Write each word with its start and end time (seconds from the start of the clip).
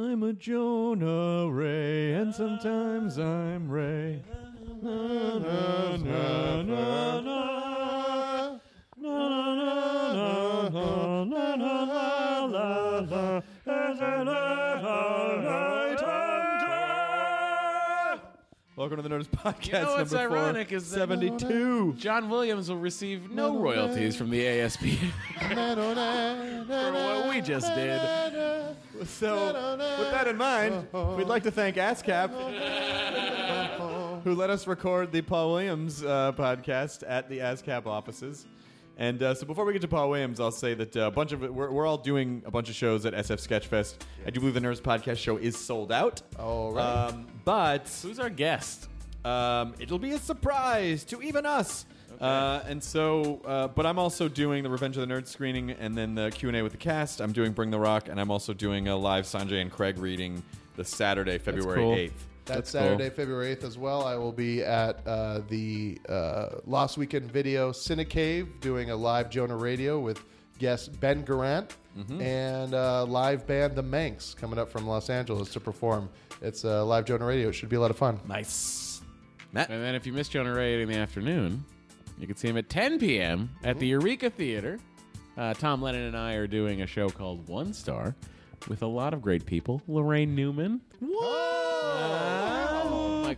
I'm 0.00 0.22
a 0.22 0.32
Jonah 0.32 1.50
Ray, 1.50 2.12
and 2.12 2.32
sometimes 2.32 3.18
I'm 3.18 3.68
Ray. 3.68 4.22
La, 4.80 4.92
la, 4.92 5.86
la. 5.86 6.68
There's 13.64 14.00
a 14.00 14.57
Welcome 18.78 19.02
to 19.02 19.02
the 19.02 19.08
Nerdist 19.08 19.30
Podcast 19.30 19.66
You 19.66 19.72
know 19.72 19.96
what's 19.96 20.12
number 20.12 20.36
ironic 20.36 20.70
is 20.70 20.88
that 20.90 20.98
72. 20.98 21.94
John 21.94 22.30
Williams 22.30 22.68
will 22.68 22.76
receive 22.76 23.28
no 23.28 23.58
royalties 23.58 24.14
from 24.14 24.30
the 24.30 24.46
ASP 24.46 24.82
for 25.40 26.92
what 26.92 27.28
we 27.28 27.40
just 27.40 27.74
did. 27.74 28.00
So, 29.04 29.46
with 29.98 30.12
that 30.12 30.28
in 30.28 30.36
mind, 30.36 30.86
we'd 30.92 31.26
like 31.26 31.42
to 31.42 31.50
thank 31.50 31.74
ASCAP, 31.74 32.30
who 34.22 34.36
let 34.36 34.48
us 34.48 34.68
record 34.68 35.10
the 35.10 35.22
Paul 35.22 35.54
Williams 35.54 36.04
uh, 36.04 36.30
podcast 36.34 37.02
at 37.04 37.28
the 37.28 37.38
ASCAP 37.38 37.84
offices. 37.84 38.46
And 38.96 39.20
uh, 39.24 39.34
so, 39.34 39.44
before 39.44 39.64
we 39.64 39.72
get 39.72 39.82
to 39.82 39.88
Paul 39.88 40.10
Williams, 40.10 40.38
I'll 40.38 40.52
say 40.52 40.74
that 40.74 40.96
uh, 40.96 41.00
a 41.02 41.10
bunch 41.10 41.32
of 41.32 41.40
we're, 41.40 41.70
we're 41.70 41.86
all 41.86 41.98
doing 41.98 42.42
a 42.46 42.50
bunch 42.52 42.68
of 42.68 42.76
shows 42.76 43.06
at 43.06 43.14
SF 43.14 43.44
Sketchfest. 43.44 43.96
I 44.24 44.30
do 44.30 44.38
believe 44.38 44.54
the 44.54 44.60
Nerdist 44.60 44.82
podcast 44.82 45.18
show 45.18 45.36
is 45.36 45.56
sold 45.56 45.90
out. 45.90 46.22
All 46.38 46.72
right. 46.72 46.84
Um, 46.84 47.26
but 47.48 47.88
Who's 48.02 48.18
our 48.18 48.28
guest? 48.28 48.90
um, 49.24 49.72
it'll 49.78 49.98
be 49.98 50.10
a 50.10 50.18
surprise 50.18 51.02
to 51.04 51.22
even 51.22 51.46
us. 51.46 51.86
Uh, 52.20 52.60
and 52.66 52.82
so, 52.84 53.40
uh, 53.46 53.68
but 53.68 53.86
I'm 53.86 53.98
also 53.98 54.28
doing 54.28 54.62
the 54.62 54.68
Revenge 54.68 54.98
of 54.98 55.08
the 55.08 55.14
Nerds 55.14 55.28
screening, 55.28 55.70
and 55.70 55.96
then 55.96 56.14
the 56.14 56.30
Q 56.30 56.50
and 56.50 56.58
A 56.58 56.62
with 56.62 56.72
the 56.72 56.78
cast. 56.78 57.22
I'm 57.22 57.32
doing 57.32 57.52
Bring 57.52 57.70
the 57.70 57.78
Rock, 57.78 58.08
and 58.10 58.20
I'm 58.20 58.30
also 58.30 58.52
doing 58.52 58.88
a 58.88 58.96
live 58.96 59.24
Sanjay 59.24 59.62
and 59.62 59.70
Craig 59.70 59.96
reading 59.96 60.42
the 60.76 60.84
Saturday, 60.84 61.38
February 61.38 61.80
cool. 61.80 61.94
8th. 61.94 62.10
That 62.44 62.54
That's 62.54 62.70
Saturday, 62.70 63.08
cool. 63.08 63.16
February 63.16 63.56
8th, 63.56 63.64
as 63.64 63.78
well. 63.78 64.04
I 64.04 64.16
will 64.16 64.32
be 64.32 64.62
at 64.62 65.00
uh, 65.06 65.40
the 65.48 65.98
uh, 66.06 66.48
Lost 66.66 66.98
Weekend 66.98 67.32
Video 67.32 67.72
Cinecave 67.72 68.60
doing 68.60 68.90
a 68.90 68.96
live 68.96 69.30
Jonah 69.30 69.56
Radio 69.56 69.98
with 69.98 70.22
guest 70.58 70.98
Ben 71.00 71.24
Garant 71.24 71.70
Mm-hmm. 71.98 72.20
and 72.20 72.74
uh, 72.74 73.04
live 73.06 73.44
band 73.44 73.74
The 73.74 73.82
Manx 73.82 74.32
coming 74.32 74.56
up 74.56 74.70
from 74.70 74.86
Los 74.86 75.10
Angeles 75.10 75.48
to 75.54 75.58
perform. 75.58 76.08
It's 76.40 76.64
uh, 76.64 76.84
live 76.84 77.06
Jonah 77.06 77.24
Radio. 77.24 77.48
It 77.48 77.54
should 77.54 77.70
be 77.70 77.74
a 77.74 77.80
lot 77.80 77.90
of 77.90 77.96
fun. 77.98 78.20
Nice, 78.28 79.00
Matt. 79.52 79.68
And 79.70 79.82
then 79.82 79.96
if 79.96 80.06
you 80.06 80.12
missed 80.12 80.30
Jonah 80.30 80.54
Radio 80.54 80.78
in 80.78 80.88
the 80.88 80.94
afternoon, 80.96 81.64
you 82.16 82.28
can 82.28 82.36
see 82.36 82.46
him 82.46 82.56
at 82.56 82.68
10 82.68 83.00
p.m. 83.00 83.50
at 83.64 83.80
the 83.80 83.88
Eureka 83.88 84.30
Theater. 84.30 84.78
Uh, 85.36 85.54
Tom 85.54 85.82
Lennon 85.82 86.02
and 86.02 86.16
I 86.16 86.34
are 86.34 86.46
doing 86.46 86.82
a 86.82 86.86
show 86.86 87.08
called 87.08 87.48
One 87.48 87.72
Star 87.72 88.14
with 88.68 88.82
a 88.82 88.86
lot 88.86 89.12
of 89.12 89.20
great 89.20 89.44
people. 89.44 89.82
Laraine 89.88 90.28
Newman. 90.36 90.80
Uh, 91.02 92.37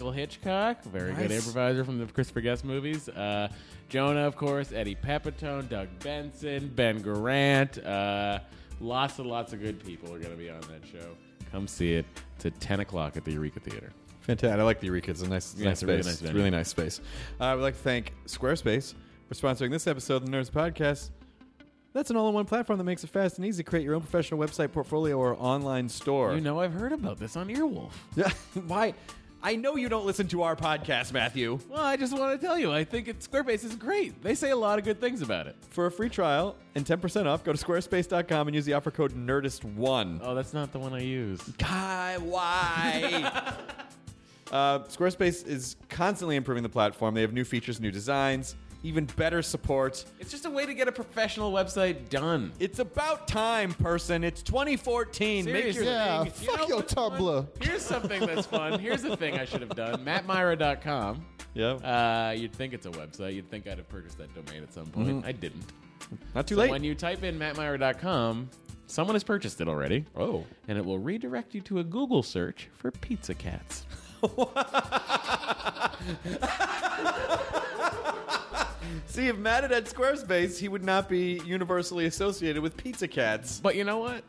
Michael 0.00 0.12
Hitchcock, 0.12 0.83
very 0.84 1.12
good 1.12 1.28
Nice. 1.28 1.47
improviser 1.47 1.84
from 1.84 1.99
the 1.99 2.06
Christopher 2.06 2.41
Guest 2.41 2.65
movies. 2.65 3.06
Uh, 3.11 3.49
Jonah, 3.91 4.21
of 4.27 4.34
course, 4.34 4.72
Eddie 4.72 4.94
Pepitone, 4.94 5.69
Doug 5.69 5.88
Benson, 6.03 6.69
Ben 6.75 7.03
Garant. 7.03 7.84
Uh, 7.84 8.38
lots 8.81 9.19
and 9.19 9.28
lots 9.28 9.53
of 9.53 9.61
good 9.61 9.84
people 9.84 10.09
are 10.15 10.19
going 10.19 10.31
to 10.31 10.38
be 10.38 10.49
on 10.49 10.62
that 10.62 10.81
show. 10.91 11.11
Come 11.53 11.69
see 11.69 11.93
it. 11.93 12.06
It's 12.37 12.47
at 12.47 12.59
10 12.61 12.81
o'clock 12.81 13.19
at 13.19 13.27
the 13.27 13.33
Eureka 13.33 13.61
Theater. 13.61 13.91
Fantastic. 14.22 14.59
I 14.59 14.62
like 14.62 14.81
the 14.81 14.87
Eureka. 14.87 15.11
It's 15.11 15.21
a 15.21 15.28
nice, 15.28 15.55
Yeah, 15.55 15.66
nice 15.66 15.72
it's 15.75 15.83
a 15.83 15.87
really 15.87 15.99
space. 16.03 16.06
nice 16.06 16.12
it's 16.15 16.22
a 16.22 16.25
venue. 16.28 16.38
really 16.38 16.50
nice 16.50 16.69
space. 16.71 17.00
Uh, 17.38 17.44
I 17.44 17.55
would 17.55 17.62
like 17.62 17.75
to 17.75 17.81
thank 17.82 18.15
Squarespace 18.27 18.94
for 19.28 19.34
sponsoring 19.34 19.71
this 19.71 19.87
episode 19.87 20.17
of 20.22 20.31
the 20.31 20.34
Nerdist 20.34 20.53
Podcast. 20.53 21.11
That's 21.93 22.09
an 22.09 22.17
all-in-one 22.17 22.47
platform 22.47 22.78
that 22.78 22.84
makes 22.84 23.05
it 23.05 23.11
fast 23.11 23.37
and 23.37 23.44
easy 23.47 23.62
to 23.65 23.69
create 23.69 23.84
your 23.84 23.97
own 23.97 24.00
professional 24.00 24.41
website, 24.41 24.72
portfolio, 24.72 25.19
or 25.19 25.34
online 25.38 25.91
store. 25.91 26.34
You 26.34 26.41
know, 26.41 26.59
I've 26.61 26.72
heard 26.72 26.93
about 26.93 27.19
this 27.19 27.37
on 27.37 27.49
Earwolf. 27.49 27.91
Yeah. 28.17 28.31
Why? 28.67 28.94
I 29.43 29.56
know 29.56 29.77
you 29.77 29.89
don't 29.89 30.05
listen 30.05 30.28
to 30.28 30.43
our 30.43 30.55
podcast, 30.55 31.12
Matthew. 31.12 31.59
Well, 31.69 31.81
I 31.81 31.97
just 31.97 32.17
want 32.17 32.39
to 32.39 32.47
tell 32.47 32.59
you, 32.59 32.73
I 32.73 32.84
think 32.84 33.09
it, 33.09 33.21
Squarespace 33.21 33.65
is 33.65 33.75
great. 33.75 34.23
They 34.23 34.34
say 34.34 34.51
a 34.51 34.56
lot 34.56 34.78
of 34.78 34.84
good 34.84 35.01
things 35.01 35.23
about 35.23 35.47
it. 35.47 35.56
For 35.71 35.87
a 35.87 35.91
free 35.91 36.11
trial 36.11 36.56
and 36.75 36.84
10% 36.84 37.25
off, 37.25 37.43
go 37.43 37.53
to 37.53 37.65
squarespace.com 37.65 38.49
and 38.49 38.55
use 38.55 38.67
the 38.67 38.75
offer 38.75 38.91
code 38.91 39.12
NERDIST1. 39.15 40.21
Oh, 40.23 40.34
that's 40.34 40.53
not 40.53 40.73
the 40.73 40.79
one 40.79 40.93
I 40.93 41.00
use. 41.00 41.41
God, 41.56 42.21
why? 42.23 43.33
uh, 44.53 44.81
Squarespace 44.81 45.47
is 45.47 45.77
constantly 45.89 46.37
improving 46.37 46.62
the 46.62 46.69
platform. 46.69 47.15
They 47.15 47.23
have 47.23 47.33
new 47.33 47.45
features, 47.45 47.81
new 47.81 47.91
designs, 47.91 48.56
even 48.83 49.05
better 49.17 49.43
support. 49.43 50.05
It's 50.19 50.31
just 50.31 50.47
a 50.47 50.51
way 50.51 50.67
to 50.67 50.75
get 50.75 50.89
a 50.89 50.93
professional 50.93 51.53
website 51.53 52.09
done. 52.09 52.53
It's 52.59 52.79
about 52.79 53.29
time, 53.29 53.75
person. 53.75 54.25
It's 54.25 54.43
2014. 54.43 55.45
Make 55.45 55.55
Seriously. 55.55 55.85
your 55.85 55.93
Yeah, 55.93 56.25
You 56.25 56.31
fuck 56.31 56.61
know 56.61 56.67
your 56.69 56.77
what's 56.79 56.95
fun? 56.95 57.13
Tumblr. 57.13 57.63
Here's 57.63 57.83
something 57.83 58.21
that's 58.27 58.47
fun. 58.47 58.79
Here's 58.81 59.03
the 59.03 59.17
thing 59.17 59.39
I 59.39 59.45
should 59.45 59.61
have 59.61 59.75
done. 59.77 60.05
MattMira.com. 60.05 61.25
Yeah. 61.53 61.73
Uh, 61.73 62.33
you'd 62.37 62.55
think 62.55 62.73
it's 62.73 62.87
a 62.87 62.91
website. 62.91 63.35
You'd 63.35 63.51
think 63.51 63.67
I'd 63.67 63.79
have 63.79 63.89
purchased 63.89 64.19
that 64.19 64.33
domain 64.35 64.63
at 64.63 64.73
some 64.73 64.87
point. 64.87 65.25
I 65.27 65.33
didn't. 65.33 65.65
Not 66.35 66.47
too 66.47 66.55
So 66.55 66.62
late. 66.62 66.71
when 66.71 66.83
you 66.85 66.95
type 66.95 67.23
in 67.23 67.39
MattMira.com, 67.39 68.49
someone 68.87 69.15
has 69.15 69.25
purchased 69.25 69.61
it 69.61 69.69
already. 69.69 70.07
oh. 70.17 70.45
And 70.69 70.79
it 70.79 70.85
will 70.85 70.99
redirect 70.99 71.55
you 71.55 71.61
to 71.62 71.81
a 71.81 71.85
Google 71.85 72.23
search 72.23 72.69
for 72.79 72.91
pizza 72.91 73.35
cats. 73.35 73.85
See, 79.10 79.26
if 79.26 79.37
Matt 79.37 79.62
had 79.65 79.72
had 79.72 79.87
Squarespace, 79.87 80.59
he 80.59 80.69
would 80.69 80.84
not 80.84 81.09
be 81.09 81.41
universally 81.44 82.06
associated 82.06 82.62
with 82.62 82.76
pizza 82.76 83.09
cats. 83.09 83.59
But 83.60 83.75
you 83.75 83.82
know 83.84 83.98
what? 83.98 84.22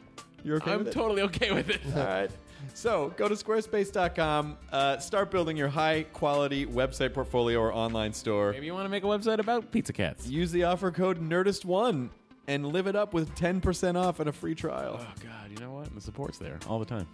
You're 0.43 0.57
okay 0.57 0.71
I'm 0.71 0.79
with 0.79 0.87
it? 0.87 0.93
totally 0.93 1.21
okay 1.23 1.51
with 1.51 1.69
it. 1.69 1.81
All 1.95 2.03
right. 2.03 2.31
So 2.73 3.13
go 3.17 3.27
to 3.27 3.35
squarespace.com, 3.35 4.57
uh, 4.71 4.97
start 4.97 5.29
building 5.29 5.55
your 5.57 5.67
high 5.67 6.03
quality 6.13 6.65
website 6.65 7.13
portfolio 7.13 7.59
or 7.59 7.73
online 7.73 8.13
store. 8.13 8.51
Maybe 8.51 8.65
you 8.65 8.73
want 8.73 8.85
to 8.85 8.89
make 8.89 9.03
a 9.03 9.07
website 9.07 9.39
about 9.39 9.71
pizza 9.71 9.93
cats. 9.93 10.27
Use 10.27 10.51
the 10.51 10.63
offer 10.63 10.89
code 10.91 11.19
NERDIST1 11.21 12.09
and 12.47 12.65
live 12.67 12.87
it 12.87 12.95
up 12.95 13.13
with 13.13 13.33
10% 13.35 13.95
off 13.95 14.19
and 14.19 14.29
a 14.29 14.31
free 14.31 14.55
trial. 14.55 14.99
Oh 14.99 15.13
God, 15.23 15.51
you 15.51 15.57
know 15.57 15.71
what? 15.73 15.93
The 15.93 16.01
support's 16.01 16.37
there 16.39 16.59
all 16.67 16.79
the 16.79 16.85
time. 16.85 17.07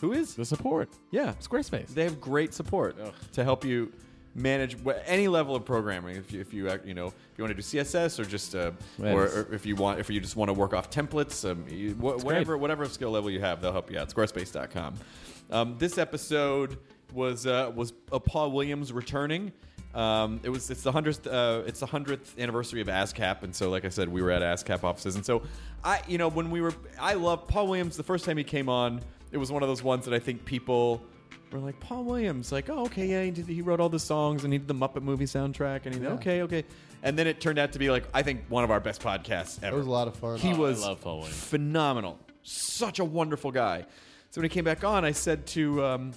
Who 0.00 0.12
is? 0.12 0.34
The 0.34 0.44
support, 0.46 0.88
Yeah. 1.10 1.34
Squarespace. 1.40 1.88
They 1.88 2.04
have 2.04 2.18
great 2.20 2.54
support 2.54 2.96
Ugh. 3.02 3.12
to 3.32 3.44
help 3.44 3.64
you 3.64 3.92
manage 4.34 4.76
any 5.06 5.28
level 5.28 5.56
of 5.56 5.64
programming. 5.64 6.16
If 6.16 6.32
you, 6.32 6.40
if 6.40 6.54
you, 6.54 6.70
you 6.84 6.94
know, 6.94 7.06
if 7.08 7.14
you 7.36 7.44
want 7.44 7.50
to 7.50 7.54
do 7.54 7.62
CSS 7.62 8.18
or 8.18 8.24
just, 8.24 8.54
uh, 8.54 8.70
Right. 8.98 9.12
or, 9.12 9.24
or 9.24 9.48
if 9.54 9.66
you 9.66 9.74
want, 9.76 9.98
if 10.00 10.08
you 10.10 10.20
just 10.20 10.36
want 10.36 10.48
to 10.48 10.52
work 10.52 10.72
off 10.72 10.90
templates, 10.90 11.48
um, 11.50 11.64
you, 11.68 11.92
wh- 11.94 12.24
whatever, 12.24 12.56
whatever 12.56 12.86
skill 12.86 13.10
level 13.10 13.30
you 13.30 13.40
have, 13.40 13.60
they'll 13.60 13.72
help 13.72 13.90
you 13.90 13.98
out. 13.98 14.08
Squarespace.com. 14.08 14.94
Um, 15.50 15.76
this 15.78 15.98
episode 15.98 16.78
was 17.12 17.44
uh, 17.46 17.72
was 17.74 17.90
Paul 17.90 18.52
Williams 18.52 18.92
returning. 18.92 19.50
Um, 19.96 20.38
it 20.44 20.48
was 20.48 20.70
it's 20.70 20.82
the 20.84 20.92
hundredth 20.92 21.26
uh, 21.26 21.62
it's 21.66 21.80
the 21.80 21.86
hundredth 21.86 22.38
anniversary 22.38 22.80
of 22.80 22.86
ASCAP, 22.86 23.42
and 23.42 23.52
so 23.52 23.68
like 23.70 23.84
I 23.84 23.88
said, 23.88 24.08
we 24.08 24.22
were 24.22 24.30
at 24.30 24.42
ASCAP 24.42 24.84
offices, 24.84 25.16
and 25.16 25.26
so 25.26 25.42
I 25.82 26.02
you 26.06 26.18
know 26.18 26.28
when 26.28 26.52
we 26.52 26.60
were 26.60 26.72
I 27.00 27.14
love 27.14 27.48
Paul 27.48 27.66
Williams. 27.66 27.96
The 27.96 28.04
first 28.04 28.24
time 28.24 28.36
he 28.36 28.44
came 28.44 28.68
on, 28.68 29.00
it 29.32 29.38
was 29.38 29.50
one 29.50 29.64
of 29.64 29.68
those 29.68 29.82
ones 29.82 30.04
that 30.04 30.14
I 30.14 30.20
think 30.20 30.44
people 30.44 31.02
were 31.52 31.58
like 31.58 31.78
Paul 31.80 32.04
Williams, 32.04 32.52
like 32.52 32.68
oh 32.70 32.84
okay 32.86 33.06
yeah 33.06 33.22
he, 33.24 33.30
did, 33.30 33.46
he 33.46 33.62
wrote 33.62 33.80
all 33.80 33.88
the 33.88 33.98
songs 33.98 34.44
and 34.44 34.52
he 34.52 34.58
did 34.58 34.68
the 34.68 34.74
Muppet 34.74 35.02
movie 35.02 35.24
soundtrack, 35.24 35.86
and 35.86 35.94
he 35.94 36.06
okay 36.06 36.42
okay, 36.42 36.64
and 37.02 37.18
then 37.18 37.26
it 37.26 37.40
turned 37.40 37.58
out 37.58 37.72
to 37.72 37.78
be 37.78 37.90
like 37.90 38.04
I 38.14 38.22
think 38.22 38.44
one 38.48 38.64
of 38.64 38.70
our 38.70 38.80
best 38.80 39.02
podcasts 39.02 39.62
ever. 39.62 39.76
It 39.76 39.78
was 39.78 39.86
a 39.86 39.90
lot 39.90 40.08
of 40.08 40.16
fun. 40.16 40.38
He 40.38 40.50
Oh, 40.50 40.54
I 40.54 40.58
was 40.58 40.82
love 40.82 41.00
Paul 41.00 41.18
Williams. 41.18 41.36
phenomenal. 41.42 42.18
Such 42.42 42.98
a 43.00 43.04
wonderful 43.04 43.50
guy. 43.50 43.84
So 44.30 44.40
when 44.40 44.48
he 44.48 44.54
came 44.54 44.64
back 44.64 44.84
on, 44.84 45.04
I 45.04 45.10
said 45.12 45.46
to 45.48 45.84
um, 45.84 46.12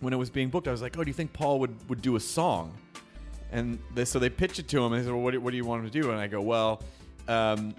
when 0.00 0.12
it 0.12 0.16
was 0.16 0.28
being 0.30 0.50
booked, 0.50 0.68
I 0.68 0.70
was 0.70 0.82
like, 0.82 0.98
"Oh, 0.98 1.02
do 1.04 1.08
you 1.08 1.14
think 1.14 1.32
Paul 1.32 1.60
would 1.60 1.88
would 1.88 2.02
do 2.02 2.16
a 2.16 2.20
song?" 2.20 2.74
And 3.50 3.78
they, 3.94 4.04
so 4.04 4.18
they 4.18 4.28
pitched 4.28 4.58
it 4.58 4.68
to 4.68 4.76
him, 4.84 4.92
and 4.92 5.00
they 5.00 5.06
said, 5.06 5.12
well, 5.14 5.22
what, 5.22 5.30
do, 5.30 5.40
what 5.40 5.52
do 5.52 5.56
you 5.56 5.64
want 5.64 5.82
him 5.82 5.90
to 5.90 6.02
do?" 6.02 6.10
And 6.10 6.20
I 6.20 6.26
go, 6.26 6.42
"Well, 6.42 6.82
um, 7.26 7.74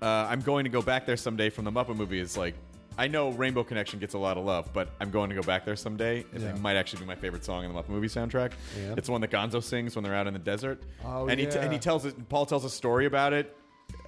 uh, 0.00 0.06
I'm 0.30 0.40
going 0.40 0.62
to 0.64 0.70
go 0.70 0.80
back 0.80 1.04
there 1.06 1.16
someday 1.16 1.50
from 1.50 1.64
the 1.64 1.72
Muppet 1.72 1.96
movie." 1.96 2.20
It's 2.20 2.36
like. 2.36 2.54
I 2.98 3.06
know 3.06 3.30
Rainbow 3.30 3.62
Connection 3.62 4.00
gets 4.00 4.14
a 4.14 4.18
lot 4.18 4.36
of 4.36 4.44
love, 4.44 4.70
but 4.72 4.90
I'm 5.00 5.10
going 5.12 5.30
to 5.30 5.36
go 5.36 5.42
back 5.42 5.64
there 5.64 5.76
someday. 5.76 6.24
It 6.34 6.40
Yeah. 6.40 6.52
might 6.54 6.74
actually 6.76 7.00
be 7.00 7.06
my 7.06 7.14
favorite 7.14 7.44
song 7.44 7.64
in 7.64 7.72
the 7.72 7.80
Muppet 7.80 7.88
movie 7.90 8.08
soundtrack. 8.08 8.52
Yeah. 8.76 8.94
It's 8.96 9.06
the 9.06 9.12
one 9.12 9.20
that 9.20 9.30
Gonzo 9.30 9.62
sings 9.62 9.94
when 9.94 10.02
they're 10.02 10.16
out 10.16 10.26
in 10.26 10.32
the 10.32 10.40
desert. 10.40 10.82
Oh, 11.04 11.28
and 11.28 11.38
he 11.38 11.46
t- 11.46 11.52
yeah. 11.54 11.62
and 11.62 11.72
he 11.72 11.78
tells 11.78 12.04
it. 12.04 12.28
Paul 12.28 12.44
tells 12.44 12.64
a 12.64 12.70
story 12.70 13.06
about 13.06 13.32
it. 13.32 13.56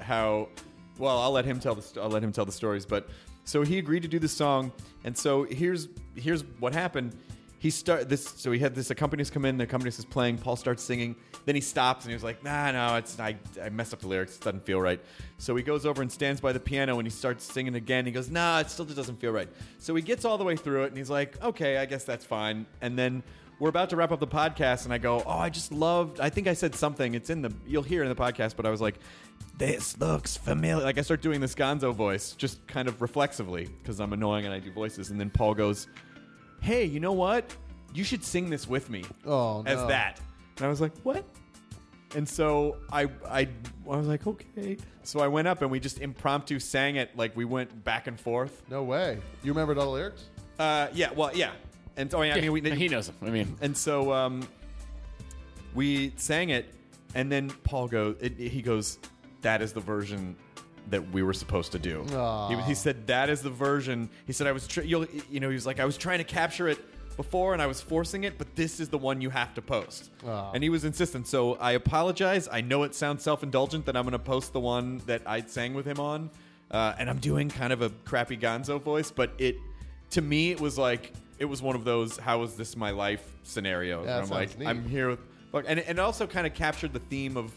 How 0.00 0.48
well 0.98 1.18
I'll 1.20 1.30
let 1.30 1.44
him 1.44 1.60
tell 1.60 1.74
the 1.76 1.82
st- 1.82 2.02
I'll 2.04 2.10
let 2.10 2.22
him 2.24 2.32
tell 2.32 2.44
the 2.44 2.52
stories. 2.52 2.84
But 2.84 3.08
so 3.44 3.62
he 3.62 3.78
agreed 3.78 4.02
to 4.02 4.08
do 4.08 4.18
the 4.18 4.28
song, 4.28 4.72
and 5.04 5.16
so 5.16 5.44
here's 5.44 5.86
here's 6.16 6.42
what 6.58 6.72
happened. 6.74 7.14
He 7.60 7.68
start 7.68 8.08
this. 8.08 8.24
So 8.24 8.50
he 8.52 8.58
had 8.58 8.74
this 8.74 8.90
accompanist 8.90 9.34
come 9.34 9.44
in. 9.44 9.58
The 9.58 9.64
accompanist 9.64 9.98
is 9.98 10.06
playing. 10.06 10.38
Paul 10.38 10.56
starts 10.56 10.82
singing. 10.82 11.14
Then 11.44 11.54
he 11.54 11.60
stops 11.60 12.06
and 12.06 12.10
he 12.10 12.14
was 12.14 12.24
like, 12.24 12.42
Nah, 12.42 12.70
no, 12.70 12.96
it's 12.96 13.20
I, 13.20 13.36
I 13.62 13.68
messed 13.68 13.92
up 13.92 14.00
the 14.00 14.08
lyrics. 14.08 14.36
It 14.36 14.42
doesn't 14.42 14.64
feel 14.64 14.80
right. 14.80 14.98
So 15.36 15.54
he 15.54 15.62
goes 15.62 15.84
over 15.84 16.00
and 16.00 16.10
stands 16.10 16.40
by 16.40 16.52
the 16.54 16.58
piano 16.60 16.98
and 16.98 17.06
he 17.06 17.10
starts 17.10 17.44
singing 17.44 17.74
again. 17.74 18.06
He 18.06 18.12
goes, 18.12 18.30
Nah, 18.30 18.60
it 18.60 18.70
still 18.70 18.86
just 18.86 18.96
doesn't 18.96 19.20
feel 19.20 19.30
right. 19.32 19.48
So 19.76 19.94
he 19.94 20.00
gets 20.00 20.24
all 20.24 20.38
the 20.38 20.44
way 20.44 20.56
through 20.56 20.84
it 20.84 20.86
and 20.86 20.96
he's 20.96 21.10
like, 21.10 21.40
Okay, 21.42 21.76
I 21.76 21.84
guess 21.84 22.04
that's 22.04 22.24
fine. 22.24 22.64
And 22.80 22.98
then 22.98 23.22
we're 23.58 23.68
about 23.68 23.90
to 23.90 23.96
wrap 23.96 24.10
up 24.10 24.20
the 24.20 24.26
podcast 24.26 24.84
and 24.84 24.94
I 24.94 24.96
go, 24.96 25.22
Oh, 25.26 25.30
I 25.38 25.50
just 25.50 25.70
loved. 25.70 26.18
I 26.18 26.30
think 26.30 26.46
I 26.46 26.54
said 26.54 26.74
something. 26.74 27.14
It's 27.14 27.28
in 27.28 27.42
the. 27.42 27.52
You'll 27.66 27.82
hear 27.82 28.00
it 28.02 28.06
in 28.06 28.08
the 28.08 28.20
podcast. 28.20 28.56
But 28.56 28.64
I 28.64 28.70
was 28.70 28.80
like, 28.80 28.94
This 29.58 29.98
looks 29.98 30.34
familiar. 30.34 30.82
Like 30.82 30.96
I 30.96 31.02
start 31.02 31.20
doing 31.20 31.42
this 31.42 31.54
Gonzo 31.54 31.94
voice, 31.94 32.32
just 32.32 32.66
kind 32.66 32.88
of 32.88 33.02
reflexively 33.02 33.66
because 33.66 34.00
I'm 34.00 34.14
annoying 34.14 34.46
and 34.46 34.54
I 34.54 34.60
do 34.60 34.72
voices. 34.72 35.10
And 35.10 35.20
then 35.20 35.28
Paul 35.28 35.52
goes, 35.52 35.88
Hey, 36.60 36.84
you 36.84 37.00
know 37.00 37.12
what? 37.12 37.54
You 37.92 38.04
should 38.04 38.24
sing 38.24 38.50
this 38.50 38.68
with 38.68 38.90
me. 38.90 39.04
Oh, 39.26 39.62
as 39.66 39.78
no. 39.78 39.88
that. 39.88 40.20
And 40.56 40.66
I 40.66 40.68
was 40.68 40.80
like, 40.80 40.92
What? 41.02 41.24
And 42.14 42.28
so 42.28 42.76
I, 42.92 43.08
I, 43.28 43.40
I 43.40 43.48
was 43.84 44.06
like, 44.06 44.26
okay. 44.26 44.76
So 45.02 45.20
I 45.20 45.28
went 45.28 45.48
up 45.48 45.62
and 45.62 45.70
we 45.70 45.78
just 45.78 46.00
impromptu 46.00 46.58
sang 46.58 46.96
it. 46.96 47.16
Like 47.16 47.36
we 47.36 47.44
went 47.44 47.84
back 47.84 48.06
and 48.06 48.18
forth. 48.18 48.62
No 48.68 48.82
way. 48.82 49.18
You 49.42 49.52
remembered 49.52 49.78
all 49.78 49.86
the 49.86 49.92
lyrics? 49.92 50.24
Uh, 50.58 50.88
yeah, 50.92 51.12
well, 51.12 51.30
yeah. 51.34 51.52
And 51.96 52.10
so 52.10 52.20
I 52.20 52.40
mean, 52.40 52.52
we, 52.52 52.60
he 52.70 52.88
knows 52.88 53.08
him. 53.08 53.16
I 53.22 53.30
mean, 53.30 53.56
and 53.60 53.76
so 53.76 54.12
um, 54.12 54.46
we 55.74 56.12
sang 56.16 56.50
it, 56.50 56.72
and 57.14 57.30
then 57.30 57.50
Paul 57.64 57.88
goes. 57.88 58.16
It, 58.20 58.38
he 58.38 58.62
goes, 58.62 58.98
"That 59.42 59.60
is 59.60 59.72
the 59.72 59.80
version 59.80 60.36
that 60.90 61.10
we 61.12 61.22
were 61.22 61.32
supposed 61.32 61.72
to 61.72 61.78
do." 61.78 62.04
He, 62.48 62.56
he 62.62 62.74
said, 62.74 63.06
"That 63.06 63.30
is 63.30 63.42
the 63.42 63.50
version." 63.50 64.08
He 64.26 64.32
said, 64.32 64.46
"I 64.46 64.52
was, 64.52 64.66
tr- 64.66 64.82
you 64.82 65.06
know, 65.40 65.48
he 65.48 65.54
was 65.54 65.66
like, 65.66 65.80
I 65.80 65.84
was 65.84 65.96
trying 65.96 66.18
to 66.18 66.24
capture 66.24 66.68
it 66.68 66.78
before, 67.16 67.52
and 67.52 67.60
I 67.60 67.66
was 67.66 67.80
forcing 67.80 68.24
it, 68.24 68.38
but 68.38 68.56
this 68.56 68.80
is 68.80 68.88
the 68.88 68.98
one 68.98 69.20
you 69.20 69.30
have 69.30 69.54
to 69.54 69.62
post." 69.62 70.10
Aw. 70.26 70.52
And 70.52 70.62
he 70.62 70.70
was 70.70 70.84
insistent. 70.84 71.26
So 71.26 71.54
I 71.54 71.72
apologize. 71.72 72.48
I 72.50 72.60
know 72.60 72.82
it 72.82 72.94
sounds 72.94 73.22
self-indulgent 73.22 73.86
that 73.86 73.96
I'm 73.96 74.04
going 74.04 74.12
to 74.12 74.18
post 74.18 74.52
the 74.52 74.60
one 74.60 74.98
that 75.06 75.22
I 75.26 75.42
sang 75.42 75.74
with 75.74 75.86
him 75.86 76.00
on, 76.00 76.30
uh, 76.70 76.94
and 76.98 77.08
I'm 77.10 77.18
doing 77.18 77.48
kind 77.48 77.72
of 77.72 77.82
a 77.82 77.90
crappy 78.04 78.36
Gonzo 78.36 78.80
voice, 78.80 79.10
but 79.10 79.32
it, 79.38 79.56
to 80.10 80.20
me, 80.22 80.50
it 80.50 80.60
was 80.60 80.76
like. 80.78 81.12
It 81.38 81.48
was 81.48 81.62
one 81.62 81.74
of 81.74 81.84
those 81.84 82.18
"How 82.18 82.42
is 82.42 82.54
this 82.54 82.76
my 82.76 82.90
life?" 82.90 83.24
scenarios. 83.44 84.04
Yeah, 84.06 84.18
I'm 84.18 84.28
like, 84.28 84.58
neat. 84.58 84.68
I'm 84.68 84.86
here 84.86 85.08
with, 85.08 85.20
and 85.54 85.78
and 85.78 85.98
it 85.98 85.98
also 85.98 86.26
kind 86.26 86.46
of 86.46 86.52
captured 86.52 86.92
the 86.92 86.98
theme 86.98 87.38
of 87.38 87.50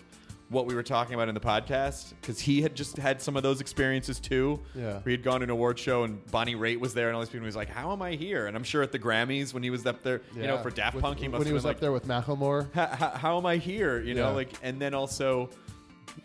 what 0.53 0.65
we 0.67 0.75
were 0.75 0.83
talking 0.83 1.13
about 1.15 1.27
in 1.27 1.33
the 1.35 1.41
podcast 1.41 2.13
because 2.21 2.39
he 2.39 2.61
had 2.61 2.75
just 2.75 2.97
had 2.97 3.21
some 3.21 3.35
of 3.35 3.43
those 3.43 3.59
experiences 3.59 4.19
too. 4.19 4.59
Yeah. 4.75 4.99
we 5.03 5.11
had 5.11 5.23
gone 5.23 5.39
to 5.41 5.43
an 5.45 5.49
award 5.49 5.77
show 5.79 6.03
and 6.03 6.23
Bonnie 6.31 6.55
Raitt 6.55 6.79
was 6.79 6.93
there, 6.93 7.07
and 7.09 7.15
all 7.15 7.21
these 7.21 7.29
people. 7.29 7.43
He 7.43 7.47
was 7.47 7.55
like, 7.55 7.69
"How 7.69 7.91
am 7.91 8.01
I 8.01 8.11
here?" 8.11 8.47
And 8.47 8.55
I'm 8.55 8.63
sure 8.63 8.81
at 8.83 8.91
the 8.91 8.99
Grammys 8.99 9.53
when 9.53 9.63
he 9.63 9.69
was 9.69 9.85
up 9.85 10.03
there, 10.03 10.21
you 10.35 10.43
know, 10.43 10.57
for 10.59 10.69
Daft 10.69 10.95
With- 10.95 11.03
Punk, 11.03 11.19
he 11.19 11.27
must 11.27 11.39
when 11.39 11.47
he 11.47 11.53
was 11.53 11.65
up 11.65 11.69
like, 11.69 11.79
there 11.79 11.91
with 11.91 12.07
Macklemore. 12.07 12.71
how, 12.73 12.87
how, 12.87 13.09
how 13.09 13.37
am 13.37 13.45
I 13.45 13.57
here? 13.57 13.99
You 13.99 14.13
know, 14.13 14.29
Yeah. 14.29 14.35
like, 14.35 14.49
and 14.63 14.79
then 14.79 14.93
also, 14.93 15.49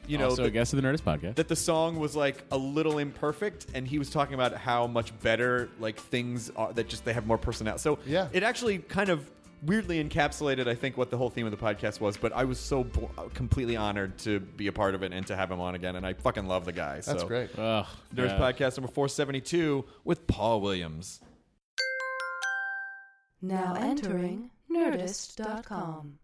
you 0.06 0.18
know, 0.18 0.26
also 0.30 0.42
the- 0.42 0.48
a 0.48 0.50
guest 0.50 0.72
of 0.74 0.82
the 0.82 0.86
Nerdist 0.86 1.02
podcast. 1.02 1.36
that 1.36 1.48
the 1.48 1.56
song 1.56 1.98
was 1.98 2.14
like 2.14 2.44
a 2.52 2.58
little 2.58 2.98
imperfect 2.98 3.66
and 3.74 3.86
he 3.88 3.98
was 3.98 4.10
talking 4.10 4.34
about 4.34 4.54
how 4.54 4.86
much 4.86 5.18
better 5.20 5.68
like 5.80 5.98
things 5.98 6.50
are 6.56 6.72
that 6.74 6.88
just 6.88 7.04
they 7.06 7.12
have 7.14 7.26
more 7.26 7.38
personality 7.38 7.80
so 7.80 7.98
Yeah. 8.06 8.28
it 8.32 8.42
actually 8.42 8.78
kind 8.78 9.08
of 9.08 9.28
weirdly 9.62 10.02
encapsulated 10.02 10.68
i 10.68 10.74
think 10.74 10.96
what 10.96 11.10
the 11.10 11.16
whole 11.16 11.30
theme 11.30 11.46
of 11.46 11.50
the 11.50 11.56
podcast 11.56 12.00
was 12.00 12.16
but 12.16 12.32
i 12.32 12.44
was 12.44 12.58
so 12.58 12.84
bl- 12.84 13.06
completely 13.34 13.76
honored 13.76 14.16
to 14.18 14.38
be 14.40 14.66
a 14.68 14.72
part 14.72 14.94
of 14.94 15.02
it 15.02 15.12
and 15.12 15.26
to 15.26 15.34
have 15.34 15.50
him 15.50 15.60
on 15.60 15.74
again 15.74 15.96
and 15.96 16.06
i 16.06 16.12
fucking 16.12 16.46
love 16.46 16.64
the 16.64 16.72
guy 16.72 16.96
That's 17.00 17.22
so 17.22 17.26
great. 17.26 17.50
Ugh, 17.58 17.86
Nerds 18.14 18.28
yeah. 18.28 18.38
podcast 18.38 18.76
number 18.78 18.92
472 18.92 19.84
with 20.04 20.26
paul 20.26 20.60
williams 20.60 21.20
Now 23.40 23.74
entering 23.78 24.50
Nerdist.com. 24.70 26.18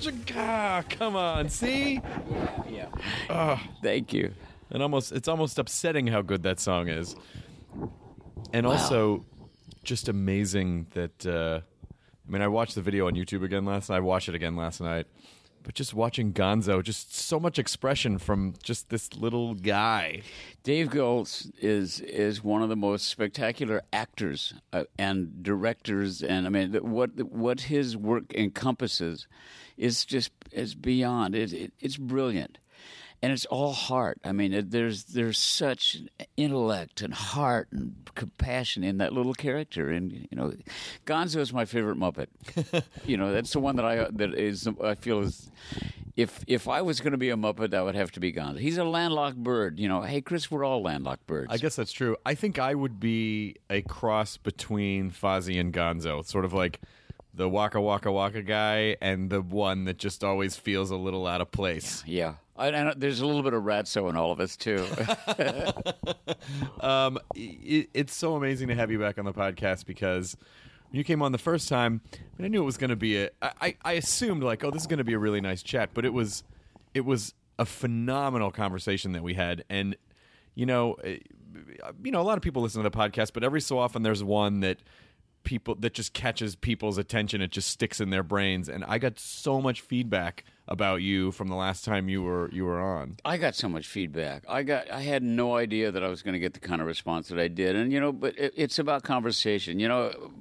such 0.00 0.12
a 0.12 0.38
ah, 0.38 0.82
come 0.88 1.16
on 1.16 1.48
see? 1.48 2.00
Yeah. 2.70 3.58
Thank 3.82 4.12
you. 4.12 4.32
and 4.70 4.82
almost 4.82 5.12
it's 5.12 5.28
almost 5.28 5.58
upsetting 5.58 6.06
how 6.06 6.22
good 6.22 6.42
that 6.42 6.60
song 6.60 6.88
is. 6.88 7.16
And 8.52 8.66
also 8.66 9.24
just 9.84 10.08
amazing 10.08 10.86
that 10.94 11.24
uh 11.26 11.60
i 12.26 12.32
mean 12.32 12.42
i 12.42 12.48
watched 12.48 12.74
the 12.74 12.82
video 12.82 13.06
on 13.06 13.14
youtube 13.14 13.44
again 13.44 13.64
last 13.64 13.88
night. 13.88 13.98
I 13.98 14.00
watched 14.00 14.28
it 14.28 14.34
again 14.34 14.56
last 14.56 14.80
night 14.80 15.06
but 15.66 15.74
just 15.74 15.92
watching 15.92 16.32
gonzo 16.32 16.82
just 16.82 17.14
so 17.14 17.38
much 17.38 17.58
expression 17.58 18.16
from 18.16 18.54
just 18.62 18.88
this 18.88 19.12
little 19.14 19.54
guy 19.54 20.22
Dave 20.66 20.88
Goelz 20.88 21.48
is 21.60 22.00
is 22.00 22.42
one 22.42 22.60
of 22.60 22.68
the 22.68 22.74
most 22.74 23.08
spectacular 23.08 23.82
actors 23.92 24.52
uh, 24.72 24.82
and 24.98 25.44
directors, 25.44 26.20
and 26.20 26.44
I 26.44 26.50
mean 26.50 26.72
what 26.72 27.10
what 27.22 27.60
his 27.60 27.96
work 27.96 28.34
encompasses 28.34 29.28
is 29.76 30.04
just 30.04 30.32
is 30.50 30.74
beyond. 30.74 31.36
It, 31.36 31.52
it 31.52 31.72
it's 31.78 31.96
brilliant, 31.96 32.58
and 33.22 33.32
it's 33.32 33.46
all 33.46 33.72
heart. 33.72 34.18
I 34.24 34.32
mean, 34.32 34.68
there's 34.68 35.04
there's 35.04 35.38
such 35.38 35.98
intellect 36.36 37.00
and 37.02 37.14
heart 37.14 37.68
and 37.72 37.94
compassion 38.14 38.84
in 38.84 38.98
that 38.98 39.12
little 39.12 39.34
character, 39.34 39.90
and 39.90 40.12
you 40.12 40.36
know, 40.36 40.52
Gonzo 41.06 41.38
is 41.38 41.52
my 41.52 41.64
favorite 41.64 41.98
Muppet. 41.98 42.28
you 43.06 43.16
know, 43.16 43.32
that's 43.32 43.52
the 43.52 43.60
one 43.60 43.76
that 43.76 43.84
I 43.84 44.06
that 44.10 44.34
is 44.34 44.68
I 44.82 44.94
feel 44.94 45.20
is. 45.20 45.50
If 46.16 46.42
if 46.46 46.66
I 46.66 46.80
was 46.80 47.00
going 47.00 47.12
to 47.12 47.18
be 47.18 47.28
a 47.28 47.36
Muppet, 47.36 47.70
that 47.72 47.84
would 47.84 47.94
have 47.94 48.10
to 48.12 48.20
be 48.20 48.32
Gonzo. 48.32 48.58
He's 48.58 48.78
a 48.78 48.84
landlocked 48.84 49.36
bird. 49.36 49.78
You 49.78 49.86
know, 49.86 50.00
hey 50.00 50.22
Chris, 50.22 50.50
we're 50.50 50.64
all 50.64 50.82
landlocked 50.82 51.26
birds. 51.26 51.48
i 51.52 51.58
guess 51.58 51.76
that's 51.76 51.92
true 51.92 52.16
i 52.24 52.34
think 52.34 52.58
i 52.58 52.74
would 52.74 52.98
be 52.98 53.56
a 53.68 53.82
cross 53.82 54.38
between 54.38 55.10
fozzie 55.10 55.60
and 55.60 55.74
gonzo 55.74 56.24
sort 56.24 56.44
of 56.46 56.54
like 56.54 56.80
the 57.34 57.48
waka 57.48 57.78
waka 57.80 58.10
waka 58.10 58.40
guy 58.42 58.96
and 59.02 59.28
the 59.28 59.42
one 59.42 59.84
that 59.84 59.98
just 59.98 60.24
always 60.24 60.56
feels 60.56 60.90
a 60.90 60.96
little 60.96 61.26
out 61.26 61.42
of 61.42 61.50
place 61.50 62.02
Yeah, 62.06 62.28
I, 62.30 62.36
and 62.58 63.00
there's 63.00 63.20
a 63.20 63.26
little 63.26 63.42
bit 63.42 63.52
of 63.52 63.62
Ratso 63.62 64.08
in 64.08 64.16
all 64.16 64.32
of 64.32 64.40
us 64.40 64.56
too. 64.56 64.84
Um, 66.80 67.18
it, 67.34 67.88
it's 67.92 68.14
so 68.14 68.36
amazing 68.36 68.68
to 68.68 68.74
have 68.74 68.90
you 68.90 68.98
back 68.98 69.18
on 69.18 69.24
the 69.24 69.32
podcast 69.32 69.86
because 69.86 70.36
when 70.90 70.98
you 70.98 71.04
came 71.04 71.22
on 71.22 71.32
the 71.32 71.38
first 71.38 71.68
time, 71.68 72.00
I, 72.12 72.18
mean, 72.38 72.46
I 72.46 72.48
knew 72.48 72.62
it 72.62 72.66
was 72.66 72.76
going 72.76 72.90
to 72.90 72.96
be 72.96 73.16
a. 73.22 73.30
I, 73.42 73.76
I 73.84 73.92
assumed 73.94 74.42
like, 74.42 74.62
oh, 74.62 74.70
this 74.70 74.82
is 74.82 74.86
going 74.86 74.98
to 74.98 75.04
be 75.04 75.14
a 75.14 75.18
really 75.18 75.40
nice 75.40 75.62
chat, 75.62 75.90
but 75.94 76.04
it 76.04 76.12
was, 76.12 76.44
it 76.94 77.04
was 77.04 77.34
a 77.58 77.66
phenomenal 77.66 78.50
conversation 78.50 79.12
that 79.12 79.22
we 79.22 79.34
had, 79.34 79.64
and 79.68 79.96
you 80.54 80.66
know, 80.66 80.94
eh, 81.02 81.18
you 82.02 82.12
know, 82.12 82.20
a 82.20 82.22
lot 82.22 82.36
of 82.36 82.42
people 82.42 82.62
listen 82.62 82.82
to 82.82 82.88
the 82.88 82.96
podcast, 82.96 83.32
but 83.32 83.42
every 83.42 83.60
so 83.60 83.78
often 83.78 84.02
there's 84.02 84.22
one 84.22 84.60
that 84.60 84.78
people 85.46 85.76
that 85.76 85.94
just 85.94 86.12
catches 86.12 86.56
people's 86.56 86.98
attention. 86.98 87.40
It 87.40 87.50
just 87.50 87.70
sticks 87.70 88.00
in 88.00 88.10
their 88.10 88.22
brains, 88.22 88.68
and 88.68 88.84
I 88.84 88.98
got 88.98 89.18
so 89.18 89.62
much 89.62 89.80
feedback 89.80 90.44
about 90.68 90.96
you 91.00 91.32
from 91.32 91.48
the 91.48 91.54
last 91.54 91.84
time 91.84 92.10
you 92.10 92.22
were 92.22 92.50
you 92.52 92.66
were 92.66 92.78
on. 92.78 93.16
I 93.24 93.38
got 93.38 93.54
so 93.54 93.68
much 93.68 93.86
feedback. 93.86 94.44
I 94.46 94.62
got. 94.62 94.90
I 94.90 95.00
had 95.00 95.22
no 95.22 95.56
idea 95.56 95.90
that 95.90 96.04
I 96.04 96.08
was 96.08 96.22
going 96.22 96.34
to 96.34 96.38
get 96.38 96.52
the 96.52 96.60
kind 96.60 96.82
of 96.82 96.86
response 96.86 97.28
that 97.28 97.38
I 97.38 97.48
did, 97.48 97.76
and 97.76 97.90
you 97.90 98.00
know, 98.00 98.12
but 98.12 98.36
it, 98.38 98.52
it's 98.54 98.78
about 98.78 99.02
conversation. 99.02 99.80
You 99.80 99.88
know. 99.88 100.32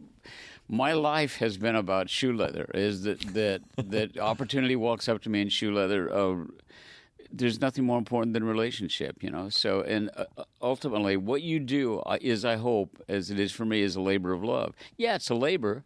My 0.67 0.93
life 0.93 1.35
has 1.37 1.59
been 1.59 1.75
about 1.75 2.09
shoe 2.09 2.33
leather. 2.33 2.71
Is 2.73 3.03
that 3.03 3.21
that 3.35 3.61
that 3.91 4.17
opportunity 4.17 4.75
walks 4.75 5.07
up 5.07 5.21
to 5.21 5.29
me 5.29 5.41
in 5.41 5.49
shoe 5.49 5.71
leather? 5.71 6.11
Uh, 6.11 6.45
there's 7.31 7.59
nothing 7.61 7.85
more 7.85 7.97
important 7.97 8.33
than 8.33 8.43
relationship, 8.43 9.21
you 9.21 9.29
know. 9.29 9.49
So, 9.49 9.81
and 9.81 10.09
uh, 10.15 10.25
ultimately, 10.61 11.17
what 11.17 11.41
you 11.41 11.59
do 11.59 11.99
uh, 11.99 12.17
is, 12.21 12.45
I 12.45 12.55
hope, 12.55 13.01
as 13.07 13.31
it 13.31 13.39
is 13.39 13.51
for 13.51 13.65
me, 13.65 13.81
is 13.81 13.95
a 13.95 14.01
labor 14.01 14.33
of 14.33 14.43
love. 14.43 14.73
Yeah, 14.97 15.15
it's 15.15 15.29
a 15.29 15.35
labor, 15.35 15.83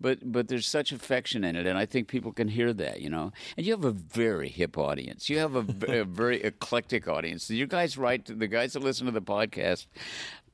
but 0.00 0.32
but 0.32 0.48
there's 0.48 0.66
such 0.66 0.92
affection 0.92 1.44
in 1.44 1.56
it, 1.56 1.66
and 1.66 1.78
I 1.78 1.86
think 1.86 2.08
people 2.08 2.32
can 2.32 2.48
hear 2.48 2.72
that, 2.72 3.00
you 3.00 3.10
know. 3.10 3.32
And 3.56 3.66
you 3.66 3.72
have 3.72 3.84
a 3.84 3.92
very 3.92 4.48
hip 4.48 4.76
audience. 4.78 5.28
You 5.28 5.38
have 5.38 5.54
a 5.54 5.62
very 6.04 6.42
eclectic 6.42 7.08
audience. 7.08 7.50
You 7.50 7.66
guys 7.66 7.96
write 7.98 8.26
the 8.26 8.48
guys 8.48 8.72
that 8.74 8.82
listen 8.82 9.06
to 9.06 9.12
the 9.12 9.22
podcast 9.22 9.86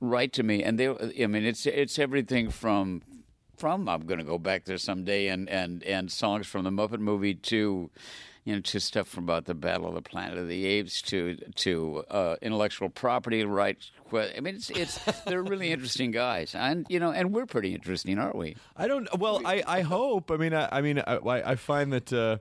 write 0.00 0.32
to 0.34 0.42
me, 0.42 0.62
and 0.62 0.78
they. 0.78 0.88
I 0.88 1.26
mean, 1.26 1.44
it's 1.44 1.66
it's 1.66 1.98
everything 1.98 2.50
from 2.50 3.02
from 3.56 3.88
I'm 3.88 4.06
going 4.06 4.18
to 4.18 4.24
go 4.24 4.38
back 4.38 4.64
there 4.64 4.78
someday, 4.78 5.28
and 5.28 5.48
and 5.48 5.82
and 5.84 6.10
songs 6.10 6.46
from 6.46 6.64
the 6.64 6.70
Muppet 6.70 7.00
movie 7.00 7.34
to. 7.34 7.90
You 8.44 8.54
know, 8.54 8.60
to 8.60 8.80
stuff 8.80 9.06
from 9.06 9.24
about 9.24 9.44
the 9.44 9.54
Battle 9.54 9.88
of 9.88 9.94
the 9.94 10.02
Planet 10.02 10.38
of 10.38 10.48
the 10.48 10.66
Apes, 10.66 11.02
to 11.02 11.36
to 11.56 12.04
uh, 12.10 12.36
intellectual 12.40 12.88
property 12.88 13.44
rights. 13.44 13.92
I 14.12 14.40
mean, 14.40 14.56
it's 14.56 14.70
it's 14.70 14.98
they're 15.24 15.42
really 15.42 15.70
interesting 15.72 16.10
guys, 16.10 16.54
and 16.54 16.86
you 16.88 16.98
know, 16.98 17.12
and 17.12 17.32
we're 17.32 17.46
pretty 17.46 17.74
interesting, 17.74 18.18
aren't 18.18 18.36
we? 18.36 18.56
I 18.76 18.88
don't. 18.88 19.08
Well, 19.18 19.42
I, 19.44 19.62
I 19.66 19.80
hope. 19.82 20.30
I 20.30 20.36
mean, 20.36 20.54
I, 20.54 20.68
I 20.72 20.80
mean, 20.80 20.98
I, 20.98 21.18
I 21.24 21.54
find 21.54 21.92
that 21.92 22.12
uh, 22.12 22.38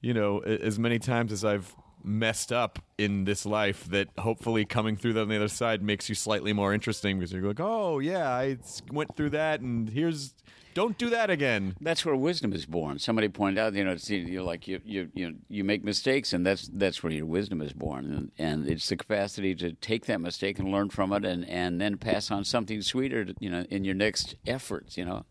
you 0.00 0.14
know, 0.14 0.40
as 0.40 0.78
many 0.78 0.98
times 0.98 1.32
as 1.32 1.44
I've 1.44 1.74
messed 2.04 2.52
up 2.52 2.80
in 2.98 3.24
this 3.24 3.46
life, 3.46 3.84
that 3.86 4.08
hopefully 4.18 4.64
coming 4.64 4.96
through 4.96 5.12
that 5.14 5.22
on 5.22 5.28
the 5.28 5.36
other 5.36 5.48
side 5.48 5.82
makes 5.82 6.08
you 6.08 6.14
slightly 6.14 6.52
more 6.52 6.74
interesting 6.74 7.18
because 7.18 7.32
you're 7.32 7.42
like, 7.42 7.60
oh 7.60 7.98
yeah, 8.00 8.28
I 8.28 8.58
went 8.90 9.16
through 9.16 9.30
that, 9.30 9.60
and 9.60 9.88
here's 9.88 10.34
don't 10.74 10.98
do 10.98 11.10
that 11.10 11.30
again. 11.30 11.76
That's 11.80 12.04
where 12.04 12.16
wisdom 12.16 12.52
is 12.52 12.66
born. 12.66 12.98
Somebody 12.98 13.28
pointed 13.28 13.58
out, 13.58 13.74
you 13.74 13.84
know, 13.84 13.92
it's, 13.92 14.08
you're 14.10 14.42
like 14.42 14.66
you 14.66 14.80
you 14.84 15.08
you 15.14 15.36
you 15.48 15.64
make 15.64 15.84
mistakes, 15.84 16.32
and 16.32 16.46
that's 16.46 16.68
that's 16.72 17.02
where 17.02 17.12
your 17.12 17.26
wisdom 17.26 17.60
is 17.60 17.72
born, 17.72 18.06
and, 18.06 18.32
and 18.38 18.68
it's 18.68 18.88
the 18.88 18.96
capacity 18.96 19.54
to 19.56 19.72
take 19.74 20.06
that 20.06 20.20
mistake 20.20 20.58
and 20.58 20.70
learn 20.70 20.90
from 20.90 21.12
it, 21.12 21.24
and, 21.24 21.48
and 21.48 21.80
then 21.80 21.96
pass 21.96 22.30
on 22.30 22.44
something 22.44 22.82
sweeter, 22.82 23.26
you 23.40 23.50
know, 23.50 23.64
in 23.70 23.84
your 23.84 23.94
next 23.94 24.36
efforts. 24.46 24.96
You 24.96 25.04
know, 25.04 25.24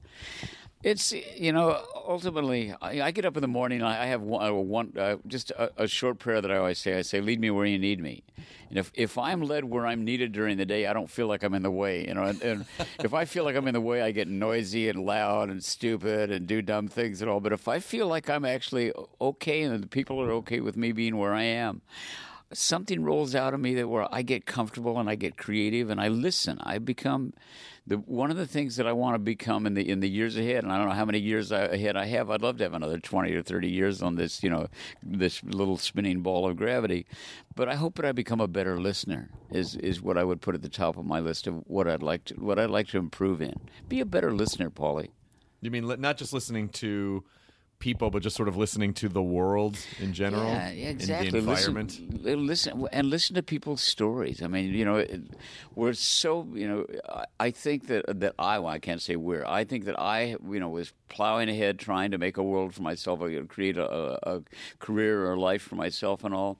it's 0.83 1.11
you 1.11 1.51
know 1.51 1.83
ultimately 1.95 2.73
I, 2.81 3.01
I 3.01 3.11
get 3.11 3.25
up 3.25 3.38
in 3.38 3.41
the 3.41 3.47
morning. 3.47 3.81
I 3.83 4.03
I 4.03 4.05
have 4.07 4.21
one, 4.21 4.45
uh, 4.45 4.53
one 4.53 4.93
uh, 4.97 5.17
just 5.27 5.51
a, 5.51 5.83
a 5.83 5.88
short 5.88 6.19
prayer 6.19 6.41
that 6.41 6.51
I 6.51 6.57
always 6.57 6.79
say. 6.79 6.97
I 6.97 7.01
say, 7.01 7.21
"Lead 7.21 7.39
me 7.39 7.51
where 7.51 7.65
you 7.65 7.77
need 7.77 8.01
me." 8.01 8.23
And 8.69 8.79
if 8.79 8.91
if 8.93 9.17
I'm 9.17 9.41
led 9.41 9.65
where 9.65 9.85
I'm 9.85 10.03
needed 10.03 10.31
during 10.31 10.57
the 10.57 10.65
day, 10.65 10.88
I 10.88 10.93
don't 10.93 11.09
feel 11.09 11.27
like 11.27 11.43
I'm 11.43 11.53
in 11.53 11.63
the 11.63 11.71
way. 11.71 12.07
You 12.07 12.13
know, 12.13 12.23
and, 12.23 12.41
and 12.41 12.65
if 13.03 13.13
I 13.13 13.25
feel 13.25 13.43
like 13.43 13.55
I'm 13.55 13.67
in 13.67 13.73
the 13.73 13.81
way, 13.81 14.01
I 14.01 14.11
get 14.11 14.27
noisy 14.27 14.89
and 14.89 15.05
loud 15.05 15.50
and 15.50 15.63
stupid 15.63 16.31
and 16.31 16.47
do 16.47 16.61
dumb 16.61 16.88
things 16.88 17.21
and 17.21 17.29
all. 17.29 17.39
But 17.39 17.53
if 17.53 17.67
I 17.67 17.79
feel 17.79 18.07
like 18.07 18.29
I'm 18.29 18.45
actually 18.45 18.91
okay 19.19 19.61
and 19.63 19.83
the 19.83 19.88
people 19.88 20.21
are 20.21 20.31
okay 20.33 20.61
with 20.61 20.77
me 20.77 20.91
being 20.91 21.17
where 21.17 21.33
I 21.33 21.43
am, 21.43 21.81
something 22.53 23.03
rolls 23.03 23.36
out 23.36 23.53
of 23.53 23.60
me 23.60 23.75
that 23.75 23.88
where 23.88 24.08
I 24.13 24.22
get 24.22 24.46
comfortable 24.46 25.00
and 25.00 25.10
I 25.10 25.15
get 25.15 25.38
creative 25.38 25.89
and 25.89 26.00
I 26.00 26.08
listen. 26.08 26.60
I 26.62 26.77
become 26.77 27.34
the 27.88 27.98
one 27.98 28.29
of 28.29 28.38
the 28.38 28.48
things 28.48 28.75
that 28.75 28.88
I 28.88 28.93
want 28.93 29.15
to 29.15 29.20
become 29.20 29.65
in 29.65 29.74
the 29.74 29.88
in 29.88 30.00
the 30.00 30.10
years 30.10 30.38
ahead. 30.38 30.63
And 30.63 30.72
I 30.72 30.77
don't 30.77 30.88
know 30.88 30.96
how 30.96 31.05
many 31.05 31.20
years 31.20 31.51
ahead 31.51 31.98
I 31.98 32.05
have. 32.05 32.29
I'd 32.29 32.41
love 32.41 32.58
to 32.58 32.63
have 32.63 32.74
another 32.74 33.00
twenty 33.00 33.34
or 33.34 33.41
thirty 33.41 33.70
years 33.70 34.01
on 34.01 34.15
this, 34.15 34.43
you 34.43 34.50
know, 34.50 34.67
this 35.03 35.43
little 35.43 35.77
spinning 35.77 36.22
ball 36.22 36.48
of 36.48 36.58
gravity. 36.58 37.05
But 37.55 37.70
I 37.70 37.75
hope 37.75 37.96
that 37.96 38.05
I 38.05 38.12
become 38.12 38.41
a 38.41 38.48
better 38.48 38.79
listener. 38.79 39.29
Is 39.51 39.75
is 39.75 40.01
what 40.01 40.17
I 40.17 40.24
would 40.24 40.41
put 40.41 40.55
at 40.55 40.62
the 40.62 40.70
top 40.70 40.98
of 40.98 41.05
my 41.05 41.20
list 41.20 41.48
of 41.48 41.63
what 41.67 41.88
I'd 41.88 42.03
like 42.03 42.25
to 42.25 42.36
what 42.36 42.60
I'd 42.60 42.70
like 42.70 42.88
to 42.89 42.98
improve 42.98 43.41
in. 43.41 43.55
Be 43.88 44.00
a 44.00 44.05
better 44.05 44.31
listener, 44.31 44.70
Paulie. 44.70 45.10
You 45.62 45.72
mean 45.72 45.86
not 46.00 46.17
just 46.17 46.34
listening 46.34 46.70
to 46.70 47.24
people, 47.81 48.09
but 48.09 48.23
just 48.23 48.38
sort 48.38 48.47
of 48.47 48.55
listening 48.55 48.93
to 48.93 49.09
the 49.09 49.21
world 49.21 49.77
in 50.00 50.13
general, 50.13 50.45
Yeah, 50.45 50.69
exactly. 50.69 51.27
in 51.27 51.33
the 51.33 51.39
environment. 51.39 52.00
Listen, 52.23 52.47
listen 52.47 52.88
and 52.93 53.09
listen 53.09 53.35
to 53.35 53.43
people's 53.43 53.81
stories. 53.81 54.41
I 54.41 54.47
mean, 54.47 54.73
you 54.73 54.85
know, 54.85 54.95
it, 54.95 55.21
we're 55.75 55.91
so 55.93 56.47
you 56.53 56.67
know. 56.69 56.85
I, 57.09 57.25
I 57.39 57.51
think 57.51 57.88
that 57.88 58.05
that 58.21 58.35
I 58.39 58.59
well, 58.59 58.69
I 58.71 58.79
can't 58.79 59.01
say 59.01 59.17
we're. 59.17 59.45
I 59.45 59.65
think 59.65 59.83
that 59.85 60.00
I 60.00 60.38
you 60.50 60.59
know 60.61 60.69
was 60.69 60.93
plowing 61.09 61.50
ahead, 61.50 61.77
trying 61.79 62.11
to 62.11 62.17
make 62.17 62.38
a 62.38 62.43
world 62.43 62.73
for 62.73 62.81
myself, 62.83 63.21
I 63.21 63.35
create 63.50 63.75
a, 63.77 63.88
a, 63.91 64.38
a 64.38 64.41
career 64.79 65.25
or 65.25 65.33
a 65.33 65.39
life 65.39 65.61
for 65.61 65.75
myself, 65.75 66.23
and 66.23 66.33
all. 66.33 66.57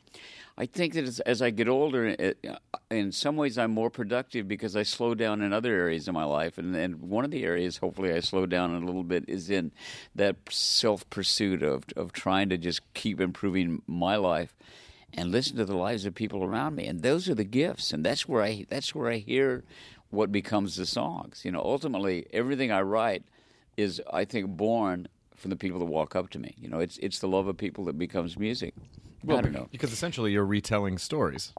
I 0.58 0.65
think 0.65 0.93
that 0.93 1.05
as, 1.05 1.20
as 1.22 1.41
I 1.41 1.50
get 1.50 1.67
older, 1.67 2.08
it, 2.08 2.38
uh, 2.48 2.77
in 2.89 3.12
some 3.12 3.36
ways 3.36 3.58
I'm 3.58 3.72
more 3.72 3.89
productive 3.89 4.48
because 4.48 4.75
I 4.75 4.84
slow 4.84 5.15
down 5.15 5.41
in 5.41 5.53
other 5.53 5.74
areas 5.74 6.08
of 6.08 6.13
my 6.13 6.25
life. 6.25 6.58
And, 6.58 6.75
and 6.75 7.01
one 7.01 7.25
of 7.25 7.31
the 7.31 7.43
areas, 7.43 7.77
hopefully, 7.77 8.13
I 8.13 8.20
slow 8.20 8.46
down 8.46 8.75
a 8.75 8.86
little 8.86 9.03
bit 9.03 9.25
is 9.27 9.50
in 9.50 9.72
that 10.15 10.36
self 10.50 11.10
pursuit 11.10 11.63
of, 11.63 11.86
of 11.96 12.12
trying 12.12 12.50
to 12.50 12.58
just 12.58 12.81
keep 12.93 13.20
improving 13.22 13.81
my 13.88 14.17
life 14.17 14.53
and 15.13 15.31
listen 15.31 15.58
to 15.58 15.65
the 15.65 15.75
lives 15.75 16.05
of 16.05 16.15
people 16.15 16.43
around 16.43 16.75
me. 16.75 16.86
And 16.86 17.01
those 17.01 17.29
are 17.29 17.36
the 17.36 17.43
gifts. 17.43 17.91
And 17.91 18.05
that's 18.05 18.27
where 18.27 18.43
I, 18.43 18.65
that's 18.70 18.93
where 18.93 19.10
I 19.10 19.17
hear 19.17 19.63
what 20.10 20.31
becomes 20.31 20.75
the 20.75 20.86
songs. 20.86 21.41
You 21.43 21.51
know, 21.51 21.62
ultimately, 21.62 22.27
everything 22.31 22.72
I 22.72 22.81
write 22.81 23.24
is, 23.77 24.01
I 24.12 24.25
think, 24.25 24.48
born 24.48 25.08
from 25.36 25.50
the 25.50 25.55
people 25.55 25.79
that 25.79 25.86
walk 25.86 26.15
up 26.15 26.29
to 26.31 26.39
me. 26.39 26.55
You 26.60 26.70
know, 26.70 26.79
it's, 26.79 26.98
it's 27.00 27.20
the 27.20 27.27
love 27.27 27.48
of 27.48 27.58
people 27.58 27.86
that 27.86 27.98
becomes 27.98 28.38
music. 28.38 28.75
I 29.27 29.41
don't 29.41 29.51
know. 29.51 29.67
because 29.71 29.91
essentially 29.93 30.31
you're 30.31 30.45
retelling 30.45 30.97
stories. 30.97 31.53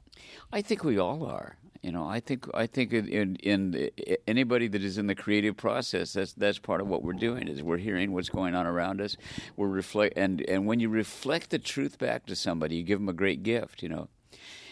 I 0.51 0.61
think 0.61 0.83
we 0.83 0.97
all 0.97 1.25
are. 1.25 1.57
You 1.81 1.91
know, 1.91 2.07
I 2.07 2.21
think 2.21 2.45
I 2.53 2.65
think 2.65 2.93
in, 2.93 3.07
in, 3.07 3.35
in 3.35 3.89
anybody 4.25 4.69
that 4.69 4.81
is 4.81 4.97
in 4.97 5.07
the 5.07 5.15
creative 5.15 5.57
process, 5.57 6.13
that's 6.13 6.31
that's 6.31 6.57
part 6.57 6.79
of 6.79 6.87
what 6.87 7.03
we're 7.03 7.11
doing 7.11 7.49
is 7.49 7.61
we're 7.61 7.77
hearing 7.77 8.13
what's 8.13 8.29
going 8.29 8.55
on 8.55 8.65
around 8.65 9.01
us. 9.01 9.17
We're 9.57 9.67
reflect 9.67 10.17
and 10.17 10.41
and 10.47 10.65
when 10.65 10.79
you 10.79 10.87
reflect 10.87 11.49
the 11.49 11.59
truth 11.59 11.99
back 11.99 12.25
to 12.27 12.37
somebody, 12.37 12.77
you 12.77 12.83
give 12.83 12.99
them 12.99 13.09
a 13.09 13.13
great 13.13 13.43
gift. 13.43 13.83
You 13.83 13.89
know. 13.89 14.07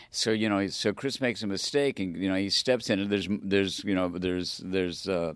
So 0.10 0.32
you 0.32 0.48
know, 0.48 0.68
so 0.68 0.94
Chris 0.94 1.20
makes 1.20 1.44
a 1.44 1.48
mistake, 1.48 2.00
and 2.00 2.16
you 2.16 2.30
know 2.30 2.36
he 2.36 2.50
steps 2.50 2.90
in, 2.90 3.00
and 3.00 3.10
there's 3.10 3.28
there's 3.30 3.84
you 3.84 3.96
know 3.96 4.08
there's 4.08 4.62
there's 4.64 5.08
uh, 5.10 5.34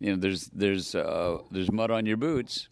you 0.00 0.10
know 0.10 0.16
there's 0.16 0.46
there's 0.54 0.94
uh, 0.94 1.38
there's 1.50 1.70
mud 1.70 1.90
on 1.90 2.06
your 2.06 2.16
boots 2.16 2.68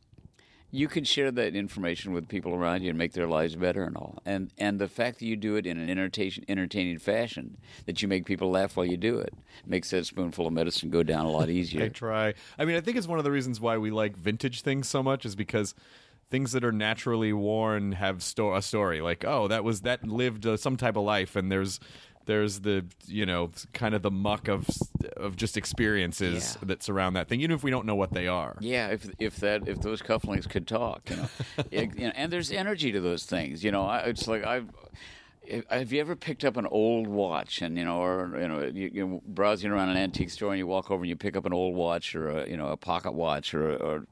you 0.70 0.88
can 0.88 1.04
share 1.04 1.30
that 1.30 1.54
information 1.54 2.12
with 2.12 2.28
people 2.28 2.54
around 2.54 2.82
you 2.82 2.90
and 2.90 2.98
make 2.98 3.12
their 3.12 3.26
lives 3.26 3.54
better 3.54 3.84
and 3.84 3.96
all. 3.96 4.18
And 4.26 4.50
and 4.58 4.78
the 4.78 4.88
fact 4.88 5.20
that 5.20 5.26
you 5.26 5.36
do 5.36 5.56
it 5.56 5.66
in 5.66 5.78
an 5.78 5.88
entertain, 5.88 6.32
entertaining 6.48 6.98
fashion, 6.98 7.56
that 7.86 8.02
you 8.02 8.08
make 8.08 8.26
people 8.26 8.50
laugh 8.50 8.76
while 8.76 8.86
you 8.86 8.96
do 8.96 9.18
it, 9.18 9.34
makes 9.64 9.90
that 9.90 10.06
spoonful 10.06 10.46
of 10.46 10.52
medicine 10.52 10.90
go 10.90 11.02
down 11.02 11.26
a 11.26 11.30
lot 11.30 11.48
easier. 11.48 11.84
I 11.84 11.88
try. 11.88 12.34
I 12.58 12.64
mean, 12.64 12.76
I 12.76 12.80
think 12.80 12.96
it's 12.96 13.06
one 13.06 13.18
of 13.18 13.24
the 13.24 13.30
reasons 13.30 13.60
why 13.60 13.78
we 13.78 13.90
like 13.90 14.16
vintage 14.16 14.62
things 14.62 14.88
so 14.88 15.02
much 15.02 15.24
is 15.24 15.34
because 15.36 15.74
things 16.30 16.52
that 16.52 16.64
are 16.64 16.72
naturally 16.72 17.32
worn 17.32 17.92
have 17.92 18.22
sto- 18.22 18.54
a 18.54 18.62
story. 18.62 19.00
Like, 19.00 19.24
oh, 19.24 19.48
that 19.48 19.64
was 19.64 19.82
that 19.82 20.06
lived 20.06 20.46
uh, 20.46 20.56
some 20.56 20.76
type 20.76 20.96
of 20.96 21.04
life, 21.04 21.36
and 21.36 21.50
there's 21.50 21.78
there's 22.26 22.60
the 22.60 22.84
you 23.06 23.24
know 23.26 23.50
kind 23.72 23.94
of 23.94 24.02
the 24.02 24.10
muck 24.10 24.48
of 24.48 24.66
of 25.16 25.36
just 25.36 25.56
experiences 25.56 26.56
Yeah. 26.60 26.66
that 26.68 26.82
surround 26.82 27.16
that 27.16 27.28
thing, 27.28 27.40
even 27.40 27.52
if 27.54 27.62
we 27.64 27.70
don't 27.70 27.86
know 27.86 27.94
what 27.94 28.12
they 28.12 28.26
are. 28.28 28.56
Yeah, 28.60 28.88
if 28.88 29.08
if 29.18 29.36
that 29.36 29.66
if 29.66 29.80
those 29.80 30.02
cufflinks 30.02 30.48
could 30.48 30.66
talk, 30.66 31.08
you 31.10 31.16
know, 31.16 31.28
It- 31.70 31.94
you 31.98 32.06
know, 32.06 32.12
and 32.14 32.32
there's 32.32 32.50
energy 32.52 32.92
to 32.92 33.00
those 33.00 33.24
things. 33.24 33.64
You 33.64 33.70
know, 33.72 33.82
I, 33.86 33.98
it's 34.00 34.28
like 34.28 34.44
I've. 34.44 34.68
Have 35.70 35.92
you 35.92 36.00
ever 36.00 36.16
picked 36.16 36.44
up 36.44 36.56
an 36.56 36.66
old 36.66 37.06
watch 37.06 37.62
and 37.62 37.78
you 37.78 37.84
know, 37.84 38.02
or 38.02 38.36
you 38.40 38.48
know, 38.48 38.64
you, 38.64 38.90
you're 38.92 39.20
browsing 39.28 39.70
around 39.70 39.90
an 39.90 39.96
antique 39.96 40.30
store 40.30 40.50
and 40.50 40.58
you 40.58 40.66
walk 40.66 40.90
over 40.90 41.02
and 41.04 41.08
you 41.08 41.14
pick 41.14 41.36
up 41.36 41.46
an 41.46 41.52
old 41.52 41.76
watch 41.76 42.16
or 42.16 42.28
a 42.30 42.48
you 42.50 42.56
know 42.56 42.66
a 42.70 42.76
pocket 42.76 43.12
watch 43.12 43.54
or, 43.54 43.76
or 43.76 44.06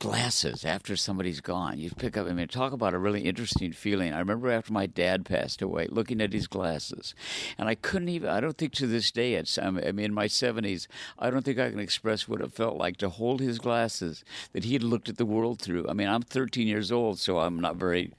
glasses 0.00 0.64
after 0.64 0.96
somebody's 0.96 1.42
gone. 1.42 1.78
You 1.78 1.90
pick 1.90 2.16
up, 2.16 2.26
I 2.26 2.32
mean, 2.32 2.48
talk 2.48 2.72
about 2.72 2.94
a 2.94 2.98
really 2.98 3.20
interesting 3.20 3.70
feeling. 3.72 4.14
I 4.14 4.18
remember 4.18 4.50
after 4.50 4.72
my 4.72 4.86
dad 4.86 5.26
passed 5.26 5.60
away, 5.60 5.86
looking 5.90 6.22
at 6.22 6.32
his 6.32 6.46
glasses, 6.46 7.14
and 7.58 7.68
I 7.68 7.74
couldn't 7.74 8.08
even, 8.08 8.30
I 8.30 8.40
don't 8.40 8.56
think 8.56 8.72
to 8.74 8.86
this 8.86 9.10
day, 9.10 9.34
it's, 9.34 9.58
I 9.58 9.70
mean, 9.70 9.98
in 9.98 10.14
my 10.14 10.26
70s, 10.26 10.86
I 11.18 11.28
don't 11.28 11.44
think 11.44 11.58
I 11.58 11.70
can 11.70 11.78
express 11.78 12.26
what 12.26 12.40
it 12.40 12.50
felt 12.50 12.76
like 12.76 12.96
to 12.96 13.10
hold 13.10 13.40
his 13.40 13.58
glasses 13.58 14.24
that 14.54 14.64
he 14.64 14.72
had 14.72 14.82
looked 14.82 15.10
at 15.10 15.18
the 15.18 15.26
world 15.26 15.60
through. 15.60 15.86
I 15.86 15.92
mean, 15.92 16.08
I'm 16.08 16.22
13 16.22 16.66
years 16.66 16.90
old, 16.90 17.18
so 17.18 17.38
I'm 17.38 17.60
not 17.60 17.76
very 17.76 18.12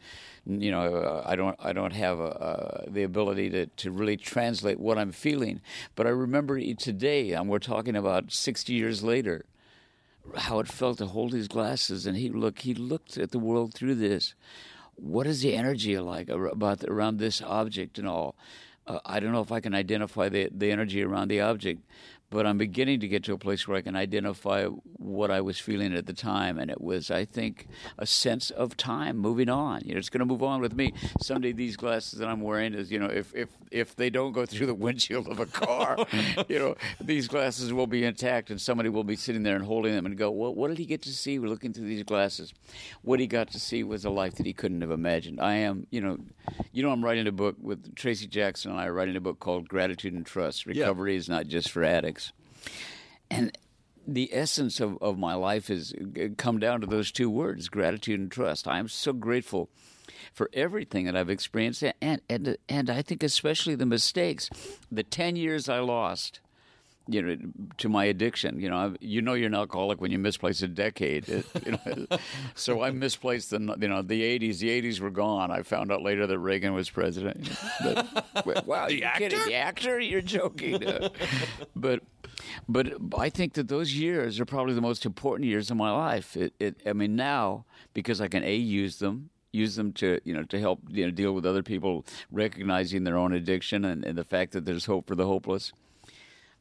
you 0.46 0.72
know, 0.72 0.96
uh, 0.96 1.24
I 1.24 1.36
don't, 1.36 1.56
I 1.60 1.72
don't 1.72 1.94
have 1.94 2.20
uh, 2.20 2.80
the 2.88 3.04
ability 3.04 3.52
to, 3.52 3.68
to 3.68 3.92
really 3.92 4.18
translate 4.18 4.80
what 4.80 4.98
I'm 4.98 5.12
feeling. 5.12 5.62
But 5.96 6.08
I 6.08 6.10
remember 6.10 6.60
today, 6.74 7.34
and 7.34 7.48
we're 7.48 7.60
talking 7.60 7.96
about 7.96 8.32
60 8.32 8.74
years 8.74 9.04
later, 9.04 9.46
how 10.38 10.60
it 10.60 10.68
felt 10.68 10.98
to 11.00 11.08
hold 11.08 11.34
his 11.34 11.48
glasses, 11.48 12.06
and 12.06 12.18
he 12.18 12.30
look, 12.30 12.60
he 12.60 12.74
looked 12.74 13.18
at 13.18 13.32
the 13.32 13.40
world 13.40 13.74
through 13.74 13.96
this. 13.96 14.34
What 14.96 15.28
is 15.28 15.42
the 15.42 15.56
energy 15.56 15.98
like 15.98 16.30
about 16.30 16.84
around 16.84 17.18
this 17.18 17.42
object 17.42 17.98
and 17.98 18.08
all? 18.08 18.36
Uh, 18.86 19.00
I 19.06 19.20
don't 19.20 19.32
know 19.32 19.42
if 19.42 19.52
I 19.52 19.60
can 19.60 19.74
identify 19.74 20.30
the 20.30 20.50
the 20.52 20.72
energy 20.72 21.04
around 21.04 21.30
the 21.30 21.42
object, 21.42 21.82
but 22.32 22.48
I'm 22.48 22.58
beginning 22.58 23.02
to 23.02 23.10
get 23.10 23.26
to 23.26 23.34
a 23.34 23.38
place 23.38 23.68
where 23.68 23.78
I 23.78 23.82
can 23.82 23.96
identify 23.96 24.66
what 24.66 25.30
I 25.30 25.42
was 25.42 25.60
feeling 25.60 25.94
at 25.94 26.06
the 26.06 26.14
time, 26.14 26.58
and 26.58 26.72
it 26.72 26.80
was, 26.80 27.12
I 27.12 27.26
think, 27.26 27.68
a 27.98 28.06
sense 28.06 28.50
of 28.52 28.78
time 28.78 29.18
moving 29.18 29.50
on. 29.50 29.82
You 29.86 29.94
know, 29.94 30.00
it's 30.00 30.10
going 30.10 30.20
to 30.20 30.26
move 30.26 30.42
on 30.42 30.62
with 30.62 30.74
me. 30.74 30.94
Someday, 31.22 31.52
these 31.52 31.76
glasses 31.76 32.20
that 32.20 32.30
I'm 32.30 32.40
wearing 32.40 32.74
is, 32.74 32.90
you 32.90 33.00
know, 33.00 33.08
if 33.08 33.36
if 33.36 33.50
if 33.70 33.98
they 33.98 34.10
don't 34.10 34.32
go 34.32 34.46
through 34.46 34.68
the 34.68 34.74
windshield 34.74 35.28
of 35.28 35.42
a 35.42 35.46
car, 35.46 35.98
you 36.48 36.58
know, 36.58 36.76
these 37.02 37.28
glasses 37.28 37.74
will 37.74 37.86
be 37.86 38.06
intact, 38.06 38.50
and 38.50 38.62
somebody 38.62 38.88
will 38.88 39.04
be 39.04 39.18
sitting 39.18 39.44
there 39.44 39.58
and 39.58 39.66
holding 39.66 39.94
them 39.94 40.06
and 40.06 40.18
go, 40.18 40.32
well, 40.32 40.56
what 40.56 40.70
did 40.70 40.78
he 40.78 40.86
get 40.86 41.02
to 41.02 41.10
see? 41.10 41.38
We're 41.38 41.50
looking 41.50 41.74
through 41.74 41.88
these 41.88 42.04
glasses. 42.04 42.54
What 43.02 43.20
he 43.20 43.28
got 43.28 43.52
to 43.52 43.60
see 43.60 43.84
was 43.84 44.06
a 44.06 44.10
life 44.10 44.36
that 44.36 44.46
he 44.46 44.54
couldn't 44.54 44.82
have 44.82 44.92
imagined. 44.92 45.42
I 45.42 45.56
am, 45.56 45.86
you 45.92 46.00
know, 46.00 46.18
you 46.72 46.82
know, 46.82 46.92
I'm 46.92 47.04
writing 47.04 47.28
a 47.28 47.32
book 47.32 47.58
with 47.62 47.94
Tracy 47.96 48.28
Jackson 48.28 48.72
and 48.72 48.80
I 48.80 48.86
are 48.86 48.94
writing 48.94 49.16
a 49.16 49.22
book 49.22 49.40
called 49.40 49.68
Gratitude 49.68 50.14
and 50.14 50.26
Trust. 50.26 50.66
Recovery 50.66 51.16
is 51.16 51.28
not 51.28 51.48
just 51.48 51.72
for 51.72 51.84
addicts. 51.84 52.21
And 53.32 53.58
the 54.06 54.30
essence 54.34 54.80
of, 54.80 54.98
of 55.02 55.18
my 55.18 55.34
life 55.36 55.70
has 55.70 55.94
uh, 55.94 56.28
come 56.38 56.60
down 56.60 56.82
to 56.82 56.88
those 56.88 57.12
two 57.12 57.30
words 57.30 57.70
gratitude 57.70 58.20
and 58.20 58.32
trust. 58.32 58.68
I'm 58.68 58.90
so 58.90 59.14
grateful 59.14 59.70
for 60.34 60.50
everything 60.54 61.06
that 61.06 61.16
i've 61.16 61.30
experienced 61.30 61.84
and 62.02 62.22
and 62.30 62.58
and 62.70 62.90
i 62.90 63.02
think 63.02 63.24
especially 63.24 63.76
the 63.76 63.86
mistakes 63.86 64.50
the 64.92 65.04
10 65.04 65.36
years 65.36 65.68
i 65.70 65.80
lost 65.80 66.42
you 67.08 67.22
know, 67.22 67.38
to 67.78 67.90
my 67.90 68.06
addiction. 68.06 68.60
You 68.60 68.70
know, 68.70 68.76
I- 68.78 68.96
you 69.02 69.22
know, 69.22 69.34
you're 69.34 69.48
an 69.48 69.56
alcoholic 69.56 70.00
when 70.02 70.12
you 70.12 70.20
misplace 70.20 70.62
a 70.62 70.68
decade. 70.68 71.28
It- 71.30 71.46
you 71.66 71.72
know, 71.74 72.18
so 72.56 72.82
I 72.84 72.92
misplaced 72.92 73.50
the, 73.50 73.60
you 73.80 73.88
know, 73.88 74.02
the 74.02 74.22
'80s. 74.22 74.60
The 74.60 74.70
'80s 74.82 75.00
were 75.00 75.10
gone. 75.10 75.52
I 75.52 75.64
found 75.64 75.92
out 75.92 76.02
later 76.02 76.28
that 76.28 76.40
Reagan 76.40 76.74
was 76.74 76.90
president. 76.90 77.50
But, 77.84 78.66
wow, 78.68 78.88
the 78.88 79.04
actor? 79.04 79.30
the 79.46 79.54
actor? 79.56 80.00
You're 80.00 80.22
joking. 80.22 80.86
Uh, 80.86 81.10
but, 81.76 82.02
but 82.68 82.94
I 83.18 83.30
think 83.30 83.54
that 83.54 83.68
those 83.68 83.94
years 83.96 84.40
are 84.40 84.46
probably 84.46 84.74
the 84.74 84.82
most 84.82 85.06
important 85.06 85.48
years 85.50 85.70
of 85.72 85.78
my 85.78 85.92
life. 85.92 86.36
It, 86.38 86.54
it, 86.60 86.82
I 86.86 86.94
mean, 86.94 87.16
now 87.16 87.66
because 87.94 88.22
I 88.22 88.28
can 88.28 88.44
a 88.44 88.56
use 88.56 89.00
them 89.00 89.30
use 89.54 89.76
them 89.76 89.92
to 89.92 90.18
you 90.24 90.34
know 90.34 90.44
to 90.44 90.58
help 90.58 90.80
you 90.90 91.04
know 91.04 91.12
deal 91.12 91.34
with 91.34 91.46
other 91.46 91.62
people 91.62 92.06
recognizing 92.32 93.04
their 93.04 93.18
own 93.18 93.34
addiction 93.34 93.84
and, 93.84 94.06
and 94.06 94.18
the 94.18 94.24
fact 94.24 94.54
that 94.54 94.64
there's 94.64 94.86
hope 94.86 95.06
for 95.08 95.14
the 95.16 95.26
hopeless 95.26 95.74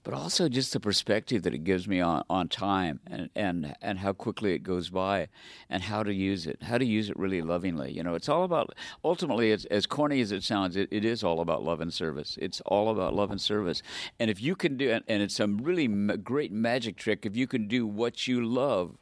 but 0.02 0.14
also 0.14 0.48
just 0.48 0.72
the 0.72 0.80
perspective 0.80 1.42
that 1.42 1.54
it 1.54 1.64
gives 1.64 1.86
me 1.86 2.00
on, 2.00 2.24
on 2.30 2.48
time 2.48 3.00
and, 3.06 3.28
and, 3.34 3.74
and 3.82 3.98
how 3.98 4.12
quickly 4.12 4.54
it 4.54 4.62
goes 4.62 4.88
by 4.88 5.28
and 5.68 5.82
how 5.82 6.02
to 6.02 6.12
use 6.12 6.46
it, 6.46 6.62
how 6.62 6.78
to 6.78 6.84
use 6.84 7.10
it 7.10 7.18
really 7.18 7.42
lovingly. 7.42 7.92
You 7.92 8.02
know, 8.02 8.14
it's 8.14 8.28
all 8.28 8.44
about, 8.44 8.74
ultimately, 9.04 9.52
it's, 9.52 9.66
as 9.66 9.86
corny 9.86 10.20
as 10.20 10.32
it 10.32 10.42
sounds, 10.42 10.76
it, 10.76 10.88
it 10.90 11.04
is 11.04 11.22
all 11.22 11.40
about 11.40 11.62
love 11.62 11.80
and 11.80 11.92
service. 11.92 12.38
It's 12.40 12.60
all 12.62 12.88
about 12.90 13.14
love 13.14 13.30
and 13.30 13.40
service. 13.40 13.82
And 14.18 14.30
if 14.30 14.40
you 14.40 14.56
can 14.56 14.76
do, 14.76 14.90
and, 14.90 15.04
and 15.06 15.22
it's 15.22 15.38
a 15.38 15.46
really 15.46 15.86
great 16.16 16.52
magic 16.52 16.96
trick, 16.96 17.26
if 17.26 17.36
you 17.36 17.46
can 17.46 17.68
do 17.68 17.86
what 17.86 18.26
you 18.26 18.44
love 18.44 18.96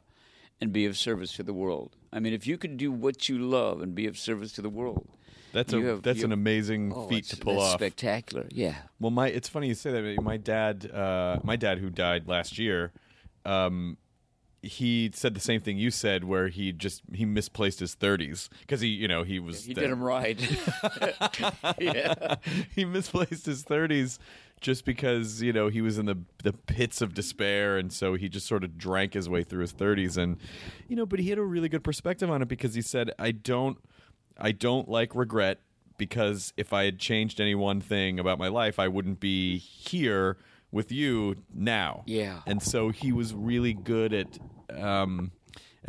and 0.61 0.73
be 0.73 0.85
of 0.85 0.97
service 0.97 1.33
to 1.37 1.43
the 1.43 1.53
world. 1.53 1.95
I 2.11 2.19
mean, 2.19 2.33
if 2.33 2.45
you 2.45 2.57
can 2.57 2.75
do 2.75 2.91
what 2.91 3.29
you 3.29 3.37
love 3.37 3.81
and 3.81 3.95
be 3.95 4.07
of 4.07 4.17
service 4.17 4.51
to 4.53 4.61
the 4.61 4.69
world. 4.69 5.07
That's 5.53 5.73
a 5.73 5.81
have- 5.81 6.01
that's 6.03 6.23
an 6.23 6.31
amazing 6.31 6.93
Oh, 6.95 7.07
feat 7.07 7.25
to 7.25 7.37
pull 7.37 7.59
off. 7.59 7.73
Spectacular, 7.79 8.47
yeah. 8.51 8.75
Well, 8.99 9.11
my 9.11 9.27
it's 9.27 9.49
funny 9.49 9.67
you 9.67 9.75
say 9.75 9.91
that. 9.91 10.21
My 10.21 10.37
dad, 10.37 10.89
uh, 10.91 11.39
my 11.43 11.55
dad 11.55 11.79
who 11.79 11.89
died 11.89 12.27
last 12.27 12.57
year, 12.59 12.91
um, 13.45 13.97
he 14.61 15.09
said 15.13 15.33
the 15.33 15.39
same 15.39 15.61
thing 15.61 15.77
you 15.77 15.89
said, 15.89 16.23
where 16.25 16.49
he 16.49 16.71
just 16.73 17.01
he 17.13 17.23
misplaced 17.25 17.79
his 17.79 17.93
thirties 17.95 18.49
because 18.61 18.81
he, 18.81 18.89
you 18.89 19.07
know, 19.07 19.23
he 19.23 19.39
was 19.39 19.65
He 19.65 19.73
did 19.73 19.89
him 19.89 20.03
right. 20.03 20.37
yeah. 21.79 22.35
he 22.75 22.85
misplaced 22.85 23.45
his 23.45 23.63
30s 23.63 24.19
just 24.61 24.83
because 24.83 25.41
you 25.41 25.53
know 25.53 25.69
he 25.69 25.81
was 25.81 25.97
in 25.97 26.05
the 26.05 26.17
the 26.43 26.51
pits 26.51 27.01
of 27.01 27.13
despair 27.13 27.77
and 27.77 27.93
so 27.93 28.15
he 28.15 28.27
just 28.27 28.45
sort 28.45 28.63
of 28.65 28.77
drank 28.77 29.13
his 29.13 29.29
way 29.29 29.41
through 29.41 29.61
his 29.61 29.71
30s 29.73 30.17
and 30.17 30.35
you 30.89 30.97
know 30.97 31.05
but 31.05 31.19
he 31.19 31.29
had 31.29 31.37
a 31.37 31.41
really 31.43 31.69
good 31.69 31.83
perspective 31.83 32.29
on 32.29 32.41
it 32.41 32.47
because 32.49 32.73
he 32.73 32.81
said 32.81 33.09
I 33.17 33.31
don't 33.31 33.77
I 34.39 34.51
don't 34.51 34.87
like 34.89 35.13
regret 35.15 35.59
because 35.97 36.53
if 36.57 36.71
I 36.73 36.85
had 36.85 36.97
changed 36.97 37.41
any 37.41 37.55
one 37.55 37.81
thing 37.81 38.19
about 38.19 38.39
my 38.39 38.47
life 38.47 38.79
I 38.79 38.87
wouldn't 38.87 39.19
be 39.19 39.57
here 39.57 40.37
with 40.71 40.91
you 40.91 41.35
now 41.53 42.03
Yeah. 42.05 42.41
and 42.47 42.61
so 42.63 42.89
he 42.89 43.11
was 43.11 43.33
really 43.33 43.73
good 43.73 44.13
at 44.13 44.39
um 44.77 45.31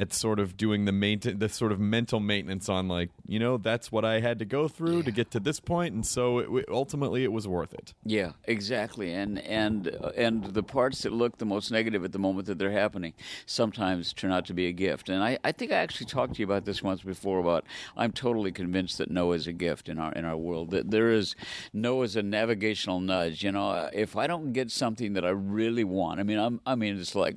at 0.00 0.14
sort 0.14 0.40
of 0.40 0.56
doing 0.56 0.86
the 0.86 0.92
maintain 0.92 1.38
the 1.38 1.48
sort 1.48 1.70
of 1.70 1.78
mental 1.78 2.20
maintenance 2.20 2.70
on 2.70 2.88
like 2.88 3.10
you 3.26 3.38
know 3.38 3.58
that's 3.58 3.92
what 3.92 4.02
I 4.02 4.20
had 4.20 4.38
to 4.38 4.46
go 4.46 4.66
through 4.66 5.02
to 5.02 5.10
get 5.10 5.30
to 5.32 5.40
this 5.40 5.60
point 5.60 5.94
and 5.94 6.06
so 6.06 6.38
it, 6.38 6.64
ultimately 6.70 7.22
it 7.22 7.32
was 7.32 7.46
worth 7.46 7.74
it. 7.74 7.92
Yeah, 8.04 8.32
exactly. 8.44 9.12
And 9.12 9.38
and 9.40 9.94
uh, 10.02 10.12
and 10.16 10.44
the 10.44 10.62
parts 10.62 11.02
that 11.02 11.12
look 11.12 11.36
the 11.36 11.44
most 11.44 11.70
negative 11.70 12.02
at 12.02 12.12
the 12.12 12.18
moment 12.18 12.46
that 12.46 12.58
they're 12.58 12.70
happening 12.70 13.12
sometimes 13.44 14.14
turn 14.14 14.32
out 14.32 14.46
to 14.46 14.54
be 14.54 14.66
a 14.68 14.72
gift. 14.72 15.10
And 15.10 15.22
I, 15.22 15.38
I 15.44 15.52
think 15.52 15.70
I 15.70 15.76
actually 15.76 16.06
talked 16.06 16.34
to 16.34 16.38
you 16.38 16.46
about 16.46 16.64
this 16.64 16.82
once 16.82 17.02
before 17.02 17.38
about 17.38 17.66
I'm 17.94 18.12
totally 18.12 18.52
convinced 18.52 18.96
that 18.98 19.10
no 19.10 19.32
is 19.32 19.46
a 19.46 19.52
gift 19.52 19.90
in 19.90 19.98
our 19.98 20.12
in 20.12 20.24
our 20.24 20.36
world. 20.36 20.70
That 20.70 20.90
there 20.90 21.10
is 21.10 21.36
no 21.74 22.02
is 22.02 22.16
a 22.16 22.22
navigational 22.22 23.00
nudge. 23.00 23.44
You 23.44 23.52
know, 23.52 23.90
if 23.92 24.16
I 24.16 24.26
don't 24.26 24.54
get 24.54 24.70
something 24.70 25.12
that 25.12 25.26
I 25.26 25.30
really 25.30 25.84
want, 25.84 26.20
I 26.20 26.22
mean, 26.22 26.38
I'm 26.38 26.60
I 26.64 26.74
mean, 26.74 26.98
it's 26.98 27.14
like, 27.14 27.36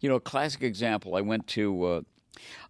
you 0.00 0.08
know, 0.08 0.16
a 0.16 0.20
classic 0.20 0.62
example. 0.62 1.14
I 1.14 1.20
went 1.20 1.46
to. 1.48 1.84
Uh, 1.84 2.00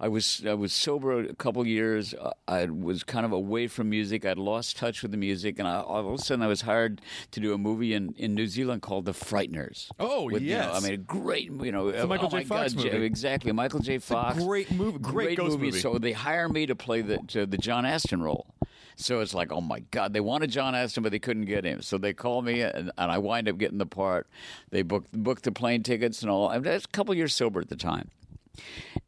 I 0.01 0.09
was 0.09 0.43
I 0.47 0.55
was 0.55 0.73
sober 0.73 1.21
a 1.21 1.35
couple 1.35 1.67
years. 1.67 2.15
I 2.47 2.65
was 2.67 3.05
kind 3.05 3.27
of 3.27 3.33
away 3.33 3.67
from 3.67 3.91
music. 3.91 4.25
I'd 4.25 4.39
lost 4.39 4.79
touch 4.79 5.03
with 5.03 5.11
the 5.11 5.19
music, 5.19 5.59
and 5.59 5.69
I, 5.69 5.81
all 5.81 6.09
of 6.09 6.15
a 6.15 6.19
sudden 6.25 6.43
I 6.43 6.47
was 6.47 6.63
hired 6.63 7.01
to 7.33 7.41
do 7.41 7.53
a 7.53 7.59
movie 7.59 7.93
in, 7.93 8.15
in 8.17 8.35
New 8.35 8.47
Zealand 8.47 8.81
called 8.83 9.05
The 9.05 9.13
Frighteners. 9.13 9.89
Oh, 10.01 10.25
With, 10.25 10.43
you 10.43 10.57
know, 10.57 10.73
yes. 10.73 10.75
I 10.77 10.81
mean, 10.81 10.95
a 10.95 10.97
great, 10.97 11.51
you 11.51 11.71
know, 11.73 11.91
a 11.91 12.07
Michael 12.07 12.29
oh 12.33 12.39
J. 12.39 12.45
Fox 12.45 12.73
God, 12.73 12.85
movie. 12.93 13.05
exactly, 13.05 13.53
Michael 13.53 13.81
J. 13.81 13.99
Fox. 13.99 14.43
great 14.43 14.71
movie- 14.71 14.99
great 15.01 15.37
ghost 15.37 15.59
movie. 15.59 15.79
So 15.79 15.99
they 15.99 16.13
hire 16.13 16.49
me 16.49 16.65
to 16.67 16.75
play 16.75 17.03
the 17.03 17.19
to 17.29 17.45
the 17.45 17.59
John 17.59 17.85
Astin 17.85 18.23
role. 18.23 18.47
So 19.01 19.21
it's 19.21 19.33
like, 19.33 19.53
oh 19.53 19.61
my 19.61 19.81
God, 19.93 20.13
they 20.13 20.21
wanted 20.21 20.51
John 20.51 20.75
Astin, 20.75 21.05
but 21.05 21.13
they 21.13 21.21
couldn't 21.21 21.45
get 21.45 21.65
him. 21.65 21.83
So 21.83 21.99
they 21.99 22.13
called 22.13 22.45
me, 22.45 22.63
and, 22.63 22.91
and 22.99 23.11
I 23.13 23.19
wind 23.19 23.49
up 23.49 23.57
getting 23.57 23.79
the 23.79 23.87
part. 23.87 24.27
They 24.71 24.83
booked 24.83 25.13
booked 25.13 25.45
the 25.45 25.53
plane 25.53 25.83
tickets 25.85 26.23
and 26.23 26.31
all. 26.31 26.49
I 26.49 26.59
was 26.59 26.85
a 26.85 26.89
couple 26.89 27.15
years 27.15 27.35
sober 27.35 27.61
at 27.61 27.69
the 27.69 27.77
time 27.77 28.11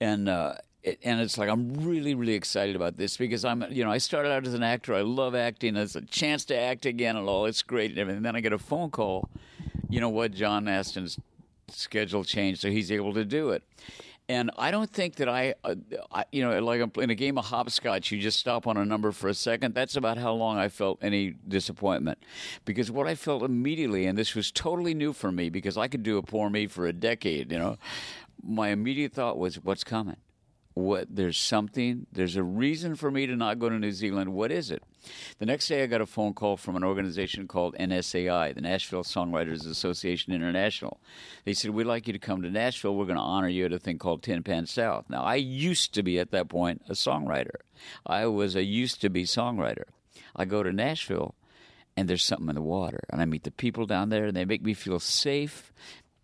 and 0.01 0.29
uh, 0.29 0.55
and 1.03 1.21
it's 1.21 1.39
like 1.39 1.49
I'm 1.49 1.75
really 1.75 2.15
really 2.15 2.35
excited 2.35 2.77
about 2.77 2.97
this 2.97 3.17
because 3.17 3.45
I'm 3.45 3.65
you 3.71 3.85
know 3.85 3.91
I 3.91 3.99
started 3.99 4.31
out 4.31 4.47
as 4.47 4.55
an 4.55 4.63
actor. 4.63 4.95
I 4.95 5.03
love 5.03 5.35
acting. 5.35 5.77
It's 5.77 5.97
a 5.97 6.03
chance 6.03 6.45
to 6.47 6.59
act 6.59 6.87
again 6.87 7.17
and 7.17 7.29
all. 7.29 7.47
It's 7.47 7.63
great. 7.63 7.97
And 7.99 8.25
then 8.25 8.37
I 8.37 8.41
get 8.41 8.53
a 8.53 8.59
phone 8.59 8.91
call. 8.91 9.29
You 9.89 10.01
know 10.01 10.09
what? 10.09 10.33
John 10.33 10.67
Astin's 10.67 11.19
schedule 11.69 12.25
changed, 12.25 12.61
so 12.61 12.71
he's 12.71 12.91
able 12.91 13.13
to 13.15 13.25
do 13.25 13.51
it. 13.51 13.63
And 14.31 14.53
I 14.57 14.71
don't 14.71 14.89
think 14.89 15.17
that 15.17 15.29
I, 15.29 15.55
uh, 15.65 15.75
I, 16.13 16.25
you 16.31 16.49
know, 16.49 16.57
like 16.61 16.97
in 16.99 17.11
a 17.11 17.17
game 17.17 17.37
of 17.37 17.47
hopscotch, 17.47 18.13
you 18.13 18.21
just 18.21 18.39
stop 18.39 18.69
on 18.69 18.77
a 18.77 18.85
number 18.85 19.11
for 19.11 19.27
a 19.27 19.35
second. 19.35 19.75
That's 19.75 19.97
about 19.97 20.19
how 20.19 20.33
long 20.35 20.57
I 20.57 20.69
felt 20.69 21.01
any 21.03 21.35
disappointment. 21.49 22.17
Because 22.65 22.93
what 22.93 23.09
I 23.09 23.17
felt 23.17 23.43
immediately, 23.43 24.07
and 24.07 24.17
this 24.17 24.37
was 24.37 24.53
totally 24.53 24.95
new 24.95 25.13
for 25.13 25.33
me 25.33 25.51
because 25.51 25.77
I 25.77 25.89
could 25.89 26.05
do 26.05 26.17
a 26.17 26.23
poor 26.23 26.49
me 26.49 26.69
for 26.69 26.87
a 26.87 26.93
decade, 26.93 27.51
you 27.51 27.59
know, 27.59 27.77
my 28.41 28.69
immediate 28.69 29.13
thought 29.13 29.37
was, 29.37 29.57
what's 29.65 29.83
coming? 29.83 30.19
What 30.81 31.09
there's 31.15 31.37
something, 31.37 32.07
there's 32.11 32.37
a 32.37 32.43
reason 32.43 32.97
for 32.97 33.11
me 33.11 33.27
to 33.27 33.37
not 33.37 33.59
go 33.59 33.69
to 33.69 33.79
New 33.79 33.93
Zealand. 33.93 34.33
What 34.33 34.51
is 34.51 34.71
it? 34.71 34.83
The 35.39 35.47
next 35.47 35.69
day, 35.69 35.83
I 35.83 35.87
got 35.87 36.01
a 36.01 36.07
phone 36.07 36.33
call 36.33 36.57
from 36.57 36.75
an 36.75 36.85
organization 36.85 37.47
called 37.47 37.77
NSAI, 37.79 38.55
the 38.55 38.63
Nashville 38.63 39.05
Songwriters 39.05 39.69
Association 39.69 40.33
International. 40.33 41.01
They 41.45 41.53
said, 41.53 41.73
We'd 41.73 41.85
like 41.85 42.07
you 42.07 42.15
to 42.15 42.19
come 42.19 42.43
to 42.43 42.51
Nashville. 42.51 42.97
We're 42.97 43.05
going 43.05 43.17
to 43.17 43.23
honor 43.23 43.49
you 43.49 43.67
at 43.67 43.73
a 43.73 43.79
thing 43.79 43.99
called 43.99 44.23
Tin 44.23 44.43
Pan 44.43 44.67
South. 44.67 45.05
Now, 45.11 45.23
I 45.23 45.35
used 45.35 45.93
to 45.95 46.03
be 46.03 46.19
at 46.19 46.31
that 46.31 46.49
point 46.49 46.83
a 46.89 46.93
songwriter, 46.93 47.57
I 48.07 48.27
was 48.27 48.57
a 48.57 48.65
used 48.65 49.01
to 49.03 49.11
be 49.11 49.25
songwriter. 49.25 49.85
I 50.35 50.47
go 50.47 50.63
to 50.63 50.73
Nashville, 50.73 51.35
and 51.97 52.09
there's 52.09 52.25
something 52.25 52.49
in 52.49 52.55
the 52.55 52.63
water. 52.63 53.01
And 53.11 53.21
I 53.21 53.27
meet 53.27 53.45
the 53.45 53.51
people 53.51 53.85
down 53.85 54.09
there, 54.09 54.25
and 54.25 54.37
they 54.37 54.45
make 54.45 54.63
me 54.63 54.75
feel 54.75 55.01
safe. 55.01 55.73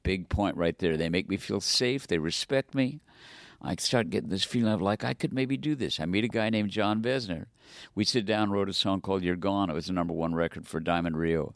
Big 0.03 0.29
point 0.29 0.57
right 0.57 0.79
there. 0.79 0.97
They 0.97 1.09
make 1.09 1.29
me 1.29 1.37
feel 1.37 1.61
safe. 1.61 2.07
They 2.07 2.19
respect 2.19 2.75
me. 2.75 3.01
I 3.61 3.75
start 3.77 4.11
getting 4.11 4.31
this 4.31 4.45
feeling 4.45 4.73
of 4.73 4.83
like 4.83 5.05
I 5.05 5.15
could 5.15 5.33
maybe 5.33 5.57
do 5.57 5.75
this. 5.75 5.99
I 5.99 6.07
meet 6.07 6.25
a 6.25 6.29
guy 6.29 6.51
named 6.51 6.71
Jon 6.71 7.03
Vezner. 7.03 7.47
We 7.95 8.05
sit 8.05 8.27
down, 8.27 8.51
wrote 8.51 8.69
a 8.69 8.73
song 8.73 9.01
called 9.01 9.23
"You're 9.23 9.37
Gone." 9.37 9.71
It 9.71 9.75
was 9.75 9.87
the 9.87 9.93
number 9.93 10.15
one 10.15 10.35
record 10.35 10.67
for 10.67 10.81
Diamond 10.81 11.17
Rio. 11.17 11.55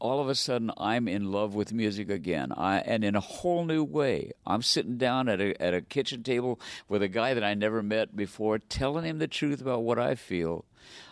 All 0.00 0.20
of 0.20 0.28
a 0.28 0.34
sudden, 0.34 0.70
I'm 0.76 1.08
in 1.08 1.32
love 1.32 1.54
with 1.54 1.72
music 1.72 2.10
again, 2.10 2.52
I, 2.52 2.78
and 2.78 3.04
in 3.04 3.14
a 3.14 3.20
whole 3.20 3.64
new 3.64 3.82
way. 3.82 4.32
I'm 4.46 4.60
sitting 4.60 4.98
down 4.98 5.28
at 5.28 5.40
a 5.40 5.60
at 5.62 5.72
a 5.72 5.80
kitchen 5.80 6.22
table 6.22 6.60
with 6.88 7.02
a 7.02 7.08
guy 7.08 7.32
that 7.32 7.44
I 7.44 7.54
never 7.54 7.82
met 7.82 8.14
before, 8.14 8.58
telling 8.58 9.04
him 9.04 9.18
the 9.18 9.28
truth 9.28 9.60
about 9.62 9.82
what 9.82 9.98
I 9.98 10.14
feel, 10.14 10.64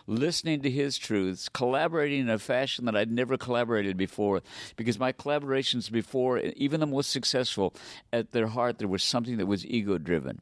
listening 0.05 0.61
to 0.61 0.69
his 0.69 0.97
truths, 0.97 1.49
collaborating 1.49 2.21
in 2.21 2.29
a 2.29 2.37
fashion 2.37 2.85
that 2.85 2.95
I'd 2.95 3.11
never 3.11 3.37
collaborated 3.37 3.97
before. 3.97 4.41
Because 4.75 4.99
my 4.99 5.11
collaborations 5.11 5.91
before, 5.91 6.39
even 6.39 6.79
the 6.79 6.85
most 6.85 7.09
successful, 7.09 7.73
at 8.11 8.31
their 8.31 8.47
heart, 8.47 8.77
there 8.77 8.87
was 8.87 9.03
something 9.03 9.37
that 9.37 9.47
was 9.47 9.65
ego 9.65 9.97
driven. 9.97 10.41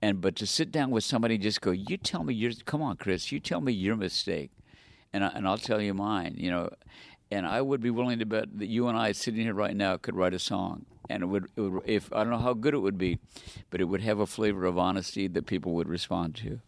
And 0.00 0.20
but 0.20 0.36
to 0.36 0.46
sit 0.46 0.72
down 0.72 0.90
with 0.90 1.04
somebody 1.04 1.34
and 1.34 1.42
just 1.42 1.60
go, 1.60 1.70
you 1.70 1.96
tell 1.96 2.24
me 2.24 2.34
your, 2.34 2.52
come 2.64 2.82
on, 2.82 2.96
Chris, 2.96 3.30
you 3.30 3.38
tell 3.38 3.60
me 3.60 3.72
your 3.72 3.96
mistake, 3.96 4.50
and 5.12 5.24
I, 5.24 5.28
and 5.28 5.46
I'll 5.46 5.58
tell 5.58 5.80
you 5.80 5.94
mine. 5.94 6.34
You 6.36 6.50
know, 6.50 6.70
and 7.32 7.46
I 7.46 7.60
would 7.60 7.80
be 7.80 7.90
willing 7.90 8.18
to 8.20 8.26
bet 8.26 8.46
that 8.58 8.68
you 8.68 8.88
and 8.88 8.96
I 8.96 9.12
sitting 9.12 9.40
here 9.40 9.54
right 9.54 9.74
now 9.74 9.96
could 9.96 10.14
write 10.14 10.34
a 10.34 10.38
song, 10.38 10.84
and 11.10 11.22
it 11.22 11.26
would, 11.26 11.46
it 11.56 11.60
would 11.60 11.82
if 11.86 12.12
I 12.12 12.18
don't 12.22 12.30
know 12.30 12.38
how 12.38 12.54
good 12.54 12.74
it 12.74 12.78
would 12.78 12.98
be, 12.98 13.18
but 13.70 13.80
it 13.80 13.84
would 13.84 14.02
have 14.02 14.18
a 14.20 14.26
flavor 14.26 14.64
of 14.64 14.78
honesty 14.78 15.26
that 15.28 15.46
people 15.46 15.72
would 15.74 15.88
respond 15.88 16.34
to. 16.36 16.60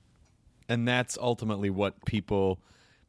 and 0.69 0.89
that's 0.89 1.19
ultimately 1.21 1.69
what 1.71 2.05
people 2.07 2.59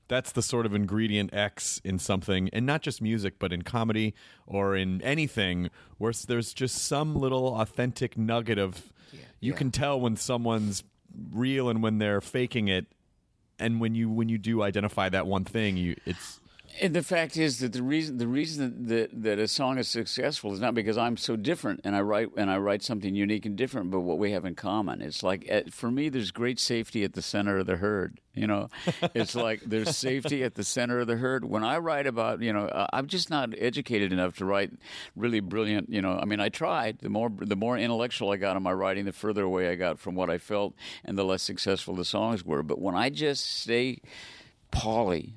that's 0.07 0.31
the 0.33 0.41
sort 0.41 0.65
of 0.65 0.75
ingredient 0.75 1.33
x 1.33 1.81
in 1.83 1.97
something 1.97 2.49
and 2.53 2.65
not 2.65 2.81
just 2.81 3.01
music 3.01 3.39
but 3.39 3.51
in 3.53 3.61
comedy 3.63 4.13
or 4.45 4.75
in 4.75 5.01
anything 5.01 5.69
where 5.97 6.13
there's 6.27 6.53
just 6.53 6.75
some 6.83 7.15
little 7.15 7.55
authentic 7.59 8.17
nugget 8.17 8.59
of 8.59 8.91
you 9.39 9.53
can 9.53 9.71
tell 9.71 9.99
when 9.99 10.15
someone's 10.17 10.83
real 11.31 11.69
and 11.69 11.81
when 11.81 11.97
they're 11.99 12.21
faking 12.21 12.67
it. 12.67 12.85
And 13.57 13.79
when 13.79 13.95
you 13.95 14.09
when 14.09 14.27
you 14.27 14.37
do 14.37 14.61
identify 14.61 15.07
that 15.09 15.25
one 15.27 15.45
thing 15.45 15.77
you 15.77 15.95
it's 16.05 16.41
And 16.81 16.93
the 16.93 17.03
fact 17.03 17.37
is 17.37 17.59
that 17.59 17.71
the 17.71 17.83
reason 17.83 18.17
the 18.17 18.27
reason 18.27 18.87
that, 18.87 19.09
that 19.23 19.39
a 19.39 19.47
song 19.47 19.77
is 19.77 19.87
successful 19.87 20.53
is 20.53 20.59
not 20.59 20.73
because 20.73 20.97
I'm 20.97 21.15
so 21.15 21.35
different 21.35 21.81
and 21.83 21.95
I 21.95 22.01
write 22.01 22.29
and 22.35 22.51
I 22.51 22.57
write 22.57 22.83
something 22.83 23.15
unique 23.15 23.45
and 23.45 23.55
different, 23.55 23.91
but 23.91 24.01
what 24.01 24.17
we 24.17 24.31
have 24.31 24.43
in 24.43 24.55
common. 24.55 25.01
It's 25.01 25.23
like 25.23 25.49
uh, 25.49 25.61
for 25.71 25.89
me, 25.89 26.09
there's 26.09 26.31
great 26.31 26.59
safety 26.59 27.03
at 27.03 27.13
the 27.13 27.21
center 27.21 27.59
of 27.59 27.65
the 27.65 27.77
herd. 27.77 28.19
You 28.33 28.47
know, 28.47 28.69
it's 29.15 29.35
like 29.35 29.61
there's 29.61 29.95
safety 29.95 30.43
at 30.43 30.55
the 30.55 30.63
center 30.63 30.99
of 30.99 31.07
the 31.07 31.15
herd. 31.15 31.45
When 31.45 31.63
I 31.63 31.77
write 31.77 32.07
about, 32.07 32.41
you 32.41 32.51
know, 32.51 32.69
I'm 32.91 33.07
just 33.07 33.29
not 33.29 33.53
educated 33.57 34.11
enough 34.11 34.35
to 34.37 34.45
write 34.45 34.71
really 35.15 35.39
brilliant. 35.39 35.89
You 35.89 36.01
know, 36.01 36.19
I 36.21 36.25
mean, 36.25 36.41
I 36.41 36.49
tried. 36.49 36.99
The 36.99 37.09
more 37.09 37.31
the 37.37 37.55
more 37.55 37.77
intellectual 37.77 38.31
I 38.31 38.37
got 38.37 38.57
in 38.57 38.63
my 38.63 38.73
writing, 38.73 39.05
the 39.05 39.13
further 39.13 39.43
away 39.43 39.69
I 39.69 39.75
got 39.75 39.99
from 39.99 40.15
what 40.15 40.29
I 40.29 40.37
felt, 40.37 40.73
and 41.05 41.17
the 41.17 41.23
less 41.23 41.41
successful 41.41 41.95
the 41.95 42.03
songs 42.03 42.43
were. 42.43 42.63
But 42.63 42.81
when 42.81 42.95
I 42.95 43.09
just 43.09 43.45
stay 43.61 44.01
Paulie 44.71 45.35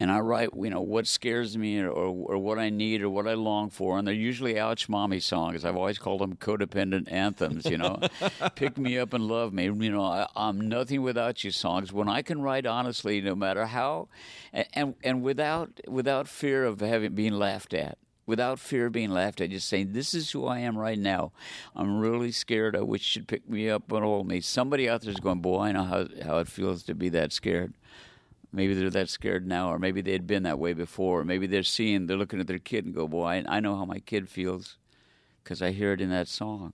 and 0.00 0.10
I 0.10 0.18
write, 0.18 0.50
you 0.56 0.70
know, 0.70 0.80
what 0.80 1.06
scares 1.06 1.56
me 1.56 1.78
or, 1.80 1.88
or 1.90 2.38
what 2.38 2.58
I 2.58 2.68
need 2.68 3.02
or 3.02 3.10
what 3.10 3.28
I 3.28 3.34
long 3.34 3.70
for. 3.70 3.96
And 3.96 4.06
they're 4.06 4.14
usually 4.14 4.58
ouch 4.58 4.88
mommy 4.88 5.20
songs. 5.20 5.64
I've 5.64 5.76
always 5.76 5.98
called 5.98 6.20
them 6.20 6.34
codependent 6.34 7.10
anthems, 7.12 7.64
you 7.66 7.78
know. 7.78 8.00
Pick 8.56 8.76
me 8.76 8.98
up 8.98 9.12
and 9.12 9.28
love 9.28 9.52
me. 9.52 9.64
You 9.64 9.92
know, 9.92 10.02
I, 10.02 10.26
I'm 10.34 10.68
nothing 10.68 11.02
without 11.02 11.44
you 11.44 11.52
songs. 11.52 11.92
When 11.92 12.08
I 12.08 12.22
can 12.22 12.42
write 12.42 12.66
honestly, 12.66 13.20
no 13.20 13.36
matter 13.36 13.66
how, 13.66 14.08
and, 14.52 14.96
and 15.04 15.22
without, 15.22 15.80
without 15.86 16.26
fear 16.26 16.64
of 16.64 16.80
having 16.80 17.14
being 17.14 17.34
laughed 17.34 17.72
at 17.72 17.98
without 18.26 18.58
fear 18.58 18.86
of 18.86 18.92
being 18.92 19.10
laughed 19.10 19.40
at, 19.42 19.50
just 19.50 19.68
saying, 19.68 19.92
This 19.92 20.14
is 20.14 20.30
who 20.30 20.46
I 20.46 20.60
am 20.60 20.78
right 20.78 20.98
now. 20.98 21.32
I'm 21.76 21.98
really 21.98 22.32
scared. 22.32 22.74
I 22.74 22.80
wish 22.80 23.16
you'd 23.16 23.28
pick 23.28 23.48
me 23.48 23.68
up 23.68 23.92
and 23.92 24.02
hold 24.02 24.26
me. 24.26 24.40
Somebody 24.40 24.88
out 24.88 25.02
there's 25.02 25.20
going, 25.20 25.40
Boy, 25.40 25.60
I 25.60 25.72
know 25.72 25.84
how, 25.84 26.06
how 26.24 26.38
it 26.38 26.48
feels 26.48 26.84
to 26.84 26.94
be 26.94 27.10
that 27.10 27.32
scared. 27.32 27.74
Maybe 28.54 28.74
they're 28.74 28.90
that 28.90 29.08
scared 29.08 29.46
now, 29.46 29.70
or 29.72 29.78
maybe 29.78 30.00
they 30.00 30.12
had 30.12 30.26
been 30.26 30.44
that 30.44 30.58
way 30.58 30.72
before. 30.72 31.20
Or 31.20 31.24
maybe 31.24 31.46
they're 31.46 31.62
seeing, 31.62 32.06
they're 32.06 32.16
looking 32.16 32.40
at 32.40 32.46
their 32.46 32.58
kid 32.58 32.84
and 32.84 32.94
go, 32.94 33.08
Boy, 33.08 33.24
I, 33.24 33.44
I 33.56 33.60
know 33.60 33.76
how 33.76 33.84
my 33.84 33.98
kid 33.98 34.28
feels 34.28 34.78
because 35.42 35.60
I 35.60 35.72
hear 35.72 35.92
it 35.92 36.00
in 36.00 36.10
that 36.10 36.28
song. 36.28 36.72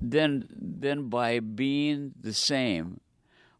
Then, 0.00 0.48
then 0.50 1.08
by 1.08 1.40
being 1.40 2.12
the 2.20 2.32
same, 2.32 3.00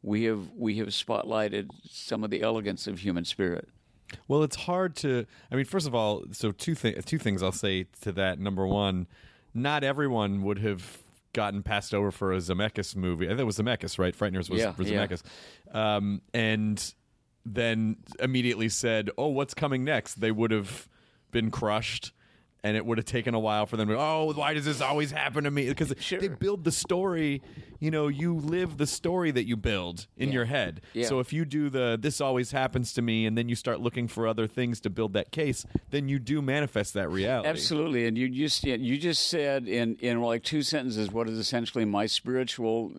we 0.03 0.25
have 0.25 0.51
we 0.57 0.79
have 0.79 0.89
spotlighted 0.89 1.69
some 1.89 2.25
of 2.25 2.31
the 2.31 2.43
elegance 2.43 2.87
of 2.87 2.99
human 2.99 3.25
spirit. 3.25 3.69
Well, 4.29 4.43
it's 4.43 4.57
hard 4.57 4.97
to. 4.97 5.27
I 5.51 5.55
mean, 5.55 5.65
first 5.65 5.87
of 5.87 5.95
all, 5.95 6.25
so 6.33 6.51
two 6.51 6.75
things. 6.75 7.05
Two 7.05 7.19
things 7.19 7.43
I'll 7.43 7.53
say 7.53 7.87
to 8.03 8.13
that. 8.13 8.39
Number 8.39 8.67
one, 8.67 9.07
not 9.55 9.85
everyone 9.85 10.43
would 10.43 10.59
have 10.59 10.99
gotten 11.33 11.63
passed 11.63 11.95
over 11.95 12.11
for 12.11 12.33
a 12.33 12.39
Zemeckis 12.39 12.95
movie. 12.97 13.27
I 13.27 13.31
think 13.31 13.41
it 13.41 13.45
was 13.45 13.59
Zemeckis, 13.59 13.99
right? 13.99 14.17
Frighteners 14.17 14.51
was, 14.51 14.61
Yeah, 14.61 14.75
was 14.77 14.91
yeah. 14.91 15.07
Zemeckis, 15.07 15.23
um, 15.73 16.21
and 16.35 16.95
then 17.45 17.97
immediately 18.21 18.69
said, 18.69 19.11
"Oh, 19.19 19.29
what's 19.29 19.55
coming 19.55 19.85
next?" 19.85 20.21
They 20.21 20.31
would 20.33 20.51
have 20.51 20.89
been 21.31 21.51
crushed. 21.51 22.13
And 22.65 22.77
it 22.77 22.87
would 22.87 22.97
have 22.97 23.05
taken 23.07 23.35
a 23.35 23.41
while 23.41 23.67
for 23.67 23.77
them 23.77 23.89
to. 23.89 23.99
Oh, 23.99 24.33
why 24.37 24.55
does 24.55 24.65
this 24.65 24.81
always 24.81 25.11
happen 25.11 25.43
to 25.43 25.51
me? 25.51 25.67
Because 25.69 25.93
Sure. 25.99 26.21
they 26.21 26.29
build 26.29 26.63
the 26.63 26.71
story. 26.71 27.43
You 27.81 27.91
know, 27.91 28.07
you 28.07 28.37
live 28.37 28.77
the 28.79 28.87
story 28.87 29.33
that 29.33 29.49
you 29.49 29.57
build 29.57 30.07
in 30.17 30.29
Yeah. 30.29 30.35
your 30.35 30.45
head. 30.45 30.81
Yeah. 30.93 31.09
So 31.09 31.19
if 31.19 31.33
you 31.33 31.45
do 31.45 31.69
the 31.71 31.99
this 32.01 32.21
always 32.21 32.53
happens 32.53 32.93
to 32.93 33.03
me 33.03 33.27
and 33.27 33.37
then 33.37 33.49
you 33.49 33.57
start 33.57 33.81
looking 33.81 34.07
for 34.07 34.29
other 34.29 34.47
things 34.47 34.81
to 34.83 34.91
build 34.91 35.13
that 35.15 35.33
case 35.33 35.67
then 35.91 36.09
you 36.09 36.21
do 36.21 36.41
manifest 36.41 36.95
that 36.95 37.11
reality 37.11 37.49
Absolutely, 37.49 38.07
and 38.07 38.17
you 38.17 38.29
just 38.29 38.63
you 38.63 38.97
just 38.97 39.27
said 39.27 39.67
in 39.67 39.97
in 39.97 40.21
like 40.21 40.45
two 40.45 40.63
sentences 40.63 41.11
what 41.11 41.29
is 41.29 41.39
essentially 41.39 41.85
my 41.85 42.07
spiritual 42.07 42.93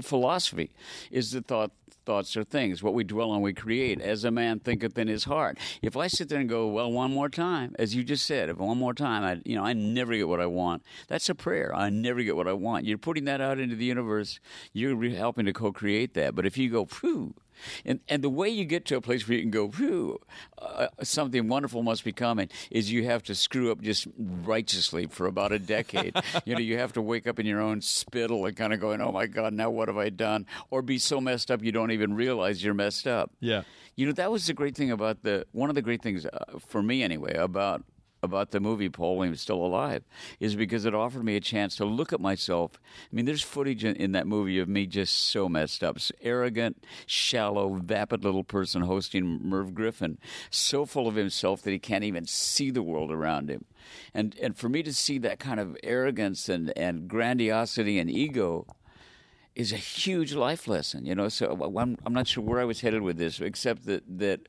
philosophy 0.00 0.70
is 1.10 1.32
the 1.32 1.42
thought 1.42 1.72
thoughts 2.04 2.36
are 2.36 2.44
things 2.44 2.82
what 2.82 2.94
we 2.94 3.04
dwell 3.04 3.30
on 3.30 3.40
we 3.40 3.52
create. 3.52 4.00
As 4.00 4.24
a 4.24 4.30
man 4.30 4.60
thinketh 4.60 4.98
in 4.98 5.08
his 5.08 5.24
heart. 5.24 5.58
If 5.80 5.96
i 5.96 6.06
sit 6.06 6.28
there 6.28 6.40
and 6.40 6.48
go 6.48 6.68
well 6.68 6.90
one 6.90 7.12
more 7.12 7.28
time 7.28 7.74
as 7.78 7.94
you 7.94 8.04
just 8.04 8.26
said 8.26 8.48
if 8.48 8.58
one 8.58 8.78
more 8.78 8.94
time 8.94 9.24
i 9.24 9.40
you 9.44 9.56
know 9.56 9.64
i 9.64 9.72
never 9.72 10.14
get 10.14 10.28
what 10.28 10.40
i 10.40 10.46
want 10.46 10.82
that's 11.08 11.28
a 11.28 11.34
prayer. 11.34 11.74
I 11.74 11.90
never 11.90 12.22
get 12.22 12.36
what 12.36 12.48
i 12.48 12.52
want. 12.52 12.86
You're 12.86 12.98
putting 12.98 13.24
that 13.24 13.40
out 13.40 13.58
into 13.58 13.76
the 13.76 13.84
universe. 13.84 14.40
You're 14.72 15.10
helping 15.10 15.46
to 15.46 15.52
co-create 15.52 16.14
that. 16.14 16.34
But 16.34 16.46
if 16.46 16.56
you 16.56 16.70
go 16.70 16.84
phew 16.84 17.34
and 17.84 18.00
and 18.08 18.22
the 18.22 18.30
way 18.30 18.48
you 18.48 18.64
get 18.64 18.84
to 18.86 18.96
a 18.96 19.00
place 19.00 19.26
where 19.26 19.36
you 19.36 19.42
can 19.42 19.50
go, 19.50 19.68
whew, 19.68 20.18
uh, 20.58 20.88
something 21.02 21.48
wonderful 21.48 21.82
must 21.82 22.04
be 22.04 22.12
coming, 22.12 22.48
is 22.70 22.92
you 22.92 23.04
have 23.04 23.22
to 23.24 23.34
screw 23.34 23.70
up 23.72 23.80
just 23.80 24.06
righteously 24.18 25.06
for 25.06 25.26
about 25.26 25.52
a 25.52 25.58
decade. 25.58 26.14
you 26.44 26.54
know, 26.54 26.60
you 26.60 26.78
have 26.78 26.92
to 26.92 27.02
wake 27.02 27.26
up 27.26 27.38
in 27.38 27.46
your 27.46 27.60
own 27.60 27.80
spittle 27.80 28.46
and 28.46 28.56
kind 28.56 28.72
of 28.72 28.80
going, 28.80 29.00
oh 29.00 29.12
my 29.12 29.26
God, 29.26 29.52
now 29.52 29.70
what 29.70 29.88
have 29.88 29.96
I 29.96 30.10
done? 30.10 30.46
Or 30.70 30.82
be 30.82 30.98
so 30.98 31.20
messed 31.20 31.50
up 31.50 31.62
you 31.62 31.72
don't 31.72 31.90
even 31.90 32.14
realize 32.14 32.64
you're 32.64 32.74
messed 32.74 33.06
up. 33.06 33.30
Yeah. 33.40 33.62
You 33.96 34.06
know, 34.06 34.12
that 34.12 34.30
was 34.30 34.46
the 34.46 34.54
great 34.54 34.74
thing 34.74 34.90
about 34.90 35.22
the 35.22 35.46
one 35.52 35.68
of 35.68 35.74
the 35.74 35.82
great 35.82 36.02
things 36.02 36.26
uh, 36.26 36.58
for 36.66 36.82
me 36.82 37.02
anyway 37.02 37.34
about 37.34 37.84
about 38.22 38.52
the 38.52 38.60
movie 38.60 38.88
Paul 38.88 39.16
Williams 39.16 39.40
Still 39.40 39.64
Alive 39.64 40.04
is 40.38 40.54
because 40.54 40.84
it 40.84 40.94
offered 40.94 41.24
me 41.24 41.34
a 41.34 41.40
chance 41.40 41.74
to 41.76 41.84
look 41.84 42.12
at 42.12 42.20
myself. 42.20 42.78
I 43.12 43.16
mean, 43.16 43.24
there's 43.24 43.42
footage 43.42 43.84
in, 43.84 43.96
in 43.96 44.12
that 44.12 44.28
movie 44.28 44.60
of 44.60 44.68
me 44.68 44.86
just 44.86 45.12
so 45.12 45.48
messed 45.48 45.82
up, 45.82 45.98
so 45.98 46.14
arrogant, 46.22 46.84
shallow, 47.04 47.80
vapid 47.82 48.22
little 48.22 48.44
person 48.44 48.82
hosting 48.82 49.40
Merv 49.42 49.74
Griffin, 49.74 50.18
so 50.50 50.86
full 50.86 51.08
of 51.08 51.16
himself 51.16 51.62
that 51.62 51.72
he 51.72 51.80
can't 51.80 52.04
even 52.04 52.24
see 52.24 52.70
the 52.70 52.82
world 52.82 53.10
around 53.10 53.50
him. 53.50 53.64
And 54.14 54.36
and 54.40 54.56
for 54.56 54.68
me 54.68 54.84
to 54.84 54.94
see 54.94 55.18
that 55.18 55.40
kind 55.40 55.58
of 55.58 55.76
arrogance 55.82 56.48
and, 56.48 56.72
and 56.76 57.08
grandiosity 57.08 57.98
and 57.98 58.08
ego 58.08 58.66
is 59.54 59.72
a 59.72 59.76
huge 59.76 60.32
life 60.34 60.66
lesson, 60.66 61.04
you 61.04 61.14
know. 61.14 61.28
So 61.28 61.50
I'm, 61.76 61.98
I'm 62.04 62.12
not 62.12 62.26
sure 62.26 62.42
where 62.42 62.60
I 62.60 62.64
was 62.64 62.80
headed 62.80 63.02
with 63.02 63.18
this, 63.18 63.40
except 63.40 63.86
that 63.86 64.02
that 64.18 64.40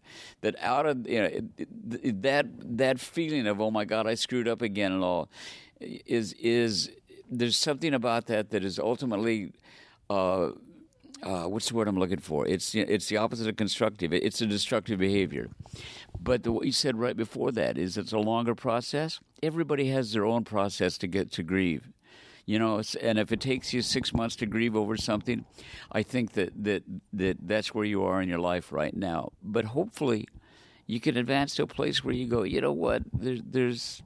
that 0.42 0.56
out 0.62 0.86
of 0.86 1.08
you 1.08 1.20
know 1.20 1.26
it, 1.26 1.46
it, 1.58 2.22
that 2.22 2.46
that 2.78 3.00
feeling 3.00 3.48
of 3.48 3.60
oh 3.60 3.72
my 3.72 3.86
God, 3.86 4.08
I 4.08 4.16
screwed 4.16 4.48
up 4.48 4.62
again 4.62 4.92
and 4.92 5.04
all 5.04 5.30
is 5.80 6.34
is 6.34 6.92
there's 7.30 7.58
something 7.58 7.94
about 7.94 8.28
that 8.28 8.52
that 8.52 8.64
is 8.64 8.80
ultimately. 8.80 9.54
Uh, 10.10 10.52
uh, 11.22 11.46
what's 11.46 11.70
the 11.70 11.76
word 11.76 11.88
I'm 11.88 11.98
looking 11.98 12.20
for? 12.20 12.46
It's 12.46 12.76
it's 12.76 13.08
the 13.08 13.16
opposite 13.16 13.48
of 13.48 13.56
constructive. 13.56 14.12
It's 14.12 14.42
a 14.42 14.46
destructive 14.46 15.00
behavior. 15.00 15.50
But 16.20 16.44
the, 16.44 16.52
what 16.52 16.66
you 16.66 16.74
said 16.74 16.98
right 16.98 17.16
before 17.16 17.54
that 17.54 17.78
is 17.78 17.98
it's 17.98 18.12
a 18.12 18.18
longer 18.18 18.56
process. 18.56 19.22
Everybody 19.42 19.88
has 19.88 20.12
their 20.12 20.26
own 20.26 20.44
process 20.44 20.98
to 20.98 21.08
get 21.08 21.32
to 21.34 21.44
grieve. 21.44 21.88
You 22.46 22.60
know, 22.60 22.82
and 23.02 23.18
if 23.18 23.32
it 23.32 23.40
takes 23.40 23.74
you 23.74 23.82
six 23.82 24.14
months 24.14 24.36
to 24.38 24.46
grieve 24.46 24.76
over 24.76 24.98
something, 24.98 25.46
I 25.92 26.04
think 26.04 26.34
that, 26.34 26.52
that, 26.64 26.84
that 27.14 27.38
that's 27.48 27.74
where 27.74 27.86
you 27.86 28.04
are 28.04 28.22
in 28.22 28.28
your 28.28 28.40
life 28.40 28.74
right 28.74 28.94
now. 28.96 29.32
But 29.42 29.64
hopefully, 29.64 30.28
you 30.86 31.00
can 31.00 31.16
advance 31.16 31.56
to 31.56 31.64
a 31.64 31.68
place 31.68 32.04
where 32.04 32.14
you 32.14 32.28
go, 32.28 32.44
you 32.44 32.60
know 32.60 32.74
what, 32.74 33.04
there, 33.14 33.38
there's 33.42 34.04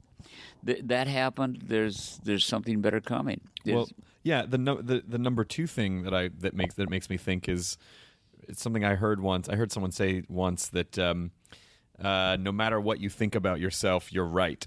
th- 0.64 0.82
that 0.84 1.08
happened. 1.08 1.62
There's 1.66 2.20
there's 2.22 2.44
something 2.44 2.80
better 2.80 3.00
coming. 3.00 3.40
well 3.66 3.88
yeah 4.22 4.44
the, 4.46 4.58
no, 4.58 4.80
the 4.82 5.02
the 5.06 5.18
number 5.18 5.44
two 5.44 5.66
thing 5.66 6.02
that 6.02 6.14
i 6.14 6.28
that 6.40 6.54
makes 6.54 6.74
that 6.74 6.90
makes 6.90 7.08
me 7.08 7.16
think 7.16 7.48
is 7.48 7.78
it's 8.48 8.60
something 8.60 8.84
i 8.84 8.94
heard 8.94 9.20
once 9.20 9.48
i 9.48 9.54
heard 9.56 9.70
someone 9.72 9.92
say 9.92 10.22
once 10.28 10.68
that 10.68 10.98
um, 10.98 11.30
uh, 12.02 12.36
no 12.38 12.50
matter 12.52 12.80
what 12.80 13.00
you 13.00 13.08
think 13.08 13.34
about 13.34 13.60
yourself 13.60 14.12
you're 14.12 14.24
right 14.26 14.66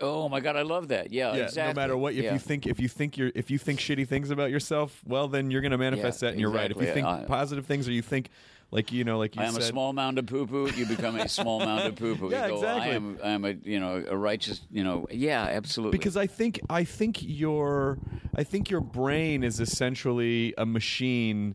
oh 0.00 0.28
my 0.28 0.40
God, 0.40 0.56
I 0.56 0.62
love 0.62 0.88
that. 0.88 1.12
Yeah, 1.12 1.34
yeah, 1.34 1.44
exactly. 1.44 1.74
no 1.74 1.80
matter 1.80 1.96
what 1.96 2.14
if 2.14 2.24
Yeah. 2.24 2.32
you 2.34 2.38
think 2.38 2.66
if 2.66 2.80
you 2.80 2.88
think 2.88 3.16
you're 3.16 3.32
if 3.34 3.50
you 3.50 3.58
think 3.58 3.80
shitty 3.80 4.06
things 4.06 4.30
about 4.30 4.50
yourself 4.50 5.00
well 5.06 5.28
then 5.28 5.50
you're 5.50 5.60
going 5.60 5.72
to 5.72 5.78
manifest 5.78 6.22
Yeah, 6.22 6.28
that 6.28 6.32
and 6.32 6.40
you're 6.40 6.50
right 6.50 6.70
if 6.70 6.76
you 6.80 6.86
think 6.92 7.06
I- 7.06 7.24
positive 7.24 7.66
things 7.66 7.88
or 7.88 7.92
you 7.92 8.02
think 8.02 8.30
like 8.70 8.92
you 8.92 9.02
know 9.04 9.16
like 9.18 9.34
you 9.34 9.42
I 9.42 9.46
am 9.46 9.52
said 9.54 9.62
a 9.62 9.66
small 9.66 9.92
mound 9.92 10.18
of 10.18 10.26
poo 10.26 10.46
poo. 10.46 10.70
You 10.76 10.84
become 10.86 11.16
a 11.16 11.28
small 11.28 11.58
mound 11.58 11.86
of 11.86 11.96
poo 11.96 12.16
poo. 12.16 12.30
Yeah, 12.30 12.44
you 12.46 12.52
go, 12.52 12.56
exactly. 12.56 12.90
I 12.92 12.94
am, 12.94 13.18
I 13.24 13.28
am 13.30 13.44
a 13.44 13.50
you 13.64 13.80
know 13.80 14.04
a 14.08 14.16
righteous 14.16 14.60
you 14.70 14.84
know 14.84 15.06
yeah 15.10 15.44
absolutely 15.44 15.96
because 15.98 16.16
I 16.16 16.26
think 16.26 16.60
I 16.68 16.84
think 16.84 17.18
your 17.22 17.98
I 18.36 18.44
think 18.44 18.68
your 18.70 18.80
brain 18.82 19.42
is 19.42 19.58
essentially 19.60 20.52
a 20.58 20.66
machine 20.66 21.54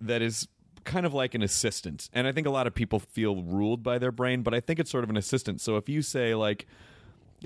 that 0.00 0.22
is 0.22 0.48
kind 0.82 1.06
of 1.06 1.14
like 1.14 1.34
an 1.34 1.42
assistant. 1.42 2.10
And 2.12 2.26
I 2.26 2.32
think 2.32 2.46
a 2.46 2.50
lot 2.50 2.66
of 2.66 2.74
people 2.74 2.98
feel 2.98 3.42
ruled 3.42 3.82
by 3.82 3.98
their 3.98 4.12
brain, 4.12 4.42
but 4.42 4.52
I 4.52 4.60
think 4.60 4.78
it's 4.78 4.90
sort 4.90 5.02
of 5.02 5.08
an 5.08 5.16
assistant. 5.16 5.62
So 5.62 5.76
if 5.78 5.88
you 5.88 6.02
say 6.02 6.34
like 6.34 6.66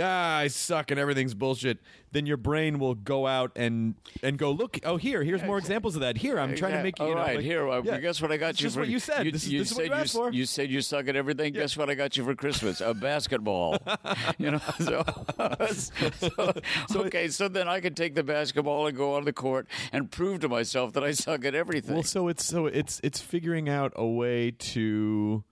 ah, 0.01 0.39
I 0.39 0.49
suck 0.49 0.91
and 0.91 0.99
everything's 0.99 1.35
bullshit, 1.35 1.79
then 2.13 2.27
your 2.27 2.37
brain 2.37 2.79
will 2.79 2.95
go 2.95 3.27
out 3.27 3.53
and 3.57 3.95
and 4.23 4.39
go 4.39 4.51
look. 4.51 4.79
Oh, 4.85 4.97
here, 4.97 5.23
here's 5.23 5.43
more 5.43 5.59
examples 5.59 5.95
of 5.95 6.01
that. 6.03 6.17
Here, 6.17 6.39
I'm 6.39 6.55
trying 6.57 6.73
to 6.73 6.83
make 6.83 6.99
you. 6.99 7.05
All 7.05 7.15
know, 7.15 7.17
right, 7.21 7.37
like- 7.37 7.45
here. 7.45 7.69
Uh, 7.69 7.83
yeah. 7.83 7.99
Guess 7.99 8.23
what 8.23 8.33
I 8.33 8.37
got 8.37 8.61
you 8.61 8.65
just 8.65 8.75
for 8.75 8.81
what 8.83 8.89
you 8.89 8.99
said. 8.99 9.27
this 9.27 9.45
is, 9.45 9.51
this 9.51 9.73
is 9.73 9.77
what 9.77 9.87
said 9.89 9.99
you 9.99 10.09
for. 10.09 10.33
You 10.33 10.47
said 10.47 10.71
you 10.71 10.81
suck 10.81 11.09
at 11.09 11.17
everything. 11.17 11.53
Guess 11.53 11.77
what 11.77 11.91
I 11.91 11.95
got 11.95 12.17
you 12.17 12.25
for 12.25 12.35
Christmas? 12.35 12.81
A 12.81 12.95
basketball. 12.95 13.79
you 14.39 14.51
know. 14.53 14.61
So, 14.79 15.05
so, 16.89 17.01
okay. 17.07 17.29
So 17.29 17.49
then 17.49 17.69
I 17.69 17.81
can 17.81 17.95
take 17.95 18.15
the 18.15 18.23
basketball 18.23 18.87
and 18.87 18.97
go 18.97 19.15
on 19.15 19.25
the 19.25 19.33
court 19.33 19.67
and 19.93 20.11
prove 20.11 20.41
to 20.41 20.49
myself 20.49 20.93
that 20.95 21.05
I 21.05 21.13
suck 21.13 21.45
at 21.45 21.55
everything. 21.55 21.95
Well, 21.95 22.05
so 22.05 22.29
it's 22.29 22.45
so 22.45 22.67
it's 22.67 23.01
it's 23.03 23.21
figuring 23.21 23.69
out 23.69 23.93
a 23.97 24.07
way 24.07 24.53
to 24.53 25.45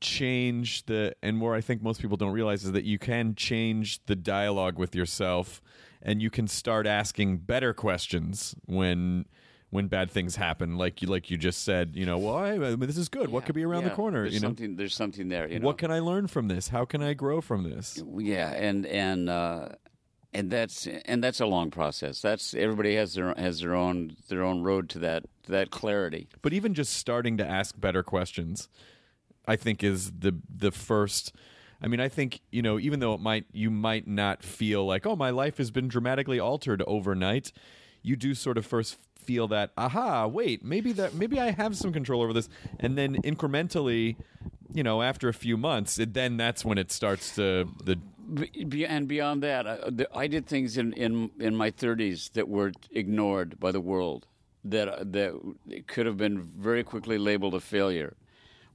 change 0.00 0.84
the 0.86 1.14
and 1.22 1.40
where 1.40 1.54
I 1.54 1.60
think 1.60 1.82
most 1.82 2.00
people 2.00 2.16
don't 2.16 2.32
realize 2.32 2.64
is 2.64 2.72
that 2.72 2.84
you 2.84 2.98
can 2.98 3.34
change 3.34 4.04
the 4.06 4.16
dialogue 4.16 4.78
with 4.78 4.94
yourself 4.94 5.62
and 6.02 6.20
you 6.20 6.30
can 6.30 6.46
start 6.46 6.86
asking 6.86 7.38
better 7.38 7.72
questions 7.72 8.54
when 8.66 9.26
when 9.70 9.88
bad 9.88 10.10
things 10.10 10.36
happen, 10.36 10.76
like 10.76 11.02
you 11.02 11.08
like 11.08 11.30
you 11.30 11.36
just 11.36 11.64
said. 11.64 11.92
You 11.94 12.06
know, 12.06 12.18
well, 12.18 12.36
I, 12.36 12.52
I 12.52 12.58
mean, 12.58 12.80
this 12.80 12.96
is 12.96 13.08
good. 13.08 13.28
what 13.30 13.44
could 13.44 13.54
be 13.54 13.64
around 13.64 13.84
the 13.84 13.90
corner? 13.90 14.22
There's 14.22 14.34
You 14.34 14.40
know, 14.40 14.48
something. 14.48 14.76
There's 14.76 14.94
something 14.94 15.28
there. 15.28 15.48
You 15.48 15.58
know? 15.58 15.66
what 15.66 15.78
can 15.78 15.90
I 15.90 15.98
learn 16.00 16.28
from 16.28 16.48
this? 16.48 16.68
How 16.68 16.84
can 16.84 17.02
I 17.02 17.14
grow 17.14 17.40
from 17.40 17.64
this? 17.64 18.02
Yeah, 18.16 18.50
and 18.52 18.86
and 18.86 19.28
uh, 19.28 19.68
and 20.32 20.50
that's 20.50 20.86
and 20.86 21.22
that's 21.22 21.40
a 21.40 21.46
long 21.46 21.70
process. 21.70 22.20
That's 22.20 22.54
everybody 22.54 22.94
has 22.96 23.14
their 23.14 23.34
has 23.34 23.60
their 23.60 23.74
own 23.74 24.16
their 24.28 24.42
own 24.42 24.62
road 24.62 24.88
to 24.90 24.98
that 25.00 25.24
to 25.44 25.52
that 25.52 25.70
clarity. 25.70 26.28
But 26.42 26.52
even 26.52 26.74
just 26.74 26.92
starting 26.92 27.36
to 27.38 27.46
ask 27.46 27.78
better 27.78 28.02
questions, 28.02 28.68
I 29.46 29.56
think 29.56 29.82
is 29.82 30.10
the 30.12 30.34
the 30.54 30.70
first. 30.72 31.32
I 31.82 31.88
mean, 31.88 32.00
I 32.00 32.08
think 32.08 32.40
you 32.50 32.62
know, 32.62 32.78
even 32.78 33.00
though 33.00 33.14
it 33.14 33.20
might 33.20 33.44
you 33.52 33.70
might 33.70 34.06
not 34.06 34.42
feel 34.42 34.86
like, 34.86 35.06
oh, 35.06 35.16
my 35.16 35.30
life 35.30 35.58
has 35.58 35.70
been 35.70 35.88
dramatically 35.88 36.40
altered 36.40 36.82
overnight. 36.86 37.52
You 38.02 38.16
do 38.16 38.34
sort 38.34 38.56
of 38.58 38.64
first 38.64 38.96
feel 39.18 39.48
that, 39.48 39.72
aha, 39.76 40.26
wait, 40.28 40.64
maybe 40.64 40.92
that 40.92 41.14
maybe 41.14 41.40
I 41.40 41.50
have 41.50 41.76
some 41.76 41.92
control 41.92 42.22
over 42.22 42.32
this, 42.32 42.48
and 42.78 42.96
then 42.96 43.16
incrementally, 43.22 44.16
you 44.72 44.82
know, 44.84 45.02
after 45.02 45.28
a 45.28 45.34
few 45.34 45.56
months, 45.56 45.98
it, 45.98 46.14
then 46.14 46.36
that's 46.36 46.64
when 46.64 46.78
it 46.78 46.92
starts 46.92 47.34
to 47.34 47.68
the 47.84 47.98
and 48.88 49.06
beyond 49.06 49.42
that, 49.44 49.66
I, 49.66 49.76
the- 49.90 50.08
I 50.16 50.26
did 50.26 50.46
things 50.46 50.76
in, 50.76 50.92
in 50.94 51.30
in 51.38 51.54
my 51.54 51.70
30s 51.70 52.32
that 52.32 52.48
were 52.48 52.72
ignored 52.90 53.58
by 53.60 53.70
the 53.72 53.80
world 53.80 54.26
that 54.64 54.88
uh, 54.88 55.04
that 55.04 55.84
could 55.86 56.06
have 56.06 56.16
been 56.16 56.42
very 56.42 56.82
quickly 56.82 57.18
labeled 57.18 57.54
a 57.54 57.60
failure. 57.60 58.16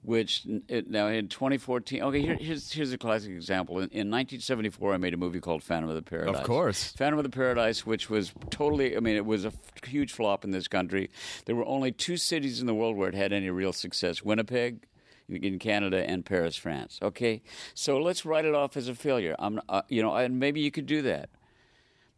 Which 0.04 0.48
it, 0.68 0.90
now 0.90 1.08
in 1.08 1.28
2014, 1.28 2.02
okay, 2.02 2.22
here, 2.22 2.36
here's 2.40 2.72
here's 2.72 2.92
a 2.92 2.98
classic 2.98 3.32
example. 3.32 3.76
In, 3.78 3.84
in 3.84 4.10
1974, 4.10 4.96
I 4.96 4.98
made 4.98 5.14
a 5.14 5.18
movie 5.18 5.40
called 5.40 5.62
Phantom 5.62 5.90
of 5.90 5.96
the 5.96 6.02
Paradise. 6.02 6.38
Of 6.38 6.44
course. 6.44 6.92
Phantom 6.94 7.20
of 7.20 7.24
the 7.24 7.30
Paradise, 7.30 7.86
which 7.86 8.10
was 8.10 8.34
totally, 8.50 8.98
I 8.98 9.00
mean, 9.00 9.16
it 9.16 9.26
was 9.26 9.46
a 9.46 9.50
f- 9.50 9.84
huge 9.88 10.12
flop 10.12 10.44
in 10.44 10.50
this 10.50 10.68
country. 10.68 11.12
There 11.46 11.56
were 11.56 11.66
only 11.68 11.92
two 11.92 12.18
cities 12.18 12.62
in 12.62 12.66
the 12.66 12.74
world 12.74 12.98
where 12.98 13.10
it 13.10 13.16
had 13.16 13.32
any 13.32 13.52
real 13.52 13.74
success 13.74 14.24
Winnipeg 14.24 14.88
in 15.30 15.60
Canada 15.60 16.04
and 16.10 16.26
Paris, 16.26 16.56
France. 16.56 17.00
Okay? 17.02 17.42
So 17.74 17.98
let's 18.00 18.26
write 18.26 18.46
it 18.46 18.56
off 18.56 18.76
as 18.76 18.88
a 18.88 18.96
failure. 18.96 19.36
I'm, 19.40 19.62
uh, 19.70 19.84
you 19.88 20.02
know, 20.02 20.16
and 20.16 20.40
maybe 20.40 20.62
you 20.62 20.72
could 20.72 20.86
do 20.86 21.02
that. 21.04 21.30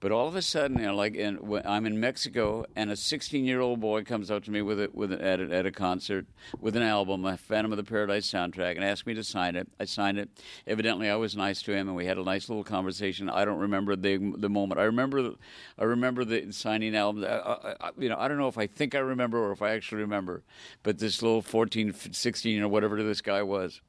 But 0.03 0.11
all 0.11 0.27
of 0.27 0.35
a 0.35 0.41
sudden, 0.41 0.79
you 0.79 0.87
know, 0.87 0.95
like 0.97 1.15
in, 1.15 1.39
I'm 1.63 1.85
in 1.85 1.97
Mexico, 1.97 2.65
and 2.75 2.91
a 2.91 2.95
16 2.97 3.45
year 3.45 3.61
old 3.61 3.79
boy 3.79 4.03
comes 4.03 4.29
up 4.29 4.43
to 4.43 4.51
me 4.51 4.61
with 4.61 4.77
a, 4.81 4.89
with 4.91 5.13
a, 5.13 5.23
at, 5.23 5.39
a, 5.39 5.49
at 5.55 5.65
a 5.65 5.71
concert 5.71 6.25
with 6.59 6.75
an 6.75 6.81
album, 6.83 7.23
a 7.23 7.37
Phantom 7.37 7.71
of 7.71 7.77
the 7.77 7.85
Paradise 7.85 8.29
soundtrack, 8.29 8.75
and 8.75 8.83
asked 8.83 9.07
me 9.07 9.13
to 9.13 9.23
sign 9.23 9.55
it. 9.55 9.69
I 9.79 9.85
signed 9.85 10.19
it. 10.19 10.27
Evidently, 10.67 11.09
I 11.09 11.15
was 11.15 11.37
nice 11.37 11.61
to 11.61 11.71
him, 11.71 11.87
and 11.87 11.95
we 11.95 12.05
had 12.05 12.17
a 12.17 12.23
nice 12.23 12.49
little 12.49 12.65
conversation. 12.65 13.29
I 13.29 13.45
don't 13.45 13.59
remember 13.59 13.95
the 13.95 14.17
the 14.35 14.49
moment. 14.49 14.77
I 14.77 14.83
remember, 14.83 15.35
I 15.79 15.83
remember 15.85 16.25
the 16.25 16.51
signing 16.51 16.97
album. 16.97 17.23
I, 17.23 17.37
I, 17.37 17.75
I- 17.79 17.91
you 17.97 18.09
know, 18.09 18.17
I 18.19 18.27
don't 18.27 18.37
know 18.37 18.49
if 18.49 18.57
I 18.57 18.67
think 18.67 18.95
I 18.95 18.99
remember 18.99 19.37
or 19.37 19.53
if 19.53 19.61
I 19.61 19.71
actually 19.71 20.01
remember. 20.01 20.43
But 20.83 20.99
this 20.99 21.21
little 21.21 21.41
14, 21.41 21.93
16, 22.11 22.61
or 22.61 22.67
whatever 22.67 23.01
this 23.01 23.21
guy 23.21 23.41
was. 23.41 23.79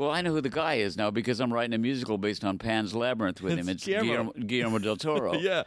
Well, 0.00 0.10
I 0.10 0.22
know 0.22 0.32
who 0.32 0.40
the 0.40 0.48
guy 0.48 0.76
is 0.76 0.96
now 0.96 1.10
because 1.10 1.40
I'm 1.40 1.52
writing 1.52 1.74
a 1.74 1.78
musical 1.78 2.16
based 2.16 2.42
on 2.42 2.56
Pan's 2.56 2.94
Labyrinth 2.94 3.42
with 3.42 3.58
him. 3.58 3.68
It's 3.68 3.84
Guillermo. 3.84 4.32
Guillermo, 4.32 4.78
del 4.78 4.96
Toro. 4.96 5.34
yeah. 5.34 5.64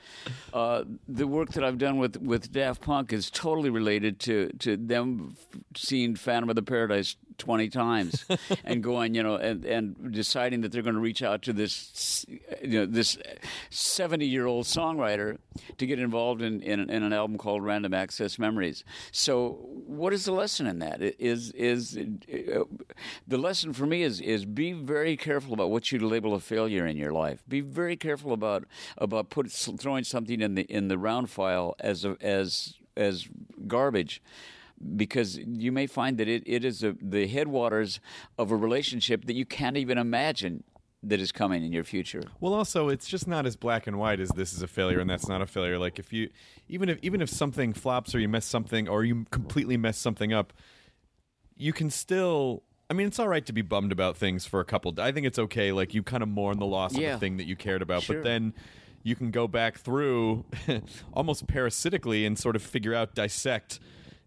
Uh, 0.52 0.86
the 1.08 1.28
work 1.28 1.50
that 1.52 1.64
I've 1.64 1.78
done 1.78 1.98
with, 1.98 2.18
with 2.20 2.52
Daft 2.52 2.82
Punk 2.82 3.14
is 3.14 3.30
totally 3.30 3.70
related 3.70 4.20
to, 4.22 4.50
to 4.58 4.76
them 4.76 5.36
f- 5.54 5.60
seeing 5.76 6.16
Phantom 6.16 6.50
of 6.50 6.56
the 6.56 6.64
Paradise 6.64 7.16
20 7.38 7.70
times 7.70 8.26
and 8.64 8.84
going, 8.84 9.14
you 9.16 9.24
know, 9.24 9.36
and, 9.36 9.66
and 9.66 10.12
deciding 10.12 10.62
that 10.62 10.72
they're 10.72 10.82
going 10.82 10.96
to 10.96 11.02
reach 11.02 11.22
out 11.22 11.42
to 11.44 11.54
this, 11.54 12.26
you 12.62 12.80
know, 12.80 12.86
this 12.86 13.18
70 13.70 14.26
year 14.26 14.46
old 14.46 14.66
songwriter 14.66 15.38
to 15.78 15.86
get 15.86 16.00
involved 16.00 16.42
in, 16.42 16.62
in, 16.62 16.90
in 16.90 17.04
an 17.04 17.14
album 17.14 17.38
called 17.38 17.64
Random 17.64 17.94
Access 17.94 18.40
Memories. 18.40 18.84
So, 19.12 19.60
what 19.86 20.14
is 20.14 20.26
the 20.26 20.32
lesson 20.32 20.68
in 20.68 20.80
that? 20.80 21.02
Is, 21.02 21.52
is 21.52 21.98
uh, 21.98 22.64
the 23.28 23.38
lesson 23.38 23.74
for 23.74 23.86
me 23.86 24.04
is 24.04 24.20
is 24.22 24.46
be 24.46 24.74
very 24.74 25.16
careful 25.18 25.54
about 25.54 25.70
what 25.70 25.92
you 25.92 26.00
label 26.00 26.34
a 26.34 26.40
failure 26.40 26.86
in 26.86 26.98
your 26.98 27.12
life. 27.12 27.44
Be 27.48 27.62
very 27.62 27.96
careful 27.96 28.34
about 28.34 28.66
about 28.98 29.30
put, 29.30 29.52
throwing 29.52 30.04
something 30.04 30.42
in 30.42 30.56
the 30.56 30.64
in 30.64 30.88
the 30.88 30.98
round 30.98 31.30
file 31.30 31.76
as 31.80 32.06
a, 32.06 32.18
as 32.22 32.76
as 32.96 33.28
garbage 33.68 34.22
because 34.96 35.38
you 35.38 35.72
may 35.72 35.88
find 35.88 36.18
that 36.18 36.28
it, 36.28 36.44
it 36.46 36.64
is 36.66 36.84
a, 36.84 36.96
the 37.02 37.28
headwaters 37.28 38.00
of 38.38 38.52
a 38.52 38.56
relationship 38.56 39.26
that 39.26 39.36
you 39.36 39.46
can't 39.46 39.78
even 39.78 39.98
imagine 39.98 40.64
that 41.06 41.20
is 41.20 41.32
coming 41.34 41.64
in 41.66 41.74
your 41.74 41.84
future. 41.84 42.22
Well, 42.40 42.54
also, 42.54 42.88
it's 42.90 43.08
just 43.08 43.28
not 43.28 43.46
as 43.46 43.56
black 43.58 43.88
and 43.88 43.98
white 44.00 44.20
as 44.22 44.30
this 44.30 44.54
is 44.54 44.62
a 44.62 44.68
failure 44.68 45.00
and 45.00 45.10
that's 45.10 45.28
not 45.28 45.42
a 45.42 45.46
failure. 45.46 45.78
Like 45.78 46.00
if 46.00 46.14
you, 46.14 46.30
even 46.70 46.88
if 46.90 46.98
even 47.02 47.22
if 47.22 47.30
something 47.30 47.74
flops 47.74 48.16
or 48.16 48.20
you 48.20 48.30
mess 48.30 48.46
something 48.46 48.88
or 48.88 49.04
you 49.04 49.26
completely 49.30 49.76
mess 49.76 49.98
something 49.98 50.32
up, 50.32 50.54
you 51.56 51.74
can 51.74 51.90
still. 51.90 52.64
I 52.90 52.94
mean, 52.94 53.08
it's 53.08 53.18
all 53.20 53.28
right 53.28 53.46
to 53.46 53.54
be 53.54 53.62
bummed 53.62 53.92
about 53.92 54.18
things 54.18 54.46
for 54.46 54.60
a 54.60 54.66
couple. 54.66 54.94
I 55.00 55.12
think 55.12 55.26
it's 55.26 55.40
okay. 55.40 55.72
Like 55.72 55.94
you 55.94 56.04
kind 56.04 56.22
of 56.22 56.30
mourn 56.30 56.60
the 56.60 56.66
loss 56.66 56.94
of 56.94 57.02
Yeah. 57.02 57.14
the 57.14 57.20
thing 57.20 57.38
that 57.38 57.46
you 57.48 57.56
cared 57.56 57.82
about, 57.82 58.04
Sure. 58.04 58.18
but 58.18 58.24
then 58.24 58.54
you 59.02 59.16
can 59.16 59.32
go 59.32 59.48
back 59.48 59.78
through 59.80 60.46
almost 61.14 61.48
parasitically 61.48 62.26
and 62.26 62.38
sort 62.38 62.56
of 62.56 62.62
figure 62.62 62.94
out, 62.94 63.16
dissect. 63.16 63.80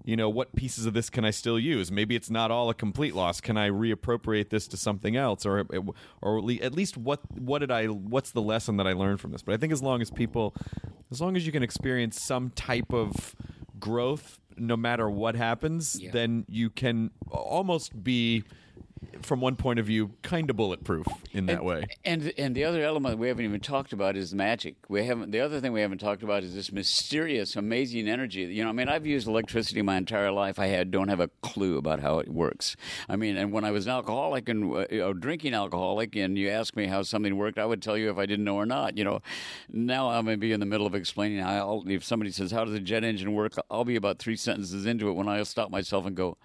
You 0.06 0.16
know, 0.16 0.28
what 0.30 0.54
pieces 0.54 0.86
of 0.86 0.94
this 0.94 1.10
can 1.10 1.24
I 1.24 1.30
still 1.32 1.58
use? 1.58 1.90
Maybe 1.90 2.14
it's 2.14 2.30
not 2.30 2.52
all 2.52 2.70
a 2.70 2.74
complete 2.74 3.14
loss. 3.14 3.40
Can 3.40 3.56
I 3.58 3.68
reappropriate 3.68 4.50
this 4.50 4.68
to 4.68 4.76
something 4.76 5.16
else, 5.16 5.44
or 5.44 5.66
or 6.22 6.38
at 6.62 6.72
least 6.72 6.96
what 6.96 7.20
what 7.36 7.58
did 7.58 7.72
I? 7.72 7.86
What's 7.86 8.30
the 8.30 8.40
lesson 8.40 8.76
that 8.78 8.86
I 8.86 8.92
learned 8.92 9.20
from 9.20 9.32
this? 9.32 9.42
But 9.42 9.54
I 9.54 9.56
think 9.58 9.72
as 9.72 9.82
long 9.82 10.00
as 10.00 10.10
people, 10.10 10.54
as 11.10 11.20
long 11.20 11.36
as 11.36 11.44
you 11.44 11.50
can 11.50 11.64
experience 11.64 12.20
some 12.22 12.50
type 12.50 12.92
of 12.92 13.34
growth, 13.80 14.38
no 14.56 14.76
matter 14.76 15.10
what 15.10 15.34
happens, 15.34 16.00
Yeah. 16.00 16.12
then 16.12 16.44
you 16.48 16.70
can 16.70 17.10
almost 17.30 18.02
be, 18.04 18.44
from 19.22 19.40
one 19.40 19.56
point 19.56 19.78
of 19.78 19.86
view, 19.86 20.12
kind 20.22 20.48
of 20.50 20.56
bulletproof 20.56 21.06
in 21.32 21.46
that 21.46 21.58
and, 21.58 21.66
way. 21.66 21.86
And 22.04 22.32
and 22.38 22.54
the 22.54 22.64
other 22.64 22.82
element 22.82 23.18
we 23.18 23.28
haven't 23.28 23.44
even 23.44 23.60
talked 23.60 23.92
about 23.92 24.16
is 24.16 24.34
magic. 24.34 24.76
We 24.88 25.04
haven't. 25.04 25.32
The 25.32 25.40
other 25.40 25.60
thing 25.60 25.72
we 25.72 25.80
haven't 25.80 25.98
talked 25.98 26.22
about 26.22 26.42
is 26.42 26.54
this 26.54 26.72
mysterious, 26.72 27.56
amazing 27.56 28.08
energy. 28.08 28.42
You 28.42 28.64
know, 28.64 28.70
I 28.70 28.72
mean, 28.72 28.88
I've 28.88 29.06
used 29.06 29.26
electricity 29.26 29.82
my 29.82 29.96
entire 29.96 30.30
life. 30.30 30.58
I 30.58 30.66
had 30.66 30.90
don't 30.90 31.08
have 31.08 31.20
a 31.20 31.28
clue 31.42 31.76
about 31.76 32.00
how 32.00 32.18
it 32.18 32.28
works. 32.28 32.76
I 33.08 33.16
mean, 33.16 33.36
and 33.36 33.52
when 33.52 33.64
I 33.64 33.70
was 33.70 33.86
an 33.86 33.92
alcoholic 33.92 34.48
and 34.48 34.74
uh, 34.74 34.86
you 34.90 35.00
know, 35.00 35.12
drinking 35.12 35.54
alcoholic, 35.54 36.16
and 36.16 36.38
you 36.38 36.48
ask 36.48 36.76
me 36.76 36.86
how 36.86 37.02
something 37.02 37.36
worked, 37.36 37.58
I 37.58 37.66
would 37.66 37.82
tell 37.82 37.96
you 37.96 38.10
if 38.10 38.18
I 38.18 38.26
didn't 38.26 38.44
know 38.44 38.56
or 38.56 38.66
not. 38.66 38.96
You 38.96 39.04
know, 39.04 39.22
now 39.68 40.10
I'm 40.10 40.24
gonna 40.24 40.36
be 40.36 40.52
in 40.52 40.60
the 40.60 40.66
middle 40.66 40.86
of 40.86 40.94
explaining 40.94 41.40
how. 41.40 41.82
If 41.86 42.04
somebody 42.04 42.30
says 42.30 42.50
how 42.50 42.64
does 42.64 42.74
a 42.74 42.80
jet 42.80 43.04
engine 43.04 43.34
work, 43.34 43.52
I'll 43.70 43.84
be 43.84 43.96
about 43.96 44.18
three 44.18 44.36
sentences 44.36 44.86
into 44.86 45.08
it 45.08 45.12
when 45.12 45.28
I'll 45.28 45.44
stop 45.44 45.70
myself 45.70 46.06
and 46.06 46.16
go. 46.16 46.38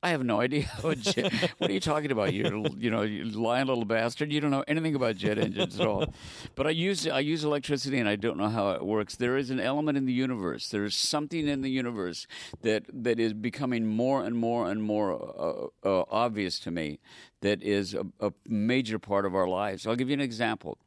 I 0.00 0.10
have 0.10 0.24
no 0.24 0.40
idea 0.40 0.64
what, 0.82 1.00
jet, 1.00 1.32
what 1.58 1.70
are 1.70 1.72
you 1.72 1.80
talking 1.80 2.12
about. 2.12 2.32
You 2.32 2.66
you 2.76 2.90
know, 2.90 3.02
you 3.02 3.24
lying 3.24 3.66
little 3.66 3.84
bastard. 3.84 4.32
You 4.32 4.40
don't 4.40 4.50
know 4.50 4.64
anything 4.68 4.94
about 4.94 5.16
jet 5.16 5.38
engines 5.38 5.78
at 5.80 5.86
all. 5.86 6.12
But 6.54 6.66
I 6.66 6.70
use 6.70 7.08
I 7.08 7.18
use 7.20 7.42
electricity, 7.42 7.98
and 7.98 8.08
I 8.08 8.16
don't 8.16 8.38
know 8.38 8.48
how 8.48 8.70
it 8.70 8.84
works. 8.84 9.16
There 9.16 9.36
is 9.36 9.50
an 9.50 9.58
element 9.58 9.98
in 9.98 10.06
the 10.06 10.12
universe. 10.12 10.68
There 10.68 10.84
is 10.84 10.94
something 10.94 11.48
in 11.48 11.62
the 11.62 11.70
universe 11.70 12.26
that 12.62 12.84
that 12.92 13.18
is 13.18 13.32
becoming 13.32 13.86
more 13.86 14.22
and 14.24 14.36
more 14.36 14.70
and 14.70 14.82
more 14.82 15.70
uh, 15.84 15.88
uh, 15.88 16.04
obvious 16.10 16.60
to 16.60 16.70
me. 16.70 17.00
That 17.40 17.62
is 17.62 17.94
a, 17.94 18.04
a 18.20 18.32
major 18.48 18.98
part 18.98 19.24
of 19.24 19.34
our 19.34 19.48
lives. 19.48 19.86
I'll 19.86 19.96
give 19.96 20.08
you 20.08 20.14
an 20.14 20.20
example 20.20 20.78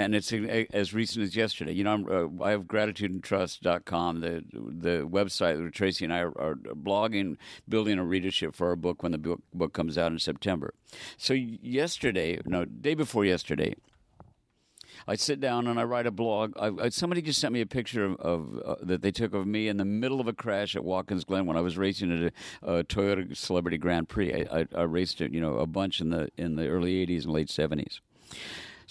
and 0.00 0.14
it's 0.14 0.32
uh, 0.32 0.64
as 0.72 0.94
recent 0.94 1.24
as 1.24 1.36
yesterday. 1.36 1.72
You 1.72 1.84
know, 1.84 1.92
I'm, 1.92 2.40
uh, 2.40 2.44
I 2.44 2.50
have 2.50 2.64
gratitudeandtrust.com, 2.64 4.20
the 4.20 4.44
the 4.52 5.06
website 5.06 5.58
where 5.58 5.70
Tracy 5.70 6.04
and 6.04 6.14
I 6.14 6.20
are, 6.20 6.38
are 6.40 6.54
blogging, 6.56 7.36
building 7.68 7.98
a 7.98 8.04
readership 8.04 8.54
for 8.54 8.68
our 8.68 8.76
book 8.76 9.02
when 9.02 9.12
the 9.12 9.18
book, 9.18 9.42
book 9.52 9.72
comes 9.72 9.98
out 9.98 10.12
in 10.12 10.18
September. 10.18 10.74
So 11.16 11.34
yesterday, 11.34 12.40
no, 12.44 12.64
day 12.64 12.94
before 12.94 13.24
yesterday, 13.24 13.74
I 15.06 15.16
sit 15.16 15.40
down 15.40 15.66
and 15.66 15.78
I 15.78 15.84
write 15.84 16.06
a 16.06 16.10
blog. 16.10 16.54
I, 16.58 16.70
I, 16.84 16.88
somebody 16.88 17.22
just 17.22 17.40
sent 17.40 17.52
me 17.52 17.60
a 17.60 17.66
picture 17.66 18.04
of, 18.04 18.16
of 18.20 18.62
uh, 18.64 18.76
that 18.82 19.02
they 19.02 19.10
took 19.10 19.34
of 19.34 19.46
me 19.46 19.68
in 19.68 19.76
the 19.76 19.84
middle 19.84 20.20
of 20.20 20.28
a 20.28 20.32
crash 20.32 20.76
at 20.76 20.84
Watkins 20.84 21.24
Glen 21.24 21.46
when 21.46 21.56
I 21.56 21.60
was 21.60 21.76
racing 21.76 22.12
at 22.12 22.32
a, 22.62 22.78
a 22.78 22.84
Toyota 22.84 23.36
Celebrity 23.36 23.76
Grand 23.76 24.08
Prix. 24.08 24.46
I, 24.50 24.66
I, 24.74 24.82
raced 24.82 25.20
it, 25.20 25.32
you 25.32 25.40
know, 25.40 25.58
a 25.58 25.66
bunch 25.66 26.00
in 26.00 26.10
the 26.10 26.30
in 26.36 26.56
the 26.56 26.68
early 26.68 27.06
'80s 27.06 27.24
and 27.24 27.32
late 27.32 27.48
'70s. 27.48 28.00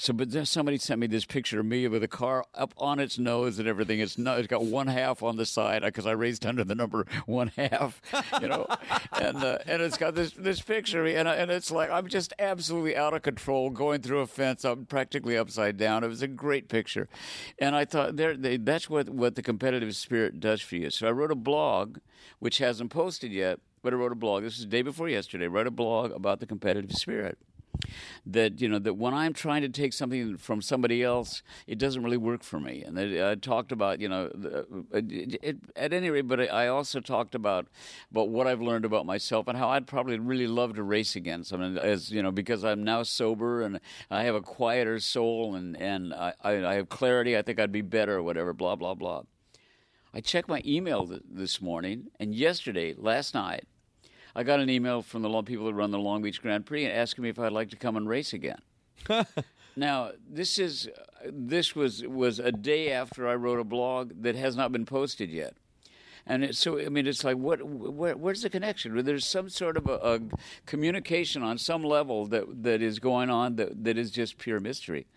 So, 0.02 0.14
but 0.14 0.32
then 0.32 0.46
somebody 0.46 0.78
sent 0.78 1.02
me 1.02 1.08
this 1.08 1.26
picture 1.26 1.60
of 1.60 1.66
me 1.66 1.86
with 1.90 2.02
a 2.04 2.08
car 2.08 2.46
up 2.56 2.74
on 2.78 3.00
its 3.00 3.20
nose 3.20 3.60
and 3.60 3.68
everything. 3.68 4.00
It's 4.00 4.18
not, 4.18 4.40
it's 4.40 4.48
got 4.48 4.64
one 4.64 4.88
half 4.88 5.22
on 5.22 5.36
the 5.36 5.46
side 5.46 5.82
because 5.82 6.08
I 6.08 6.12
raced 6.12 6.46
under 6.46 6.64
the 6.64 6.74
number 6.74 7.06
one 7.26 7.52
half, 7.58 8.02
you 8.42 8.48
know, 8.48 8.66
and 9.12 9.36
uh, 9.44 9.58
and 9.66 9.82
it's 9.82 9.98
got 9.98 10.16
this 10.16 10.32
this 10.32 10.62
picture 10.62 11.02
of 11.02 11.06
me, 11.06 11.16
and 11.16 11.28
I, 11.28 11.36
and 11.36 11.52
it's 11.52 11.70
like 11.70 11.92
I'm 11.92 12.08
just 12.08 12.32
absolutely 12.40 12.96
out 12.96 13.14
of 13.14 13.24
control 13.24 13.72
going 13.72 14.02
through 14.02 14.22
a 14.22 14.28
fence. 14.28 14.64
I'm 14.64 14.86
practically 14.86 15.36
upside 15.38 15.76
down. 15.76 16.06
It 16.06 16.08
was 16.08 16.22
a 16.22 16.28
great 16.28 16.70
picture, 16.70 17.10
and 17.60 17.76
I 17.76 17.84
thought 17.84 18.16
there 18.16 18.38
they, 18.38 18.56
that's 18.56 18.90
what 18.90 19.10
what 19.10 19.36
the 19.36 19.42
competitive 19.42 19.94
spirit 19.98 20.40
does 20.40 20.62
for 20.62 20.78
you. 20.78 20.92
So 20.92 21.10
I 21.10 21.12
wrote 21.12 21.32
a 21.32 21.36
blog, 21.36 21.98
which 22.40 22.60
hasn't 22.60 22.90
posted 22.90 23.34
yet, 23.34 23.60
but 23.84 23.92
I 23.92 23.98
wrote 23.98 24.14
a 24.14 24.16
blog. 24.16 24.44
This 24.44 24.60
is 24.60 24.62
the 24.62 24.68
day 24.68 24.82
before 24.82 25.10
yesterday. 25.10 25.44
I 25.44 25.50
wrote 25.50 25.68
a 25.68 25.72
blog 25.72 26.14
about 26.14 26.40
the 26.40 26.46
competitive 26.46 26.94
spirit. 26.94 27.38
That 28.26 28.62
you 28.62 28.68
know 28.68 28.80
that 28.80 28.96
when 28.96 29.14
I'm 29.14 29.34
trying 29.34 29.62
to 29.62 29.70
take 29.70 29.94
something 29.94 30.38
from 30.38 30.62
somebody 30.62 31.04
else, 31.04 31.42
it 31.68 31.78
doesn't 31.78 32.04
really 32.04 32.18
work 32.18 32.44
for 32.44 32.60
me. 32.60 32.84
And 32.84 33.00
I, 33.00 33.36
talked 33.36 33.72
about 33.72 34.00
you 34.00 34.10
know 34.10 34.30
the, 34.34 34.60
uh, 34.60 34.64
it, 34.94 35.40
it, 35.42 35.58
at 35.76 35.94
any 35.94 36.10
rate, 36.10 36.28
but 36.28 36.52
I 36.52 36.68
also 36.68 37.00
talked 37.00 37.36
about 37.36 37.68
about 38.12 38.30
what 38.30 38.48
I've 38.48 38.62
learned 38.62 38.86
about 38.86 39.06
myself 39.06 39.48
and 39.48 39.58
how 39.58 39.70
I'd 39.70 39.88
probably 39.88 40.20
really 40.20 40.48
love 40.48 40.76
to 40.76 40.84
race 40.84 41.16
again. 41.16 41.44
I 41.52 41.58
mean, 41.58 41.78
as 41.78 42.12
you 42.12 42.22
know, 42.22 42.32
because 42.32 42.64
I'm 42.64 42.84
now 42.84 43.04
sober 43.04 43.62
and 43.62 43.80
I 44.12 44.24
have 44.24 44.36
a 44.36 44.42
quieter 44.42 45.00
soul 45.00 45.56
and 45.56 45.78
and 45.78 46.14
I, 46.14 46.34
I 46.44 46.74
have 46.74 46.90
clarity. 46.90 47.38
I 47.38 47.42
think 47.42 47.60
I'd 47.60 47.72
be 47.72 47.82
better 47.82 48.18
or 48.18 48.24
whatever. 48.24 48.54
Blah 48.54 48.76
blah 48.76 48.96
blah. 48.96 49.24
I 50.14 50.22
checked 50.22 50.50
my 50.50 50.62
email 50.66 51.08
th- 51.08 51.22
this 51.30 51.62
morning, 51.62 52.08
and 52.20 52.34
yesterday, 52.34 52.96
last 52.98 53.36
night, 53.36 53.66
I 54.40 54.44
got 54.44 54.62
an 54.62 54.70
email 54.70 55.02
from 55.02 55.22
the 55.22 55.44
people 55.44 55.66
that 55.66 55.74
run 55.74 55.92
the 55.92 56.00
Long 56.00 56.22
Beach 56.22 56.42
Grand 56.42 56.66
Prix 56.66 56.88
asking 56.88 57.24
me 57.24 57.30
if 57.30 57.38
I'd 57.38 57.52
like 57.52 57.72
to 57.72 57.76
come 57.76 57.98
and 57.98 58.08
race 58.08 58.32
again. 58.32 58.62
now, 59.76 60.12
this 60.30 60.58
is 60.58 60.88
this 61.26 61.76
was 61.76 62.08
was 62.08 62.40
a 62.40 62.50
day 62.50 62.94
after 62.94 63.28
I 63.28 63.36
wrote 63.36 63.60
a 63.60 63.66
blog 63.66 64.14
that 64.22 64.36
has 64.36 64.56
not 64.56 64.72
been 64.72 64.86
posted 64.86 65.30
yet. 65.30 65.56
And 66.30 66.44
it, 66.44 66.56
so, 66.56 66.80
I 66.80 66.90
mean, 66.90 67.08
it's 67.08 67.24
like, 67.24 67.38
what? 67.38 67.64
Where, 67.64 68.16
where's 68.16 68.44
the 68.44 68.52
connection? 68.52 69.04
There's 69.04 69.26
some 69.26 69.50
sort 69.50 69.78
of 69.78 69.88
a, 69.88 69.96
a, 69.96 70.20
communication 70.68 71.42
on 71.42 71.58
some 71.58 71.84
level 71.84 72.28
that 72.28 72.64
that 72.64 72.84
is 72.84 73.00
going 73.00 73.32
on 73.32 73.56
that, 73.56 73.84
that 73.84 73.98
is 73.98 74.12
just 74.12 74.38
pure 74.38 74.60
mystery. 74.60 75.08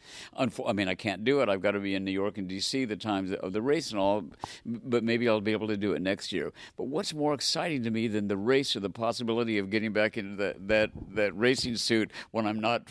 Unfo- 0.41 0.69
I 0.69 0.73
mean, 0.73 0.89
I 0.89 0.95
can't 0.95 1.23
do 1.23 1.43
it. 1.43 1.51
I've 1.51 1.61
got 1.61 1.73
to 1.73 1.81
be 1.81 1.95
in 1.95 2.05
New 2.05 2.13
York 2.13 2.39
and 2.39 2.49
D.C. 2.49 2.87
the 2.87 2.97
times 2.97 3.31
of 3.31 3.53
the 3.53 3.61
race 3.61 3.91
and 3.91 4.01
all, 4.01 4.25
but 4.65 5.05
maybe 5.05 5.29
I'll 5.29 5.43
be 5.43 5.53
able 5.53 5.69
to 5.69 5.77
do 5.77 5.93
it 5.93 6.01
next 6.01 6.33
year. 6.33 6.51
But 6.79 6.85
what's 6.85 7.13
more 7.13 7.35
exciting 7.35 7.83
to 7.85 7.91
me 7.91 8.09
than 8.09 8.29
the 8.29 8.39
race 8.39 8.75
or 8.75 8.81
the 8.81 8.89
possibility 8.89 9.59
of 9.59 9.69
getting 9.69 9.93
back 9.93 10.17
into 10.17 10.37
that 10.37 10.67
that, 10.69 10.91
that 11.11 11.37
racing 11.37 11.77
suit 11.77 12.11
when 12.31 12.47
I'm 12.47 12.59
not 12.59 12.89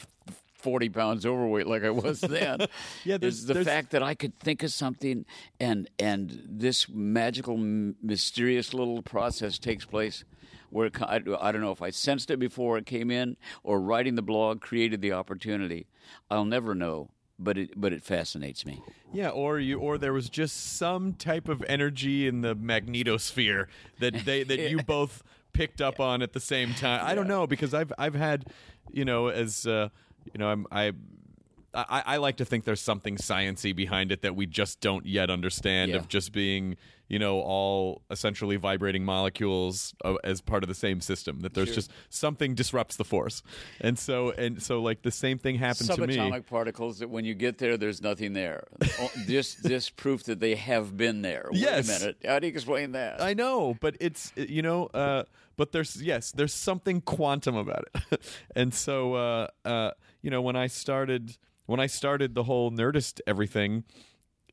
40 0.62 0.90
pounds 0.90 1.26
overweight 1.26 1.68
like 1.68 1.84
I 1.84 1.90
was 1.90 2.22
then. 2.22 2.60
Yeah, 3.04 3.18
there's- 3.18 3.36
is 3.36 3.46
the 3.46 3.54
there's- 3.56 3.68
fact 3.68 3.92
that 3.92 4.04
I 4.04 4.14
could 4.14 4.38
think 4.40 4.64
of 4.64 4.72
something 4.72 5.26
and 5.60 5.90
and 6.00 6.44
this 6.50 6.88
magical, 6.90 7.56
m- 7.56 7.96
mysterious 8.02 8.74
little 8.74 9.02
process 9.02 9.58
takes 9.60 9.86
place. 9.86 10.24
Where 10.70 10.90
I, 11.02 11.16
I 11.42 11.52
don't 11.52 11.60
know 11.62 11.74
if 11.74 11.82
I 11.82 11.90
sensed 11.90 12.32
it 12.32 12.40
before 12.40 12.78
it 12.78 12.86
came 12.86 13.12
in 13.12 13.36
or 13.62 13.82
writing 13.82 14.16
the 14.16 14.22
blog 14.22 14.62
created 14.62 15.02
the 15.02 15.12
opportunity. 15.12 15.86
I'll 16.30 16.46
never 16.46 16.74
know, 16.74 17.10
but 17.38 17.58
it 17.58 17.72
but 17.76 17.92
it 17.92 18.04
fascinates 18.04 18.66
me. 18.66 18.82
Yeah, 19.12 19.30
or 19.30 19.60
you, 19.60 19.80
or 19.80 19.98
there 19.98 20.14
was 20.14 20.30
just 20.30 20.78
some 20.78 21.12
type 21.14 21.50
of 21.50 21.62
energy 21.68 22.26
in 22.26 22.40
the 22.40 22.56
magnetosphere 22.56 23.66
that 24.00 24.24
they 24.26 24.44
that 24.44 24.70
you 24.70 24.78
both 24.88 25.24
picked 25.52 25.82
up 25.82 26.00
on 26.00 26.22
at 26.22 26.32
the 26.32 26.40
same 26.40 26.74
time. 26.74 27.02
I 27.04 27.16
don't 27.16 27.28
know 27.28 27.48
because 27.48 27.74
I've 27.74 27.92
I've 27.98 28.16
had, 28.16 28.46
you 28.92 29.04
know, 29.04 29.28
as 29.28 29.68
uh, 29.68 29.90
you 30.34 30.38
know, 30.40 30.48
I'm 30.50 30.66
I. 30.72 30.94
I, 31.74 32.04
I 32.06 32.18
like 32.18 32.36
to 32.36 32.44
think 32.44 32.66
there's 32.66 32.82
something 32.82 33.16
sciency 33.16 33.74
behind 33.74 34.12
it 34.12 34.24
that 34.24 34.36
we 34.36 34.46
just 34.46 34.82
don't 34.82 35.06
yet 35.06 35.30
understand 35.30 35.92
Yeah. 35.92 35.98
of 36.00 36.10
just 36.10 36.34
being 36.34 36.76
you 37.08 37.18
know 37.18 37.40
all 37.40 38.02
essentially 38.12 38.58
vibrating 38.58 39.06
molecules 39.06 39.96
uh, 40.04 40.16
as 40.26 40.42
part 40.42 40.64
of 40.64 40.68
the 40.68 40.76
same 40.76 41.00
system 41.00 41.40
that 41.44 41.54
there's 41.54 41.74
just 41.74 41.90
something 42.10 42.56
disrupts 42.56 42.98
the 42.98 43.06
force 43.06 43.42
and 43.80 43.98
so 43.98 44.32
and 44.32 44.62
so 44.62 44.82
like 44.82 45.04
the 45.04 45.12
same 45.12 45.38
thing 45.38 45.56
happened 45.56 45.90
to 45.92 46.06
me 46.06 46.18
Subatomic 46.18 46.46
particles 46.46 47.00
that 47.00 47.10
when 47.10 47.24
you 47.24 47.34
get 47.34 47.58
there, 47.58 47.78
there's 47.78 48.02
nothing 48.02 48.34
there. 48.34 48.66
Just 49.26 49.64
this 49.72 49.90
proof 49.90 50.24
that 50.26 50.42
they 50.42 50.56
have 50.56 50.98
been 50.98 51.22
there. 51.22 51.48
Yes. 51.54 51.88
Wait 51.88 51.96
a 51.96 52.00
minute. 52.00 52.18
How 52.26 52.40
do 52.40 52.48
you 52.48 52.54
explain 52.54 52.92
that? 52.94 53.22
I 53.22 53.34
know, 53.34 53.78
but 53.80 53.96
it's 54.02 54.34
you 54.36 54.62
know, 54.62 54.88
uh, 54.88 55.24
but 55.56 55.72
there's 55.72 56.02
yes, 56.02 56.32
there's 56.34 56.54
something 56.54 57.00
quantum 57.00 57.56
about 57.56 57.86
it, 58.12 58.22
and 58.58 58.74
so 58.74 59.14
uh, 59.14 59.48
uh, 59.64 59.92
you 60.22 60.30
know 60.32 60.42
when 60.42 60.56
I 60.56 60.68
started 60.68 61.38
when 61.66 61.80
I 61.80 61.88
started 61.88 62.36
the 62.36 62.44
whole 62.44 62.72
Nerdist 62.72 63.22
everything, 63.26 63.84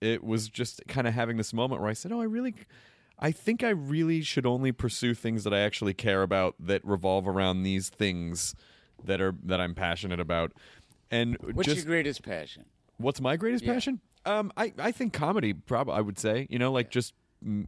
it 0.00 0.22
was 0.22 0.48
just 0.48 0.82
kind 0.88 1.06
of 1.06 1.14
having 1.14 1.36
this 1.36 1.52
moment 1.52 1.80
where 1.80 1.90
I 1.90 1.94
said, 1.94 2.12
oh, 2.12 2.20
I 2.20 2.24
really. 2.24 2.54
I 3.20 3.32
think 3.32 3.64
I 3.64 3.70
really 3.70 4.22
should 4.22 4.46
only 4.46 4.70
pursue 4.70 5.12
things 5.12 5.42
that 5.42 5.52
I 5.52 5.58
actually 5.58 5.92
care 5.92 6.22
about 6.22 6.54
that 6.60 6.84
revolve 6.84 7.26
around 7.26 7.64
these 7.64 7.88
things 7.88 8.54
that 9.02 9.20
are 9.20 9.34
that 9.42 9.60
I'm 9.60 9.74
passionate 9.74 10.20
about. 10.20 10.52
And 11.10 11.36
What's 11.40 11.66
just 11.66 11.78
your 11.78 11.86
greatest 11.86 12.22
passion? 12.22 12.66
What's 12.98 13.20
my 13.20 13.36
greatest 13.36 13.64
Yeah. 13.64 13.72
passion? 13.74 14.00
Um, 14.24 14.52
I 14.56 14.72
I 14.78 14.92
think 14.92 15.12
comedy. 15.12 15.52
Probably, 15.52 15.94
I 15.94 16.00
would 16.00 16.18
say. 16.18 16.46
You 16.48 16.58
know, 16.60 16.70
like 16.70 16.90
just. 16.90 17.12
mm, 17.44 17.66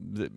The, 0.00 0.32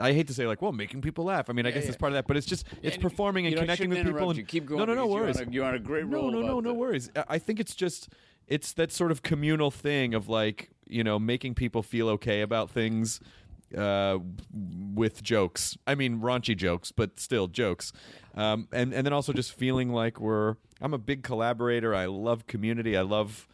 I 0.00 0.12
hate 0.12 0.26
to 0.28 0.34
say 0.34 0.46
like, 0.46 0.62
well, 0.62 0.72
making 0.72 1.02
people 1.02 1.24
laugh. 1.24 1.50
I 1.50 1.52
mean, 1.52 1.66
I 1.66 1.70
guess 1.70 1.86
it's 1.86 1.96
part 1.96 2.12
of 2.12 2.14
that, 2.14 2.26
but 2.26 2.36
it's 2.36 2.46
just 2.46 2.66
it's 2.82 2.96
performing 2.96 3.46
and 3.46 3.56
connecting 3.56 3.90
with 3.90 4.04
people. 4.04 4.30
And. 4.30 4.46
Keep 4.48 4.66
going 4.66 4.78
No, 4.78 4.84
no, 4.86 4.94
no 4.94 5.02
because 5.06 5.14
you're 5.14 5.22
worries. 5.22 5.40
on 5.40 5.48
a- 5.48 5.50
you're 5.52 5.64
on 5.64 5.74
a 5.74 5.78
great 5.78 6.06
No, 6.06 6.16
roll 6.22 6.30
no, 6.30 6.40
no, 6.40 6.60
no 6.60 6.70
that. 6.70 6.74
worries. 6.74 7.10
I- 7.16 7.24
I 7.28 7.38
think 7.38 7.60
it's 7.60 7.74
just 7.74 8.08
it's 8.48 8.72
that 8.72 8.90
sort 8.90 9.12
of 9.12 9.22
communal 9.22 9.70
thing 9.70 10.14
of 10.14 10.28
like 10.28 10.70
you 10.86 11.04
know 11.04 11.18
making 11.18 11.54
people 11.54 11.82
feel 11.82 12.08
okay 12.08 12.40
about 12.40 12.70
things 12.70 13.20
uh, 13.76 14.18
with 14.94 15.22
jokes. 15.22 15.76
I 15.86 15.94
mean, 15.94 16.20
raunchy 16.20 16.56
jokes, 16.56 16.90
but 16.92 17.20
still 17.20 17.46
jokes. 17.46 17.92
Um, 18.34 18.66
and 18.72 18.92
and 18.92 19.06
then 19.06 19.12
also 19.12 19.32
just 19.32 19.52
feeling 19.52 19.90
like 19.92 20.20
we're. 20.20 20.56
I'm 20.80 20.94
a 20.94 20.98
big 20.98 21.22
collaborator. 21.22 21.94
I 21.94 22.06
love 22.06 22.46
community. 22.46 22.96
I 22.96 23.02
love 23.02 23.46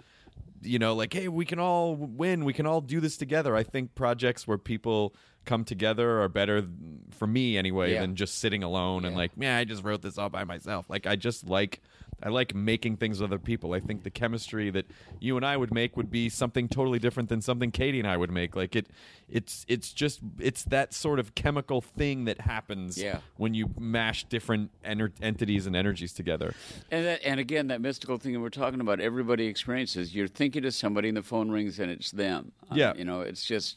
you 0.63 0.79
know, 0.79 0.95
like, 0.95 1.13
hey, 1.13 1.29
we 1.29 1.45
can 1.45 1.59
all 1.59 1.95
win. 1.95 2.45
We 2.45 2.53
can 2.55 2.67
all 2.67 2.81
do 2.81 2.99
this 2.99 3.17
together. 3.19 3.55
I 3.55 3.63
think 3.63 3.95
projects 3.95 4.49
where 4.49 4.57
people 4.59 5.15
come 5.47 5.65
together 5.65 6.21
are 6.21 6.29
better 6.29 6.67
for 7.11 7.27
me 7.27 7.57
anyway 7.57 7.95
Yeah. 7.95 8.01
than 8.03 8.17
just 8.17 8.39
sitting 8.39 8.63
alone 8.63 9.05
and 9.07 9.17
like, 9.17 9.31
yeah, 9.39 9.57
I 9.57 9.65
just 9.65 9.83
wrote 9.85 10.03
this 10.03 10.19
all 10.19 10.29
by 10.29 10.45
myself. 10.45 10.91
Like, 10.91 11.07
I 11.07 11.17
just 11.17 11.49
like, 11.49 11.81
I 12.23 12.31
like 12.31 12.55
making 12.55 12.97
things 12.97 13.21
with 13.21 13.31
other 13.31 13.39
people. 13.39 13.75
I 13.75 13.81
think 13.81 14.03
the 14.03 14.11
chemistry 14.11 14.71
that 14.71 14.87
you 15.21 15.37
and 15.37 15.45
I 15.45 15.57
would 15.57 15.73
make 15.73 15.97
would 15.99 16.11
be 16.11 16.29
something 16.31 16.67
totally 16.67 16.99
different 16.99 17.29
than 17.29 17.43
something 17.43 17.71
Katie 17.71 17.99
and 17.99 18.09
I 18.09 18.17
would 18.17 18.31
make. 18.31 18.57
Like 18.57 18.75
it, 18.75 18.87
it's 19.29 19.67
it's 19.69 19.93
just 19.93 20.21
it's 20.39 20.65
that 20.65 20.95
sort 20.95 21.19
of 21.19 21.35
chemical 21.35 21.83
thing 21.83 22.25
that 22.25 22.41
happens 22.41 22.97
Yeah. 23.01 23.19
when 23.37 23.53
you 23.53 23.71
mash 23.79 24.25
different 24.25 24.71
ener- 24.83 25.13
entities 25.21 25.67
and 25.67 25.77
energies 25.77 26.15
together. 26.15 26.55
And 26.91 27.05
that, 27.05 27.23
and 27.23 27.39
again, 27.39 27.67
that 27.69 27.83
mystical 27.83 28.17
thing 28.17 28.33
that 28.33 28.41
we're 28.41 28.49
talking 28.49 28.81
about, 28.81 28.99
everybody 28.99 29.47
experiences. 29.47 30.15
You're 30.15 30.29
thinking 30.29 30.63
to 30.63 30.73
somebody, 30.73 31.09
and 31.09 31.17
the 31.19 31.23
phone 31.23 31.51
rings, 31.51 31.79
and 31.79 31.91
it's 31.91 32.11
them. 32.13 32.53
Uh, 32.71 32.77
Yeah. 32.77 32.95
you 32.97 33.05
know, 33.05 33.21
it's 33.21 33.45
just 33.45 33.77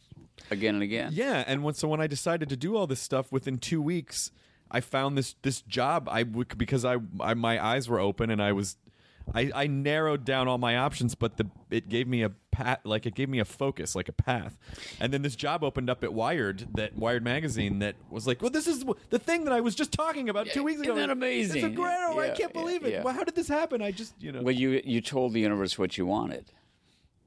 again 0.52 0.76
and 0.76 0.84
again. 0.84 1.12
Yeah, 1.14 1.44
and 1.48 1.64
when, 1.64 1.74
so 1.74 1.88
when 1.88 2.02
I 2.02 2.08
decided 2.08 2.50
to 2.50 2.58
do 2.58 2.76
all 2.76 2.88
this 2.88 3.00
stuff 3.00 3.32
within 3.32 3.58
two 3.58 3.82
weeks, 3.82 4.32
I 4.72 4.82
found 4.82 5.18
this 5.18 5.36
this 5.42 5.62
job. 5.62 6.08
I 6.10 6.24
would 6.24 6.58
because 6.58 6.86
I, 6.86 6.98
I 7.20 7.34
my 7.34 7.64
eyes 7.64 7.90
were 7.90 8.00
open 8.00 8.30
and 8.30 8.42
I 8.42 8.52
was. 8.52 8.78
I, 9.32 9.52
I 9.54 9.68
narrowed 9.68 10.26
down 10.26 10.48
all 10.48 10.58
my 10.58 10.76
options, 10.76 11.14
but 11.14 11.38
the 11.38 11.46
it 11.70 11.88
gave 11.88 12.08
me 12.08 12.24
a 12.24 12.32
pat 12.50 12.84
like 12.84 13.06
it 13.06 13.14
gave 13.14 13.30
me 13.30 13.38
a 13.38 13.46
focus, 13.46 13.94
like 13.94 14.10
a 14.10 14.14
path, 14.14 14.58
and 15.00 15.14
then 15.14 15.22
this 15.22 15.36
job 15.36 15.64
opened 15.64 15.88
up 15.88 16.04
at 16.04 16.14
Wired, 16.16 16.68
that 16.74 16.98
Wired 16.98 17.24
magazine, 17.24 17.78
that 17.78 17.96
was 18.10 18.26
like, 18.26 18.42
well, 18.42 18.50
this 18.50 18.66
is 18.66 18.84
the 19.12 19.20
thing 19.20 19.44
that 19.44 19.54
I 19.54 19.62
was 19.62 19.76
just 19.76 19.92
talking 19.92 20.30
about 20.30 20.48
two 20.48 20.64
weeks 20.64 20.82
ago. 20.82 20.94
isn't 20.94 21.08
that 21.08 21.12
amazing? 21.12 21.58
It's 21.58 21.66
a 21.66 21.70
great, 21.70 21.92
I 21.92 22.30
can't 22.30 22.40
yeah, 22.40 22.48
believe 22.60 22.84
it. 22.84 22.92
yeah. 22.92 23.04
Well, 23.04 23.14
how 23.14 23.24
did 23.24 23.36
this 23.36 23.48
happen? 23.48 23.84
I 23.84 23.92
just 23.92 24.16
you 24.20 24.32
know, 24.32 24.42
Well, 24.42 24.56
you 24.56 24.82
you 24.84 25.00
told 25.00 25.34
the 25.34 25.42
universe 25.42 25.78
what 25.78 25.96
you 25.96 26.08
wanted. 26.08 26.46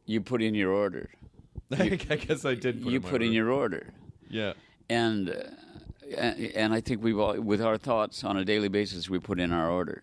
You 0.04 0.20
put 0.20 0.42
in 0.42 0.56
your 0.56 0.72
order. 0.72 1.10
I 2.10 2.16
guess 2.16 2.44
I 2.44 2.54
did. 2.54 2.82
Put 2.82 2.90
you 2.90 2.96
in 2.96 3.02
put 3.02 3.22
in 3.22 3.32
your 3.32 3.50
order. 3.50 3.92
yeah. 4.28 4.52
and 4.88 5.30
uh, 5.30 6.16
and 6.16 6.74
I 6.74 6.80
think 6.80 7.02
we've 7.02 7.18
all, 7.18 7.40
with 7.40 7.62
our 7.62 7.78
thoughts 7.78 8.24
on 8.24 8.36
a 8.36 8.44
daily 8.44 8.68
basis, 8.68 9.08
we 9.08 9.18
put 9.18 9.40
in 9.40 9.52
our 9.52 9.70
order. 9.70 10.02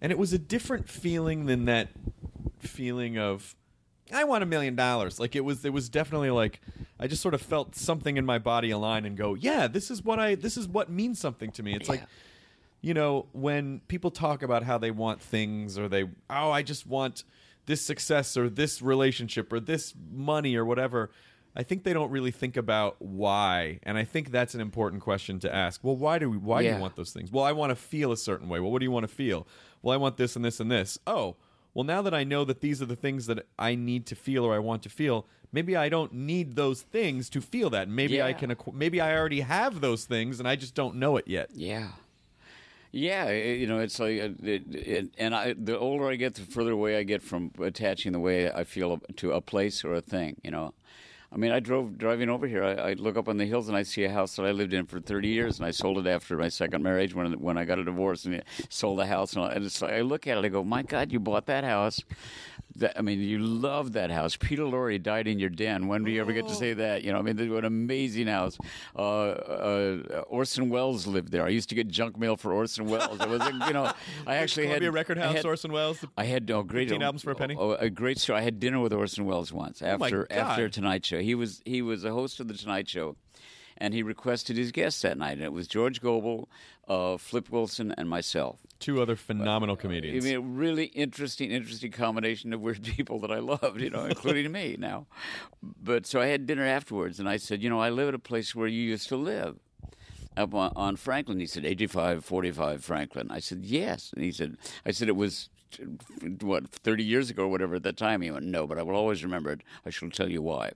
and 0.00 0.10
it 0.10 0.18
was 0.18 0.32
a 0.32 0.38
different 0.38 0.88
feeling 0.88 1.46
than 1.46 1.66
that 1.66 1.88
feeling 2.60 3.18
of 3.18 3.54
I 4.12 4.24
want 4.24 4.42
a 4.42 4.46
million 4.46 4.74
dollars. 4.74 5.18
Like 5.18 5.34
it 5.34 5.44
was 5.44 5.64
it 5.64 5.72
was 5.72 5.88
definitely 5.88 6.30
like 6.30 6.60
I 6.98 7.06
just 7.06 7.22
sort 7.22 7.34
of 7.34 7.42
felt 7.42 7.74
something 7.74 8.16
in 8.16 8.24
my 8.24 8.38
body 8.38 8.70
align 8.70 9.04
and 9.04 9.16
go, 9.16 9.34
yeah, 9.34 9.66
this 9.66 9.90
is 9.90 10.02
what 10.02 10.18
I 10.18 10.34
this 10.34 10.56
is 10.56 10.68
what 10.68 10.90
means 10.90 11.18
something 11.18 11.50
to 11.52 11.62
me. 11.62 11.74
It's 11.74 11.88
like 11.88 12.02
you 12.80 12.92
know, 12.92 13.26
when 13.32 13.80
people 13.88 14.10
talk 14.10 14.42
about 14.42 14.62
how 14.62 14.76
they 14.76 14.90
want 14.90 15.20
things 15.20 15.78
or 15.78 15.88
they 15.88 16.04
oh, 16.30 16.50
I 16.50 16.62
just 16.62 16.86
want 16.86 17.24
this 17.66 17.82
success 17.82 18.36
or 18.36 18.48
this 18.48 18.82
relationship 18.82 19.52
or 19.52 19.60
this 19.60 19.94
money 20.12 20.56
or 20.56 20.64
whatever, 20.64 21.10
I 21.56 21.62
think 21.62 21.84
they 21.84 21.92
don't 21.92 22.10
really 22.10 22.30
think 22.30 22.56
about 22.56 22.96
why. 22.98 23.78
And 23.84 23.96
I 23.96 24.04
think 24.04 24.30
that's 24.30 24.54
an 24.54 24.60
important 24.60 25.02
question 25.02 25.38
to 25.40 25.54
ask. 25.54 25.82
Well, 25.82 25.96
why 25.96 26.18
do 26.18 26.28
we 26.28 26.36
why 26.36 26.62
do 26.62 26.68
you 26.68 26.78
want 26.78 26.96
those 26.96 27.12
things? 27.12 27.30
Well, 27.30 27.44
I 27.44 27.52
want 27.52 27.70
to 27.70 27.76
feel 27.76 28.12
a 28.12 28.16
certain 28.16 28.48
way. 28.48 28.60
Well, 28.60 28.70
what 28.70 28.80
do 28.80 28.84
you 28.84 28.90
want 28.90 29.08
to 29.08 29.14
feel? 29.14 29.46
Well, 29.82 29.94
I 29.94 29.96
want 29.96 30.16
this 30.16 30.36
and 30.36 30.44
this 30.44 30.60
and 30.60 30.70
this. 30.70 30.98
Oh, 31.06 31.36
well, 31.72 31.84
now 31.84 32.02
that 32.02 32.14
I 32.14 32.24
know 32.24 32.44
that 32.44 32.60
these 32.60 32.80
are 32.80 32.86
the 32.86 32.96
things 32.96 33.26
that 33.26 33.46
I 33.58 33.74
need 33.74 34.06
to 34.06 34.14
feel 34.14 34.44
or 34.44 34.54
I 34.54 34.60
want 34.60 34.82
to 34.84 34.88
feel, 34.88 35.26
maybe 35.52 35.76
I 35.76 35.88
don't 35.88 36.12
need 36.12 36.54
those 36.54 36.82
things 36.82 37.28
to 37.30 37.40
feel 37.40 37.70
that. 37.70 37.88
Maybe 37.88 38.20
I 38.22 38.32
can. 38.32 38.56
Maybe 38.72 39.00
I 39.00 39.16
already 39.16 39.40
have 39.40 39.80
those 39.80 40.04
things 40.04 40.40
and 40.40 40.48
I 40.48 40.56
just 40.56 40.74
don't 40.74 40.96
know 40.96 41.16
it 41.16 41.28
yet. 41.28 41.50
Yeah. 41.52 41.88
Yeah, 42.96 43.28
you 43.32 43.66
know, 43.66 43.80
it's 43.80 43.98
like, 43.98 44.20
uh, 44.20 44.28
it, 44.44 44.72
it, 44.72 45.14
and 45.18 45.34
I, 45.34 45.54
the 45.54 45.76
older 45.76 46.08
I 46.08 46.14
get, 46.14 46.34
the 46.36 46.42
further 46.42 46.70
away 46.70 46.96
I 46.96 47.02
get 47.02 47.22
from 47.22 47.50
attaching 47.60 48.12
the 48.12 48.20
way 48.20 48.48
I 48.52 48.62
feel 48.62 49.00
to 49.16 49.32
a 49.32 49.40
place 49.40 49.84
or 49.84 49.94
a 49.94 50.00
thing. 50.00 50.36
You 50.44 50.52
know, 50.52 50.74
I 51.32 51.36
mean, 51.36 51.50
I 51.50 51.58
drove 51.58 51.98
driving 51.98 52.30
over 52.30 52.46
here. 52.46 52.62
I, 52.62 52.90
I 52.90 52.92
look 52.92 53.16
up 53.16 53.28
on 53.28 53.36
the 53.36 53.46
hills 53.46 53.66
and 53.66 53.76
I 53.76 53.82
see 53.82 54.04
a 54.04 54.12
house 54.12 54.36
that 54.36 54.46
I 54.46 54.52
lived 54.52 54.72
in 54.74 54.86
for 54.86 55.00
30 55.00 55.26
years, 55.26 55.58
and 55.58 55.66
I 55.66 55.72
sold 55.72 55.98
it 55.98 56.08
after 56.08 56.36
my 56.38 56.48
second 56.48 56.84
marriage 56.84 57.14
when 57.16 57.32
when 57.40 57.58
I 57.58 57.64
got 57.64 57.80
a 57.80 57.84
divorce 57.84 58.26
and 58.26 58.40
sold 58.68 59.00
the 59.00 59.06
house. 59.06 59.32
And, 59.34 59.44
I- 59.44 59.54
and 59.54 59.64
it's 59.64 59.82
like, 59.82 59.92
I 59.92 60.02
look 60.02 60.28
at 60.28 60.38
it, 60.38 60.44
I 60.44 60.48
go, 60.48 60.62
"My 60.62 60.84
God, 60.84 61.10
you 61.10 61.18
bought 61.18 61.46
that 61.46 61.64
house." 61.64 62.00
That, 62.76 62.98
I 62.98 63.02
mean, 63.02 63.20
you 63.20 63.38
love 63.38 63.92
that 63.92 64.10
house. 64.10 64.36
Peter 64.36 64.62
Lorre 64.64 65.00
died 65.00 65.28
in 65.28 65.38
your 65.38 65.50
den. 65.50 65.86
When 65.86 66.02
do 66.02 66.10
you 66.10 66.20
ever 66.20 66.32
get 66.32 66.48
to 66.48 66.54
say 66.54 66.72
that? 66.74 67.04
You 67.04 67.12
know, 67.12 67.18
I 67.18 67.22
mean, 67.22 67.36
what 67.50 67.58
an 67.60 67.66
amazing 67.66 68.26
house. 68.26 68.58
Uh, 68.96 69.28
uh, 69.28 70.24
Orson 70.26 70.70
Welles 70.70 71.06
lived 71.06 71.30
there. 71.30 71.44
I 71.44 71.50
used 71.50 71.68
to 71.68 71.74
get 71.74 71.88
junk 71.88 72.18
mail 72.18 72.36
for 72.36 72.52
Orson 72.52 72.86
Welles. 72.86 73.20
It 73.20 73.28
was, 73.28 73.40
a, 73.42 73.52
you 73.66 73.72
know, 73.72 73.92
I 74.26 74.36
actually 74.36 74.66
had 74.66 74.78
Columbia 74.78 74.90
Record 74.90 75.18
House, 75.18 75.36
had- 75.36 75.46
Orson 75.46 75.72
Welles. 75.72 76.04
I 76.16 76.24
had 76.24 76.50
oh, 76.50 76.62
great 76.62 76.90
albums 76.90 77.22
for 77.22 77.30
a 77.30 77.34
penny? 77.36 77.56
Oh, 77.58 77.72
a 77.72 77.90
great 77.90 78.18
show. 78.18 78.34
I 78.34 78.40
had 78.40 78.58
dinner 78.58 78.80
with 78.80 78.92
Orson 78.92 79.24
Welles 79.24 79.52
once 79.52 79.80
Oh 79.82 79.86
after 79.86 80.24
God. 80.24 80.36
after 80.36 80.68
Tonight 80.68 81.04
Show. 81.06 81.20
He 81.20 81.34
was 81.34 81.62
he 81.64 81.80
was 81.82 82.04
a 82.04 82.10
host 82.10 82.40
of 82.40 82.48
the 82.48 82.54
Tonight 82.54 82.88
Show, 82.88 83.16
and 83.78 83.94
he 83.94 84.02
requested 84.02 84.56
his 84.56 84.72
guests 84.72 85.02
that 85.02 85.18
night. 85.18 85.32
And 85.32 85.42
it 85.42 85.52
was 85.52 85.66
George 85.66 86.00
Gobel, 86.00 86.48
uh, 86.88 87.16
Flip 87.16 87.50
Wilson, 87.50 87.94
and 87.96 88.08
myself. 88.08 88.60
Two 88.78 89.00
other 89.00 89.16
phenomenal 89.16 89.76
I 89.78 89.80
comedians. 89.80 90.24
mean, 90.24 90.36
a 90.36 90.40
really 90.40 90.86
interesting, 90.86 91.50
interesting 91.50 91.90
combination 91.90 92.52
of 92.52 92.60
weird 92.60 92.82
people 92.96 93.18
that 93.20 93.30
I 93.30 93.38
loved, 93.38 93.80
you 93.80 93.90
know, 93.90 94.04
including 94.06 94.52
me 94.52 94.76
now. 94.78 95.06
But 95.62 96.06
so 96.06 96.20
I 96.20 96.26
had 96.26 96.46
dinner 96.46 96.64
afterwards, 96.64 97.18
and 97.18 97.28
I 97.28 97.36
said, 97.36 97.62
you 97.62 97.70
know, 97.70 97.80
I 97.80 97.90
live 97.90 98.08
at 98.08 98.14
a 98.14 98.18
place 98.18 98.54
where 98.54 98.68
you 98.68 98.82
used 98.82 99.08
to 99.08 99.16
live 99.16 99.58
up 100.36 100.54
on, 100.54 100.72
on 100.76 100.96
Franklin. 100.96 101.40
He 101.40 101.46
said, 101.46 101.64
8545 101.64 102.84
Franklin. 102.84 103.30
I 103.30 103.40
said, 103.40 103.64
yes. 103.64 104.12
And 104.14 104.24
he 104.24 104.32
said, 104.32 104.56
I 104.84 104.90
said, 104.90 105.08
it 105.08 105.16
was, 105.16 105.48
what, 106.40 106.68
30 106.68 107.04
years 107.04 107.30
ago 107.30 107.44
or 107.44 107.48
whatever 107.48 107.76
at 107.76 107.82
that 107.84 107.96
time. 107.96 108.20
He 108.20 108.30
went, 108.30 108.44
no, 108.46 108.66
but 108.66 108.78
I 108.78 108.82
will 108.82 108.96
always 108.96 109.24
remember 109.24 109.50
it. 109.50 109.62
I 109.86 109.90
shall 109.90 110.10
tell 110.10 110.30
you 110.30 110.42
why. 110.42 110.72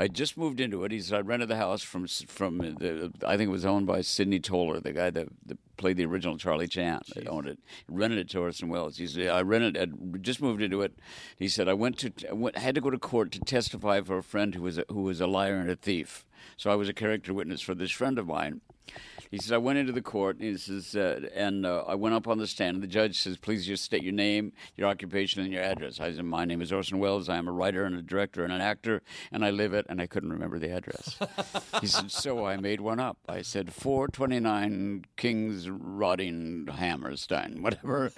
I 0.00 0.08
just 0.08 0.38
moved 0.38 0.60
into 0.60 0.82
it. 0.84 0.92
He 0.92 1.00
said 1.00 1.18
I 1.18 1.20
rented 1.20 1.50
the 1.50 1.56
house 1.56 1.82
from 1.82 2.06
from 2.06 2.56
the, 2.56 3.12
I 3.26 3.36
think 3.36 3.48
it 3.48 3.52
was 3.52 3.66
owned 3.66 3.86
by 3.86 4.00
Sidney 4.00 4.40
Toler, 4.40 4.80
the 4.80 4.94
guy 4.94 5.10
that, 5.10 5.28
that 5.44 5.58
played 5.76 5.98
the 5.98 6.06
original 6.06 6.38
Charlie 6.38 6.68
Chan. 6.68 7.02
That 7.14 7.28
owned 7.28 7.46
it. 7.46 7.58
Rented 7.86 8.18
it 8.18 8.30
to 8.30 8.40
Orson 8.40 8.70
Welles. 8.70 8.96
He 8.96 9.06
said 9.06 9.28
I 9.28 9.42
rented. 9.42 9.76
I 9.76 10.16
just 10.16 10.40
moved 10.40 10.62
into 10.62 10.80
it. 10.80 10.98
He 11.38 11.48
said 11.48 11.68
I 11.68 11.74
went 11.74 11.98
to 11.98 12.12
I 12.30 12.32
went, 12.32 12.56
had 12.56 12.76
to 12.76 12.80
go 12.80 12.88
to 12.88 12.98
court 12.98 13.30
to 13.32 13.40
testify 13.40 14.00
for 14.00 14.16
a 14.16 14.22
friend 14.22 14.54
who 14.54 14.62
was 14.62 14.78
a, 14.78 14.86
who 14.88 15.02
was 15.02 15.20
a 15.20 15.26
liar 15.26 15.56
and 15.56 15.68
a 15.68 15.76
thief. 15.76 16.24
So 16.56 16.70
I 16.70 16.76
was 16.76 16.88
a 16.88 16.94
character 16.94 17.34
witness 17.34 17.60
for 17.60 17.74
this 17.74 17.90
friend 17.90 18.18
of 18.18 18.26
mine. 18.26 18.62
He 19.30 19.38
says, 19.38 19.52
I 19.52 19.58
went 19.58 19.78
into 19.78 19.92
the 19.92 20.02
court, 20.02 20.38
and 20.38 20.44
he 20.44 20.56
says, 20.56 20.96
uh, 20.96 21.28
and 21.34 21.64
uh, 21.64 21.84
I 21.86 21.94
went 21.94 22.16
up 22.16 22.26
on 22.26 22.38
the 22.38 22.48
stand, 22.48 22.74
and 22.74 22.82
the 22.82 22.88
judge 22.88 23.20
says, 23.20 23.36
please 23.36 23.64
just 23.64 23.84
state 23.84 24.02
your 24.02 24.12
name, 24.12 24.52
your 24.76 24.88
occupation, 24.88 25.40
and 25.40 25.52
your 25.52 25.62
address. 25.62 26.00
I 26.00 26.12
said, 26.12 26.24
my 26.24 26.44
name 26.44 26.60
is 26.60 26.72
Orson 26.72 26.98
Welles. 26.98 27.28
I 27.28 27.36
am 27.36 27.46
a 27.46 27.52
writer 27.52 27.84
and 27.84 27.96
a 27.96 28.02
director 28.02 28.42
and 28.42 28.52
an 28.52 28.60
actor, 28.60 29.02
and 29.30 29.44
I 29.44 29.50
live 29.50 29.72
at, 29.72 29.86
and 29.88 30.00
I 30.00 30.08
couldn't 30.08 30.32
remember 30.32 30.58
the 30.58 30.72
address. 30.72 31.16
he 31.80 31.86
said, 31.86 32.10
so 32.10 32.44
I 32.44 32.56
made 32.56 32.80
one 32.80 32.98
up. 32.98 33.18
I 33.28 33.42
said, 33.42 33.72
429 33.72 35.04
King's 35.16 35.70
Rotting 35.70 36.66
Hammerstein, 36.66 37.62
whatever. 37.62 38.10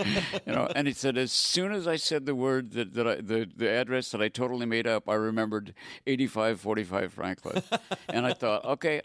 you 0.47 0.53
know, 0.53 0.69
and 0.75 0.87
he 0.87 0.95
said, 0.95 1.19
as 1.19 1.31
soon 1.31 1.73
as 1.73 1.87
I 1.87 1.97
said 1.97 2.25
the 2.25 2.35
word, 2.35 2.73
that, 2.73 2.95
that 2.95 3.07
I, 3.07 3.15
the, 3.17 3.47
the 3.55 3.69
address 3.69 4.11
that 4.13 4.23
I 4.23 4.29
totally 4.29 4.65
made 4.65 4.87
up, 4.87 5.11
I 5.11 5.15
remembered 5.15 5.75
8545 6.07 7.13
Franklin. 7.13 7.63
and 8.09 8.25
I 8.25 8.33
thought, 8.33 8.65
okay, 8.65 9.03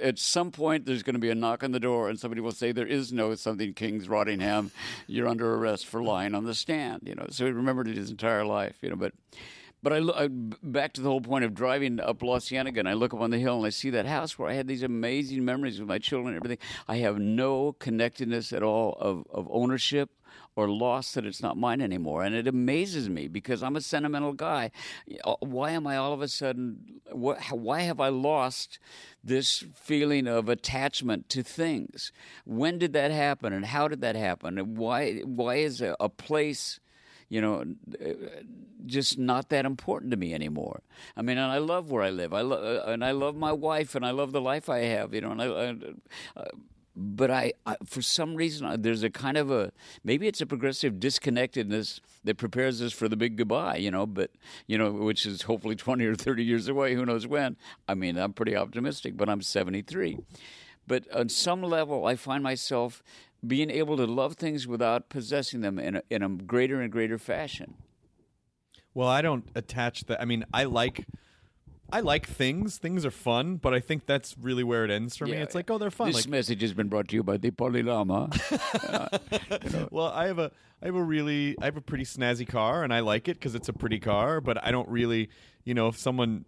at 0.00 0.18
some 0.18 0.50
point 0.50 0.86
there's 0.86 1.02
going 1.02 1.14
to 1.14 1.20
be 1.20 1.28
a 1.28 1.41
knock 1.42 1.62
on 1.62 1.72
the 1.72 1.80
door 1.80 2.08
and 2.08 2.18
somebody 2.18 2.40
will 2.40 2.52
say 2.52 2.72
there 2.72 2.86
is 2.86 3.12
no 3.12 3.34
something 3.34 3.74
King's 3.74 4.08
Rottingham. 4.08 4.70
You're 5.06 5.28
under 5.28 5.54
arrest 5.54 5.86
for 5.86 6.02
lying 6.02 6.34
on 6.34 6.44
the 6.44 6.54
stand. 6.54 7.02
You 7.04 7.14
know, 7.14 7.26
so 7.28 7.44
he 7.44 7.52
remembered 7.52 7.88
it 7.88 7.96
his 7.98 8.10
entire 8.10 8.44
life. 8.44 8.76
You 8.80 8.88
know, 8.90 8.96
but. 8.96 9.12
But 9.82 9.92
I 9.92 9.98
look 9.98 10.60
back 10.62 10.92
to 10.94 11.00
the 11.00 11.08
whole 11.08 11.20
point 11.20 11.44
of 11.44 11.54
driving 11.54 11.98
up 11.98 12.22
La 12.22 12.38
Cienega, 12.38 12.78
and 12.78 12.88
I 12.88 12.92
look 12.92 13.12
up 13.12 13.20
on 13.20 13.30
the 13.30 13.38
hill 13.38 13.56
and 13.56 13.66
I 13.66 13.70
see 13.70 13.90
that 13.90 14.06
house 14.06 14.38
where 14.38 14.48
I 14.48 14.54
had 14.54 14.68
these 14.68 14.84
amazing 14.84 15.44
memories 15.44 15.80
with 15.80 15.88
my 15.88 15.98
children 15.98 16.34
and 16.34 16.36
everything. 16.36 16.64
I 16.86 16.98
have 16.98 17.18
no 17.18 17.72
connectedness 17.72 18.52
at 18.52 18.62
all 18.62 18.96
of, 19.00 19.24
of 19.30 19.48
ownership 19.50 20.10
or 20.54 20.68
loss 20.68 21.12
that 21.12 21.26
it's 21.26 21.42
not 21.42 21.56
mine 21.56 21.80
anymore. 21.80 22.22
And 22.22 22.34
it 22.34 22.46
amazes 22.46 23.08
me 23.08 23.26
because 23.26 23.62
I'm 23.62 23.74
a 23.74 23.80
sentimental 23.80 24.34
guy. 24.34 24.70
Uh, 25.24 25.34
Why 25.40 25.70
am 25.70 25.86
I 25.86 25.96
all 25.96 26.12
of 26.12 26.22
a 26.22 26.28
sudden, 26.28 27.00
why 27.10 27.80
have 27.80 28.00
I 28.00 28.08
lost 28.08 28.78
this 29.24 29.64
feeling 29.74 30.26
of 30.28 30.48
attachment 30.48 31.28
to 31.30 31.42
things? 31.42 32.12
When 32.44 32.78
did 32.78 32.92
that 32.92 33.10
happen 33.10 33.52
and 33.52 33.66
how 33.66 33.88
did 33.88 34.00
that 34.02 34.14
happen? 34.14 34.58
And 34.58 34.76
why, 34.76 35.20
why 35.20 35.56
is 35.56 35.80
a, 35.80 35.96
a 35.98 36.08
place 36.08 36.80
you 37.32 37.40
know, 37.40 37.64
uh, 37.98 38.08
just 38.84 39.18
not 39.18 39.48
that 39.48 39.64
important 39.64 40.10
to 40.10 40.18
me 40.18 40.34
anymore. 40.34 40.82
I 41.16 41.22
mean, 41.22 41.38
and 41.38 41.50
I 41.50 41.56
love 41.56 41.90
where 41.90 42.02
I 42.02 42.10
live. 42.10 42.34
I 42.34 42.42
love, 42.42 42.86
and 42.86 43.02
I 43.02 43.12
love 43.12 43.36
my 43.36 43.52
wife, 43.52 43.94
and 43.94 44.04
I 44.04 44.10
love 44.10 44.32
the 44.32 44.40
life 44.40 44.68
I 44.68 44.80
have. 44.80 45.14
You 45.14 45.22
know, 45.22 45.30
and 45.30 45.40
I. 45.40 45.46
I 45.46 46.40
uh, 46.40 46.48
but 46.94 47.30
I, 47.30 47.54
I, 47.64 47.76
for 47.86 48.02
some 48.02 48.34
reason, 48.34 48.66
uh, 48.66 48.76
there's 48.78 49.02
a 49.02 49.08
kind 49.08 49.38
of 49.38 49.50
a 49.50 49.72
maybe 50.04 50.28
it's 50.28 50.42
a 50.42 50.46
progressive 50.46 51.00
disconnectedness 51.00 52.02
that 52.22 52.36
prepares 52.36 52.82
us 52.82 52.92
for 52.92 53.08
the 53.08 53.16
big 53.16 53.38
goodbye. 53.38 53.76
You 53.76 53.90
know, 53.90 54.04
but 54.04 54.30
you 54.66 54.76
know, 54.76 54.92
which 54.92 55.24
is 55.24 55.40
hopefully 55.40 55.74
twenty 55.74 56.04
or 56.04 56.14
thirty 56.14 56.44
years 56.44 56.68
away. 56.68 56.94
Who 56.94 57.06
knows 57.06 57.26
when? 57.26 57.56
I 57.88 57.94
mean, 57.94 58.18
I'm 58.18 58.34
pretty 58.34 58.54
optimistic, 58.54 59.16
but 59.16 59.30
I'm 59.30 59.40
73. 59.40 60.18
But 60.86 61.10
on 61.14 61.30
some 61.30 61.62
level, 61.62 62.04
I 62.04 62.14
find 62.14 62.42
myself 62.42 63.02
being 63.46 63.70
able 63.70 63.96
to 63.96 64.06
love 64.06 64.34
things 64.34 64.66
without 64.66 65.08
possessing 65.08 65.60
them 65.60 65.78
in 65.78 65.96
a, 65.96 66.02
in 66.10 66.22
a 66.22 66.28
greater 66.28 66.80
and 66.80 66.90
greater 66.92 67.18
fashion. 67.18 67.74
Well, 68.94 69.08
I 69.08 69.22
don't 69.22 69.48
attach 69.54 70.04
that. 70.04 70.20
I 70.20 70.24
mean, 70.24 70.44
I 70.52 70.64
like. 70.64 71.06
I 71.94 72.00
like 72.00 72.26
things. 72.26 72.78
Things 72.78 73.04
are 73.04 73.10
fun, 73.10 73.56
but 73.56 73.74
I 73.74 73.80
think 73.80 74.06
that's 74.06 74.34
really 74.38 74.64
where 74.64 74.82
it 74.82 74.90
ends 74.90 75.14
for 75.14 75.26
me. 75.26 75.32
It's 75.32 75.54
like, 75.54 75.70
oh, 75.70 75.76
they're 75.76 75.90
fun. 75.90 76.06
This 76.06 76.24
Like, 76.24 76.28
message 76.28 76.62
has 76.62 76.72
been 76.72 76.88
brought 76.88 77.08
to 77.08 77.14
you 77.16 77.22
by 77.22 77.36
the 77.36 77.50
Polylama. 77.50 78.30
Uh, 79.72 79.86
well, 79.90 80.06
I 80.06 80.26
have 80.26 80.38
a 80.38 80.50
I 80.82 80.86
have 80.86 80.94
a 80.94 81.02
really 81.02 81.54
I 81.60 81.66
have 81.66 81.76
a 81.76 81.80
pretty 81.82 82.04
snazzy 82.04 82.48
car, 82.48 82.82
and 82.82 82.94
I 82.94 83.00
like 83.00 83.28
it 83.28 83.34
because 83.34 83.54
it's 83.54 83.68
a 83.68 83.72
pretty 83.74 83.98
car. 83.98 84.40
But 84.40 84.64
I 84.64 84.70
don't 84.70 84.88
really, 84.88 85.28
you 85.64 85.74
know, 85.74 85.88
if 85.88 85.98
someone. 85.98 86.46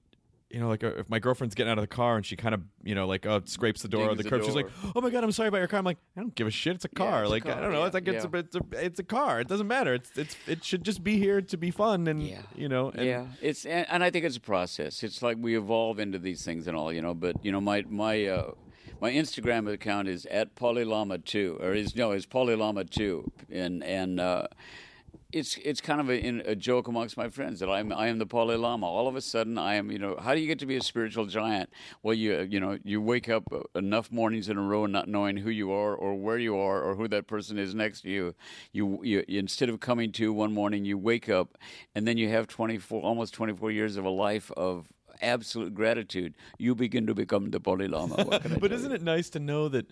You 0.55 0.61
know, 0.61 0.69
like 0.69 0.85
uh, 0.85 0.93
if 0.99 1.11
my 1.11 1.19
girlfriend's 1.19 1.57
getting 1.57 1.73
out 1.73 1.79
of 1.79 1.83
the 1.83 1.89
car 1.89 2.15
and 2.15 2.25
she 2.25 2.37
kind 2.37 2.55
of, 2.55 2.63
you 2.85 2.95
know, 2.95 3.09
like 3.09 3.27
uh, 3.27 3.41
scrapes 3.45 3.83
the 3.83 3.89
door 3.89 4.03
of 4.03 4.09
Dings 4.11 4.19
the 4.19 4.23
the 4.23 4.31
curb, 4.31 4.45
she's 4.45 4.55
like, 4.55 4.67
door. 4.83 4.93
"Oh 4.95 5.01
my 5.01 5.11
god, 5.11 5.25
I'm 5.25 5.33
sorry 5.33 5.49
about 5.49 5.59
your 5.59 5.67
car." 5.67 5.81
I'm 5.81 5.85
like, 5.85 5.99
"I 6.17 6.21
don't 6.21 6.33
give 6.33 6.47
a 6.47 6.51
shit. 6.53 6.77
It's 6.77 6.85
a 6.85 6.89
car. 6.89 7.23
it's 7.23 7.29
a 7.29 7.33
like 7.33 7.43
car, 7.43 7.55
I 7.55 7.61
don't 7.61 7.73
know. 7.73 7.81
yeah, 7.81 7.87
it's 7.87 7.95
like 7.95 8.07
it's, 8.07 8.25
yeah. 8.25 8.31
a, 8.33 8.39
it's 8.39 8.55
a 8.55 8.85
it's 8.85 8.99
a 9.01 9.03
car. 9.03 9.41
It 9.41 9.49
doesn't 9.49 9.67
matter. 9.67 9.95
It's 9.95 10.17
it's 10.17 10.37
it 10.47 10.65
should 10.65 10.85
just 10.85 11.03
be 11.03 11.19
here 11.19 11.43
to 11.43 11.57
be 11.57 11.73
fun 11.73 12.07
and 12.07 12.23
Yeah. 12.23 12.43
you 12.55 12.69
know. 12.69 12.91
And, 12.91 13.05
yeah, 13.05 13.27
it's 13.43 13.67
and, 13.67 13.85
and 13.91 14.05
I 14.05 14.11
think 14.11 14.25
it's 14.25 14.37
a 14.37 14.41
process. 14.41 15.03
It's 15.03 15.23
like 15.23 15.39
we 15.41 15.57
evolve 15.57 15.99
into 15.99 16.21
these 16.21 16.45
things 16.45 16.69
and 16.69 16.77
all, 16.77 16.93
you 16.93 17.03
know. 17.03 17.15
But 17.15 17.45
you 17.45 17.51
know, 17.51 17.61
my 17.61 17.83
my 17.89 18.25
uh, 18.25 18.53
my 19.01 19.11
Instagram 19.11 19.69
account 19.73 20.07
is 20.07 20.25
at 20.27 20.55
Polylama 20.55 21.25
two, 21.25 21.59
or 21.61 21.75
is 21.75 21.97
no, 21.97 22.13
it's 22.13 22.27
Polylama 22.27 22.89
two, 22.89 23.33
and 23.51 23.83
and. 23.83 24.21
Uh, 24.21 24.47
it's 25.33 25.57
it's 25.59 25.81
kind 25.81 26.01
of 26.01 26.09
a, 26.09 26.19
in, 26.19 26.43
a 26.47 26.55
joke 26.55 26.89
amongst 26.89 27.17
my 27.17 27.29
friends 27.29 27.61
that 27.61 27.69
I'm 27.69 27.93
I 27.93 28.09
am 28.09 28.19
the 28.19 28.27
Polylama. 28.27 28.85
All 28.85 29.09
of 29.09 29.17
a 29.17 29.21
sudden, 29.21 29.59
I 29.59 29.75
am 29.75 29.91
you 29.91 29.99
know 29.99 30.17
how 30.21 30.35
do 30.35 30.41
you 30.41 30.47
get 30.47 30.59
to 30.61 30.67
be 30.67 30.77
a 30.77 30.83
spiritual 30.83 31.27
giant? 31.27 31.71
Well, 32.03 32.15
you 32.15 32.41
you 32.43 32.61
know 32.61 32.79
you 32.85 33.01
wake 33.01 33.29
up 33.29 33.45
enough 33.75 34.11
mornings 34.13 34.49
in 34.49 34.59
a 34.59 34.63
row 34.63 34.87
not 34.87 35.09
knowing 35.09 35.39
who 35.39 35.51
you 35.51 35.73
are 35.73 35.95
or 35.95 36.15
where 36.15 36.39
you 36.39 36.57
are 36.57 36.83
or 36.83 36.95
who 36.95 37.09
that 37.09 37.27
person 37.27 37.59
is 37.59 37.75
next 37.75 38.03
to 38.03 38.11
you. 38.11 38.35
You, 38.73 39.01
you 39.03 39.25
instead 39.29 39.69
of 39.69 39.81
coming 39.81 40.13
to 40.13 40.33
one 40.33 40.53
morning, 40.53 40.85
you 40.85 40.99
wake 40.99 41.29
up, 41.29 41.59
and 41.95 42.07
then 42.07 42.17
you 42.17 42.29
have 42.29 42.47
24 42.47 43.03
almost 43.03 43.35
24 43.35 43.71
years 43.71 43.97
of 43.97 44.05
a 44.05 44.11
life 44.11 44.51
of 44.57 44.93
absolute 45.23 45.75
gratitude. 45.75 46.35
You 46.59 46.75
begin 46.75 47.07
to 47.07 47.15
become 47.15 47.51
the 47.51 47.61
Polylama. 47.61 48.19
Lama. 48.19 48.59
But 48.61 48.73
isn't 48.73 48.91
you? 48.91 48.97
it 48.97 49.03
nice 49.03 49.31
to 49.31 49.39
know 49.39 49.69
that 49.69 49.87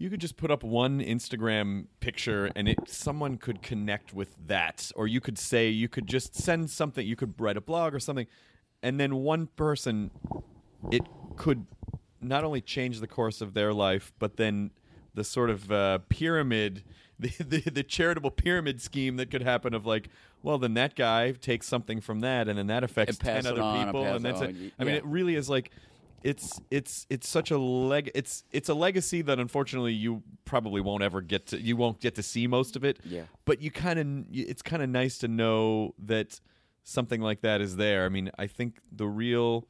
you 0.00 0.08
could 0.08 0.20
just 0.20 0.38
put 0.38 0.50
up 0.50 0.64
one 0.64 0.98
Instagram 1.00 1.84
picture 2.00 2.50
and 2.56 2.66
it 2.66 2.78
someone 2.88 3.36
could 3.36 3.60
connect 3.60 4.14
with 4.14 4.34
that, 4.46 4.90
or 4.96 5.06
you 5.06 5.20
could 5.20 5.38
say 5.38 5.68
you 5.68 5.88
could 5.88 6.06
just 6.06 6.34
send 6.34 6.70
something, 6.70 7.06
you 7.06 7.14
could 7.14 7.34
write 7.38 7.58
a 7.58 7.60
blog 7.60 7.94
or 7.94 8.00
something, 8.00 8.26
and 8.82 8.98
then 8.98 9.16
one 9.16 9.46
person, 9.56 10.10
it 10.90 11.02
could 11.36 11.66
not 12.22 12.44
only 12.44 12.62
change 12.62 13.00
the 13.00 13.06
course 13.06 13.42
of 13.42 13.52
their 13.52 13.74
life, 13.74 14.10
but 14.18 14.38
then 14.38 14.70
the 15.12 15.22
sort 15.22 15.50
of 15.50 15.70
uh, 15.70 15.98
pyramid. 16.08 16.82
The, 17.20 17.28
the 17.44 17.70
the 17.70 17.82
charitable 17.82 18.30
pyramid 18.30 18.80
scheme 18.80 19.16
that 19.16 19.30
could 19.30 19.42
happen 19.42 19.74
of 19.74 19.84
like, 19.84 20.08
well, 20.42 20.56
then 20.56 20.72
that 20.72 20.96
guy 20.96 21.32
takes 21.32 21.66
something 21.66 22.00
from 22.00 22.20
that, 22.20 22.48
and 22.48 22.58
then 22.58 22.68
that 22.68 22.82
affects 22.82 23.18
And 23.18 23.44
ten 23.44 23.46
other 23.46 23.60
on 23.60 23.84
people, 23.84 24.04
pass 24.04 24.16
and 24.16 24.24
that's 24.24 24.40
it. 24.40 24.48
I 24.78 24.84
mean, 24.84 24.94
Yeah. 24.94 25.00
it 25.00 25.04
really 25.04 25.34
is 25.34 25.50
like 25.50 25.70
it's 26.22 26.60
it's 26.70 27.06
it's 27.08 27.28
such 27.28 27.50
a 27.50 27.58
leg 27.58 28.10
it's 28.14 28.44
it's 28.52 28.68
a 28.68 28.74
legacy 28.74 29.22
that 29.22 29.38
unfortunately 29.38 29.92
you 29.92 30.22
probably 30.44 30.80
won't 30.80 31.02
ever 31.02 31.20
get 31.22 31.46
to 31.46 31.60
you 31.60 31.76
won't 31.76 31.98
get 32.00 32.14
to 32.14 32.22
see 32.22 32.46
most 32.46 32.76
of 32.76 32.84
it 32.84 32.98
Yeah. 33.04 33.22
but 33.46 33.62
you 33.62 33.70
kind 33.70 33.98
of 33.98 34.06
it's 34.32 34.62
kind 34.62 34.82
of 34.82 34.88
nice 34.90 35.16
to 35.18 35.28
know 35.28 35.94
that 36.06 36.38
something 36.84 37.20
like 37.22 37.40
that 37.40 37.60
is 37.60 37.76
there 37.76 38.04
i 38.04 38.08
mean 38.10 38.30
i 38.38 38.46
think 38.46 38.80
the 38.92 39.06
real 39.06 39.66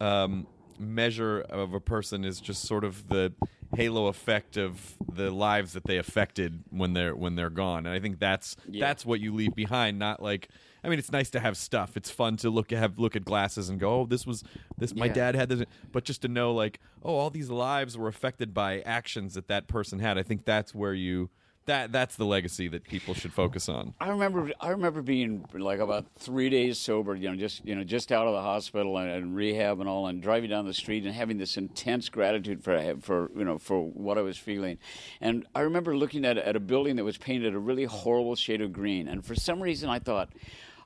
um 0.00 0.46
measure 0.78 1.40
of 1.40 1.74
a 1.74 1.80
person 1.80 2.24
is 2.24 2.40
just 2.40 2.62
sort 2.62 2.84
of 2.84 3.08
the 3.08 3.32
halo 3.74 4.06
effect 4.06 4.56
of 4.56 4.94
the 5.12 5.30
lives 5.30 5.72
that 5.72 5.84
they 5.84 5.96
affected 5.98 6.62
when 6.70 6.92
they're 6.94 7.14
when 7.16 7.34
they're 7.34 7.50
gone. 7.50 7.84
And 7.84 7.94
I 7.94 7.98
think 7.98 8.18
that's 8.20 8.56
Yeah. 8.66 8.86
that's 8.86 9.04
what 9.04 9.20
you 9.20 9.34
leave 9.34 9.54
behind. 9.56 9.98
Not 9.98 10.22
like 10.22 10.48
I 10.84 10.88
mean, 10.88 10.98
it's 10.98 11.12
nice 11.12 11.30
to 11.30 11.40
have 11.40 11.56
stuff. 11.56 11.96
It's 11.96 12.10
fun 12.10 12.36
to 12.38 12.50
look 12.50 12.70
have 12.70 12.98
look 12.98 13.16
at 13.16 13.24
glasses 13.24 13.68
and 13.68 13.80
go, 13.80 14.00
oh, 14.02 14.06
this 14.06 14.26
was 14.26 14.44
this. 14.78 14.94
My 14.94 15.06
Yeah. 15.06 15.12
dad 15.14 15.34
had 15.34 15.48
this, 15.48 15.62
but 15.92 16.04
just 16.04 16.22
to 16.22 16.28
know 16.28 16.52
like, 16.52 16.80
oh, 17.02 17.14
all 17.16 17.30
these 17.30 17.50
lives 17.50 17.96
were 17.98 18.08
affected 18.08 18.54
by 18.54 18.80
actions 18.80 19.34
that 19.34 19.48
that 19.48 19.66
person 19.68 19.98
had. 19.98 20.18
I 20.18 20.22
think 20.22 20.44
that's 20.44 20.74
where 20.74 20.94
you 20.94 21.30
that 21.66 21.92
that's 21.92 22.16
the 22.16 22.24
legacy 22.24 22.66
that 22.66 22.82
people 22.84 23.12
should 23.12 23.30
focus 23.30 23.68
on. 23.68 23.92
I 24.00 24.08
remember 24.08 24.50
I 24.58 24.70
remember 24.70 25.02
being 25.02 25.44
like 25.52 25.80
about 25.80 26.06
three 26.18 26.48
days 26.48 26.78
sober, 26.78 27.14
you 27.14 27.28
know, 27.28 27.36
just 27.36 27.62
you 27.66 27.74
know, 27.74 27.84
just 27.84 28.10
out 28.10 28.26
of 28.26 28.32
the 28.32 28.40
hospital 28.40 28.96
and, 28.96 29.10
and 29.10 29.36
rehab 29.36 29.78
and 29.78 29.86
all, 29.86 30.06
and 30.06 30.22
driving 30.22 30.48
down 30.48 30.64
the 30.64 30.72
street 30.72 31.04
and 31.04 31.12
having 31.12 31.36
this 31.36 31.58
intense 31.58 32.08
gratitude 32.08 32.64
for 32.64 32.96
for 33.02 33.30
you 33.36 33.44
know 33.44 33.58
for 33.58 33.82
what 33.82 34.16
I 34.16 34.22
was 34.22 34.38
feeling, 34.38 34.78
and 35.20 35.46
I 35.54 35.60
remember 35.60 35.94
looking 35.94 36.24
at 36.24 36.38
at 36.38 36.56
a 36.56 36.60
building 36.60 36.96
that 36.96 37.04
was 37.04 37.18
painted 37.18 37.54
a 37.54 37.58
really 37.58 37.84
horrible 37.84 38.34
shade 38.34 38.62
of 38.62 38.72
green, 38.72 39.06
and 39.06 39.22
for 39.22 39.34
some 39.34 39.60
reason 39.62 39.90
I 39.90 39.98
thought. 39.98 40.30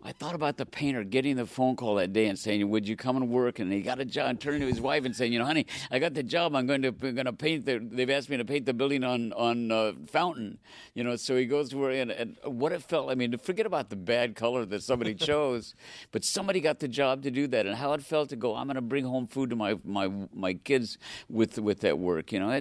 I 0.04 0.10
thought 0.10 0.34
about 0.34 0.56
the 0.56 0.66
painter 0.66 1.04
getting 1.04 1.36
the 1.36 1.46
phone 1.46 1.76
call 1.76 1.94
that 1.96 2.12
day 2.12 2.26
and 2.26 2.36
saying, 2.36 2.68
"Would 2.68 2.88
you 2.88 2.96
come 2.96 3.16
and 3.16 3.28
work?" 3.28 3.60
And 3.60 3.72
he 3.72 3.82
got 3.82 4.00
a 4.00 4.04
job. 4.04 4.30
And 4.30 4.40
turning 4.40 4.60
to 4.60 4.66
his 4.66 4.80
wife 4.80 5.04
and 5.04 5.14
saying, 5.14 5.32
"You 5.32 5.38
know, 5.38 5.44
honey, 5.44 5.66
I 5.92 6.00
got 6.00 6.14
the 6.14 6.24
job. 6.24 6.56
I'm 6.56 6.66
going 6.66 6.82
to 6.82 6.88
I'm 6.88 7.14
going 7.14 7.26
to 7.26 7.32
paint. 7.32 7.66
The, 7.66 7.78
they've 7.78 8.10
asked 8.10 8.28
me 8.28 8.36
to 8.36 8.44
paint 8.44 8.66
the 8.66 8.74
building 8.74 9.04
on 9.04 9.32
on 9.34 9.70
uh, 9.70 9.92
Fountain." 10.08 10.58
You 10.94 11.04
know, 11.04 11.14
so 11.14 11.36
he 11.36 11.46
goes 11.46 11.68
to 11.68 11.76
work, 11.76 11.94
and, 11.94 12.10
and 12.10 12.36
what 12.44 12.72
it 12.72 12.82
felt. 12.82 13.10
I 13.10 13.14
mean, 13.14 13.38
forget 13.38 13.64
about 13.64 13.90
the 13.90 13.96
bad 13.96 14.34
color 14.34 14.64
that 14.64 14.82
somebody 14.82 15.14
chose, 15.30 15.76
but 16.10 16.24
somebody 16.24 16.60
got 16.60 16.80
the 16.80 16.88
job 16.88 17.22
to 17.22 17.30
do 17.30 17.46
that, 17.48 17.66
and 17.66 17.76
how 17.76 17.92
it 17.92 18.02
felt 18.02 18.30
to 18.30 18.36
go. 18.36 18.56
I'm 18.56 18.66
going 18.66 18.74
to 18.74 18.80
bring 18.80 19.04
home 19.04 19.28
food 19.28 19.50
to 19.50 19.56
my 19.56 19.78
my 19.84 20.10
my 20.34 20.54
kids 20.54 20.98
with 21.28 21.60
with 21.60 21.78
that 21.80 22.00
work. 22.00 22.32
You 22.32 22.40
know, 22.40 22.60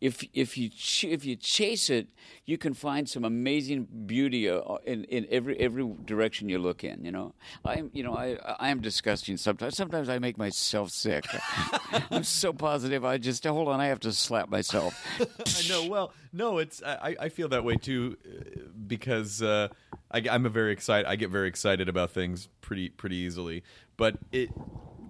if 0.00 0.24
if 0.32 0.56
you 0.56 0.68
ch- 0.68 1.04
if 1.04 1.24
you 1.24 1.34
chase 1.34 1.90
it, 1.90 2.06
you 2.44 2.56
can 2.56 2.72
find 2.72 3.08
some 3.08 3.24
amazing 3.24 3.88
beauty 4.06 4.48
uh, 4.48 4.60
in 4.84 5.02
in 5.04 5.26
every 5.28 5.58
every 5.58 5.92
direction 6.04 6.35
you 6.42 6.58
look 6.58 6.84
in. 6.84 7.04
You 7.04 7.12
know, 7.12 7.34
I'm 7.64 7.90
you 7.92 8.02
know 8.02 8.14
I 8.14 8.36
I 8.58 8.70
am 8.70 8.80
disgusting 8.80 9.36
sometimes. 9.36 9.76
Sometimes 9.76 10.08
I 10.08 10.18
make 10.18 10.38
myself 10.38 10.90
sick. 10.90 11.24
I'm 12.10 12.24
so 12.24 12.52
positive. 12.52 13.04
I 13.04 13.18
just 13.18 13.44
hold 13.44 13.68
on. 13.68 13.80
I 13.80 13.86
have 13.86 14.00
to 14.00 14.12
slap 14.12 14.48
myself. 14.48 14.94
I 15.20 15.68
know. 15.68 15.88
Well, 15.88 16.12
no, 16.32 16.58
it's 16.58 16.82
I, 16.82 17.16
I 17.20 17.28
feel 17.28 17.48
that 17.48 17.64
way 17.64 17.76
too 17.76 18.16
uh, 18.26 18.60
because 18.86 19.42
uh, 19.42 19.68
I, 20.10 20.22
I'm 20.30 20.46
a 20.46 20.50
very 20.50 20.72
excited. 20.72 21.06
I 21.06 21.16
get 21.16 21.30
very 21.30 21.48
excited 21.48 21.88
about 21.88 22.10
things 22.10 22.48
pretty 22.60 22.90
pretty 22.90 23.16
easily. 23.16 23.62
But 23.96 24.18
it, 24.32 24.50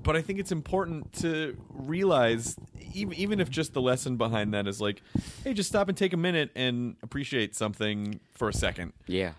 but 0.07 0.15
I 0.15 0.23
think 0.23 0.39
it's 0.39 0.53
important 0.53 1.13
to 1.15 1.57
realize, 1.71 2.57
even 2.95 3.15
even 3.19 3.41
if 3.41 3.51
just 3.51 3.75
the 3.75 3.83
lesson 3.83 4.17
behind 4.17 4.55
that 4.55 4.69
is 4.69 4.81
like, 4.81 5.03
hey, 5.43 5.53
just 5.53 5.69
stop 5.69 5.89
and 5.89 5.99
take 5.99 6.13
a 6.13 6.17
minute 6.17 6.51
and 6.55 6.97
appreciate 7.03 7.57
something 7.57 8.21
for 8.33 8.49
a 8.49 8.53
second. 8.53 8.93
Yeah. 9.07 9.33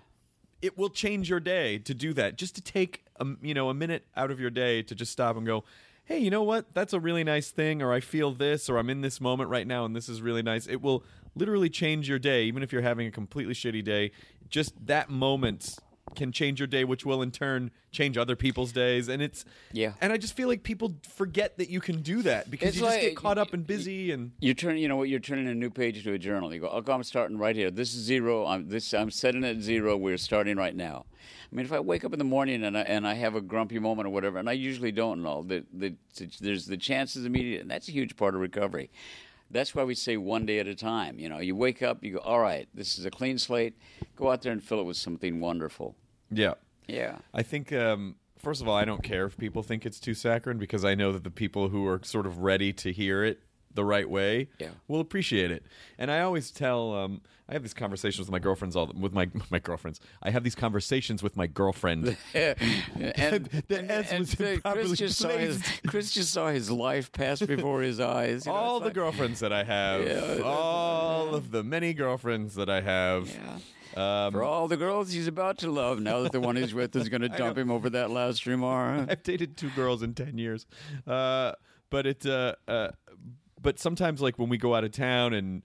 It 0.62 0.78
will 0.78 0.89
change 0.89 1.30
your 1.30 1.39
day 1.39 1.78
to 1.80 1.93
do 1.93 2.14
that. 2.14 2.38
Just 2.38 2.55
to 2.55 2.62
take 2.62 3.05
a, 3.20 3.26
you 3.41 3.53
know 3.53 3.70
a 3.70 3.74
minute 3.74 4.05
out 4.16 4.32
of 4.32 4.39
your 4.39 4.49
day 4.49 4.82
to 4.84 4.95
just 4.95 5.12
stop 5.12 5.38
and 5.38 5.45
go. 5.45 5.64
Hey, 6.05 6.20
you 6.20 6.30
know 6.30 6.43
what? 6.43 6.74
That's 6.74 6.93
a 6.93 7.01
really 7.01 7.26
nice 7.26 7.51
thing, 7.51 7.82
or 7.82 7.91
I 7.91 7.99
feel 7.99 8.32
this, 8.32 8.70
or 8.70 8.78
I'm 8.78 8.89
in 8.89 9.01
this 9.01 9.20
moment 9.20 9.49
right 9.49 9.68
now, 9.68 9.84
and 9.84 9.93
this 9.93 10.08
is 10.08 10.22
really 10.22 10.41
nice. 10.41 10.66
It 10.66 10.82
will 10.82 11.03
literally 11.36 11.70
change 11.70 12.08
your 12.08 12.18
day, 12.18 12.45
even 12.45 12.64
if 12.64 12.72
you're 12.72 12.82
having 12.82 13.08
a 13.08 13.12
completely 13.12 13.53
shitty 13.53 13.84
day. 13.84 14.12
Just 14.49 14.74
that 14.88 15.10
moment 15.10 15.78
can 16.16 16.32
change 16.32 16.60
your 16.60 16.68
day, 16.68 16.84
which 16.84 17.05
will 17.05 17.22
in 17.22 17.32
turn 17.32 17.72
change 17.91 18.18
other 18.18 18.36
people's 18.36 18.72
days. 18.72 19.08
And 19.08 19.22
it's 19.22 19.45
Yeah. 19.74 19.93
And 20.01 20.12
I 20.14 20.18
just 20.18 20.36
feel 20.36 20.47
like 20.47 20.64
people 20.64 20.95
forget 21.08 21.58
that 21.58 21.70
you 21.70 21.80
can 21.80 22.01
do 22.01 22.22
that 22.24 22.49
because 22.49 22.70
It's 22.70 22.78
you 22.78 22.84
just 22.84 22.93
like- 22.95 23.01
get 23.01 23.16
caught 23.16 23.38
up 23.38 23.53
and 23.53 23.66
busy 23.66 24.12
and 24.12 24.32
You 24.39 24.53
turn, 24.53 24.78
you 24.78 24.88
know 24.88 24.95
what? 24.97 25.10
You're 25.10 25.20
turning 25.20 25.47
a 25.47 25.55
new 25.55 25.70
page 25.70 26.03
to 26.03 26.14
a 26.14 26.18
journal. 26.18 26.53
You 26.53 26.62
go, 26.62 26.68
okay, 26.68 26.91
I'm 26.91 27.03
starting 27.03 27.38
right 27.38 27.55
here. 27.55 27.70
This 27.72 27.93
is 27.93 28.01
zero. 28.03 28.45
I'm 28.45 28.70
this. 28.70 28.93
I'm 28.93 29.12
setting 29.12 29.43
it 29.43 29.58
at 29.58 29.62
zero. 29.62 29.97
We're 29.97 30.18
starting 30.18 30.58
right 30.58 30.76
now. 30.76 31.05
I 31.51 31.55
mean, 31.55 31.66
if 31.66 31.72
I 31.72 31.80
wake 31.80 32.03
up 32.03 32.12
in 32.14 32.20
the 32.20 32.26
morning 32.26 32.64
and 32.64 32.78
I, 32.78 32.82
and 32.82 33.08
I 33.08 33.14
have 33.14 33.36
a 33.36 33.41
grumpy 33.41 33.80
moment 33.80 34.05
or 34.08 34.10
whatever, 34.10 34.38
and 34.38 34.49
I 34.49 34.53
usually 34.53 34.91
don't, 34.91 35.20
and 35.20 35.28
all, 35.28 35.43
the, 35.43 35.64
the, 35.74 35.93
there's 36.41 36.66
the 36.66 36.76
chances 36.78 37.26
immediate, 37.26 37.62
and 37.62 37.72
that's 37.72 37.88
a 37.88 37.91
huge 37.91 38.18
part 38.18 38.36
of 38.36 38.41
recovery. 38.41 38.89
That's 39.50 39.74
why 39.74 39.84
we 39.84 39.95
say 39.95 40.18
one 40.18 40.45
day 40.45 40.60
at 40.60 40.68
a 40.68 40.76
time. 40.76 41.20
You 41.20 41.30
know, 41.30 41.39
you 41.39 41.56
wake 41.56 41.82
up, 41.82 42.04
you 42.04 42.14
go, 42.14 42.20
all 42.20 42.39
right, 42.39 42.68
this 42.74 42.98
is 43.00 43.06
a 43.06 43.12
clean 43.12 43.38
slate. 43.38 43.78
Go 44.16 44.32
out 44.32 44.41
there 44.41 44.52
and 44.52 44.64
fill 44.64 44.80
it 44.80 44.84
with 44.86 44.98
something 44.98 45.39
wonderful. 45.39 45.95
yeah. 46.32 46.54
Yeah. 46.88 47.18
I 47.34 47.43
think 47.43 47.74
um, 47.74 48.16
first 48.38 48.62
of 48.62 48.68
all, 48.70 48.76
I 48.76 48.86
don't 48.86 49.04
care 49.04 49.26
if 49.26 49.36
people 49.36 49.62
think 49.62 49.86
it's 49.86 50.00
too 50.00 50.14
saccharine 50.14 50.58
because 50.58 50.86
I 50.86 50.95
know 50.95 51.12
that 51.12 51.26
the 51.26 51.30
people 51.30 51.68
who 51.68 51.86
are 51.86 52.00
sort 52.02 52.26
of 52.26 52.38
ready 52.39 52.72
to 52.74 52.93
hear 52.93 53.26
it 53.26 53.41
the 53.78 53.86
right 53.86 54.10
way 54.10 54.50
Yeah. 54.60 54.70
will 54.88 55.00
appreciate 55.00 55.52
it. 55.52 55.64
And 56.00 56.10
I 56.12 56.22
always 56.22 56.50
tell, 56.52 56.94
um, 56.96 57.22
I 57.48 57.54
have 57.54 57.62
these 57.62 57.76
conversations 57.76 58.20
with 58.28 58.32
my 58.32 58.40
girlfriends 58.40 58.76
all 58.76 58.92
with 59.00 59.14
my 59.14 59.30
my 59.52 59.60
girlfriends. 59.60 60.02
I 60.24 60.32
have 60.32 60.44
these 60.44 60.56
conversations 60.56 61.22
with 61.24 61.38
my 61.38 61.46
girlfriend. 61.48 62.18
and, 62.34 62.58
The 63.68 63.78
and- 63.80 63.92
S 63.92 64.12
and 64.12 64.20
was 64.22 64.36
Chris 64.36 64.56
improperly 64.56 64.96
just 64.96 65.18
saw 65.20 65.30
his. 65.30 65.62
Chris 65.88 66.12
just 66.12 66.34
saw 66.34 66.50
his 66.50 66.70
life 66.72 67.12
pass 67.12 67.40
before 67.42 67.82
his 67.84 68.00
eyes. 68.00 68.46
you 68.48 68.52
know, 68.52 68.58
all 68.58 68.80
the 68.80 68.86
like- 68.86 68.96
girlfriends 68.96 69.40
that 69.42 69.54
I 69.54 69.64
have, 69.64 70.06
Yeah. 70.06 70.42
all 70.44 71.36
of 71.36 71.52
the 71.52 71.64
many 71.64 71.94
girlfriends 71.94 72.56
that 72.56 72.70
I 72.70 72.82
have. 72.82 73.30
Yeah. 73.30 73.60
Um, 74.26 74.34
For 74.34 74.44
all 74.44 74.68
the 74.68 74.78
girls 74.78 75.12
he's 75.12 75.28
about 75.28 75.58
to 75.60 75.72
love, 75.72 76.00
now 76.02 76.22
that 76.24 76.32
the 76.32 76.40
one 76.42 76.56
he's 76.56 76.74
with 76.74 76.96
is 76.96 77.10
going 77.10 77.22
to 77.22 77.30
dump 77.30 77.58
him 77.58 77.72
over 77.72 77.90
that 77.92 78.10
last 78.12 78.46
remark. 78.46 79.10
I've 79.10 79.24
dated 79.24 79.56
two 79.58 79.70
girls 79.72 80.04
in 80.04 80.14
ten 80.14 80.38
years, 80.38 80.66
uh, 81.08 81.54
but 81.90 82.06
it. 82.06 82.26
Uh, 82.26 82.56
uh, 82.68 82.90
but 83.68 83.80
sometimes, 83.80 84.22
like 84.22 84.39
when 84.39 84.47
we 84.47 84.57
go 84.57 84.74
out 84.76 84.86
of 84.86 84.93
town, 84.93 85.34
and 85.34 85.61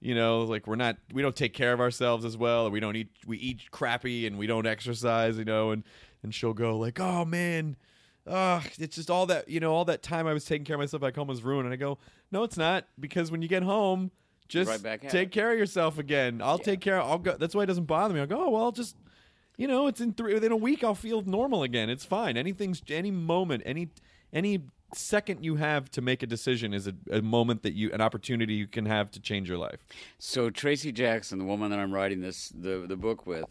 you 0.00 0.14
know, 0.14 0.42
like 0.42 0.68
we're 0.68 0.76
not, 0.76 0.98
we 1.12 1.20
don't 1.20 1.34
take 1.34 1.52
care 1.52 1.72
of 1.72 1.80
ourselves 1.80 2.24
as 2.24 2.36
well. 2.36 2.68
Or 2.68 2.70
we 2.70 2.78
don't 2.78 2.94
eat, 2.94 3.08
we 3.26 3.38
eat 3.38 3.72
crappy, 3.72 4.24
and 4.28 4.38
we 4.38 4.46
don't 4.46 4.68
exercise. 4.68 5.36
You 5.36 5.44
know, 5.44 5.72
and 5.72 5.82
and 6.22 6.32
she'll 6.32 6.54
go 6.54 6.78
like, 6.78 7.00
"Oh 7.00 7.24
man." 7.24 7.76
Ugh, 8.24 8.62
it's 8.78 8.94
just 8.94 9.10
all 9.10 9.26
that 9.26 9.48
you 9.48 9.58
know, 9.58 9.72
all 9.72 9.84
that 9.86 10.00
time 10.00 10.28
I 10.28 10.32
was 10.32 10.44
taking 10.44 10.64
care 10.64 10.76
of 10.76 10.80
myself 10.80 11.00
back 11.00 11.16
home 11.16 11.26
was 11.26 11.42
ruined. 11.42 11.66
And 11.66 11.72
I 11.72 11.76
go, 11.76 11.98
no, 12.30 12.44
it's 12.44 12.56
not, 12.56 12.86
because 13.00 13.32
when 13.32 13.42
you 13.42 13.48
get 13.48 13.64
home, 13.64 14.12
just 14.46 14.70
Right 14.84 15.00
take 15.08 15.28
it. 15.28 15.32
care 15.32 15.50
of 15.50 15.58
yourself 15.58 15.98
again. 15.98 16.40
I'll 16.40 16.58
take 16.58 16.80
care. 16.80 17.00
of, 17.00 17.10
I'll 17.10 17.18
go. 17.18 17.36
That's 17.36 17.54
why 17.56 17.64
it 17.64 17.66
doesn't 17.66 17.86
bother 17.86 18.14
me. 18.14 18.20
I'll 18.20 18.26
go. 18.26 18.44
Oh 18.44 18.50
well, 18.50 18.70
just 18.70 18.94
you 19.56 19.66
know, 19.66 19.88
it's 19.88 20.00
in 20.00 20.12
three 20.12 20.34
within 20.34 20.52
a 20.52 20.56
week. 20.56 20.84
I'll 20.84 20.94
feel 20.94 21.22
normal 21.22 21.64
again. 21.64 21.90
It's 21.90 22.04
fine. 22.04 22.36
Anything's 22.36 22.80
any 22.88 23.10
moment, 23.10 23.64
any 23.66 23.88
any 24.32 24.60
second 24.94 25.44
you 25.44 25.56
have 25.56 25.90
to 25.92 26.00
make 26.00 26.22
a 26.22 26.26
decision 26.26 26.72
is 26.74 26.86
a, 26.86 26.94
a 27.10 27.22
moment 27.22 27.62
that 27.62 27.74
you 27.74 27.90
an 27.92 28.00
opportunity 28.00 28.54
you 28.54 28.66
can 28.66 28.86
have 28.86 29.10
to 29.12 29.20
change 29.20 29.48
your 29.48 29.58
life. 29.58 29.84
So 30.18 30.50
Tracey 30.50 30.92
Jackson, 30.92 31.38
the 31.38 31.44
woman 31.44 31.70
that 31.70 31.78
I'm 31.78 31.92
writing 31.92 32.20
this 32.20 32.48
the 32.48 32.84
the 32.88 32.96
book 32.96 33.26
with, 33.26 33.46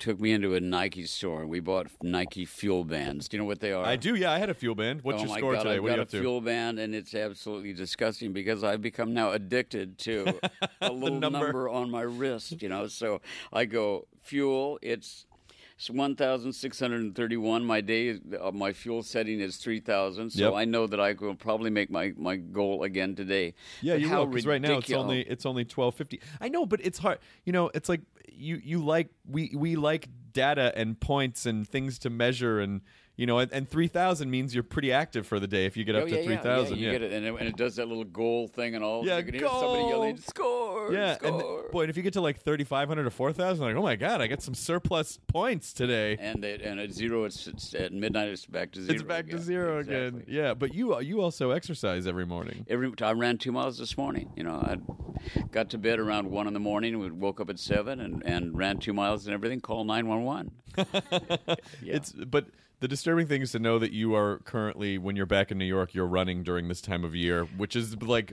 took 0.00 0.18
me 0.18 0.32
into 0.32 0.54
a 0.54 0.60
Nike 0.60 1.04
store. 1.06 1.42
And 1.42 1.50
we 1.50 1.60
bought 1.60 1.88
Nike 2.02 2.44
fuel 2.44 2.84
bands. 2.84 3.28
Do 3.28 3.36
you 3.36 3.42
know 3.42 3.46
what 3.46 3.60
they 3.60 3.72
are? 3.72 3.84
I 3.84 3.96
do. 3.96 4.14
Yeah, 4.16 4.32
I 4.32 4.38
had 4.38 4.50
a 4.50 4.54
fuel 4.54 4.74
band. 4.74 5.02
What's 5.02 5.22
oh 5.22 5.26
your 5.26 5.36
score 5.38 5.52
God, 5.52 5.62
today? 5.62 5.76
I've 5.76 5.82
what 5.82 5.92
are 5.92 5.92
got 5.92 5.96
you 5.96 6.00
a 6.00 6.02
up 6.02 6.08
to? 6.10 6.20
fuel 6.20 6.40
band, 6.40 6.78
and 6.78 6.94
it's 6.94 7.14
absolutely 7.14 7.72
disgusting 7.72 8.32
because 8.32 8.64
I've 8.64 8.82
become 8.82 9.14
now 9.14 9.30
addicted 9.32 9.98
to 9.98 10.40
a 10.80 10.90
little 10.90 11.20
number. 11.20 11.38
number. 11.38 11.68
on 11.68 11.90
my 11.90 12.02
wrist. 12.02 12.62
You 12.62 12.68
know, 12.70 12.88
so 12.88 13.20
I 13.52 13.66
go 13.66 14.06
fuel. 14.20 14.78
It's 14.82 15.26
it's 15.80 15.88
1,631. 15.88 17.64
My 17.64 17.80
day, 17.80 18.18
uh, 18.38 18.50
my 18.50 18.72
fuel 18.74 19.02
setting 19.02 19.40
is 19.40 19.56
3,000. 19.56 20.28
So 20.30 20.42
Yep. 20.42 20.52
I 20.54 20.66
know 20.66 20.86
that 20.86 21.00
I 21.00 21.14
will 21.14 21.34
probably 21.34 21.70
make 21.70 21.90
my, 21.90 22.12
my 22.18 22.36
goal 22.36 22.82
again 22.82 23.14
today. 23.14 23.54
Yeah, 23.80 23.94
But 23.94 24.00
you 24.02 24.10
will 24.10 24.26
because 24.26 24.46
right 24.46 24.60
now 24.60 24.76
it's 24.76 24.92
only 24.92 25.22
it's 25.22 25.46
only 25.46 25.64
twelve 25.64 25.94
fifty. 25.94 26.20
I 26.40 26.48
know, 26.48 26.66
but 26.66 26.80
it's 26.84 26.98
hard. 26.98 27.18
You 27.44 27.52
know, 27.52 27.70
it's 27.72 27.88
like 27.88 28.02
you 28.30 28.60
you 28.62 28.84
like 28.84 29.08
we 29.26 29.52
we 29.54 29.76
like 29.76 30.08
data 30.32 30.72
and 30.76 31.00
points 31.00 31.46
and 31.46 31.66
things 31.66 31.98
to 32.00 32.10
measure 32.10 32.60
and 32.60 32.82
you 33.20 33.26
know 33.26 33.38
and, 33.38 33.52
and 33.52 33.68
three 33.68 33.86
thousand 33.86 34.30
means 34.30 34.54
you're 34.54 34.64
pretty 34.64 34.90
active 34.92 35.26
for 35.26 35.38
the 35.38 35.46
day 35.46 35.66
if 35.66 35.76
you 35.76 35.84
get 35.84 35.94
Oh, 35.94 36.00
up 36.00 36.08
yeah, 36.08 36.16
to 36.16 36.24
three 36.24 36.36
thousand. 36.38 36.78
yeah. 36.78 36.86
Yeah, 36.86 36.92
you 36.92 36.98
get 36.98 37.02
it, 37.02 37.12
and 37.12 37.26
it, 37.26 37.34
and 37.38 37.48
it 37.48 37.56
does 37.56 37.76
that 37.76 37.86
little 37.86 38.04
goal 38.04 38.48
thing 38.48 38.74
and 38.74 38.82
all. 38.82 39.04
Yeah, 39.06 39.18
you 39.18 39.24
can 39.24 39.34
hear 39.34 39.46
somebody 39.48 39.84
yelling, 39.88 40.14
goal. 40.16 40.22
"Score! 40.26 40.92
Yeah, 40.94 41.16
and 41.22 41.42
boy, 41.70 41.82
and 41.82 41.90
if 41.90 41.96
you 41.98 42.02
get 42.02 42.14
to 42.14 42.22
like 42.22 42.40
thirty 42.40 42.64
five 42.64 42.88
hundred 42.88 43.06
or 43.06 43.10
four 43.10 43.32
thousand, 43.32 43.64
like 43.66 43.76
oh 43.76 43.82
my 43.82 43.96
god, 43.96 44.20
I 44.22 44.26
got 44.26 44.40
some 44.42 44.54
surplus 44.54 45.18
points 45.26 45.72
today. 45.74 46.16
and 46.18 46.42
it, 46.44 46.62
and 46.62 46.80
at 46.80 46.92
zero, 46.92 47.24
it's, 47.24 47.46
it's 47.46 47.74
at 47.74 47.92
midnight. 47.92 48.28
It's 48.28 48.46
back 48.46 48.72
to 48.72 48.80
zero. 48.80 48.94
it's 48.94 49.02
back 49.02 49.26
to 49.26 49.32
again. 49.34 49.42
zero 49.44 49.78
again. 49.80 50.24
Yeah, 50.26 50.54
but 50.54 50.72
you 50.74 50.98
you 51.00 51.20
also 51.20 51.50
exercise 51.50 52.06
every 52.06 52.24
morning. 52.26 52.64
Every 52.68 52.90
I 53.02 53.12
ran 53.12 53.36
two 53.36 53.52
miles 53.52 53.76
this 53.78 53.98
morning. 53.98 54.30
You 54.36 54.44
know, 54.44 54.54
I 54.54 54.78
got 55.52 55.68
to 55.70 55.78
bed 55.78 55.98
around 55.98 56.30
one 56.30 56.46
in 56.46 56.54
the 56.54 56.60
morning. 56.60 56.98
We 56.98 57.10
woke 57.10 57.40
up 57.40 57.50
at 57.50 57.58
seven 57.58 58.00
and, 58.00 58.22
and 58.24 58.56
ran 58.56 58.78
two 58.78 58.94
miles 58.94 59.26
and 59.26 59.34
everything. 59.34 59.60
Call 59.60 59.84
nine 59.84 60.08
one 60.08 60.24
one. 60.24 60.50
It's 61.82 62.12
but 62.12 62.46
the 62.80 62.88
disturbing 62.88 63.26
thing 63.26 63.42
is 63.42 63.52
to 63.52 63.58
know 63.58 63.78
that 63.78 63.92
you 63.92 64.14
are 64.14 64.38
currently 64.38 64.98
when 64.98 65.14
you're 65.14 65.26
back 65.26 65.50
in 65.50 65.58
New 65.58 65.66
York, 65.66 65.94
you're 65.94 66.06
running 66.06 66.42
during 66.42 66.68
this 66.68 66.80
time 66.80 67.04
of 67.04 67.14
year, 67.14 67.44
which 67.44 67.76
is 67.76 68.00
like 68.02 68.32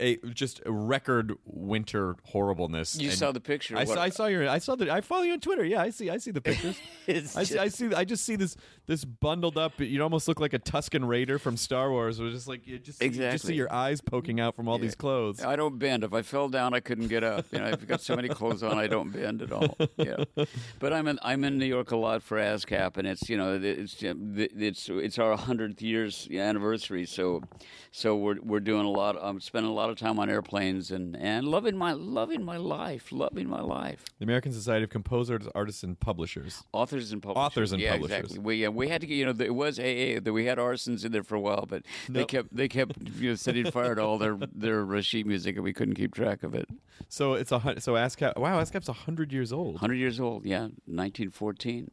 a 0.00 0.16
just 0.32 0.60
a 0.66 0.72
record 0.72 1.34
winter 1.44 2.16
horribleness. 2.24 2.98
You 2.98 3.10
And 3.10 3.18
saw 3.18 3.32
the 3.32 3.40
picture. 3.40 3.76
I 3.76 3.84
saw, 3.84 4.00
I 4.00 4.08
saw 4.08 4.26
your. 4.26 4.48
I 4.48 4.58
saw 4.58 4.74
the. 4.74 4.92
I 4.92 5.00
follow 5.00 5.22
you 5.22 5.32
on 5.32 5.40
Twitter. 5.40 5.64
Yeah, 5.64 5.82
I 5.82 5.90
see. 5.90 6.10
I 6.10 6.16
see 6.18 6.30
the 6.30 6.40
pictures. 6.40 6.76
I 7.08 7.44
see. 7.44 7.58
I 7.58 7.68
see. 7.68 7.94
I 7.94 8.04
just 8.04 8.24
see 8.24 8.36
this. 8.36 8.56
This 8.86 9.04
bundled 9.04 9.56
up. 9.56 9.80
You 9.80 10.02
almost 10.02 10.28
look 10.28 10.40
like 10.40 10.52
a 10.52 10.58
Tusken 10.58 11.06
Raider 11.06 11.38
from 11.38 11.56
Star 11.56 11.90
Wars. 11.90 12.20
It 12.20 12.24
was 12.24 12.34
just 12.34 12.48
like 12.48 12.66
you 12.66 12.78
just 12.78 13.02
you 13.02 13.10
just 13.10 13.46
see 13.46 13.54
your 13.54 13.72
eyes 13.72 14.00
poking 14.00 14.40
out 14.40 14.56
from 14.56 14.68
all 14.68 14.78
these 14.78 14.94
clothes. 14.94 15.42
I 15.42 15.56
don't 15.56 15.78
bend. 15.78 16.04
If 16.04 16.12
I 16.12 16.22
fell 16.22 16.48
down, 16.48 16.74
I 16.74 16.80
couldn't 16.80 17.08
get 17.08 17.24
up. 17.24 17.46
You 17.52 17.60
know, 17.60 17.66
I've 17.66 17.86
got 17.86 18.00
so 18.00 18.16
many 18.16 18.28
clothes 18.28 18.62
on, 18.62 18.78
I 18.78 18.86
don't 18.86 19.10
bend 19.10 19.42
at 19.42 19.52
all. 19.52 19.76
Yeah, 19.96 20.24
but 20.80 20.92
I'm 20.92 21.08
in 21.08 21.18
I'm 21.22 21.44
in 21.44 21.58
New 21.58 21.66
York 21.66 21.92
a 21.92 21.96
lot 21.96 22.22
for 22.22 22.36
ASCAP, 22.38 22.96
and 22.96 23.06
it's 23.06 23.28
you 23.28 23.36
know 23.36 23.58
it's 23.62 24.02
it's 24.02 24.88
it's 24.88 25.18
our 25.18 25.36
hundredth 25.36 25.80
years 25.80 26.28
anniversary. 26.30 27.06
So 27.06 27.42
so 27.90 28.16
we're 28.16 28.40
we're 28.42 28.60
doing 28.60 28.84
a 28.86 28.90
lot. 28.90 29.16
I'm 29.20 29.40
spending 29.40 29.70
a 29.70 29.74
lot 29.74 29.83
of 29.90 29.96
time 29.96 30.18
on 30.18 30.30
airplanes 30.30 30.90
and 30.90 31.16
and 31.16 31.46
loving 31.46 31.76
my 31.76 31.92
loving 31.92 32.44
my 32.44 32.56
life, 32.56 33.12
loving 33.12 33.48
my 33.48 33.60
life. 33.60 34.04
The 34.18 34.24
American 34.24 34.52
Society 34.52 34.84
of 34.84 34.90
Composers, 34.90 35.46
Artists, 35.54 35.82
and 35.82 35.98
Publishers. 35.98 36.62
Authors 36.72 37.12
and 37.12 37.22
publishers. 37.22 37.46
Authors 37.46 37.72
and 37.72 37.82
yeah, 37.82 37.92
publishers. 37.92 38.18
Exactly. 38.18 38.38
We 38.38 38.68
we 38.68 38.88
had 38.88 39.00
to 39.00 39.06
get 39.06 39.14
you 39.14 39.24
know 39.24 39.34
it 39.44 39.54
was 39.54 39.78
AA 39.78 40.20
that 40.22 40.32
we 40.32 40.46
had 40.46 40.58
arsons 40.58 41.04
in 41.04 41.12
there 41.12 41.22
for 41.22 41.34
a 41.34 41.40
while, 41.40 41.66
but 41.68 41.82
they 42.08 42.24
kept 42.24 42.54
they 42.54 42.68
kept 42.68 42.96
you 43.18 43.30
know 43.30 43.34
setting 43.34 43.70
fire 43.70 43.94
to 43.94 44.02
all 44.02 44.18
their 44.18 44.38
their 44.54 45.02
sheet 45.02 45.26
music, 45.26 45.56
and 45.56 45.64
we 45.64 45.72
couldn't 45.72 45.94
keep 45.94 46.14
track 46.14 46.42
of 46.42 46.54
it. 46.54 46.68
So 47.08 47.34
it's 47.34 47.52
a 47.52 47.60
so 47.78 47.94
ASCAP. 47.94 48.38
Wow, 48.38 48.60
ASCAP's 48.60 48.88
hundred 48.88 49.32
years 49.32 49.52
old. 49.52 49.74
100 49.74 49.94
years 49.96 50.20
old, 50.20 50.44
yeah, 50.44 50.60
1914. 50.86 51.90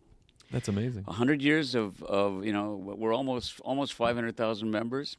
That's 0.52 0.68
amazing. 0.68 1.04
100 1.06 1.42
years 1.42 1.76
of, 1.76 2.04
of 2.04 2.46
you 2.46 2.52
know, 2.52 2.76
we're 2.76 3.14
almost 3.14 3.60
almost 3.62 3.94
500,000 3.94 4.70
members. 4.70 5.18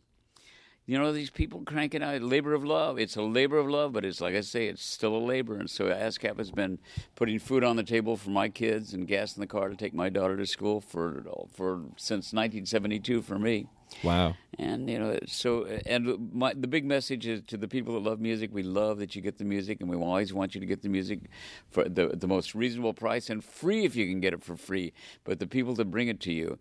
You 0.92 0.98
know, 0.98 1.10
these 1.10 1.30
people 1.30 1.62
cranking 1.64 2.02
out 2.02 2.20
labor 2.20 2.52
of 2.52 2.66
love. 2.66 2.98
It's 2.98 3.16
a 3.16 3.22
labor 3.22 3.56
of 3.56 3.66
love, 3.66 3.94
but 3.94 4.04
it's 4.04 4.20
like 4.20 4.34
I 4.34 4.42
say, 4.42 4.66
it's 4.66 4.84
still 4.84 5.16
a 5.16 5.24
labor. 5.24 5.56
And 5.56 5.70
so 5.70 5.86
ASCAP 5.86 6.36
has 6.36 6.50
been 6.50 6.80
putting 7.14 7.38
food 7.38 7.64
on 7.64 7.76
the 7.76 7.82
table 7.82 8.14
for 8.14 8.28
my 8.28 8.50
kids 8.50 8.92
and 8.92 9.08
gas 9.08 9.34
in 9.34 9.40
the 9.40 9.46
car 9.46 9.70
to 9.70 9.74
take 9.74 9.94
my 9.94 10.10
daughter 10.10 10.36
to 10.36 10.44
school 10.44 10.82
for 10.82 11.22
for 11.50 11.80
since 11.96 12.34
1972 12.34 13.22
for 13.22 13.38
me. 13.38 13.68
Wow. 14.04 14.34
And 14.58 14.90
you 14.90 14.98
know, 14.98 15.18
so 15.26 15.64
and 15.86 16.30
my, 16.30 16.52
the 16.52 16.68
big 16.68 16.84
message 16.84 17.26
is 17.26 17.40
to 17.46 17.56
the 17.56 17.68
people 17.68 17.94
that 17.94 18.06
love 18.06 18.20
music: 18.20 18.50
we 18.52 18.62
love 18.62 18.98
that 18.98 19.16
you 19.16 19.22
get 19.22 19.38
the 19.38 19.44
music, 19.44 19.80
and 19.80 19.88
we 19.88 19.96
always 19.96 20.34
want 20.34 20.54
you 20.54 20.60
to 20.60 20.66
get 20.66 20.82
the 20.82 20.90
music 20.90 21.20
for 21.70 21.88
the 21.88 22.08
the 22.08 22.28
most 22.28 22.54
reasonable 22.54 22.92
price 22.92 23.30
and 23.30 23.42
free 23.42 23.86
if 23.86 23.96
you 23.96 24.06
can 24.06 24.20
get 24.20 24.34
it 24.34 24.44
for 24.44 24.56
free. 24.56 24.92
But 25.24 25.38
the 25.38 25.46
people 25.46 25.74
that 25.76 25.86
bring 25.86 26.08
it 26.08 26.20
to 26.20 26.34
you, 26.34 26.58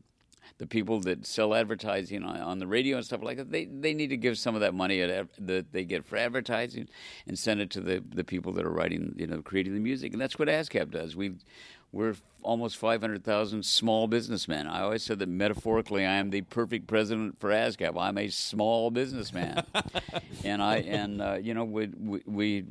the 0.58 0.68
people 0.68 1.00
that 1.02 1.26
sell 1.26 1.54
advertising 1.54 2.24
on, 2.24 2.40
on 2.40 2.60
the 2.60 2.68
radio 2.68 2.98
and 2.98 3.06
stuff 3.06 3.22
like 3.24 3.38
that, 3.38 3.52
they 3.52 3.66
they 3.66 3.94
need 3.94 4.10
to 4.10 4.18
give 4.18 4.38
some 4.38 4.56
of 4.56 4.62
that 4.62 4.74
money 4.74 5.02
ad- 5.02 5.30
that 5.40 5.72
they 5.72 5.84
get 5.84 6.06
for 6.06 6.18
advertising 6.18 6.88
and 7.28 7.38
send 7.38 7.62
it 7.62 7.70
to 7.72 7.82
the 7.82 8.04
the 8.14 8.24
people 8.24 8.52
that 8.54 8.66
are 8.66 8.72
writing, 8.72 9.16
you 9.18 9.28
know, 9.28 9.42
creating 9.42 9.74
the 9.74 9.80
music, 9.80 10.14
and 10.14 10.22
that's 10.22 10.38
what 10.38 10.48
ASCAP 10.48 10.92
does. 10.92 11.16
We 11.16 11.34
we're 11.92 12.16
almost 12.44 12.78
500,000 12.78 13.66
small 13.66 14.08
businessmen. 14.08 14.68
I 14.68 14.82
always 14.82 15.04
said 15.04 15.20
that 15.20 15.28
metaphorically, 15.30 16.06
I 16.06 16.14
am 16.14 16.30
the 16.30 16.42
perfect 16.42 16.88
president 16.88 17.40
for 17.40 17.50
ASCAP. 17.50 18.00
I'm 18.00 18.18
a 18.18 18.30
small 18.30 18.92
businessman, 18.92 19.66
and 20.44 20.62
I 20.62 20.78
and 20.78 21.22
uh, 21.22 21.38
you 21.42 21.54
know 21.54 21.66
we 21.66 21.88
we 21.88 22.22
we, 22.26 22.66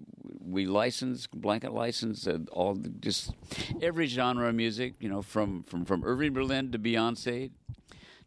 we 0.52 0.66
license 0.66 1.26
blanket 1.26 1.72
license 1.72 2.26
uh, 2.26 2.38
all 2.52 2.74
the, 2.74 2.88
just 2.88 3.32
every 3.80 4.06
genre 4.06 4.48
of 4.48 4.54
music. 4.54 4.94
You 5.00 5.08
know, 5.08 5.22
from 5.22 5.62
from 5.64 5.84
from 5.84 6.04
Irving 6.04 6.32
Berlin 6.32 6.72
to 6.72 6.78
Beyonce 6.78 7.50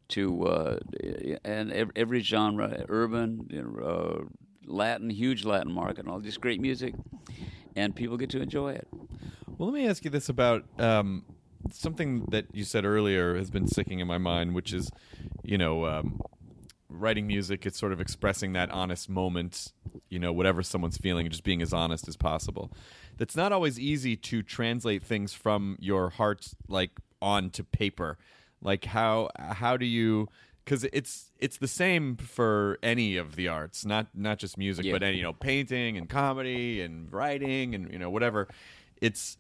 to 0.10 0.48
uh, 0.48 0.80
and 1.44 1.92
every 1.96 2.22
genre, 2.22 2.86
urban, 2.90 3.50
uh, 3.84 4.24
Latin, 4.66 5.10
huge 5.10 5.46
Latin 5.46 5.72
market, 5.72 6.00
and 6.00 6.10
all 6.10 6.20
just 6.20 6.42
great 6.42 6.62
music, 6.62 6.94
and 7.76 7.96
people 7.96 8.18
get 8.18 8.30
to 8.32 8.42
enjoy 8.42 8.74
it. 8.74 8.88
Well, 9.58 9.72
let 9.72 9.74
me 9.74 9.88
ask 9.88 10.04
you 10.04 10.10
this 10.10 10.30
about 10.30 10.66
um, 10.80 11.26
something 11.72 12.26
that 12.32 12.46
you 12.54 12.64
said 12.64 12.86
earlier 12.86 13.36
has 13.36 13.50
been 13.50 13.68
sticking 13.68 14.00
in 14.00 14.08
my 14.08 14.18
mind, 14.18 14.54
which 14.54 14.74
is, 14.74 14.92
you 15.44 15.58
know, 15.58 15.86
um, 15.86 16.20
writing 16.94 17.28
music. 17.28 17.66
It's 17.66 17.78
sort 17.80 17.92
of 17.92 18.00
expressing 18.00 18.54
that 18.54 18.70
honest 18.72 19.10
moment, 19.10 19.72
you 20.10 20.20
know, 20.20 20.32
whatever 20.32 20.64
someone's 20.64 20.98
feeling, 20.98 21.30
just 21.30 21.44
being 21.44 21.62
as 21.62 21.74
honest 21.74 22.08
as 22.08 22.16
possible. 22.16 22.72
That's 23.18 23.36
not 23.36 23.52
always 23.52 23.80
easy 23.80 24.16
to 24.16 24.42
translate 24.44 25.04
things 25.04 25.34
from 25.34 25.78
your 25.80 26.10
heart, 26.12 26.48
like 26.68 26.92
onto 27.22 27.64
paper. 27.64 28.18
Like 28.62 28.86
how 28.86 29.30
how 29.38 29.78
do 29.78 29.86
you? 29.86 30.30
Because 30.64 30.86
it's 30.94 31.32
it's 31.40 31.58
the 31.58 31.68
same 31.68 32.16
for 32.16 32.80
any 32.82 33.18
of 33.18 33.36
the 33.36 33.50
arts, 33.50 33.86
not 33.86 34.08
not 34.16 34.40
just 34.40 34.58
music, 34.58 34.86
Yeah. 34.86 34.94
but 34.94 35.04
any 35.04 35.18
you 35.18 35.24
know 35.24 35.34
painting 35.34 35.98
and 35.98 36.08
comedy 36.08 36.80
and 36.82 37.12
writing 37.12 37.76
and 37.76 37.92
you 37.92 38.00
know 38.00 38.10
whatever. 38.10 38.48
It's 39.02 39.38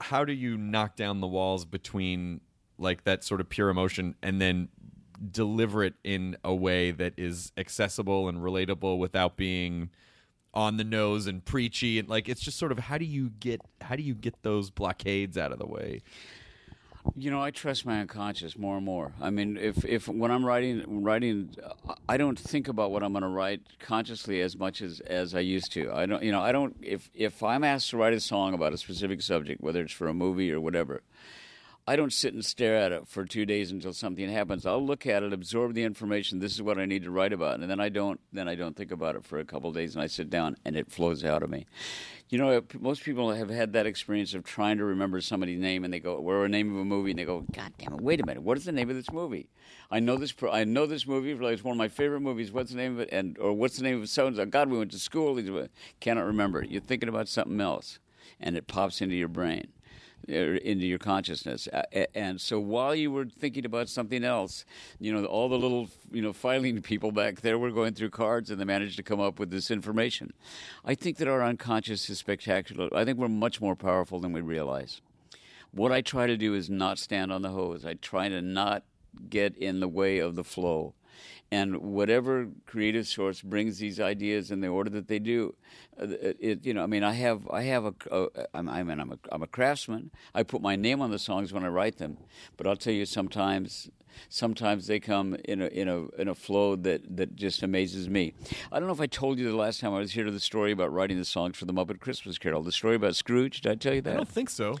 how 0.00 0.24
do 0.24 0.32
you 0.32 0.56
knock 0.58 0.96
down 0.96 1.20
the 1.20 1.28
walls 1.28 1.64
between 1.64 2.40
like 2.78 3.04
that 3.04 3.22
sort 3.22 3.40
of 3.40 3.48
pure 3.48 3.68
emotion 3.68 4.16
and 4.20 4.40
then 4.40 4.68
deliver 5.30 5.84
it 5.84 5.94
in 6.04 6.36
a 6.44 6.54
way 6.54 6.90
that 6.90 7.14
is 7.16 7.52
accessible 7.56 8.28
and 8.28 8.38
relatable 8.38 8.98
without 8.98 9.36
being 9.36 9.90
on 10.52 10.76
the 10.76 10.84
nose 10.84 11.26
and 11.26 11.44
preachy 11.44 11.98
and 11.98 12.08
like 12.08 12.28
it's 12.28 12.40
just 12.40 12.58
sort 12.58 12.70
of 12.70 12.78
how 12.78 12.96
do 12.96 13.04
you 13.04 13.30
get 13.40 13.60
how 13.80 13.96
do 13.96 14.02
you 14.02 14.14
get 14.14 14.40
those 14.42 14.70
blockades 14.70 15.36
out 15.36 15.50
of 15.50 15.58
the 15.58 15.66
way 15.66 16.00
You 17.16 17.30
know, 17.30 17.42
I 17.42 17.50
trust 17.50 17.84
my 17.84 18.00
unconscious 18.00 18.56
more 18.56 18.76
and 18.76 18.84
more. 18.84 19.12
I 19.20 19.28
mean, 19.28 19.58
if 19.58 19.84
if 19.84 20.08
when 20.08 20.30
I'm 20.30 20.42
writing 20.44 21.02
writing, 21.04 21.54
I 22.08 22.16
don't 22.16 22.38
think 22.38 22.66
about 22.66 22.92
what 22.92 23.02
I'm 23.02 23.12
going 23.12 23.22
to 23.22 23.28
write 23.28 23.60
consciously 23.78 24.40
as 24.40 24.56
much 24.56 24.80
as 24.80 25.00
as 25.00 25.34
I 25.34 25.40
used 25.40 25.70
to. 25.72 25.92
I 25.92 26.06
don't, 26.06 26.22
you 26.22 26.32
know, 26.32 26.40
I 26.40 26.50
don't. 26.50 26.76
If 26.80 27.10
if 27.14 27.42
I'm 27.42 27.62
asked 27.62 27.90
to 27.90 27.98
write 27.98 28.14
a 28.14 28.20
song 28.20 28.54
about 28.54 28.72
a 28.72 28.78
specific 28.78 29.20
subject, 29.20 29.60
whether 29.60 29.82
it's 29.82 29.92
for 29.92 30.08
a 30.08 30.14
movie 30.14 30.50
or 30.50 30.60
whatever, 30.62 31.02
I 31.86 31.96
don't 31.96 32.14
sit 32.14 32.32
and 32.32 32.42
stare 32.42 32.76
at 32.76 32.92
it 32.92 33.06
for 33.06 33.26
two 33.26 33.44
days 33.44 33.70
until 33.70 33.92
something 33.92 34.30
happens. 34.30 34.64
I'll 34.64 34.84
look 34.84 35.06
at 35.06 35.22
it, 35.22 35.34
absorb 35.34 35.74
the 35.74 35.82
information. 35.82 36.38
This 36.38 36.54
is 36.54 36.62
what 36.62 36.78
I 36.78 36.86
need 36.86 37.02
to 37.02 37.10
write 37.10 37.34
about, 37.34 37.60
and 37.60 37.70
then 37.70 37.78
I 37.78 37.90
don't. 37.90 38.18
Then 38.32 38.48
I 38.48 38.54
don't 38.54 38.74
think 38.74 38.90
about 38.90 39.16
it 39.16 39.24
for 39.24 39.38
a 39.38 39.44
couple 39.44 39.70
days, 39.70 39.94
and 39.94 40.02
I 40.02 40.06
sit 40.06 40.30
down, 40.30 40.56
and 40.64 40.76
it 40.76 40.90
flows 40.90 41.24
out 41.24 41.42
of 41.42 41.50
me. 41.50 41.66
You 42.30 42.38
know, 42.38 42.62
most 42.80 43.04
people 43.04 43.30
have 43.32 43.50
had 43.50 43.74
that 43.74 43.84
experience 43.84 44.32
of 44.32 44.44
trying 44.44 44.78
to 44.78 44.84
remember 44.84 45.20
somebody's 45.20 45.60
name, 45.60 45.84
and 45.84 45.92
they 45.92 46.00
go, 46.00 46.14
"Or 46.14 46.46
a 46.46 46.48
name 46.48 46.74
of 46.74 46.80
a 46.80 46.86
movie," 46.86 47.10
and 47.10 47.18
they 47.18 47.26
go, 47.26 47.44
"God 47.52 47.74
damn 47.76 47.92
it! 47.92 48.00
Wait 48.00 48.18
a 48.18 48.24
minute! 48.24 48.42
What 48.42 48.56
is 48.56 48.64
the 48.64 48.72
name 48.72 48.88
of 48.88 48.96
this 48.96 49.12
movie? 49.12 49.50
I 49.90 50.00
know 50.00 50.16
this. 50.16 50.32
I 50.50 50.64
know 50.64 50.86
this 50.86 51.06
movie. 51.06 51.32
It's 51.32 51.62
one 51.64 51.72
of 51.72 51.78
my 51.78 51.88
favorite 51.88 52.20
movies. 52.20 52.50
What's 52.50 52.70
the 52.70 52.78
name 52.78 52.94
of 52.94 53.00
it? 53.00 53.10
And 53.12 53.36
or 53.36 53.52
what's 53.52 53.76
the 53.76 53.82
name 53.84 54.00
of 54.00 54.08
so 54.08 54.26
and 54.26 54.36
so? 54.36 54.46
God, 54.46 54.70
we 54.70 54.78
went 54.78 54.92
to 54.92 54.98
school. 54.98 55.34
These- 55.34 55.68
Cannot 56.00 56.24
remember. 56.24 56.64
You're 56.64 56.80
thinking 56.80 57.10
about 57.10 57.28
something 57.28 57.60
else, 57.60 57.98
and 58.40 58.56
it 58.56 58.66
pops 58.66 59.02
into 59.02 59.16
your 59.16 59.28
brain 59.28 59.68
uh, 59.68 59.73
Er, 60.30 60.56
into 60.56 60.86
your 60.86 60.98
consciousness. 60.98 61.68
And 62.14 62.40
so 62.40 62.58
while 62.58 62.94
you 62.94 63.10
were 63.10 63.26
thinking 63.26 63.66
about 63.66 63.90
something 63.90 64.24
else, 64.24 64.64
you 64.98 65.12
know, 65.12 65.26
all 65.26 65.50
the 65.50 65.58
little, 65.58 65.90
you 66.10 66.22
know, 66.22 66.32
filing 66.32 66.80
people 66.80 67.12
back 67.12 67.42
there 67.42 67.58
were 67.58 67.70
going 67.70 67.92
through 67.92 68.10
cards 68.10 68.50
and 68.50 68.58
they 68.58 68.64
managed 68.64 68.96
to 68.96 69.02
come 69.02 69.20
up 69.20 69.38
with 69.38 69.50
this 69.50 69.70
information. 69.70 70.32
I 70.84 70.94
think 70.94 71.18
that 71.18 71.28
our 71.28 71.42
unconscious 71.42 72.08
is 72.08 72.18
spectacular. 72.18 72.88
I 72.94 73.04
think 73.04 73.18
we're 73.18 73.28
much 73.28 73.60
more 73.60 73.76
powerful 73.76 74.18
than 74.18 74.32
we 74.32 74.40
realize. 74.40 75.02
What 75.72 75.92
I 75.92 76.00
try 76.00 76.26
to 76.26 76.36
do 76.36 76.54
is 76.54 76.70
not 76.70 76.98
stand 76.98 77.30
on 77.30 77.42
the 77.42 77.50
hose. 77.50 77.84
I 77.84 77.94
try 77.94 78.28
to 78.28 78.40
not 78.40 78.84
get 79.28 79.56
in 79.56 79.80
the 79.80 79.88
way 79.88 80.18
of 80.18 80.36
the 80.36 80.44
flow. 80.44 80.94
And 81.50 81.76
whatever 81.78 82.48
creative 82.66 83.06
source 83.06 83.40
brings 83.42 83.78
these 83.78 84.00
ideas 84.00 84.50
in 84.50 84.60
the 84.60 84.68
order 84.68 84.90
that 84.90 85.08
they 85.08 85.18
do, 85.18 85.54
uh, 86.00 86.06
it, 86.10 86.64
you 86.64 86.74
know, 86.74 86.82
I 86.82 86.86
mean, 86.86 87.04
I 87.04 87.12
have, 87.12 87.48
I 87.50 87.62
have 87.62 87.84
a, 87.84 87.94
a 88.10 88.28
I'm, 88.54 88.68
I 88.68 88.82
mean, 88.82 89.00
I'm 89.00 89.12
a, 89.12 89.18
I'm 89.30 89.42
a 89.42 89.46
craftsman. 89.46 90.10
I 90.34 90.42
put 90.42 90.62
my 90.62 90.76
name 90.76 91.00
on 91.00 91.10
the 91.10 91.18
songs 91.18 91.52
when 91.52 91.64
I 91.64 91.68
write 91.68 91.98
them, 91.98 92.18
but 92.56 92.66
I'll 92.66 92.76
tell 92.76 92.92
you, 92.92 93.06
sometimes, 93.06 93.90
sometimes 94.28 94.86
they 94.86 94.98
come 94.98 95.36
in 95.44 95.62
a, 95.62 95.66
in 95.66 95.88
a, 95.88 96.06
in 96.20 96.28
a 96.28 96.34
flow 96.34 96.76
that, 96.76 97.16
that 97.16 97.36
just 97.36 97.62
amazes 97.62 98.08
me. 98.08 98.32
I 98.72 98.78
don't 98.78 98.88
know 98.88 98.94
if 98.94 99.00
I 99.00 99.06
told 99.06 99.38
you 99.38 99.48
the 99.48 99.56
last 99.56 99.80
time 99.80 99.94
I 99.94 99.98
was 99.98 100.12
here 100.12 100.28
the 100.30 100.40
story 100.40 100.72
about 100.72 100.92
writing 100.92 101.18
the 101.18 101.24
songs 101.24 101.56
for 101.56 101.66
the 101.66 101.72
Muppet 101.72 102.00
Christmas 102.00 102.38
Carol, 102.38 102.62
the 102.62 102.72
story 102.72 102.96
about 102.96 103.14
Scrooge. 103.14 103.60
Did 103.60 103.70
I 103.72 103.74
tell 103.76 103.94
you 103.94 104.00
that? 104.02 104.14
i 104.14 104.16
don't 104.16 104.28
think 104.28 104.50
so 104.50 104.76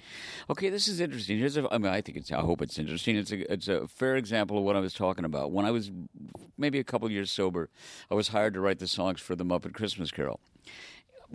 Okay, 0.50 0.68
this 0.68 0.88
is 0.88 1.00
interesting. 1.00 1.38
Here's 1.38 1.56
a, 1.56 1.66
I 1.72 1.78
mean, 1.78 1.92
I 1.92 2.00
think 2.00 2.18
it's. 2.18 2.30
I 2.30 2.40
hope 2.40 2.60
it's 2.62 2.78
interesting. 2.78 3.16
It's 3.16 3.32
a, 3.32 3.52
it's 3.52 3.68
a 3.68 3.88
fair 3.88 4.16
example 4.16 4.58
of 4.58 4.64
what 4.64 4.76
I 4.76 4.80
was 4.80 4.92
talking 4.94 5.24
about. 5.24 5.52
When 5.52 5.64
I 5.64 5.70
was 5.70 5.90
maybe 6.56 6.78
a 6.78 6.84
couple 6.84 7.10
years 7.10 7.30
sober, 7.30 7.70
I 8.10 8.14
was 8.14 8.28
hired 8.28 8.54
to 8.54 8.60
write 8.60 8.78
the 8.78 8.88
songs 8.88 9.20
for 9.20 9.34
the 9.34 9.44
Muppet 9.44 9.74
Christmas 9.74 10.10
Carol. 10.10 10.40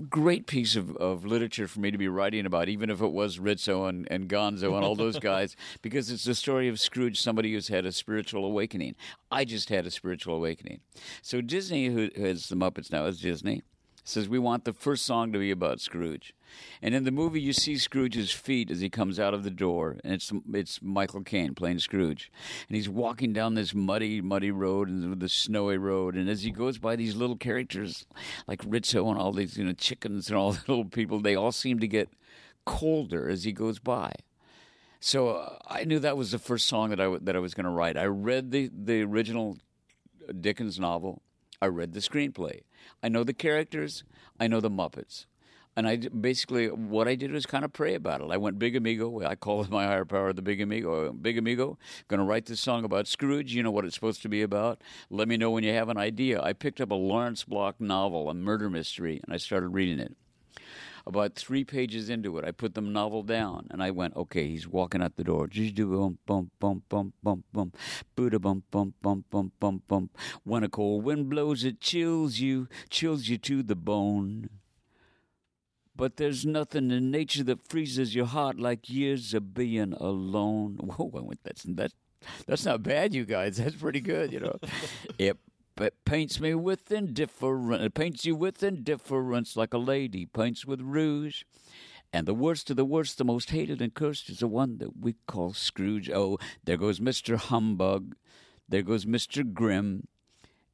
Great 0.10 0.48
piece 0.48 0.76
of, 0.76 0.96
of 0.98 1.26
literature 1.26 1.68
for 1.68 1.82
me 1.82 1.92
to 1.92 1.98
be 1.98 2.08
writing 2.08 2.46
about, 2.46 2.70
even 2.70 2.90
if 2.90 3.02
it 3.02 3.12
was 3.12 3.38
Rizzo 3.38 3.86
and, 3.86 4.08
and 4.10 4.30
Gonzo 4.30 4.76
and 4.76 4.86
all 4.86 4.96
those 4.96 5.20
guys, 5.32 5.58
because 5.82 6.10
it's 6.10 6.24
the 6.24 6.36
story 6.36 6.70
of 6.70 6.80
Scrooge, 6.80 7.20
somebody 7.20 7.52
who's 7.52 7.68
had 7.68 7.86
a 7.86 7.92
spiritual 7.92 8.46
awakening. 8.46 8.96
I 9.30 9.44
just 9.44 9.70
had 9.70 9.86
a 9.86 9.92
spiritual 9.92 10.36
awakening. 10.36 10.80
So 11.22 11.42
Disney, 11.42 11.88
who 11.88 12.10
who 12.16 12.24
has 12.24 12.48
the 12.48 12.56
Muppets 12.56 12.92
now, 12.92 13.06
is 13.06 13.20
Disney 13.20 13.64
says 14.10 14.28
we 14.28 14.40
want 14.40 14.66
the 14.66 14.74
first 14.74 15.06
song 15.06 15.32
to 15.32 15.40
be 15.40 15.52
about 15.52 15.80
Scrooge. 15.80 16.34
And 16.82 16.96
in 16.96 17.04
the 17.04 17.12
movie, 17.12 17.40
you 17.40 17.54
see 17.54 17.78
Scrooge's 17.78 18.32
feet 18.32 18.72
as 18.72 18.82
he 18.82 18.90
comes 18.90 19.20
out 19.20 19.34
of 19.34 19.44
the 19.44 19.52
door, 19.52 19.98
and 20.04 20.14
it's 20.14 20.32
it's 20.52 20.82
Michael 20.82 21.22
Caine 21.22 21.54
playing 21.54 21.80
Scrooge, 21.80 22.32
and 22.68 22.76
he's 22.76 22.90
walking 22.90 23.34
down 23.34 23.54
this 23.54 23.74
muddy, 23.74 24.20
muddy 24.20 24.52
road 24.52 24.90
and 24.90 25.20
the 25.20 25.30
snowy 25.30 25.78
road, 25.78 26.16
and 26.16 26.30
as 26.30 26.42
he 26.42 26.52
goes 26.52 26.78
by 26.78 26.96
these 26.96 27.16
little 27.16 27.38
characters 27.38 28.06
like 28.48 28.62
Rizzo 28.66 29.08
and 29.10 29.20
all 29.20 29.32
these 29.32 29.58
you 29.58 29.64
know 29.64 29.74
chickens 29.74 30.30
and 30.30 30.38
all 30.38 30.52
the 30.54 30.64
little 30.68 30.86
people, 30.86 31.20
they 31.20 31.36
all 31.36 31.52
seem 31.52 31.80
to 31.80 31.88
get 31.88 32.10
colder 32.66 33.30
as 33.30 33.44
he 33.44 33.52
goes 33.52 33.80
by. 33.80 34.14
So 35.00 35.30
uh, 35.30 35.58
I 35.68 35.86
knew 35.86 36.00
that 36.00 36.18
was 36.18 36.32
the 36.32 36.40
first 36.40 36.68
song 36.68 36.90
that 36.90 37.00
I 37.00 37.06
w- 37.06 37.22
that 37.24 37.36
I 37.36 37.40
was 37.40 37.54
going 37.54 37.66
to 37.66 37.72
write. 37.72 37.96
I 37.96 38.06
read 38.06 38.52
the 38.52 38.70
the 38.74 39.04
original 39.04 39.58
Dickens 40.40 40.80
novel. 40.80 41.22
I 41.62 41.68
read 41.68 41.94
the 41.94 42.00
screenplay. 42.00 42.62
I 43.02 43.10
know 43.10 43.24
the 43.24 43.34
characters. 43.34 44.04
I 44.40 44.48
know 44.48 44.60
the 44.60 44.70
Muppets. 44.70 45.26
And 45.76 45.88
I 45.88 45.96
basically 45.98 46.68
what 46.68 47.08
I 47.08 47.16
did 47.16 47.32
was 47.32 47.46
kind 47.46 47.64
of 47.64 47.72
pray 47.72 47.94
about 47.94 48.22
it. 48.22 48.32
I 48.32 48.38
went 48.38 48.60
big 48.60 48.76
amigo. 48.76 49.24
I 49.24 49.36
call 49.36 49.62
it 49.64 49.70
my 49.70 49.86
higher 49.86 50.04
power, 50.04 50.34
the 50.34 50.42
big 50.42 50.60
amigo. 50.60 51.14
Big 51.14 51.38
amigo, 51.38 51.78
going 52.08 52.18
to 52.18 52.26
write 52.26 52.48
this 52.48 52.60
song 52.60 52.84
about 52.84 53.08
Scrooge. 53.08 53.54
You 53.54 53.64
know 53.64 53.72
what 53.72 53.86
it's 53.86 53.96
supposed 53.96 54.22
to 54.24 54.30
be 54.30 54.42
about. 54.42 54.82
Let 55.10 55.28
me 55.28 55.38
know 55.38 55.52
when 55.52 55.64
you 55.64 55.72
have 55.74 55.90
an 55.90 55.98
idea. 55.98 56.42
I 56.42 56.54
picked 56.54 56.82
up 56.82 56.92
a 56.92 56.96
Lawrence 56.96 57.46
Block 57.46 57.80
novel, 57.80 58.30
a 58.30 58.34
murder 58.34 58.70
mystery, 58.70 59.22
and 59.24 59.34
I 59.34 59.38
started 59.38 59.70
reading 59.70 60.00
it. 60.00 60.18
About 61.06 61.36
three 61.36 61.64
pages 61.64 62.10
into 62.10 62.38
it, 62.38 62.46
I 62.46 62.52
put 62.52 62.74
the 62.74 62.82
novel 62.82 63.24
down 63.24 63.68
and 63.72 63.82
I 63.82 63.92
went, 63.92 64.16
okay, 64.16 64.48
he's 64.48 64.68
walking 64.68 65.02
out 65.02 65.16
the 65.16 65.24
door. 65.24 65.48
Just 65.48 65.76
do 65.76 65.88
bum 65.88 66.18
bum 66.26 66.52
bum 66.60 66.84
bum 66.90 67.14
bum 67.24 67.44
bum, 67.54 67.72
Buddha 68.16 68.40
bum 68.40 68.64
bum 68.72 68.94
bum 69.02 69.24
bum 69.30 69.52
bum 69.60 69.82
bum. 69.88 70.10
When 70.44 70.64
a 70.64 70.70
cold 70.70 71.04
wind 71.04 71.30
blows, 71.30 71.64
it 71.64 71.80
chills 71.80 72.40
you, 72.40 72.68
chills 72.90 73.28
you 73.28 73.38
to 73.40 73.64
the 73.64 73.76
bone. 73.76 74.50
But 75.96 76.16
there's 76.16 76.46
nothing 76.46 76.92
in 76.92 77.12
nature 77.12 77.44
that 77.44 77.68
freezes 77.68 78.16
your 78.16 78.28
heart 78.28 78.58
like 78.58 78.90
years 78.90 79.34
of 79.34 79.54
being 79.54 79.94
alone. 79.94 80.78
Whoa, 80.78 81.12
I 81.16 81.20
went, 81.20 81.44
that's 81.44 81.64
that's 81.64 81.94
that's 82.46 82.66
not 82.66 82.84
bad, 82.84 83.14
you 83.14 83.26
guys. 83.26 83.58
That's 83.58 83.76
pretty 83.76 84.02
good, 84.02 84.32
you 84.32 84.40
know. 84.40 84.58
it 85.18 85.38
it 85.82 86.06
paints 86.06 86.40
me 86.40 86.54
with 86.54 86.92
indifference. 86.92 87.84
It 87.84 87.94
paints 87.94 88.26
you 88.26 88.36
with 88.36 88.64
indifference 88.64 89.56
like 89.56 89.74
a 89.74 89.78
lady 89.78 90.26
paints 90.26 90.66
with 90.66 90.82
rouge. 90.82 91.44
And 92.12 92.28
the 92.28 92.34
worst 92.34 92.70
of 92.72 92.76
the 92.76 92.86
worst, 92.86 93.18
the 93.18 93.26
most 93.26 93.52
hated 93.52 93.82
and 93.82 93.94
cursed, 93.94 94.30
is 94.30 94.40
the 94.40 94.48
one 94.48 94.80
that 94.80 94.98
we 95.00 95.16
call 95.28 95.54
Scrooge. 95.54 96.10
Oh, 96.10 96.40
there 96.64 96.78
goes 96.78 97.00
Mr. 97.00 97.38
Humbug. 97.38 98.16
There 98.68 98.82
goes 98.82 99.06
Mr. 99.06 99.52
Grimm. 99.54 100.08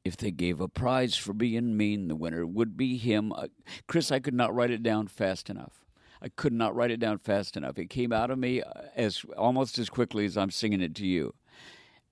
If 0.02 0.16
they 0.16 0.30
gave 0.30 0.60
a 0.60 0.68
prize 0.68 1.16
for 1.16 1.32
being 1.32 1.76
mean, 1.76 2.08
the 2.08 2.16
winner 2.16 2.46
would 2.46 2.76
be 2.76 2.96
him. 2.96 3.32
Uh, 3.32 3.48
Chris, 3.86 4.12
I 4.12 4.20
could 4.20 4.34
not 4.34 4.54
write 4.54 4.70
it 4.70 4.82
down 4.82 5.08
fast 5.08 5.50
enough. 5.50 5.84
I 6.22 6.28
could 6.28 6.52
not 6.52 6.74
write 6.74 6.90
it 6.90 7.00
down 7.00 7.18
fast 7.18 7.56
enough. 7.56 7.78
It 7.78 7.90
came 7.90 8.12
out 8.12 8.30
of 8.30 8.38
me 8.38 8.62
uh, 8.62 8.70
as 8.94 9.24
almost 9.36 9.78
as 9.78 9.90
quickly 9.90 10.24
as 10.24 10.36
I'm 10.36 10.50
singing 10.50 10.80
it 10.80 10.94
to 10.96 11.06
you 11.06 11.34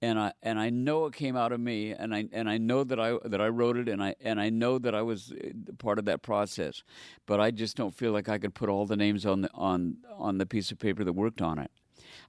and 0.04 0.18
I 0.18 0.32
and 0.42 0.58
I 0.58 0.70
know 0.70 1.06
it 1.06 1.14
came 1.14 1.36
out 1.36 1.52
of 1.52 1.60
me, 1.60 1.92
and 1.92 2.14
I 2.14 2.26
and 2.32 2.48
I 2.48 2.58
know 2.58 2.84
that 2.84 3.00
I 3.00 3.16
that 3.24 3.40
I 3.40 3.48
wrote 3.48 3.76
it, 3.76 3.88
and 3.88 4.02
I 4.02 4.14
and 4.20 4.40
I 4.40 4.50
know 4.50 4.78
that 4.78 4.94
I 4.94 5.02
was 5.02 5.32
uh, 5.32 5.72
part 5.78 5.98
of 5.98 6.04
that 6.04 6.22
process, 6.22 6.82
but 7.26 7.40
I 7.40 7.50
just 7.50 7.76
don't 7.76 7.94
feel 7.94 8.12
like 8.12 8.28
I 8.28 8.38
could 8.38 8.54
put 8.54 8.68
all 8.68 8.86
the 8.86 8.96
names 8.96 9.24
on 9.24 9.40
the 9.42 9.50
on 9.54 9.96
on 10.16 10.38
the 10.38 10.46
piece 10.46 10.70
of 10.70 10.78
paper 10.78 11.04
that 11.04 11.14
worked 11.14 11.40
on 11.40 11.58
it. 11.58 11.70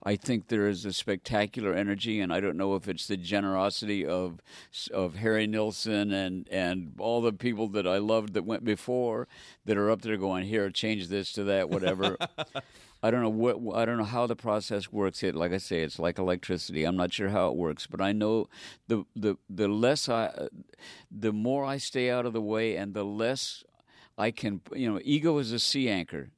I 0.03 0.15
think 0.15 0.47
there 0.47 0.67
is 0.67 0.85
a 0.85 0.93
spectacular 0.93 1.73
energy, 1.73 2.21
and 2.21 2.31
I 2.31 2.39
don't 2.39 2.57
know 2.57 2.75
if 2.75 2.87
it's 2.87 3.07
the 3.07 3.17
generosity 3.17 4.05
of 4.05 4.39
of 4.93 5.15
Harry 5.15 5.45
Nilsson 5.45 6.13
and 6.13 6.47
and 6.49 6.93
all 6.97 7.21
the 7.21 7.33
people 7.33 7.67
that 7.69 7.85
I 7.85 7.97
loved 7.97 8.33
that 8.35 8.45
went 8.45 8.63
before 8.63 9.27
that 9.65 9.77
are 9.77 9.91
up 9.91 10.01
there 10.01 10.17
going, 10.17 10.45
here, 10.45 10.69
change 10.69 11.09
this 11.09 11.33
to 11.33 11.43
that, 11.45 11.69
whatever. 11.69 12.17
I 13.05 13.11
don't 13.11 13.21
know 13.21 13.29
what 13.29 13.77
I 13.77 13.85
don't 13.85 13.99
know 13.99 14.03
how 14.03 14.25
the 14.25 14.35
process 14.35 14.91
works. 14.91 15.21
It 15.21 15.35
like 15.35 15.53
I 15.53 15.59
say, 15.59 15.83
it's 15.83 15.99
like 15.99 16.17
electricity. 16.17 16.85
I'm 16.85 16.97
not 16.97 17.13
sure 17.13 17.29
how 17.29 17.49
it 17.49 17.55
works, 17.55 17.85
but 17.85 18.01
I 18.01 18.13
know 18.13 18.47
the 18.87 19.03
the 19.15 19.35
the 19.47 19.67
less 19.67 20.09
I, 20.09 20.25
uh, 20.25 20.47
the 21.11 21.31
more 21.31 21.63
I 21.63 21.77
stay 21.77 22.09
out 22.09 22.25
of 22.25 22.33
the 22.33 22.41
way, 22.41 22.75
and 22.75 22.95
the 22.95 23.05
less 23.05 23.63
I 24.17 24.31
can. 24.31 24.59
You 24.73 24.91
know, 24.91 24.99
ego 25.03 25.37
is 25.37 25.51
a 25.51 25.59
sea 25.59 25.87
anchor. 25.87 26.31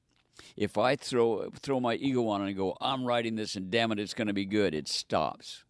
If 0.57 0.78
I 0.78 0.97
throw 0.97 1.49
throw 1.51 1.80
my 1.80 1.95
ego 1.95 2.28
on 2.28 2.41
and 2.41 2.53
go, 2.57 2.76
I'm 2.82 3.05
writing 3.05 3.38
this, 3.38 3.55
and 3.55 3.72
damn 3.72 3.93
it, 3.93 3.99
it's 3.99 4.13
going 4.13 4.28
to 4.28 4.34
be 4.34 4.45
good, 4.45 4.76
it 4.76 4.89
stops. 4.89 5.63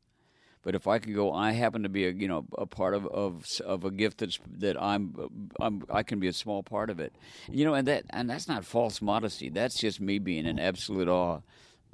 But 0.68 0.76
if 0.76 0.86
I 0.86 1.00
can 1.00 1.14
go, 1.14 1.32
I 1.32 1.54
happen 1.54 1.84
to 1.84 1.88
be 1.88 2.08
a 2.08 2.12
you 2.12 2.28
know 2.28 2.46
a 2.58 2.66
part 2.66 2.94
of 2.94 3.08
of, 3.08 3.46
of 3.66 3.86
a 3.86 3.90
gift 3.90 4.18
that's 4.18 4.38
that 4.58 4.76
I'm, 4.78 5.16
I'm 5.62 5.86
I 5.90 6.04
can 6.04 6.20
be 6.20 6.28
a 6.28 6.34
small 6.34 6.62
part 6.62 6.90
of 6.90 7.00
it, 7.00 7.14
you 7.50 7.64
know, 7.64 7.74
and 7.74 7.88
that 7.88 8.04
and 8.10 8.30
that's 8.30 8.50
not 8.50 8.66
false 8.66 9.02
modesty. 9.02 9.48
That's 9.48 9.80
just 9.80 10.02
me 10.02 10.20
being 10.20 10.46
in 10.46 10.60
absolute 10.60 11.08
awe 11.08 11.40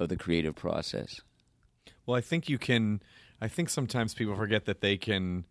of 0.00 0.08
the 0.08 0.16
creative 0.16 0.56
process. 0.56 1.20
Well, 2.04 2.16
I 2.16 2.20
think 2.20 2.48
you 2.48 2.58
can. 2.58 3.00
I 3.40 3.46
think 3.46 3.68
sometimes 3.68 4.12
people 4.12 4.34
forget 4.34 4.64
that 4.64 4.80
they 4.80 4.96
can 4.96 5.44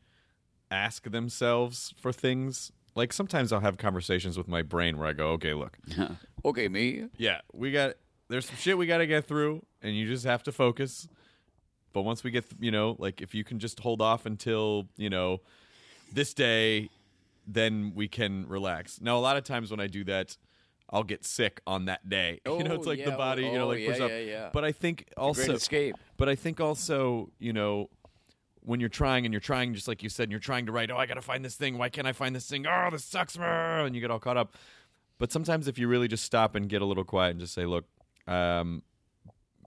ask 0.69 1.09
themselves 1.09 1.93
for 1.97 2.11
things. 2.11 2.73
Like 2.93 3.13
sometimes 3.13 3.53
I'll 3.53 3.61
have 3.61 3.77
conversations 3.77 4.37
with 4.37 4.49
my 4.49 4.63
brain 4.63 4.97
where 4.97 5.07
I 5.07 5.13
go, 5.13 5.27
"Okay, 5.29 5.53
look, 5.53 5.77
okay, 6.43 6.67
me, 6.67 7.05
yeah, 7.15 7.39
we 7.53 7.71
got 7.71 7.93
there's 8.27 8.47
some 8.47 8.57
shit 8.57 8.77
we 8.77 8.85
got 8.85 8.97
to 8.97 9.07
get 9.07 9.25
through, 9.29 9.65
and 9.81 9.95
you 9.95 10.07
just 10.07 10.25
have 10.25 10.43
to 10.43 10.51
focus." 10.51 11.07
But 11.93 12.01
once 12.01 12.23
we 12.23 12.31
get, 12.31 12.45
you 12.59 12.71
know, 12.71 12.95
like 12.99 13.21
if 13.21 13.33
you 13.35 13.43
can 13.43 13.59
just 13.59 13.79
hold 13.79 14.01
off 14.01 14.25
until, 14.25 14.87
you 14.97 15.09
know, 15.09 15.41
this 16.11 16.33
day, 16.33 16.89
then 17.47 17.93
we 17.95 18.07
can 18.07 18.47
relax. 18.47 18.99
Now, 19.01 19.17
a 19.17 19.19
lot 19.19 19.37
of 19.37 19.43
times 19.43 19.69
when 19.71 19.79
I 19.79 19.87
do 19.87 20.03
that, 20.05 20.37
I'll 20.89 21.03
get 21.03 21.25
sick 21.25 21.61
on 21.65 21.85
that 21.85 22.07
day. 22.09 22.41
you 22.45 22.63
know, 22.63 22.71
Oh, 22.71 22.75
it's 22.75 22.85
like 22.87 22.99
yeah, 22.99 23.09
the 23.11 23.17
body, 23.17 23.43
you 23.43 23.53
know, 23.53 23.65
oh, 23.65 23.67
like 23.69 23.79
yeah, 23.79 23.87
puts 23.87 23.99
up. 24.01 24.09
yeah, 24.09 24.19
yeah. 24.19 24.49
But 24.53 24.63
I 24.63 24.71
think 24.71 25.07
also, 25.17 25.53
escape. 25.53 25.95
but 26.17 26.27
I 26.29 26.35
think 26.35 26.59
also, 26.59 27.29
you 27.39 27.53
know, 27.53 27.89
when 28.61 28.79
you're 28.79 28.89
trying 28.89 29.25
and 29.25 29.33
you're 29.33 29.41
trying, 29.41 29.73
just 29.73 29.87
like 29.87 30.03
you 30.03 30.09
said, 30.09 30.23
and 30.23 30.31
you're 30.31 30.39
trying 30.39 30.65
to 30.67 30.71
write, 30.71 30.89
oh, 30.89 30.97
I 30.97 31.05
got 31.05 31.15
to 31.15 31.21
find 31.21 31.43
this 31.43 31.55
thing. 31.55 31.77
Why 31.77 31.89
can't 31.89 32.07
I 32.07 32.13
find 32.13 32.35
this 32.35 32.47
thing? 32.47 32.65
Oh, 32.65 32.89
this 32.91 33.03
sucks, 33.03 33.35
brr," 33.35 33.43
and 33.85 33.93
you 33.93 34.01
get 34.01 34.09
all 34.11 34.19
caught 34.19 34.37
up. 34.37 34.55
But 35.19 35.31
sometimes 35.31 35.67
if 35.67 35.77
you 35.77 35.87
really 35.87 36.07
just 36.07 36.23
stop 36.23 36.55
and 36.55 36.69
get 36.69 36.81
a 36.81 36.85
little 36.85 37.03
quiet 37.03 37.31
and 37.31 37.39
just 37.39 37.53
say, 37.53 37.65
look, 37.65 37.85
um, 38.27 38.83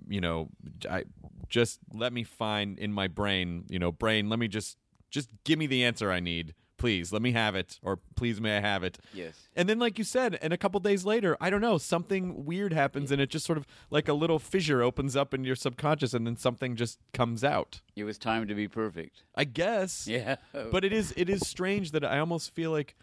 you 0.07 0.21
know, 0.21 0.49
I 0.89 1.05
just 1.49 1.81
let 1.93 2.13
me 2.13 2.25
find 2.25 2.79
in 2.79 2.93
my 2.93 3.09
brain, 3.09 3.65
you 3.69 3.79
know, 3.79 3.93
brain, 3.93 4.29
let 4.29 4.39
me 4.39 4.49
just 4.49 4.77
just 5.11 5.29
give 5.45 5.59
me 5.59 5.67
the 5.67 5.85
answer 5.85 6.11
I 6.11 6.21
need. 6.21 6.55
Please, 6.79 7.11
let 7.11 7.23
me 7.23 7.33
have 7.33 7.55
it 7.55 7.79
or 7.83 7.99
please 8.17 8.39
may 8.39 8.59
I 8.59 8.61
have 8.61 8.83
it. 8.83 8.99
Yes. 9.15 9.35
And 9.57 9.67
then 9.67 9.79
like 9.79 9.97
you 9.97 10.05
said, 10.05 10.39
and 10.43 10.53
a 10.53 10.59
couple 10.59 10.79
days 10.79 11.07
later, 11.07 11.35
I 11.41 11.49
don't 11.49 11.63
know, 11.63 11.79
something 11.79 12.45
weird 12.45 12.75
happens 12.75 13.11
and 13.11 13.19
it 13.21 13.31
just 13.31 13.47
sort 13.47 13.57
of 13.57 13.67
like 13.89 14.09
a 14.09 14.13
little 14.13 14.39
fissure 14.39 14.83
opens 14.83 15.17
up 15.17 15.33
in 15.33 15.43
your 15.43 15.57
subconscious 15.57 16.13
and 16.13 16.27
then 16.27 16.37
something 16.37 16.77
just 16.77 16.99
comes 17.15 17.43
out. 17.43 17.81
It 17.95 18.05
was 18.05 18.19
time 18.19 18.47
to 18.49 18.55
be 18.55 18.69
perfect. 18.69 19.23
I 19.35 19.45
guess. 19.45 20.07
Yeah. 20.07 20.37
But 20.53 20.85
it 20.85 20.93
is 20.93 21.15
it 21.17 21.31
is 21.31 21.49
strange 21.49 21.93
that 21.93 22.05
I 22.05 22.19
almost 22.19 22.53
feel 22.55 22.73
like 22.73 22.95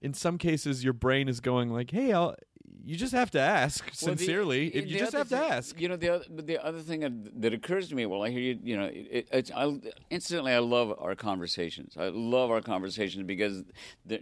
in 0.00 0.14
some 0.14 0.38
cases 0.38 0.84
your 0.84 0.92
brain 0.92 1.28
is 1.28 1.40
going 1.40 1.70
like, 1.70 1.90
"Hey, 1.90 2.12
I'll 2.12 2.36
you 2.86 2.96
just 2.96 3.12
have 3.12 3.30
to 3.32 3.40
ask 3.40 3.84
Well, 4.02 4.14
the- 4.14 4.18
sincerely. 4.18 4.68
the 4.70 4.86
you 4.88 4.98
just 4.98 5.12
have 5.12 5.28
to 5.28 5.36
ask." 5.36 5.80
You 5.80 5.88
know, 5.88 5.96
the 5.96 6.08
other, 6.10 6.24
the 6.30 6.64
other 6.64 6.80
thing 6.80 7.00
that- 7.00 7.40
that 7.42 7.52
occurs 7.54 7.88
to 7.88 7.94
me, 7.94 8.06
well, 8.06 8.22
I 8.22 8.30
hear 8.30 8.40
you. 8.40 8.58
You 8.62 8.76
know, 8.76 8.84
it, 8.86 9.28
it's 9.32 9.50
I, 9.50 9.78
instantly 10.10 10.52
I 10.52 10.58
love 10.58 10.94
our 10.98 11.14
conversations. 11.14 11.96
I 11.96 12.08
love 12.08 12.50
our 12.50 12.60
conversations 12.60 13.24
because 13.26 13.64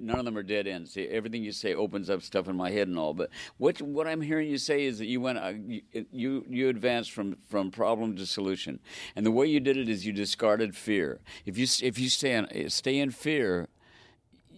none 0.01 0.19
of 0.19 0.25
them 0.25 0.37
are 0.37 0.43
dead 0.43 0.67
ends. 0.67 0.93
See, 0.93 1.07
Everything 1.09 1.43
you 1.43 1.53
say 1.53 1.75
opens 1.75 2.09
up 2.11 2.23
stuff 2.23 2.49
in 2.49 2.57
my 2.57 2.71
head 2.71 2.89
and 2.89 2.99
all. 2.99 3.15
But 3.15 3.31
what 3.59 3.81
what 3.83 4.07
I'm 4.07 4.21
hearing 4.21 4.49
you 4.49 4.59
say 4.59 4.85
is 4.85 4.99
that 4.99 5.07
you 5.07 5.21
went 5.21 5.39
uh, 5.39 5.53
you, 5.67 5.83
you 6.13 6.45
you 6.49 6.69
advanced 6.69 7.11
from 7.13 7.37
from 7.49 7.71
problem 7.71 8.17
to 8.17 8.27
solution, 8.27 8.81
and 9.17 9.25
the 9.27 9.31
way 9.31 9.47
you 9.47 9.61
did 9.61 9.77
it 9.77 9.89
is 9.89 10.07
you 10.07 10.13
discarded 10.13 10.77
fear. 10.77 11.21
If 11.47 11.59
you 11.59 11.67
if 11.83 11.99
you 11.99 12.09
stay 12.09 12.33
in, 12.35 12.71
stay 12.71 12.99
in 12.99 13.11
fear 13.11 13.69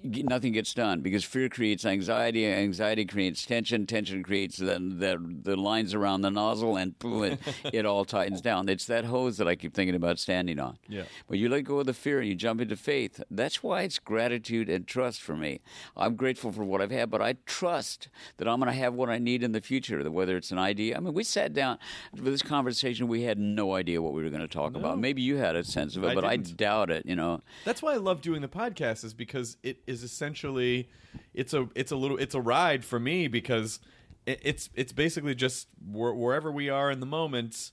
nothing 0.05 0.53
gets 0.53 0.75
done 0.75 1.01
because 1.01 1.25
fear 1.25 1.49
creates 1.49 1.85
anxiety, 1.85 2.47
anxiety 2.47 3.05
creates 3.05 3.45
tension, 3.47 3.87
tension 3.87 4.23
creates 4.23 4.59
the 4.59 4.75
the, 4.75 5.19
the 5.43 5.57
lines 5.57 5.95
around 5.95 6.21
the 6.21 6.31
nozzle, 6.31 6.77
and 6.77 6.99
boom, 6.99 7.25
it, 7.25 7.41
it 7.73 7.87
all 7.87 8.05
tightens 8.05 8.41
down. 8.41 8.69
It's 8.69 8.85
that 8.87 9.05
hose 9.07 9.39
that 9.39 9.49
I 9.49 9.57
keep 9.57 9.75
thinking 9.75 9.95
about 9.95 10.19
standing 10.19 10.59
on. 10.59 10.79
Yeah. 10.89 11.05
But 11.29 11.39
you 11.39 11.49
let 11.49 11.63
go 11.63 11.81
of 11.81 11.87
the 11.87 11.95
fear 11.95 12.21
and 12.21 12.29
you 12.29 12.35
jump 12.35 12.61
into 12.61 12.77
faith. 12.77 13.23
That's 13.31 13.63
why 13.63 13.83
it's 13.83 13.99
gratitude 13.99 14.69
and 14.69 14.87
trust 14.87 15.23
for 15.23 15.37
me. 15.37 15.61
I'm 15.97 16.17
grateful 16.17 16.53
for 16.53 16.65
what 16.65 16.83
I've 16.83 16.91
had, 16.91 17.11
but 17.11 17.23
I 17.23 17.37
trust 17.47 18.09
that 18.37 18.49
I'm 18.49 18.61
going 18.61 18.73
to 18.73 18.79
have 18.79 18.95
what 18.95 19.09
I 19.09 19.19
need 19.19 19.43
in 19.43 19.53
the 19.53 19.61
future. 19.61 20.03
Whether 20.11 20.37
it's 20.37 20.51
an 20.51 20.59
idea, 20.59 20.97
I 20.97 21.01
mean, 21.01 21.15
we 21.15 21.25
sat 21.25 21.55
down 21.55 21.79
for 22.17 22.23
this 22.23 22.43
conversation. 22.43 23.09
We 23.09 23.23
had 23.23 23.39
no 23.39 23.75
idea 23.75 24.03
what 24.03 24.13
we 24.13 24.23
were 24.23 24.31
going 24.31 24.43
to 24.43 24.49
talk 24.49 24.75
about. 24.75 24.99
Maybe 24.99 25.23
you 25.23 25.37
had 25.37 25.57
a 25.57 25.65
sense 25.65 25.97
of 25.97 26.05
it, 26.05 26.09
I 26.09 26.15
but 26.15 26.25
I 26.25 26.37
didn't. 26.37 26.57
doubt 26.57 26.91
it. 26.91 27.07
You 27.07 27.17
know. 27.17 27.43
That's 27.65 27.83
why 27.83 27.95
I 27.95 27.97
love 27.97 28.21
doing 28.21 28.43
the 28.43 28.49
podcast 28.49 29.05
is 29.05 29.15
because 29.15 29.57
it 29.63 29.79
is 29.87 29.94
essentially 30.03 30.89
it's 31.33 31.55
a 31.55 31.69
it's 31.75 31.93
a 31.93 31.97
little 31.97 32.17
it's 32.17 32.35
a 32.35 32.41
ride 32.41 32.85
for 32.85 32.99
me 32.99 33.29
because 33.29 33.81
it, 34.27 34.41
it's 34.43 34.71
it's 34.75 34.93
basically 34.93 35.35
just 35.35 35.69
where, 35.87 36.13
wherever 36.13 36.51
we 36.51 36.69
are 36.69 36.91
in 36.91 37.01
the 37.01 37.07
moment 37.07 37.71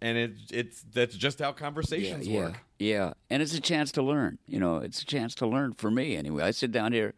and 0.00 0.16
it 0.16 0.32
it's 0.52 0.84
that's 0.92 1.16
just 1.16 1.40
how 1.40 1.52
conversations 1.52 2.26
yeah, 2.26 2.40
work. 2.40 2.60
Yeah, 2.78 3.14
and 3.28 3.42
it's 3.42 3.54
a 3.54 3.60
chance 3.60 3.90
to 3.92 4.02
learn. 4.02 4.38
You 4.46 4.60
know, 4.60 4.76
it's 4.76 5.02
a 5.02 5.04
chance 5.04 5.34
to 5.36 5.46
learn 5.46 5.72
for 5.72 5.90
me 5.90 6.14
anyway. 6.14 6.44
I 6.44 6.52
sit 6.52 6.70
down 6.70 6.92
here, 6.92 7.14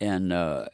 and 0.00 0.32
uh, 0.32 0.66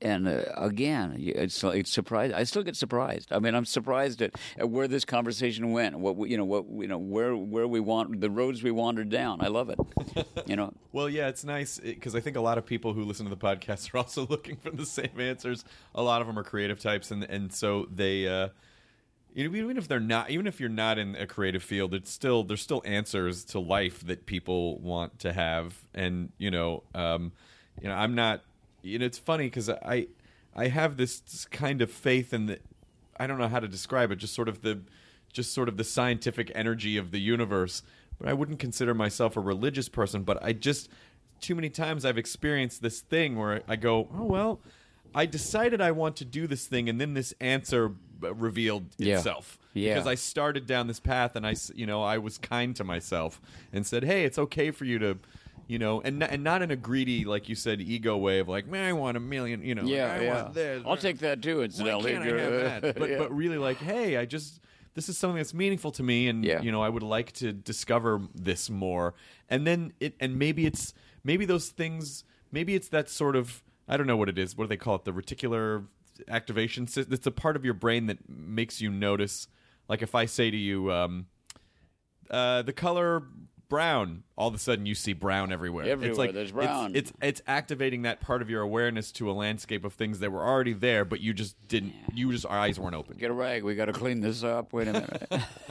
and 0.00 0.26
uh, 0.26 0.44
again, 0.56 1.16
it's 1.18 1.62
it's 1.62 1.92
surprised. 1.92 2.32
I 2.32 2.44
still 2.44 2.62
get 2.62 2.76
surprised. 2.76 3.32
I 3.32 3.38
mean, 3.38 3.54
I'm 3.54 3.66
surprised 3.66 4.22
at, 4.22 4.32
at 4.56 4.70
where 4.70 4.88
this 4.88 5.04
conversation 5.04 5.72
went. 5.72 5.98
What 5.98 6.16
we, 6.16 6.30
you 6.30 6.38
know, 6.38 6.46
what 6.46 6.64
you 6.70 6.88
know, 6.88 6.98
where 6.98 7.36
where 7.36 7.68
we 7.68 7.80
want 7.80 8.20
the 8.20 8.30
roads 8.30 8.62
we 8.62 8.70
wandered 8.70 9.10
down. 9.10 9.42
I 9.42 9.48
love 9.48 9.68
it. 9.68 9.78
you 10.46 10.56
know. 10.56 10.72
Well, 10.92 11.10
yeah, 11.10 11.28
it's 11.28 11.44
nice 11.44 11.78
because 11.78 12.14
I 12.14 12.20
think 12.20 12.36
a 12.36 12.40
lot 12.40 12.56
of 12.56 12.64
people 12.64 12.94
who 12.94 13.04
listen 13.04 13.26
to 13.26 13.30
the 13.30 13.36
podcast 13.36 13.92
are 13.94 13.98
also 13.98 14.26
looking 14.26 14.56
for 14.56 14.70
the 14.70 14.86
same 14.86 15.18
answers. 15.18 15.64
A 15.94 16.02
lot 16.02 16.22
of 16.22 16.26
them 16.26 16.38
are 16.38 16.44
creative 16.44 16.80
types, 16.80 17.10
and 17.10 17.24
and 17.24 17.52
so 17.52 17.86
they. 17.90 18.26
Uh, 18.26 18.48
even 19.36 19.76
if 19.76 19.86
they're 19.86 20.00
not, 20.00 20.30
even 20.30 20.46
if 20.46 20.60
you're 20.60 20.68
not 20.70 20.98
in 20.98 21.14
a 21.14 21.26
creative 21.26 21.62
field, 21.62 21.92
it's 21.92 22.10
still 22.10 22.42
there's 22.42 22.62
still 22.62 22.82
answers 22.86 23.44
to 23.44 23.58
life 23.58 24.00
that 24.06 24.24
people 24.24 24.78
want 24.78 25.18
to 25.20 25.32
have, 25.32 25.76
and 25.94 26.32
you 26.38 26.50
know, 26.50 26.82
um, 26.94 27.32
you 27.80 27.88
know, 27.88 27.94
I'm 27.94 28.14
not. 28.14 28.42
You 28.82 28.98
know, 28.98 29.04
it's 29.04 29.18
funny 29.18 29.44
because 29.44 29.68
I 29.68 30.06
I 30.54 30.68
have 30.68 30.96
this 30.96 31.46
kind 31.50 31.82
of 31.82 31.90
faith 31.90 32.32
in 32.32 32.46
the. 32.46 32.60
I 33.18 33.26
don't 33.26 33.38
know 33.38 33.48
how 33.48 33.60
to 33.60 33.68
describe 33.68 34.10
it. 34.10 34.16
Just 34.16 34.34
sort 34.34 34.48
of 34.48 34.62
the, 34.62 34.80
just 35.32 35.52
sort 35.52 35.68
of 35.68 35.76
the 35.76 35.84
scientific 35.84 36.50
energy 36.54 36.96
of 36.96 37.10
the 37.10 37.20
universe. 37.20 37.82
But 38.18 38.28
I 38.28 38.32
wouldn't 38.32 38.58
consider 38.58 38.94
myself 38.94 39.36
a 39.36 39.40
religious 39.40 39.90
person. 39.90 40.22
But 40.22 40.42
I 40.42 40.54
just 40.54 40.88
too 41.40 41.54
many 41.54 41.68
times 41.68 42.06
I've 42.06 42.16
experienced 42.16 42.80
this 42.80 43.00
thing 43.00 43.36
where 43.36 43.62
I 43.68 43.76
go, 43.76 44.08
oh 44.16 44.24
well, 44.24 44.60
I 45.14 45.26
decided 45.26 45.80
I 45.80 45.92
want 45.92 46.16
to 46.16 46.24
do 46.24 46.46
this 46.46 46.66
thing, 46.66 46.88
and 46.88 47.00
then 47.00 47.14
this 47.14 47.34
answer 47.40 47.92
revealed 48.20 48.84
Yeah. 48.98 49.18
itself. 49.18 49.58
Yeah. 49.74 49.94
Because 49.94 50.06
I 50.06 50.14
started 50.14 50.66
down 50.66 50.86
this 50.86 51.00
path, 51.00 51.36
and 51.36 51.46
I, 51.46 51.54
you 51.74 51.86
know, 51.86 52.02
I 52.02 52.18
was 52.18 52.38
kind 52.38 52.74
to 52.76 52.84
myself 52.84 53.40
and 53.72 53.86
said, 53.86 54.04
"Hey, 54.04 54.24
it's 54.24 54.38
okay 54.38 54.70
for 54.70 54.84
you 54.84 54.98
to." 54.98 55.18
You 55.68 55.80
know, 55.80 56.00
and 56.00 56.22
and 56.22 56.44
not 56.44 56.62
in 56.62 56.70
a 56.70 56.76
greedy, 56.76 57.24
like 57.24 57.48
you 57.48 57.56
said, 57.56 57.80
ego 57.80 58.16
way 58.16 58.38
of 58.38 58.48
like, 58.48 58.68
man, 58.68 58.84
I 58.88 58.92
want 58.92 59.16
a 59.16 59.20
million. 59.20 59.64
You 59.64 59.74
know, 59.74 59.82
Yeah, 59.82 60.12
I 60.12 60.20
yeah. 60.22 60.42
want 60.42 60.54
this. 60.54 60.82
I'll 60.86 60.96
take 60.96 61.18
that 61.18 61.42
too. 61.42 61.58
Why 61.58 61.66
can't 61.66 62.22
I 62.22 62.26
have 62.40 62.82
that? 62.82 62.96
But 62.96 63.10
Yeah. 63.10 63.18
but 63.18 63.34
really, 63.34 63.58
like, 63.58 63.78
hey, 63.78 64.16
I 64.16 64.26
just 64.26 64.60
this 64.94 65.08
is 65.08 65.18
something 65.18 65.38
that's 65.38 65.52
meaningful 65.52 65.90
to 65.90 66.04
me, 66.04 66.28
and 66.28 66.44
Yeah. 66.44 66.62
you 66.62 66.70
know, 66.70 66.82
I 66.82 66.88
would 66.88 67.02
like 67.02 67.32
to 67.32 67.52
discover 67.52 68.20
this 68.32 68.70
more. 68.70 69.14
And 69.50 69.66
then 69.66 69.92
it, 69.98 70.14
and 70.20 70.38
maybe 70.38 70.66
it's 70.66 70.94
maybe 71.24 71.44
those 71.44 71.70
things, 71.70 72.22
maybe 72.52 72.76
it's 72.76 72.88
that 72.90 73.10
sort 73.10 73.34
of 73.34 73.64
I 73.88 73.96
don't 73.96 74.06
know 74.06 74.16
what 74.16 74.28
it 74.28 74.38
is. 74.38 74.56
What 74.56 74.64
do 74.64 74.68
they 74.68 74.76
call 74.76 74.96
it? 74.96 75.04
The 75.04 75.12
reticular 75.12 75.86
activation. 76.28 76.86
sys- 76.86 77.12
It's 77.12 77.26
a 77.26 77.30
part 77.30 77.56
of 77.56 77.64
your 77.64 77.74
brain 77.74 78.06
that 78.06 78.28
makes 78.28 78.80
you 78.80 78.90
notice. 78.90 79.48
Like 79.88 80.02
if 80.02 80.14
I 80.14 80.26
say 80.26 80.50
to 80.50 80.56
you, 80.56 80.90
um, 80.92 81.26
uh, 82.30 82.62
the 82.62 82.72
color 82.72 83.22
brown, 83.68 84.22
all 84.36 84.46
of 84.48 84.54
a 84.54 84.58
sudden 84.58 84.86
you 84.86 84.94
see 84.94 85.12
brown 85.12 85.52
everywhere. 85.52 85.84
it's 85.84 85.92
Everywhere, 85.92 86.16
like 86.16 86.32
there's 86.34 86.52
brown. 86.52 86.94
It's, 86.94 87.12
it's 87.20 87.42
activating 87.48 88.02
that 88.02 88.20
part 88.20 88.40
of 88.42 88.48
your 88.50 88.62
awareness 88.62 89.10
to 89.12 89.28
a 89.30 89.32
landscape 89.32 89.84
of 89.84 89.92
things 89.92 90.20
that 90.20 90.30
were 90.32 90.42
already 90.44 90.72
there, 90.72 91.04
but 91.04 91.20
you 91.20 91.32
just 91.32 91.56
didn't. 91.68 91.92
You 92.14 92.30
just 92.32 92.46
our 92.46 92.58
eyes 92.58 92.78
weren't 92.80 92.94
open. 92.96 93.16
Get 93.16 93.30
a 93.30 93.34
rag. 93.34 93.62
We 93.64 93.74
got 93.74 93.86
to 93.86 93.92
clean 93.92 94.20
this 94.20 94.42
up. 94.42 94.72
Wait 94.72 94.88
a 94.88 94.92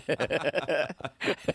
minute. 0.08 0.96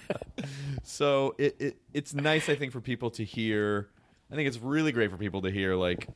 So 0.82 1.34
it, 1.38 1.56
it 1.60 1.76
it's 1.92 2.14
nice, 2.14 2.48
I 2.48 2.54
think, 2.54 2.72
for 2.72 2.80
people 2.80 3.10
to 3.12 3.24
hear. 3.24 3.88
I 4.30 4.34
think 4.34 4.48
it's 4.48 4.58
really 4.58 4.92
great 4.92 5.10
for 5.10 5.16
people 5.16 5.42
to 5.42 5.50
hear, 5.50 5.74
like, 5.74 6.08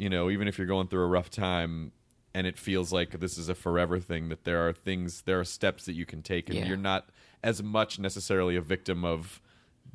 you 0.00 0.08
know, 0.08 0.30
even 0.30 0.48
if 0.48 0.56
you're 0.56 0.66
going 0.66 0.88
through 0.88 1.02
a 1.02 1.06
rough 1.08 1.28
time, 1.28 1.92
and 2.32 2.46
it 2.46 2.56
feels 2.56 2.90
like 2.90 3.20
this 3.20 3.36
is 3.36 3.48
a 3.50 3.54
forever 3.54 4.00
thing. 4.00 4.30
That 4.30 4.44
there 4.44 4.66
are 4.66 4.72
things, 4.72 5.22
there 5.22 5.38
are 5.38 5.44
steps 5.44 5.84
that 5.84 5.92
you 5.92 6.06
can 6.06 6.22
take, 6.22 6.48
and 6.48 6.58
Yeah. 6.58 6.66
you're 6.68 6.76
not 6.78 7.10
as 7.42 7.62
much 7.62 7.98
necessarily 7.98 8.56
a 8.56 8.62
victim 8.62 9.04
of 9.04 9.42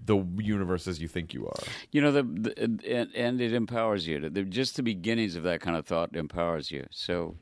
the 0.05 0.17
universe 0.37 0.87
as 0.87 1.01
you 1.01 1.07
think 1.07 1.33
you 1.33 1.47
are. 1.47 1.63
You 1.91 2.01
know, 2.01 2.11
the, 2.11 2.21
the 2.23 2.53
and, 2.87 3.15
and 3.15 3.41
it 3.41 3.53
empowers 3.53 4.05
you. 4.05 4.29
The, 4.29 4.43
just 4.43 4.75
the 4.75 4.83
beginnings 4.83 5.35
of 5.35 5.43
that 5.43 5.59
kind 5.61 5.75
of 5.75 5.87
thought 5.87 6.15
empowers 6.15 6.69
you. 6.69 6.85
So, 6.91 7.35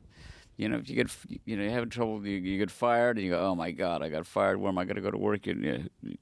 you 0.56 0.68
know, 0.68 0.78
if 0.78 0.88
you 0.88 0.96
get 0.96 1.10
you 1.44 1.56
know 1.56 1.64
you're 1.64 1.72
having 1.72 1.90
trouble, 1.90 2.26
you, 2.26 2.38
you 2.38 2.58
get 2.58 2.70
fired, 2.70 3.18
and 3.18 3.26
you 3.26 3.32
go, 3.32 3.40
"Oh 3.40 3.54
my 3.54 3.72
God, 3.72 4.02
I 4.02 4.08
got 4.08 4.24
fired. 4.26 4.58
Where 4.58 4.70
am 4.70 4.78
I 4.78 4.84
going 4.84 4.96
to 4.96 5.02
go 5.02 5.10
to 5.10 5.18
work?" 5.18 5.46
You, 5.46 5.54
you 6.02 6.16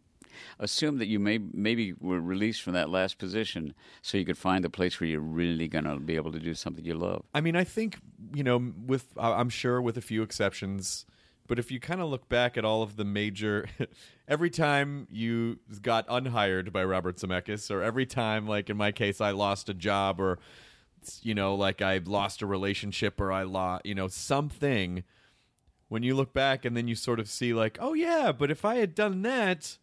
assume 0.58 0.98
that 0.98 1.06
you 1.06 1.18
may 1.18 1.38
maybe 1.38 1.94
were 2.00 2.20
released 2.20 2.62
from 2.62 2.72
that 2.74 2.90
last 2.90 3.18
position, 3.18 3.74
so 4.00 4.18
you 4.18 4.24
could 4.24 4.38
find 4.38 4.64
the 4.64 4.70
place 4.70 5.00
where 5.00 5.08
you're 5.08 5.20
really 5.20 5.68
going 5.68 5.84
to 5.84 5.96
be 5.98 6.16
able 6.16 6.32
to 6.32 6.40
do 6.40 6.54
something 6.54 6.84
you 6.84 6.94
love. 6.94 7.24
I 7.34 7.40
mean, 7.40 7.56
I 7.56 7.64
think 7.64 7.98
you 8.34 8.42
know, 8.42 8.72
with 8.86 9.06
I'm 9.16 9.48
sure 9.48 9.80
with 9.80 9.96
a 9.96 10.02
few 10.02 10.22
exceptions, 10.22 11.06
but 11.46 11.58
if 11.58 11.70
you 11.70 11.80
kind 11.80 12.00
of 12.00 12.08
look 12.08 12.28
back 12.28 12.56
at 12.56 12.64
all 12.64 12.82
of 12.82 12.96
the 12.96 13.04
major, 13.04 13.68
every 14.28 14.50
time 14.50 15.06
you 15.10 15.58
got 15.82 16.06
unhired 16.08 16.72
by 16.72 16.84
Robert 16.84 17.16
Zemeckis, 17.16 17.70
or 17.70 17.82
every 17.82 18.06
time, 18.06 18.46
like 18.46 18.70
in 18.70 18.76
my 18.76 18.92
case, 18.92 19.20
I 19.20 19.30
lost 19.32 19.68
a 19.68 19.74
job, 19.74 20.20
or 20.20 20.38
you 21.22 21.34
know, 21.34 21.54
like 21.54 21.82
I 21.82 22.00
lost 22.04 22.42
a 22.42 22.46
relationship, 22.46 23.20
or 23.20 23.32
I 23.32 23.42
lost, 23.42 23.86
you 23.86 23.94
know, 23.94 24.08
something. 24.08 25.04
When 25.88 26.02
you 26.02 26.14
look 26.14 26.32
back 26.32 26.64
and 26.64 26.74
then 26.74 26.88
you 26.88 26.94
sort 26.94 27.20
of 27.20 27.28
see, 27.28 27.52
like, 27.52 27.76
oh 27.78 27.92
yeah, 27.92 28.32
but 28.32 28.50
if 28.50 28.64
I 28.64 28.76
had 28.76 28.94
done 28.94 29.20
that, 29.22 29.76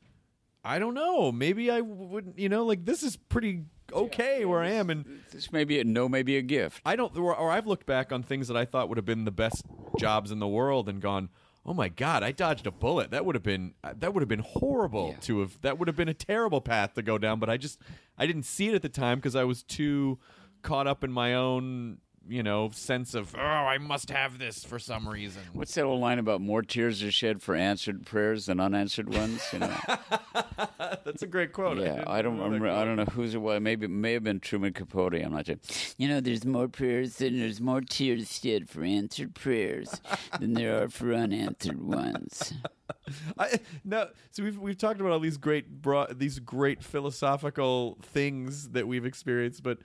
I 0.64 0.78
don't 0.80 0.93
know, 0.93 1.32
maybe 1.32 1.72
I 1.72 1.82
wouldn't, 1.82 2.38
you 2.38 2.49
know, 2.49 2.66
like 2.66 2.86
this 2.86 3.01
is 3.03 3.16
pretty 3.16 3.64
okay 3.93 4.43
where 4.45 4.62
I 4.62 4.72
am, 4.72 4.89
and 4.89 5.05
This 5.32 5.51
may 5.51 5.64
be 5.64 5.80
a 5.80 5.84
no, 5.84 6.10
maybe 6.10 6.36
a 6.38 6.41
gift. 6.41 6.82
I 6.86 6.95
don't, 6.95 7.16
or, 7.18 7.36
or 7.36 7.49
I've 7.51 7.66
looked 7.68 7.86
back 7.86 8.12
on 8.12 8.24
things 8.24 8.47
that 8.49 8.57
I 8.57 8.66
thought 8.66 8.89
would 8.89 8.97
have 8.97 9.05
been 9.05 9.26
the 9.26 9.32
best 9.32 9.64
jobs 9.97 10.32
in 10.32 10.39
the 10.39 10.47
world 10.47 10.89
and 10.89 11.01
gone, 11.01 11.30
oh 11.66 11.74
my 11.74 11.88
god, 11.88 12.24
I 12.24 12.32
dodged 12.32 12.68
a 12.68 12.72
bullet. 12.72 13.12
That 13.12 13.26
would 13.26 13.36
have 13.36 13.43
been 13.43 13.74
uh, 13.84 13.93
that 13.99 14.14
would 14.14 14.22
have 14.22 14.28
been 14.30 14.39
horrible 14.45 15.10
Yeah. 15.14 15.20
to 15.22 15.39
have. 15.41 15.62
That 15.62 15.78
would 15.80 15.88
have 15.88 15.95
been 15.97 16.10
a 16.10 16.14
terrible 16.14 16.62
path 16.62 16.93
to 16.95 17.01
go 17.01 17.18
down. 17.18 17.39
But 17.39 17.49
I 17.49 17.57
just 17.57 17.80
I 18.18 18.26
didn't 18.28 18.43
see 18.43 18.68
it 18.70 18.76
at 18.76 18.82
the 18.82 18.89
time 18.89 19.18
because 19.20 19.36
I 19.36 19.43
was 19.45 19.64
too 19.64 20.20
caught 20.62 20.88
up 20.88 21.03
in 21.03 21.12
my 21.12 21.36
own 21.36 21.99
you 22.30 22.43
know 22.43 22.69
sense 22.71 23.13
of 23.13 23.36
oh 23.36 23.39
I 23.41 23.77
must 23.77 24.09
have 24.11 24.39
this 24.39 24.63
for 24.63 24.80
some 24.80 25.07
reason. 25.07 25.41
What's 25.53 25.73
that 25.75 25.84
old 25.84 26.01
line 26.01 26.19
about 26.19 26.41
more 26.41 26.61
tears 26.61 27.03
are 27.03 27.11
shed 27.11 27.41
for 27.41 27.55
answered 27.55 28.05
prayers 28.05 28.45
than 28.45 28.59
unanswered 28.59 29.13
ones? 29.13 29.41
You 29.51 29.59
know. 29.59 29.77
That's 31.03 31.23
a 31.23 31.27
great 31.27 31.53
quote. 31.53 31.77
Yeah, 31.80 31.95
didn't 31.95 32.07
I 32.07 32.21
don't. 32.21 32.38
know 32.38 32.43
I'm, 32.45 32.59
that 32.59 32.69
I 32.69 32.86
don't 32.86 32.95
know 32.97 33.05
whose 33.05 33.34
it 33.34 33.41
was. 33.41 33.59
Maybe 33.61 33.86
it 33.86 33.89
may 33.89 34.13
have 34.13 34.23
been 34.23 34.39
Truman 34.39 34.73
Capote. 34.73 35.15
I'm 35.15 35.34
not 35.34 35.47
sure. 35.47 35.55
You 35.97 36.07
know, 36.07 36.19
there's 36.19 36.45
more 36.45 36.67
prayers 36.67 37.15
than 37.17 37.39
there's 37.39 37.59
more 37.59 37.82
tears 37.82 38.39
shed 38.39 38.69
for 38.69 38.84
answered 38.84 39.36
prayers 39.36 40.01
than 40.39 40.53
there 40.53 40.84
are 40.84 40.89
for 40.89 41.13
unanswered 41.13 41.82
ones. 41.82 42.53
I, 43.38 43.59
no, 43.84 44.09
so 44.32 44.43
we've 44.43 44.57
we've 44.57 44.77
talked 44.77 44.99
about 44.99 45.11
all 45.11 45.19
these 45.19 45.38
great 45.38 45.82
broad, 45.82 46.19
these 46.19 46.39
great 46.39 46.84
philosophical 46.84 47.97
things 48.01 48.69
that 48.69 48.88
we've 48.88 49.05
experienced, 49.05 49.63
but 49.63 49.80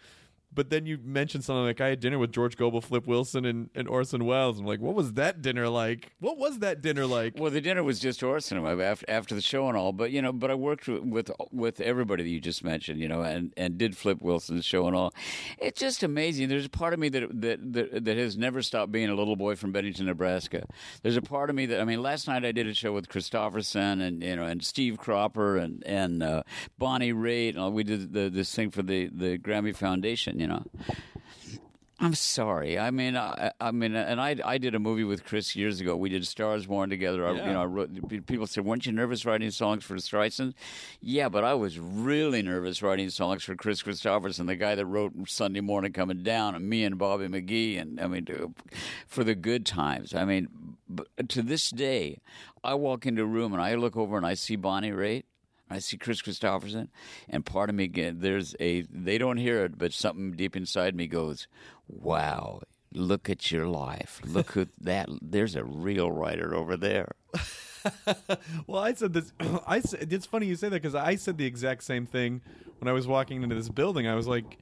but 0.55 0.71
then 0.71 0.87
you 0.87 0.99
mentioned 1.03 1.45
something 1.45 1.65
like 1.65 1.81
I 1.81 1.89
had 1.89 2.01
dinner 2.01 2.19
with 2.19 2.33
George 2.33 2.57
Gobel, 2.57 2.81
Flip 2.81 3.07
Wilson, 3.07 3.45
and, 3.45 3.71
and 3.75 3.89
Orson 3.89 4.25
Welles. 4.25 4.59
I'm 4.59 4.67
like, 4.67 4.81
what 4.81 4.95
was 4.95 5.15
that 5.15 5.43
dinner 5.43 5.69
like? 5.69 6.13
What 6.21 6.39
was 6.39 6.61
that 6.61 6.81
dinner 6.81 7.07
like? 7.07 7.35
Well, 7.39 7.51
the 7.51 7.61
dinner 7.61 7.83
was 7.83 7.99
just 7.99 8.23
Orson 8.23 8.65
after 8.65 9.05
after 9.09 9.35
the 9.35 9.41
show 9.41 9.69
and 9.69 9.77
all, 9.77 9.93
but 9.93 10.11
you 10.11 10.23
know, 10.23 10.33
but 10.33 10.51
I 10.51 10.55
worked 10.55 10.89
with 10.89 11.31
with 11.51 11.81
everybody 11.81 12.23
that 12.23 12.29
you 12.29 12.41
just 12.41 12.65
mentioned, 12.65 13.01
you 13.01 13.09
know, 13.09 13.23
and, 13.23 13.53
and 13.57 13.79
did 13.79 13.97
Flip 13.97 14.21
Wilson's 14.21 14.65
show 14.65 14.87
and 14.87 14.97
all. 14.97 15.13
It's 15.59 15.81
just 15.81 16.03
amazing. 16.03 16.49
There's 16.49 16.67
a 16.67 16.71
part 16.71 16.93
of 16.93 17.01
me 17.01 17.09
that 17.11 17.41
that 17.41 17.73
that, 17.73 18.05
that 18.05 18.17
has 18.17 18.37
never 18.37 18.63
stopped 18.63 18.93
being 18.93 19.11
a 19.11 19.15
little 19.15 19.37
boy 19.37 19.57
from 19.57 19.73
Bennington, 19.73 20.07
Nebraska. 20.07 20.65
There's 21.03 21.17
a 21.17 21.23
part 21.23 21.51
of 21.51 21.57
me 21.57 21.67
that 21.67 21.81
I 21.81 21.85
mean, 21.85 22.03
last 22.03 22.29
night 22.29 22.45
I 22.45 22.53
did 22.53 22.67
a 22.67 22.75
show 22.75 22.93
with 22.93 23.09
Kristofferson 23.09 24.01
and 24.01 24.23
you 24.23 24.37
know 24.37 24.45
and 24.45 24.65
Steve 24.65 24.99
Cropper 24.99 25.57
and 25.57 25.83
and 25.87 26.23
uh, 26.23 26.43
Bonnie 26.79 27.13
Raitt. 27.13 27.51
And 27.51 27.59
all. 27.59 27.73
we 27.73 27.85
did 27.85 28.13
the, 28.13 28.29
this 28.29 28.55
thing 28.55 28.71
for 28.71 28.83
the 28.83 29.09
the 29.13 29.39
Grammy 29.39 29.75
Foundation, 29.75 30.41
you 30.45 30.49
know. 30.49 30.63
I'm 32.01 32.15
sorry. 32.15 32.77
I 32.79 32.91
mean, 32.91 33.17
I, 33.17 33.53
I 33.61 33.71
mean, 33.71 33.95
and 33.95 34.21
I, 34.21 34.37
I 34.45 34.59
did 34.59 34.75
a 34.75 34.79
movie 34.81 35.05
with 35.05 35.25
Kris 35.25 35.55
years 35.55 35.81
ago. 35.81 35.97
We 35.97 36.09
did 36.11 36.27
Stars 36.27 36.67
Born 36.67 36.91
together. 36.91 37.27
I, 37.27 37.33
Yeah. 37.33 37.47
You 37.47 37.53
know, 37.55 37.63
I 37.63 37.65
wrote, 37.67 38.27
people 38.27 38.47
said, 38.49 38.65
"Weren't 38.65 38.85
you 38.85 38.93
nervous 38.93 39.25
writing 39.25 39.51
songs 39.53 39.85
for 39.85 39.95
Streisand?" 39.97 40.55
Yeah, 41.01 41.29
but 41.31 41.45
I 41.45 41.55
was 41.55 41.79
really 41.79 42.43
nervous 42.43 42.83
writing 42.83 43.09
songs 43.11 43.45
for 43.45 43.55
Kris 43.55 43.83
Kristofferson, 43.83 44.47
the 44.49 44.57
guy 44.57 44.75
that 44.75 44.85
wrote 44.85 45.13
Sunday 45.29 45.61
Morning 45.61 45.93
Coming 45.93 46.23
Down, 46.25 46.55
and 46.57 46.69
me 46.69 46.85
and 46.85 46.99
Bobby 46.99 47.29
McGee, 47.29 47.81
and 47.81 47.99
I 48.01 48.09
mean, 48.09 48.25
to- 48.27 48.53
for 49.07 49.23
the 49.25 49.37
good 49.37 49.65
times. 49.65 50.15
I 50.15 50.25
mean, 50.25 50.49
to 51.29 51.43
this 51.43 51.71
day, 51.71 52.19
I 52.63 52.75
walk 52.75 53.07
into 53.07 53.23
a 53.23 53.27
room 53.27 53.53
and 53.55 53.63
I 53.63 53.77
look 53.77 53.97
over 53.97 54.17
and 54.17 54.27
I 54.27 54.35
see 54.35 54.57
Bonnie 54.57 54.91
Raitt. 54.91 55.25
I 55.71 55.79
see 55.79 55.97
Kris 55.97 56.21
Kristofferson, 56.23 56.89
and 57.29 57.45
part 57.45 57.71
of 57.71 57.75
me 57.77 57.89
there's 57.89 58.55
a 58.61 58.83
they 58.83 59.19
don't 59.19 59.39
hear 59.39 59.65
it, 59.65 59.79
but 59.79 59.93
something 59.93 60.33
deep 60.33 60.57
inside 60.57 60.95
me 60.95 61.07
goes, 61.07 61.49
"Wow, 61.89 62.61
look 62.93 63.31
at 63.31 63.51
your 63.51 63.67
life. 63.67 64.21
Look 64.25 64.57
at 64.57 64.69
that. 64.81 65.09
There's 65.23 65.57
a 65.57 65.65
real 65.65 66.11
writer 66.11 66.55
over 66.55 66.77
there." 66.77 67.13
Well, 68.67 68.83
I 68.83 68.95
said 68.95 69.13
this. 69.13 69.33
I 69.67 69.81
said, 69.81 70.11
it's 70.11 70.25
funny 70.25 70.47
you 70.47 70.57
say 70.57 70.69
that 70.71 70.81
because 70.81 70.95
I 70.95 71.17
said 71.17 71.37
the 71.37 71.45
exact 71.45 71.85
same 71.85 72.07
thing 72.07 72.41
when 72.79 72.89
I 72.89 72.93
was 72.93 73.07
walking 73.07 73.43
into 73.43 73.55
this 73.55 73.69
building. 73.69 74.07
I 74.07 74.15
was 74.15 74.27
like, 74.27 74.59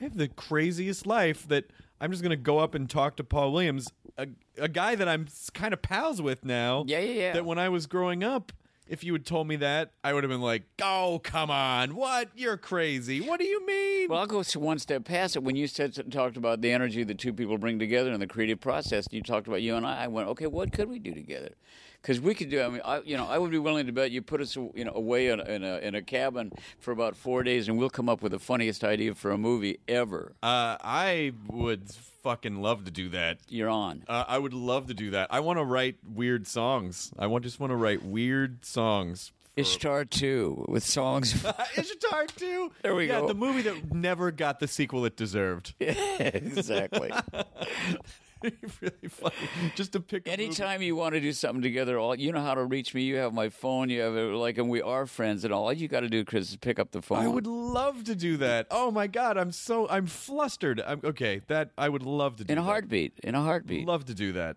I 0.00 0.04
have 0.04 0.16
the 0.16 0.28
craziest 0.28 1.04
life 1.06 1.48
that 1.48 1.64
I'm 2.00 2.10
just 2.12 2.22
gonna 2.22 2.36
go 2.36 2.58
up 2.58 2.74
and 2.76 2.88
talk 2.88 3.16
to 3.16 3.24
Paul 3.24 3.52
Williams, 3.52 3.90
a, 4.16 4.28
a 4.56 4.68
guy 4.68 4.94
that 4.94 5.08
I'm 5.08 5.26
kind 5.52 5.74
of 5.74 5.82
pals 5.82 6.22
with 6.22 6.44
now. 6.44 6.84
Yeah, 6.86 7.00
yeah, 7.00 7.12
yeah. 7.12 7.32
That 7.32 7.44
when 7.44 7.58
I 7.58 7.68
was 7.70 7.86
growing 7.86 8.22
up, 8.22 8.52
if 8.90 9.04
you 9.04 9.12
had 9.12 9.24
told 9.24 9.46
me 9.46 9.56
that, 9.56 9.92
I 10.02 10.12
would 10.12 10.24
have 10.24 10.30
been 10.30 10.40
like, 10.42 10.64
"Oh, 10.82 11.20
come 11.22 11.50
on, 11.50 11.94
what? 11.94 12.28
You're 12.34 12.56
crazy. 12.56 13.20
What 13.20 13.38
do 13.38 13.46
you 13.46 13.64
mean?" 13.64 14.08
Well, 14.10 14.18
I'll 14.18 14.26
go 14.26 14.42
one 14.58 14.80
step 14.80 15.04
past 15.04 15.36
it. 15.36 15.44
When 15.44 15.54
you 15.54 15.68
said 15.68 15.94
talked 16.10 16.36
about 16.36 16.60
the 16.60 16.72
energy 16.72 17.04
the 17.04 17.14
two 17.14 17.32
people 17.32 17.56
bring 17.56 17.78
together 17.78 18.12
in 18.12 18.18
the 18.18 18.26
creative 18.26 18.60
process, 18.60 19.06
you 19.10 19.22
talked 19.22 19.46
about 19.46 19.62
you 19.62 19.76
and 19.76 19.86
I. 19.86 20.04
I 20.04 20.06
went, 20.08 20.28
okay, 20.30 20.46
what 20.46 20.72
could 20.72 20.88
we 20.88 20.98
do 20.98 21.14
together? 21.14 21.54
Because 22.00 22.20
we 22.20 22.34
could 22.34 22.48
do. 22.48 22.62
I 22.62 22.68
mean, 22.68 22.80
I, 22.84 23.00
you 23.00 23.16
know, 23.16 23.26
I 23.26 23.36
would 23.38 23.50
be 23.50 23.58
willing 23.58 23.86
to 23.86 23.92
bet 23.92 24.10
you 24.10 24.22
put 24.22 24.40
us, 24.40 24.56
you 24.56 24.84
know, 24.84 24.92
away 24.94 25.28
in 25.28 25.38
a, 25.40 25.44
in 25.44 25.62
a 25.64 25.78
in 25.78 25.94
a 25.94 26.02
cabin 26.02 26.52
for 26.78 26.92
about 26.92 27.14
four 27.16 27.42
days, 27.42 27.68
and 27.68 27.78
we'll 27.78 27.90
come 27.90 28.08
up 28.08 28.22
with 28.22 28.32
the 28.32 28.38
funniest 28.38 28.84
idea 28.84 29.14
for 29.14 29.30
a 29.30 29.38
movie 29.38 29.78
ever. 29.86 30.32
uh, 30.42 30.76
I 30.80 31.32
would 31.48 31.90
fucking 32.22 32.60
love 32.60 32.84
to 32.84 32.90
do 32.90 33.08
that. 33.10 33.38
You're 33.48 33.68
on. 33.68 34.04
Uh, 34.08 34.24
I 34.26 34.38
would 34.38 34.54
love 34.54 34.86
to 34.88 34.94
do 34.94 35.10
that. 35.10 35.28
I 35.30 35.40
want 35.40 35.58
to 35.58 35.64
write 35.64 35.96
weird 36.06 36.46
songs. 36.46 37.12
I 37.18 37.26
want 37.26 37.44
just 37.44 37.60
want 37.60 37.70
to 37.70 37.76
write 37.76 38.02
weird 38.04 38.64
songs. 38.64 39.32
Ishtar 39.56 40.04
two 40.06 40.64
with 40.68 40.84
songs. 40.84 41.44
Ishtar 41.76 42.26
2? 42.36 42.72
There 42.82 42.94
we 42.94 43.08
yeah, 43.08 43.20
go. 43.20 43.28
the 43.28 43.34
movie 43.34 43.62
that 43.62 43.92
never 43.92 44.30
got 44.30 44.60
the 44.60 44.68
sequel 44.68 45.04
it 45.04 45.16
deserved. 45.16 45.74
exactly. 45.80 47.10
really 48.80 49.08
funny. 49.08 49.34
Just 49.74 49.92
to 49.92 50.00
pick. 50.00 50.26
Anytime 50.28 50.82
you 50.82 50.96
want 50.96 51.14
to 51.14 51.20
do 51.20 51.32
something 51.32 51.62
together, 51.62 51.98
all 51.98 52.14
you 52.14 52.32
know 52.32 52.40
how 52.40 52.54
to 52.54 52.64
reach 52.64 52.94
me. 52.94 53.02
You 53.02 53.16
have 53.16 53.34
my 53.34 53.48
phone. 53.48 53.90
You 53.90 54.00
have 54.00 54.16
it, 54.16 54.34
like, 54.34 54.58
and 54.58 54.68
we 54.70 54.80
are 54.82 55.06
friends. 55.06 55.44
And 55.44 55.52
all, 55.52 55.64
all 55.64 55.72
you 55.72 55.88
got 55.88 56.00
to 56.00 56.08
do, 56.08 56.24
Chris, 56.24 56.50
is 56.50 56.56
pick 56.56 56.78
up 56.78 56.92
the 56.92 57.02
phone. 57.02 57.18
I 57.18 57.28
would 57.28 57.46
love 57.46 58.04
to 58.04 58.14
do 58.14 58.36
that. 58.38 58.66
Oh 58.70 58.90
my 58.90 59.06
god, 59.06 59.36
I'm 59.36 59.52
so 59.52 59.88
I'm 59.88 60.06
flustered. 60.06 60.80
I'm, 60.80 61.00
okay, 61.04 61.42
that 61.48 61.70
I 61.76 61.88
would 61.88 62.02
love 62.02 62.36
to 62.36 62.44
do 62.44 62.52
in 62.52 62.58
a 62.58 62.62
that. 62.62 62.66
heartbeat. 62.66 63.18
In 63.22 63.34
a 63.34 63.42
heartbeat. 63.42 63.86
Love 63.86 64.06
to 64.06 64.14
do 64.14 64.32
that. 64.32 64.56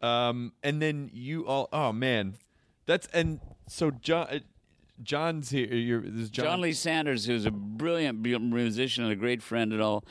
Um, 0.00 0.52
and 0.62 0.82
then 0.82 1.10
you 1.12 1.46
all. 1.46 1.68
Oh 1.72 1.92
man, 1.92 2.34
that's 2.86 3.06
and 3.08 3.40
so 3.68 3.90
John. 3.90 4.42
John's 5.02 5.50
here. 5.50 5.66
You're, 5.66 6.00
this 6.02 6.22
is 6.24 6.30
John. 6.30 6.44
John 6.44 6.60
Lee 6.60 6.72
Sanders, 6.72 7.24
who's 7.26 7.46
a 7.46 7.50
brilliant 7.50 8.20
musician 8.20 9.04
and 9.04 9.12
a 9.12 9.16
great 9.16 9.42
friend 9.42 9.72
and 9.72 9.82
all, 9.82 10.04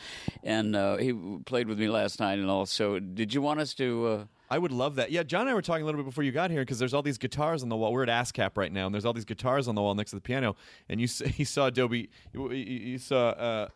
and 0.44 0.76
uh, 0.76 0.98
he 0.98 1.14
played 1.46 1.68
with 1.68 1.80
me 1.80 1.90
last 1.90 2.20
night 2.20 2.40
and 2.40 2.50
all. 2.50 2.66
So, 2.66 3.00
did 3.00 3.34
you 3.34 3.42
want 3.42 3.60
us 3.60 3.74
to? 3.76 4.06
Uh, 4.08 4.26
I 4.50 4.58
would 4.58 4.72
love 4.74 4.96
that. 4.96 5.12
Yeah, 5.12 5.24
John 5.24 5.42
and 5.42 5.50
I 5.50 5.54
were 5.54 5.62
talking 5.62 5.84
a 5.84 5.86
little 5.86 6.02
bit 6.02 6.06
before 6.06 6.24
you 6.26 6.32
got 6.34 6.52
here 6.52 6.62
because 6.62 6.78
there's 6.78 6.94
all 6.94 7.02
these 7.02 7.18
guitars 7.18 7.64
on 7.64 7.70
the 7.70 7.78
wall. 7.78 7.94
We're 7.94 8.04
at 8.04 8.10
ASCAP 8.10 8.52
right 8.58 8.72
now, 8.72 8.86
and 8.86 8.94
there's 8.94 9.06
all 9.06 9.14
these 9.14 9.24
guitars 9.26 9.68
on 9.70 9.76
the 9.76 9.82
wall 9.82 9.96
next 9.96 10.10
to 10.12 10.18
the 10.18 10.22
piano. 10.22 10.56
And 10.90 11.00
you 11.00 11.08
he 11.08 11.44
saw 11.46 11.68
Adobe. 11.68 12.10
You, 12.34 12.52
you- 12.52 12.58
you 12.92 12.98
saw. 12.98 13.30
Uh, 13.30 13.68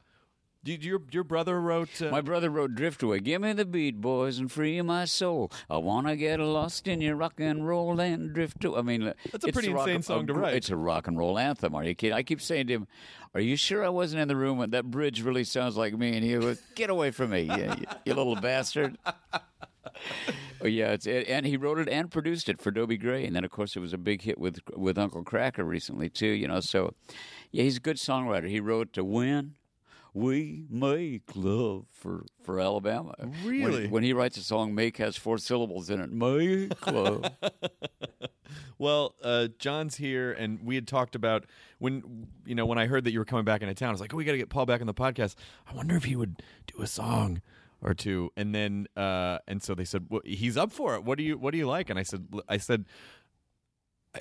did 0.66 0.84
your 0.84 1.02
your 1.12 1.24
brother 1.24 1.62
wrote? 1.62 2.02
Uh, 2.02 2.10
my 2.10 2.20
brother 2.20 2.50
wrote 2.50 2.76
"Driftaway." 2.76 3.24
Give 3.24 3.42
me 3.42 3.54
the 3.54 3.64
beat, 3.64 4.02
boys, 4.02 4.38
and 4.40 4.52
free 4.52 4.82
my 4.82 5.06
soul. 5.06 5.50
I 5.70 5.78
wanna 5.78 6.18
get 6.18 6.42
lost 6.42 6.88
in 6.90 7.00
your 7.00 7.16
rock 7.16 7.36
and 7.40 7.66
roll 7.66 7.98
and 8.02 8.34
drift 8.34 8.66
away. 8.66 8.80
I 8.80 8.82
mean, 8.82 9.14
That's 9.32 9.46
a 9.46 9.52
pretty 9.54 9.72
rock- 9.72 9.88
insane 9.88 10.02
song 10.02 10.28
to 10.28 10.34
write. 10.34 10.56
It's 10.56 10.70
a 10.70 10.76
rock 10.76 11.08
and 11.08 11.18
roll 11.18 11.40
anthem. 11.40 11.74
Are 11.76 11.84
you 11.86 11.96
kidding? 11.96 12.14
I 12.18 12.24
keep 12.24 12.42
saying 12.42 12.68
to 12.68 12.74
him, 12.74 12.88
"Are 13.34 13.40
you 13.42 13.56
sure 13.56 13.86
I 13.86 13.90
wasn't 13.90 14.22
in 14.24 14.28
the 14.28 14.36
room 14.36 14.58
when 14.58 14.72
that 14.72 14.92
bridge 14.92 15.22
really 15.22 15.46
sounds 15.46 15.78
like 15.78 15.98
me?" 15.98 16.16
And 16.18 16.26
he 16.26 16.34
goes, 16.34 16.60
"Get 16.76 16.90
away 16.90 17.12
from 17.12 17.30
me, 17.30 17.44
you, 17.44 17.56
you, 17.64 17.86
you 18.04 18.14
little 18.14 18.36
bastard." 18.36 18.98
Oh 20.62 20.68
yeah, 20.68 20.92
it's 20.94 21.06
and 21.06 21.46
he 21.46 21.58
wrote 21.58 21.80
it 21.80 21.88
and 21.88 22.10
produced 22.10 22.50
it 22.50 22.60
for 22.62 22.72
Dobie 22.72 22.98
Gray, 22.98 23.26
and 23.26 23.36
then 23.36 23.44
of 23.44 23.52
course 23.52 23.76
it 23.76 23.80
was 23.80 23.94
a 23.94 23.98
big 23.98 24.22
hit 24.24 24.38
with 24.38 24.60
with 24.76 24.98
Uncle 24.98 25.24
Kracker 25.24 25.66
recently 25.66 26.10
too. 26.10 26.28
You 26.28 26.48
know, 26.48 26.60
so 26.60 26.94
yeah, 27.52 27.64
he's 27.64 27.78
a 27.78 27.82
good 27.82 27.98
songwriter. 27.98 28.50
He 28.50 28.60
wrote 28.60 28.92
to 28.94 29.04
"When 29.04 29.54
We 30.16 30.64
Make 30.70 31.36
Love" 31.36 31.86
for 31.92 32.24
for 32.42 32.60
Alabama. 32.60 33.14
When- 33.20 33.34
Really? 33.46 33.88
when, 33.88 34.02
he 34.02 34.14
writes 34.14 34.38
a 34.38 34.44
song, 34.44 34.74
"Make" 34.74 34.96
has 34.98 35.18
four 35.18 35.38
syllables 35.38 35.90
in 35.90 36.00
it. 36.00 36.10
Make 36.12 36.88
love. 36.88 37.26
Well, 38.78 39.16
uh, 39.24 39.48
John's 39.58 39.96
here, 39.96 40.34
and 40.34 40.60
we 40.64 40.76
had 40.76 40.86
talked 40.86 41.16
about 41.16 41.46
when 41.80 42.28
you 42.46 42.56
know 42.56 42.66
when 42.66 42.78
I 42.78 42.88
heard 42.88 43.06
that 43.06 43.12
you 43.12 43.20
were 43.20 43.26
coming 43.26 43.46
back 43.46 43.62
into 43.62 43.74
town. 43.74 43.90
I 43.90 43.92
was 43.94 44.02
like, 44.02 44.14
"Oh, 44.14 44.18
we 44.18 44.26
got 44.26 44.34
to 44.34 44.38
get 44.38 44.50
Paul 44.50 44.66
back 44.66 44.82
on 44.82 44.88
the 44.88 44.94
podcast." 44.94 45.36
I 45.66 45.74
wonder 45.74 45.96
if 45.96 46.04
he 46.04 46.16
would 46.18 46.42
do 46.68 46.82
a 46.82 46.88
song 46.88 47.42
or 47.82 47.94
two, 47.94 48.32
and 48.36 48.54
then 48.54 48.88
uh, 48.98 49.40
and 49.48 49.64
so 49.64 49.76
they 49.76 49.86
said 49.86 50.08
well, 50.10 50.22
he's 50.26 50.58
up 50.58 50.74
for 50.74 50.96
it. 50.96 51.04
What 51.06 51.18
do 51.18 51.24
you 51.24 51.38
What 51.38 51.52
do 51.52 51.58
you 51.58 51.68
like? 51.68 51.90
And 51.90 51.98
I 51.98 52.04
said, 52.04 52.28
I 52.50 52.58
said. 52.58 52.86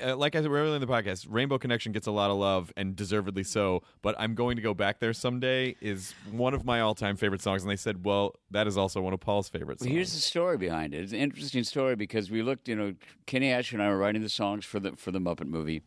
Uh, 0.02 0.16
like 0.16 0.34
I 0.34 0.42
said 0.42 0.50
earlier 0.50 0.74
in 0.74 0.80
the 0.80 0.86
podcast, 0.86 1.26
Rainbow 1.28 1.58
Connection 1.58 1.92
gets 1.92 2.06
a 2.06 2.10
lot 2.10 2.30
of 2.30 2.36
love 2.36 2.72
and 2.76 2.96
deservedly 2.96 3.44
so. 3.44 3.82
But 4.02 4.14
I'm 4.18 4.34
going 4.34 4.56
to 4.56 4.62
go 4.62 4.74
back 4.74 5.00
there 5.00 5.12
someday. 5.12 5.76
Is 5.80 6.14
one 6.30 6.54
of 6.54 6.64
my 6.64 6.80
all-time 6.80 7.16
favorite 7.16 7.42
songs, 7.42 7.62
and 7.62 7.70
they 7.70 7.76
said, 7.76 8.04
"Well, 8.04 8.34
that 8.50 8.66
is 8.66 8.76
also 8.76 9.00
one 9.00 9.12
of 9.12 9.20
Paul's 9.20 9.48
favorite 9.48 9.78
songs." 9.78 9.88
Well, 9.88 9.96
here's 9.96 10.12
the 10.12 10.20
story 10.20 10.56
behind 10.56 10.94
it. 10.94 11.02
It's 11.02 11.12
an 11.12 11.18
interesting 11.18 11.64
story 11.64 11.96
because 11.96 12.30
we 12.30 12.42
looked, 12.42 12.68
you 12.68 12.76
know, 12.76 12.94
Kenny 13.26 13.50
Ascher 13.50 13.74
and 13.74 13.82
I 13.82 13.88
were 13.88 13.98
writing 13.98 14.22
the 14.22 14.28
songs 14.28 14.64
for 14.64 14.80
the 14.80 14.92
for 14.96 15.10
the 15.10 15.20
Muppet 15.20 15.46
movie. 15.46 15.82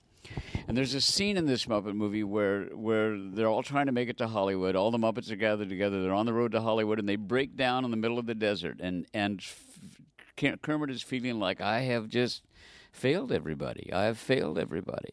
And 0.67 0.75
there's 0.75 0.93
a 0.93 0.99
scene 1.01 1.37
in 1.37 1.45
this 1.45 1.65
Muppet 1.65 1.95
movie 1.95 2.23
where 2.23 2.65
where 2.75 3.17
they're 3.17 3.47
all 3.47 3.63
trying 3.63 3.85
to 3.85 3.91
make 3.91 4.09
it 4.09 4.17
to 4.17 4.27
Hollywood. 4.27 4.75
All 4.75 4.91
the 4.91 4.97
Muppets 4.97 5.31
are 5.31 5.35
gathered 5.35 5.69
together. 5.69 6.03
They're 6.03 6.13
on 6.13 6.25
the 6.25 6.33
road 6.33 6.51
to 6.51 6.61
Hollywood, 6.61 6.99
and 6.99 7.07
they 7.07 7.15
break 7.15 7.55
down 7.55 7.85
in 7.85 7.91
the 7.91 7.97
middle 7.97 8.19
of 8.19 8.25
the 8.25 8.35
desert. 8.35 8.77
And 8.81 9.05
and 9.13 9.41
Ker- 10.35 10.57
Kermit 10.57 10.89
is 10.89 11.01
feeling 11.01 11.39
like 11.39 11.61
I 11.61 11.81
have 11.81 12.09
just 12.09 12.43
failed 12.97 13.31
everybody. 13.31 13.91
I 13.93 14.05
have 14.05 14.17
failed 14.17 14.57
everybody. 14.57 15.11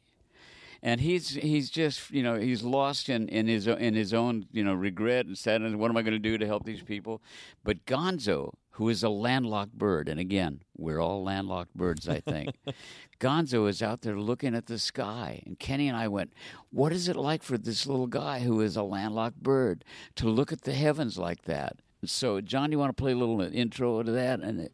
And 0.83 1.01
he's 1.01 1.31
he's 1.31 1.71
just 1.71 2.11
you 2.11 2.23
know 2.23 2.35
he's 2.35 2.63
lost 2.63 3.09
in, 3.09 3.29
in 3.29 3.47
his 3.47 3.67
in 3.67 3.95
his 3.95 4.13
own 4.13 4.47
you 4.53 4.63
know 4.63 4.75
regret 4.75 5.25
and 5.25 5.37
sadness. 5.37 5.75
What 5.75 5.91
am 5.91 5.97
I 5.97 6.03
going 6.03 6.13
to 6.13 6.19
do 6.19 6.37
to 6.37 6.47
help 6.47 6.65
these 6.65 6.83
people? 6.83 7.23
But 7.63 7.87
Gonzo, 7.87 8.53
who 8.73 8.91
is 8.91 9.03
a 9.03 9.09
landlocked 9.09 9.79
bird, 9.79 10.09
and 10.11 10.21
again 10.21 10.61
we're 10.77 11.01
all 11.01 11.25
landlocked 11.25 11.75
birds, 11.75 12.07
I 12.07 12.21
think. 12.21 12.51
Gonzo 13.21 13.67
is 13.67 13.83
out 13.83 14.03
there 14.03 14.19
looking 14.19 14.55
at 14.55 14.67
the 14.67 14.79
sky, 14.79 15.43
and 15.47 15.59
Kenny 15.59 15.89
and 15.89 15.97
I 15.97 16.09
went, 16.09 16.35
"What 16.71 16.93
is 16.93 17.09
it 17.09 17.17
like 17.17 17.43
for 17.43 17.57
this 17.57 17.87
little 17.87 18.07
guy 18.07 18.41
who 18.41 18.61
is 18.61 18.77
a 18.77 18.83
landlocked 18.83 19.43
bird 19.43 19.87
to 20.17 20.29
look 20.29 20.53
at 20.53 20.63
the 20.63 20.75
heavens 20.75 21.17
like 21.17 21.45
that?" 21.45 21.79
So, 22.05 22.43
John, 22.43 22.69
do 22.69 22.75
you 22.75 22.79
want 22.79 22.95
to 22.95 23.03
play 23.03 23.13
a 23.13 23.17
little 23.17 23.41
intro 23.41 24.03
to 24.03 24.13
that? 24.13 24.41
And 24.41 24.69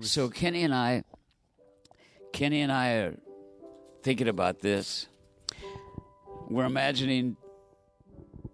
so 0.00 0.30
Kenny 0.30 0.62
and 0.62 0.74
I, 0.74 1.04
Kenny 2.34 2.62
and 2.62 2.72
I 2.72 2.94
are 2.94 3.14
thinking 4.02 4.26
about 4.26 4.58
this. 4.58 5.06
We're 6.50 6.64
imagining 6.64 7.36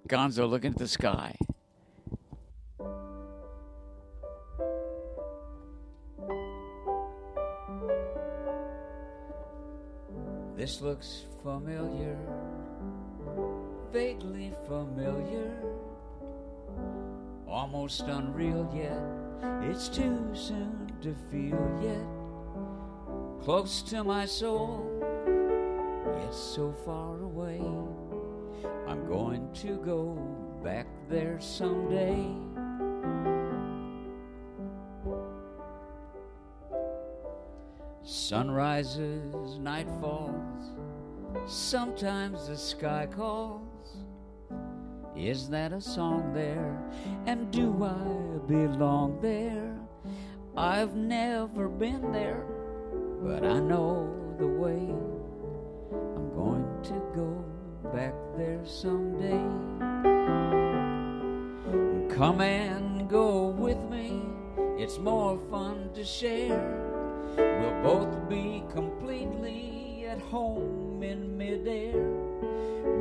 Gonzo 0.07 0.47
looking 0.47 0.72
at 0.72 0.78
the 0.78 0.87
sky. 0.87 1.35
This 10.59 10.83
looks 10.83 11.24
familiar, 11.43 12.18
vaguely 13.95 14.53
familiar, 14.68 15.51
almost 17.49 18.03
unreal 18.03 18.70
yet. 18.74 19.70
It's 19.70 19.89
too 19.89 20.28
soon 20.35 20.93
to 21.01 21.14
feel 21.31 21.81
yet. 21.83 22.20
Close 23.43 23.80
to 23.82 24.05
my 24.05 24.26
soul, 24.26 24.86
yet 26.20 26.34
so 26.34 26.72
far 26.84 27.18
away. 27.20 27.59
I'm 28.86 29.07
going 29.09 29.51
to 29.62 29.76
go 29.78 30.14
back 30.62 30.86
there 31.09 31.41
someday. 31.41 32.26
Sun 38.03 38.51
rises, 38.51 39.59
night 39.59 39.88
falls, 40.01 40.76
sometimes 41.47 42.47
the 42.49 42.57
sky 42.57 43.09
calls. 43.11 43.97
Is 45.16 45.49
that 45.49 45.72
a 45.72 45.80
song 45.80 46.32
there? 46.34 46.78
And 47.26 47.51
do 47.51 47.84
I 47.84 48.47
belong 48.47 49.18
there? 49.22 49.78
I've 50.57 50.95
never 50.95 51.68
been 51.68 52.12
there, 52.12 52.45
but 53.23 53.45
I 53.45 53.59
know 53.61 54.09
the 54.39 54.47
way. 54.47 54.89
I'm 55.93 56.35
going 56.35 56.66
to 56.85 57.03
go 57.14 57.45
back 57.93 58.14
there 58.37 58.61
someday. 58.64 59.41
Come 62.14 62.41
and 62.41 63.09
go 63.09 63.49
with 63.49 63.79
me, 63.91 64.23
it's 64.79 64.99
more 64.99 65.39
fun 65.51 65.91
to 65.95 66.05
share. 66.05 66.59
We'll 67.37 67.83
both 67.83 68.29
be 68.29 68.62
completely 68.73 70.07
at 70.09 70.21
home 70.21 71.03
in 71.03 71.37
midair. 71.37 71.93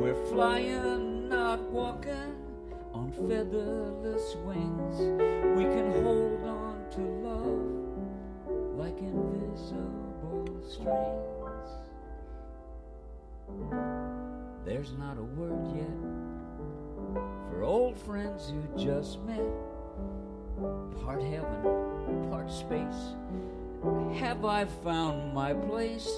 We're 0.00 0.22
flying, 0.26 1.28
not 1.28 1.60
walking 1.70 2.34
on 2.92 3.12
featherless 3.12 4.36
wings. 4.44 4.98
We 5.56 5.64
can 5.64 6.02
hold 6.02 6.44
on 6.44 6.84
to 6.92 7.00
love 7.00 8.78
like 8.78 8.98
invisible 8.98 10.09
strings. 10.68 11.70
There's 14.64 14.92
not 14.92 15.18
a 15.18 15.22
word 15.22 15.76
yet 15.76 16.10
for 17.50 17.64
old 17.64 17.98
friends 17.98 18.50
who 18.50 18.84
just 18.84 19.20
met. 19.22 19.40
part 21.04 21.22
heaven, 21.22 22.28
part 22.30 22.50
space. 22.50 23.14
Have 24.18 24.44
I 24.44 24.66
found 24.66 25.34
my 25.34 25.54
place? 25.54 26.08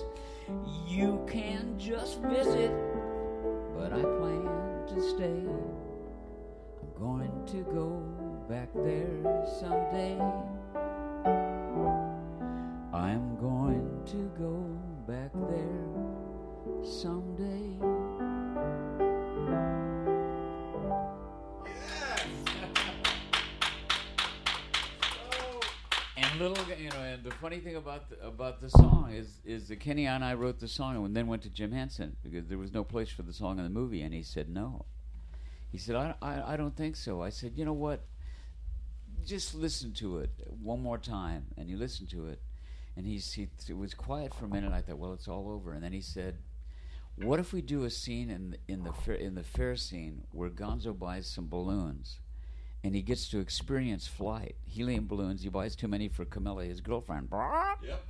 You 0.86 1.24
can 1.30 1.78
just 1.78 2.20
visit, 2.20 2.72
but 3.76 3.92
I 3.92 4.02
plan 4.02 4.86
to 4.88 5.00
stay. 5.00 5.46
I'm 6.80 6.92
going 6.98 7.32
to 7.46 7.62
go 7.72 8.02
back 8.48 8.68
there 8.74 9.44
someday. 9.60 10.18
I'm 12.93 13.36
going 13.40 14.03
to 14.07 14.30
go 14.38 14.78
back 15.07 15.32
there 15.49 16.84
someday. 16.84 17.78
And 26.14 26.40
little, 26.40 26.57
you 26.78 26.90
know, 26.90 27.01
and 27.01 27.24
the 27.24 27.30
funny 27.30 27.59
thing 27.59 27.76
about 27.76 28.11
the, 28.11 28.26
about 28.26 28.61
the 28.61 28.68
song 28.68 29.12
is 29.14 29.40
is 29.45 29.68
that 29.68 29.80
Kenny 29.80 30.07
and 30.07 30.22
I 30.22 30.34
wrote 30.34 30.61
the 30.61 30.68
song 30.68 31.03
and 31.03 31.16
then 31.16 31.26
went 31.26 31.43
to 31.43 31.49
Jim 31.49 31.72
Henson 31.72 32.16
because 32.22 32.47
there 32.49 32.59
was 32.59 32.72
no 32.72 32.84
place 32.84 33.09
for 33.09 33.22
the 33.22 33.32
song 33.32 33.59
in 33.59 33.64
the 33.64 33.70
movie, 33.70 34.03
and 34.03 34.12
he 34.12 34.22
said 34.22 34.49
no. 34.49 34.84
He 35.70 35.78
said 35.78 35.97
I, 35.97 36.14
I 36.20 36.53
I 36.53 36.57
don't 36.57 36.76
think 36.76 36.97
so. 36.97 37.22
I 37.22 37.30
said 37.30 37.53
you 37.57 37.64
know 37.64 37.72
what, 37.72 38.05
just 39.26 39.55
listen 39.55 39.93
to 39.95 40.18
it 40.18 40.30
one 40.61 40.82
more 40.82 40.99
time, 40.99 41.47
and 41.57 41.68
he 41.68 41.76
listened 41.76 42.11
to 42.11 42.26
it, 42.26 42.40
and 42.97 43.07
he's 43.07 43.32
he 43.32 43.49
it 43.68 43.76
was 43.76 43.95
quiet 43.95 44.34
for 44.34 44.47
a 44.47 44.49
minute. 44.49 44.72
I 44.72 44.80
thought 44.80 44.99
well 44.99 45.12
it's 45.12 45.28
all 45.28 45.51
over, 45.51 45.72
and 45.72 45.82
then 45.82 45.93
he 45.93 46.01
said. 46.01 46.38
What 47.14 47.38
if 47.38 47.53
we 47.53 47.61
do 47.61 47.84
a 47.84 47.90
scene 47.90 48.30
in 48.30 48.57
in 48.66 48.84
the 48.84 48.93
fair, 48.93 49.14
in 49.14 49.34
the 49.34 49.43
fair 49.43 49.76
scene 49.76 50.24
where 50.32 50.49
Gonzo 50.49 50.99
buys 50.99 51.26
some 51.26 51.47
balloons, 51.47 52.20
and 52.82 52.95
he 52.95 53.03
gets 53.03 53.28
to 53.28 53.38
experience 53.38 54.07
flight. 54.07 54.57
Helium 54.64 55.07
balloons. 55.07 55.43
He 55.43 55.49
buys 55.49 55.76
too 55.76 55.88
many 55.88 56.09
for 56.09 56.24
Camilla, 56.24 56.64
his 56.64 56.80
girlfriend. 56.80 57.28
Yep. 57.30 58.05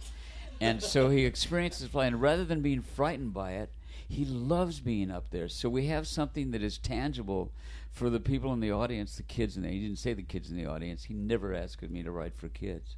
And 0.61 0.83
so 0.83 1.11
he 1.11 1.25
experiences 1.25 1.89
flight, 1.89 2.13
and 2.13 2.23
rather 2.23 2.45
than 2.45 2.63
being 2.63 2.83
frightened 2.83 3.35
by 3.35 3.53
it, 3.53 3.73
he 4.09 4.25
loves 4.25 4.79
being 4.81 5.11
up 5.11 5.31
there. 5.31 5.49
So 5.49 5.69
we 5.69 5.87
have 5.87 6.07
something 6.07 6.53
that 6.53 6.63
is 6.63 6.79
tangible 6.79 7.53
for 7.91 8.09
the 8.09 8.21
people 8.21 8.53
in 8.53 8.61
the 8.61 8.71
audience, 8.71 9.17
the 9.17 9.23
kids 9.25 9.57
in 9.57 9.63
the. 9.63 9.71
He 9.71 9.81
didn't 9.81 9.99
say 9.99 10.15
the 10.15 10.23
kids 10.23 10.51
in 10.51 10.57
the 10.57 10.67
audience. 10.67 11.05
He 11.05 11.15
never 11.15 11.53
asked 11.53 11.83
me 11.83 12.03
to 12.03 12.11
write 12.11 12.37
for 12.37 12.49
kids. 12.49 12.97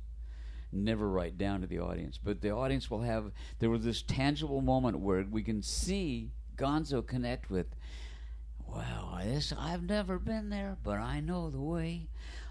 Never 0.74 1.08
write 1.08 1.38
down 1.38 1.60
to 1.60 1.66
the 1.66 1.78
audience, 1.78 2.18
but 2.22 2.40
the 2.40 2.50
audience 2.50 2.90
will 2.90 3.02
have. 3.02 3.30
There 3.58 3.70
was 3.70 3.84
this 3.84 4.02
tangible 4.02 4.60
moment 4.60 4.98
where 4.98 5.24
we 5.30 5.42
can 5.42 5.62
see 5.62 6.32
Gonzo 6.56 7.06
connect 7.06 7.50
with 7.50 7.66
well, 8.66 9.20
this 9.22 9.52
I've 9.56 9.84
never 9.84 10.18
been 10.18 10.50
there, 10.50 10.76
but 10.82 10.98
I 10.98 11.20
know 11.20 11.50
the 11.50 11.60
way. 11.60 12.08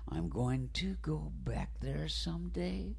I'm 0.10 0.30
going 0.30 0.70
to 0.74 0.96
go 1.02 1.32
back 1.44 1.72
there 1.82 2.08
someday. 2.08 2.96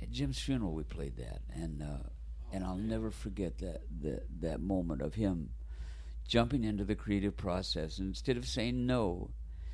At 0.00 0.10
Jim's 0.10 0.38
funeral, 0.38 0.72
we 0.72 0.82
played 0.84 1.16
that, 1.16 1.40
and 1.54 1.82
uh, 1.82 2.08
and 2.52 2.64
I'll 2.64 2.76
never 2.76 3.10
forget 3.10 3.58
that 3.58 3.82
that 4.02 4.26
that 4.40 4.60
moment 4.60 5.02
of 5.02 5.14
him 5.14 5.50
jumping 6.26 6.64
into 6.64 6.84
the 6.84 6.94
creative 6.94 7.36
process 7.36 7.98
and 7.98 8.08
instead 8.08 8.36
of 8.36 8.46
saying 8.46 8.86
no, 8.86 9.30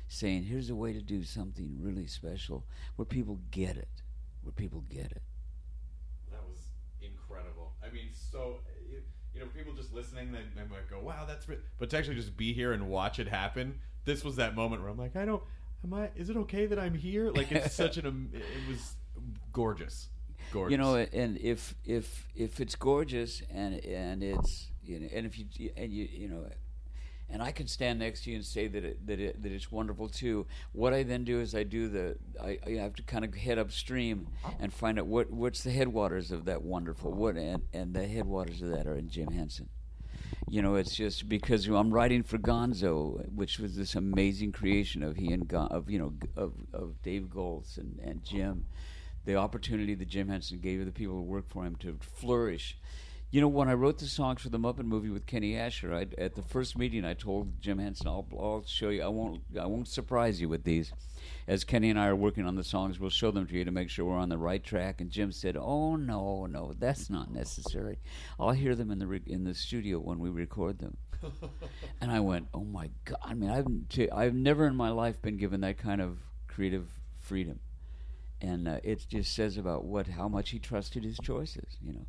saying 0.07 0.43
here's 0.43 0.69
a 0.69 0.75
way 0.75 0.91
to 0.91 1.01
do 1.01 1.23
something 1.23 1.77
really 1.79 2.07
special 2.07 2.65
where 2.95 3.05
people 3.05 3.39
get 3.51 3.77
it, 3.77 4.01
where 4.47 4.53
people 4.53 4.85
get 4.89 5.11
it. 5.11 5.21
That 6.31 6.39
was 6.49 6.59
incredible. 7.01 7.73
I 7.85 7.91
mean, 7.91 8.07
so 8.13 8.61
you, 8.89 9.01
you 9.33 9.41
know, 9.41 9.47
people 9.47 9.73
just 9.73 9.93
listening, 9.93 10.31
they, 10.31 10.39
they 10.55 10.67
might 10.69 10.89
go, 10.89 11.01
"Wow, 11.01 11.25
that's," 11.27 11.49
re-. 11.49 11.57
but 11.77 11.89
to 11.89 11.97
actually 11.97 12.15
just 12.15 12.37
be 12.37 12.53
here 12.53 12.71
and 12.71 12.87
watch 12.87 13.19
it 13.19 13.27
happen, 13.27 13.79
this 14.05 14.23
was 14.23 14.37
that 14.37 14.55
moment 14.55 14.81
where 14.81 14.89
I'm 14.89 14.97
like, 14.97 15.17
I 15.17 15.25
don't. 15.25 15.43
Am 15.83 15.93
I? 15.93 16.09
Is 16.15 16.29
it 16.29 16.37
okay 16.37 16.65
that 16.65 16.79
I'm 16.79 16.95
here? 16.95 17.29
Like 17.29 17.51
it's 17.51 17.75
such 17.75 17.97
an. 17.97 18.31
It 18.33 18.69
was 18.69 18.95
gorgeous. 19.51 20.07
Gorgeous. 20.53 20.71
You 20.71 20.77
know, 20.77 20.95
and 20.95 21.37
if 21.37 21.75
if 21.83 22.27
if 22.33 22.61
it's 22.61 22.75
gorgeous 22.75 23.41
and 23.53 23.75
and 23.83 24.23
it's 24.23 24.71
you 24.81 25.01
know, 25.01 25.09
and 25.13 25.25
if 25.25 25.37
you 25.37 25.71
and 25.75 25.91
you 25.91 26.07
you 26.09 26.29
know, 26.29 26.49
and 27.29 27.41
I 27.41 27.51
can 27.51 27.67
stand 27.67 27.99
next 27.99 28.23
to 28.23 28.29
you 28.31 28.37
and 28.37 28.45
say 28.45 28.67
that 28.67 28.83
it, 28.83 29.05
that 29.07 29.19
it, 29.19 29.43
that 29.43 29.51
it's 29.51 29.71
wonderful 29.71 30.07
too. 30.07 30.45
What 30.71 30.93
I 30.93 31.03
then 31.03 31.23
do 31.23 31.39
is 31.39 31.53
I 31.55 31.63
do 31.63 31.87
the 31.87 32.17
I, 32.41 32.59
I 32.65 32.69
have 32.71 32.95
to 32.95 33.03
kind 33.03 33.25
of 33.25 33.33
head 33.35 33.57
upstream 33.57 34.27
and 34.59 34.73
find 34.73 34.99
out 34.99 35.07
what 35.07 35.31
what's 35.31 35.63
the 35.63 35.71
headwaters 35.71 36.31
of 36.31 36.45
that 36.45 36.61
wonderful 36.61 37.11
what 37.11 37.35
and 37.35 37.63
and 37.73 37.93
the 37.93 38.07
headwaters 38.07 38.61
of 38.61 38.69
that 38.69 38.87
are 38.87 38.95
in 38.95 39.09
Jim 39.09 39.31
Henson. 39.31 39.69
You 40.49 40.61
know, 40.61 40.75
it's 40.75 40.95
just 40.95 41.27
because 41.27 41.67
I'm 41.67 41.91
writing 41.91 42.23
for 42.23 42.37
Gonzo, 42.37 43.29
which 43.33 43.59
was 43.59 43.75
this 43.75 43.95
amazing 43.95 44.53
creation 44.53 45.03
of 45.03 45.17
he 45.17 45.33
and 45.33 45.47
Gon, 45.47 45.67
of 45.67 45.89
you 45.89 45.99
know 45.99 46.13
of 46.35 46.53
of 46.73 47.01
Dave 47.01 47.29
Goelz 47.29 47.77
and 47.77 47.99
and 48.03 48.23
Jim 48.23 48.65
the 49.27 49.35
opportunity 49.35 49.93
that 49.93 50.07
Jim 50.07 50.29
Henson 50.29 50.59
gave 50.59 50.83
the 50.85 50.91
people 50.91 51.15
who 51.15 51.21
worked 51.21 51.51
for 51.51 51.65
him 51.65 51.75
to 51.75 51.99
flourish. 52.01 52.77
You 53.29 53.41
know, 53.41 53.49
when 53.49 53.67
I 53.67 53.73
wrote 53.73 53.97
the 53.97 54.05
songs 54.05 54.41
for 54.41 54.47
the 54.47 54.57
Muppet 54.57 54.85
movie 54.85 55.09
with 55.09 55.25
Kenny 55.25 55.51
Ascher, 55.53 55.93
I, 55.93 56.07
at 56.21 56.35
the 56.35 56.41
first 56.41 56.77
meeting, 56.77 57.03
I 57.03 57.13
told 57.13 57.59
Jim 57.59 57.77
Henson, 57.77 58.07
"I'll, 58.07 58.25
I'll 58.39 58.63
show 58.65 58.87
you. 58.87 59.03
I 59.03 59.09
won't. 59.09 59.41
I 59.59 59.65
won't 59.65 59.89
surprise 59.89 60.39
you 60.39 60.47
with 60.47 60.63
these." 60.63 60.93
As 61.45 61.65
Kenny 61.65 61.89
and 61.89 61.99
I 61.99 62.07
are 62.07 62.15
working 62.15 62.45
on 62.45 62.55
the 62.55 62.63
songs, 62.63 63.01
we'll 63.01 63.09
show 63.09 63.31
them 63.31 63.45
to 63.45 63.53
you 63.53 63.65
to 63.65 63.71
make 63.71 63.89
sure 63.89 64.05
we're 64.05 64.15
on 64.15 64.29
the 64.29 64.37
right 64.37 64.63
track. 64.63 65.01
And 65.01 65.11
Jim 65.11 65.33
said, 65.33 65.57
"Oh 65.57 65.97
no, 65.97 66.45
no, 66.45 66.71
that's 66.79 67.09
not 67.09 67.29
necessary. 67.29 67.99
I'll 68.39 68.51
hear 68.51 68.75
them 68.75 68.91
in 68.91 68.99
the 68.99 69.07
re- 69.07 69.21
in 69.25 69.43
the 69.43 69.53
studio 69.53 69.99
when 69.99 70.19
we 70.19 70.29
record 70.29 70.79
them." 70.79 70.95
and 71.99 72.09
I 72.09 72.21
went, 72.21 72.47
"Oh 72.53 72.63
my 72.63 72.91
god! 73.03 73.19
I 73.21 73.33
mean, 73.33 73.49
I've 73.49 73.67
t- 73.89 74.09
I've 74.09 74.35
never 74.35 74.65
in 74.67 74.75
my 74.77 74.89
life 74.89 75.21
been 75.21 75.35
given 75.35 75.59
that 75.61 75.77
kind 75.77 75.99
of 75.99 76.17
creative 76.47 76.87
freedom." 77.19 77.59
and 78.39 78.67
uh, 78.67 78.79
it 78.83 79.03
just 79.09 79.33
says 79.33 79.57
about 79.57 79.83
what 79.83 80.05
how 80.07 80.27
much 80.27 80.51
he 80.51 80.59
trusted 80.59 81.03
his 81.03 81.17
choices. 81.17 81.77
You 81.81 81.91
know. 81.91 82.05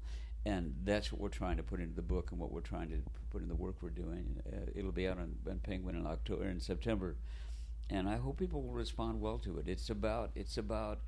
and 0.49 0.75
that's 0.85 1.13
what 1.13 1.21
we're 1.21 1.29
trying 1.29 1.57
to 1.57 1.63
put 1.63 1.81
into 1.81 1.95
the 1.95 2.03
book 2.03 2.31
and 2.31 2.41
what 2.41 2.51
we're 2.51 2.61
trying 2.61 2.89
to 2.89 2.97
put 3.31 3.43
in 3.43 3.49
the 3.49 3.55
work 3.55 3.77
we're 3.83 3.91
doing 3.91 4.41
uh, 4.53 4.57
it'll 4.75 4.93
be 4.93 5.07
out 5.07 5.19
on, 5.19 5.35
on 5.49 5.59
penguin 5.59 5.95
in 5.95 6.07
october 6.07 6.45
in 6.45 6.59
september 6.61 7.17
and 7.91 8.09
i 8.09 8.17
hope 8.17 8.39
people 8.39 8.63
will 8.63 8.73
respond 8.73 9.21
well 9.21 9.39
to 9.39 9.59
it 9.59 9.69
it's 9.69 9.91
about 9.91 10.31
it's 10.35 10.57
about 10.59 11.01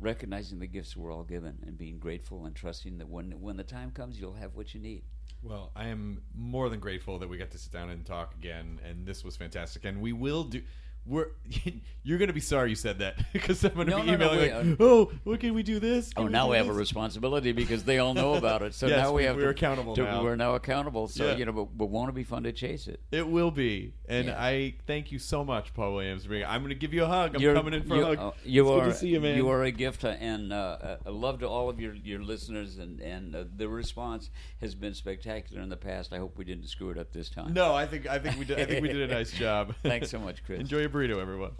recognizing 0.00 0.58
the 0.58 0.66
gifts 0.66 0.96
we're 0.96 1.12
all 1.12 1.24
given 1.24 1.58
and 1.66 1.76
being 1.76 1.98
grateful 1.98 2.46
and 2.46 2.54
trusting 2.56 2.96
that 2.98 3.08
when 3.08 3.32
when 3.40 3.56
the 3.56 3.64
time 3.64 3.90
comes 3.90 4.18
you'll 4.18 4.32
have 4.32 4.54
what 4.54 4.72
you 4.74 4.80
need 4.80 5.02
Well, 5.42 5.70
I 5.74 5.86
am 5.86 6.20
more 6.34 6.68
than 6.68 6.80
grateful 6.80 7.18
that 7.18 7.28
we 7.28 7.38
got 7.38 7.50
to 7.52 7.58
sit 7.58 7.72
down 7.72 7.88
and 7.88 8.04
talk 8.04 8.34
again, 8.34 8.78
and 8.86 9.06
this 9.06 9.24
was 9.24 9.36
fantastic. 9.38 9.86
And 9.86 9.98
we 10.02 10.12
will 10.12 10.44
do. 10.44 10.60
We're 11.06 11.28
you're 12.02 12.18
gonna 12.18 12.32
be 12.32 12.40
sorry 12.40 12.70
you 12.70 12.76
said 12.76 12.98
that 13.00 13.16
because 13.32 13.64
I'm 13.64 13.74
gonna 13.74 13.90
No, 13.90 14.00
be 14.02 14.06
no, 14.12 14.16
no, 14.16 14.32
emailing 14.32 14.38
wait, 14.38 14.52
like, 14.70 14.76
oh, 14.80 15.10
what 15.24 15.40
can 15.40 15.54
we 15.54 15.62
do 15.62 15.80
this? 15.80 16.10
Oh, 16.16 16.24
Can 16.24 16.32
now 16.32 16.50
we 16.50 16.56
have 16.56 16.68
a 16.68 16.72
responsibility 16.72 17.52
because 17.52 17.84
they 17.84 17.98
all 17.98 18.14
know 18.14 18.34
about 18.34 18.62
it. 18.62 18.74
So 18.74 18.86
Yes, 18.88 18.98
now 18.98 19.10
we 19.12 19.16
we- 19.22 19.24
have 19.24 19.36
we're 19.36 19.42
to, 19.44 19.48
accountable 19.50 19.94
to- 19.96 20.02
now. 20.02 20.22
We're 20.22 20.36
now 20.36 20.54
accountable. 20.54 21.08
So 21.08 21.26
Yeah. 21.26 21.36
you 21.36 21.44
know, 21.46 21.52
but, 21.52 21.76
but 21.76 21.86
won't 21.86 22.10
it 22.10 22.14
be 22.14 22.22
fun 22.24 22.42
to 22.44 22.52
chase 22.52 22.86
it? 22.86 23.00
It 23.10 23.26
will 23.26 23.50
be, 23.50 23.94
and 24.08 24.26
Yeah. 24.28 24.42
I 24.42 24.74
thank 24.86 25.10
you 25.10 25.18
so 25.18 25.44
much, 25.44 25.72
Paul 25.74 25.94
Williams. 25.94 26.26
I'm 26.30 26.62
gonna 26.62 26.74
give 26.74 26.92
you 26.94 27.04
a 27.04 27.08
hug. 27.08 27.34
I'm 27.34 27.40
You're- 27.42 27.54
coming 27.56 27.74
in 27.74 27.82
for 27.84 27.96
you, 27.96 28.02
a 28.02 28.06
hug. 28.06 28.18
uh, 28.18 28.30
you 28.44 28.62
It's 28.62 28.70
are 28.70 28.84
good 28.84 28.92
to 28.92 28.98
see 28.98 29.08
you, 29.08 29.20
man. 29.20 29.40
are 29.40 29.62
a 29.64 29.70
gift, 29.70 30.04
uh, 30.04 30.08
and 30.20 30.52
uh, 30.52 30.96
a 31.06 31.10
love 31.10 31.40
to 31.40 31.48
all 31.48 31.68
of 31.70 31.80
your, 31.80 31.94
your 31.94 32.20
listeners. 32.22 32.78
And 32.78 33.00
and 33.00 33.34
uh, 33.34 33.44
the 33.56 33.68
response 33.68 34.30
has 34.60 34.74
been 34.74 34.94
spectacular 34.94 35.62
in 35.62 35.70
the 35.70 35.76
past. 35.76 36.12
I 36.12 36.18
hope 36.18 36.36
we 36.38 36.44
didn't 36.44 36.66
screw 36.68 36.90
it 36.90 36.98
up 36.98 37.12
this 37.12 37.30
time. 37.30 37.52
No, 37.54 37.74
I 37.74 37.86
think 37.86 38.06
I 38.06 38.18
think 38.18 38.38
we 38.38 38.44
did. 38.44 38.60
I 38.60 38.64
think 38.66 38.82
we 38.82 38.88
did 38.88 39.10
a 39.10 39.14
nice 39.14 39.32
job. 39.46 39.74
Thanks 39.82 40.10
so 40.10 40.18
much, 40.18 40.44
Chris. 40.44 40.60
Enjoy 40.60 40.78
your 40.78 40.89
burrito, 40.90 41.20
everyone. 41.20 41.52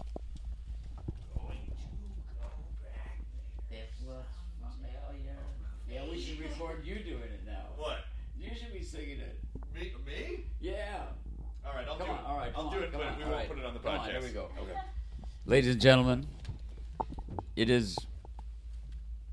Yeah, 5.89 6.09
we 6.09 6.21
should 6.21 6.39
record 6.39 6.85
you 6.85 6.95
doing 6.95 7.23
it 7.23 7.41
now. 7.45 7.65
What? 7.77 7.97
You 8.39 8.49
should 8.55 8.73
be 8.73 8.81
singing 8.83 9.19
it. 9.19 9.39
Me? 9.75 9.91
Me? 10.05 10.45
Yeah. 10.59 11.03
Oh, 11.65 11.69
put 11.71 11.81
it 11.81 11.89
on 11.89 13.73
the 13.73 13.79
Come 13.79 13.91
on, 13.91 13.99
podcast. 13.99 14.11
here 14.11 14.21
we 14.21 14.29
go. 14.29 14.49
Okay. 14.61 14.79
Ladies 15.45 15.73
and 15.73 15.81
gentlemen, 15.81 16.27
it 17.55 17.69
is 17.69 17.97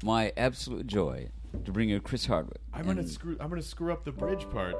my 0.02 0.32
absolute 0.36 0.86
joy 0.86 1.28
to 1.64 1.72
bring 1.72 1.88
you 1.88 2.00
Chris 2.00 2.26
Hardwick. 2.26 2.60
I'm 2.72 2.86
gonna 2.86 3.06
screw. 3.06 3.36
I'm 3.40 3.48
gonna 3.48 3.62
screw 3.62 3.92
up 3.92 4.04
the 4.04 4.12
bridge 4.12 4.48
part. 4.50 4.74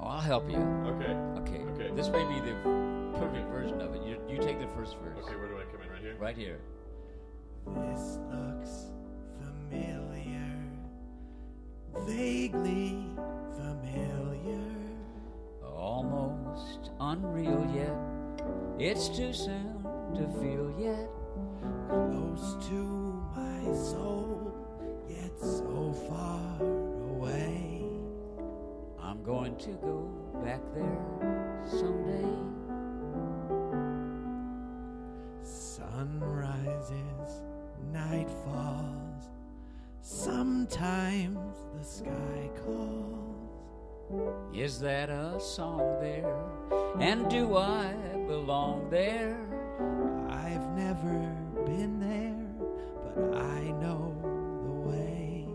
Oh, 0.00 0.04
I'll 0.06 0.20
help 0.20 0.50
you. 0.50 0.56
Okay. 0.56 1.12
Okay. 1.40 1.62
Okay. 1.72 1.90
This 1.94 2.08
may 2.08 2.24
be 2.24 2.40
the 2.40 2.93
perfect 3.18 3.48
version 3.48 3.80
of 3.80 3.94
it. 3.94 4.02
You, 4.02 4.18
you 4.28 4.38
take 4.38 4.58
the 4.60 4.66
first 4.68 4.96
verse. 4.98 5.24
Okay. 5.24 5.36
Where 5.36 5.48
do 5.48 5.56
I 5.58 5.64
come 5.64 5.82
in? 5.82 5.88
Right 5.90 6.00
here. 6.02 6.16
Right 6.18 6.36
here. 6.36 6.60
This 7.66 8.18
looks 8.30 8.92
familiar, 9.70 10.52
vaguely 12.06 13.06
familiar. 13.56 14.60
Almost 15.64 16.90
unreal 17.00 17.66
yet. 17.74 17.96
It's 18.78 19.08
too 19.08 19.32
soon 19.32 19.86
to 20.14 20.28
feel 20.40 20.74
yet. 20.78 21.08
Close 21.88 22.56
to 22.68 23.24
my 23.34 23.72
soul, 23.72 24.52
yet 25.08 25.38
so 25.40 25.94
far 26.08 26.60
away. 26.60 27.82
I'm 29.00 29.22
going 29.24 29.56
to 29.56 29.70
go 29.82 30.10
back 30.44 30.60
there 30.74 31.62
someday. 31.66 32.63
Sun 35.94 36.18
rises, 36.18 37.42
night 37.92 38.28
falls. 38.44 39.28
Sometimes 40.00 41.54
the 41.78 41.84
sky 41.84 42.50
calls. 42.64 44.32
Is 44.52 44.80
that 44.80 45.08
a 45.08 45.38
song 45.38 45.78
there? 46.00 46.34
And 46.98 47.30
do 47.30 47.56
I 47.56 47.94
belong 48.26 48.90
there? 48.90 49.38
I've 50.28 50.68
never 50.70 51.32
been 51.64 52.00
there, 52.00 52.44
but 53.04 53.38
I 53.38 53.60
know 53.80 54.16
the 54.66 54.88
way. 54.90 55.46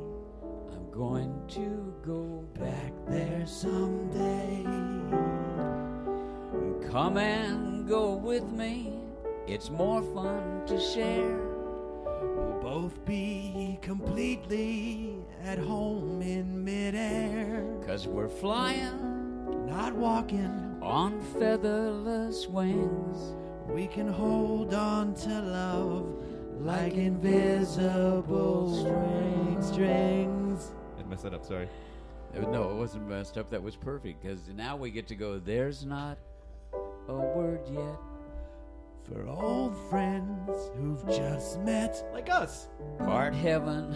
I'm 0.72 0.90
going 0.90 1.34
to 1.50 1.94
go 2.06 2.46
Back 2.58 2.92
there 3.08 3.46
someday. 3.46 4.64
Come 6.92 7.18
and 7.18 7.88
go 7.88 8.16
with 8.16 8.44
me. 8.52 9.09
It's 9.52 9.70
more 9.72 10.02
fun 10.14 10.64
to 10.68 10.80
share. 10.80 11.40
We'll 12.36 12.60
both 12.62 13.04
be 13.04 13.80
completely 13.82 15.16
at 15.44 15.58
home 15.58 16.22
in 16.22 16.64
midair. 16.64 17.66
Cause 17.86 18.08
we're 18.08 18.30
flying 18.30 19.66
Not 19.66 19.94
walking, 19.96 20.78
on 20.82 21.20
featherless 21.40 22.48
wings. 22.48 23.34
we 23.68 23.88
can 23.88 24.08
hold 24.08 24.74
on 24.76 25.14
to 25.16 25.42
love 25.42 26.06
like 26.62 26.94
invisible 26.94 28.76
string 28.80 29.58
strings. 29.62 30.72
I 31.00 31.04
messed 31.10 31.24
that 31.24 31.34
up. 31.34 31.44
Sorry. 31.46 31.68
Uh, 32.36 32.42
No, 32.42 32.70
it 32.70 32.76
wasn't 32.76 33.08
messed 33.10 33.38
up. 33.40 33.50
That 33.50 33.64
was 33.64 33.76
perfect. 33.76 34.22
Because 34.22 34.48
now 34.56 34.76
we 34.78 34.92
get 34.92 35.08
to 35.08 35.16
go, 35.16 35.40
there's 35.40 35.86
not 35.86 36.18
a 37.08 37.14
word 37.14 37.62
yet. 37.72 37.98
For 39.12 39.28
old 39.28 39.76
friends 39.90 40.70
who've 40.78 41.06
just 41.08 41.60
met, 41.62 42.04
like 42.14 42.30
us, 42.30 42.68
Part 43.00 43.34
heaven, 43.34 43.96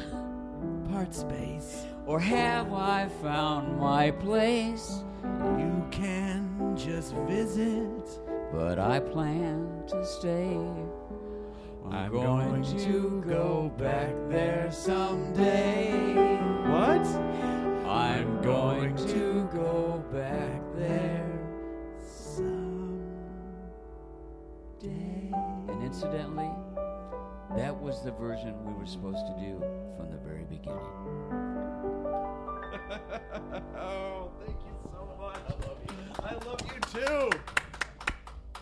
part 0.91 1.14
space. 1.14 1.85
or 2.07 2.19
have 2.19 2.73
I 2.73 3.07
found 3.22 3.80
my 3.80 4.11
place? 4.11 5.03
You 5.23 5.85
can 5.91 6.76
just 6.76 7.14
visit. 7.27 8.19
But 8.52 8.80
I 8.80 8.99
plan 8.99 9.84
to 9.88 10.06
stay. 10.06 10.57
I'm 11.91 12.11
going 12.11 12.64
to 12.80 13.23
go 13.27 13.72
back 13.77 14.14
there 14.30 14.69
someday. 14.72 15.91
What? 16.68 17.06
I'm 17.88 18.41
going 18.41 18.95
to 18.95 19.49
go 19.53 20.03
back 20.11 20.53
incidentally, 26.04 26.52
that 27.56 27.80
was 27.80 28.02
the 28.04 28.12
version 28.12 28.54
we 28.66 28.74
were 28.74 28.86
supposed 28.86 29.26
to 29.26 29.34
do 29.40 29.60
from 29.96 30.12
the 30.12 30.18
very 30.18 30.44
beginning. 30.44 30.80
oh, 33.78 34.32
thank 34.44 34.58
you 34.66 34.76
so 34.92 35.16
much. 35.18 35.38
I 35.48 35.54
love 35.66 35.80
you. 35.88 35.96
I 36.20 36.34
love 36.46 36.62
you 36.68 36.80
too. 36.92 37.30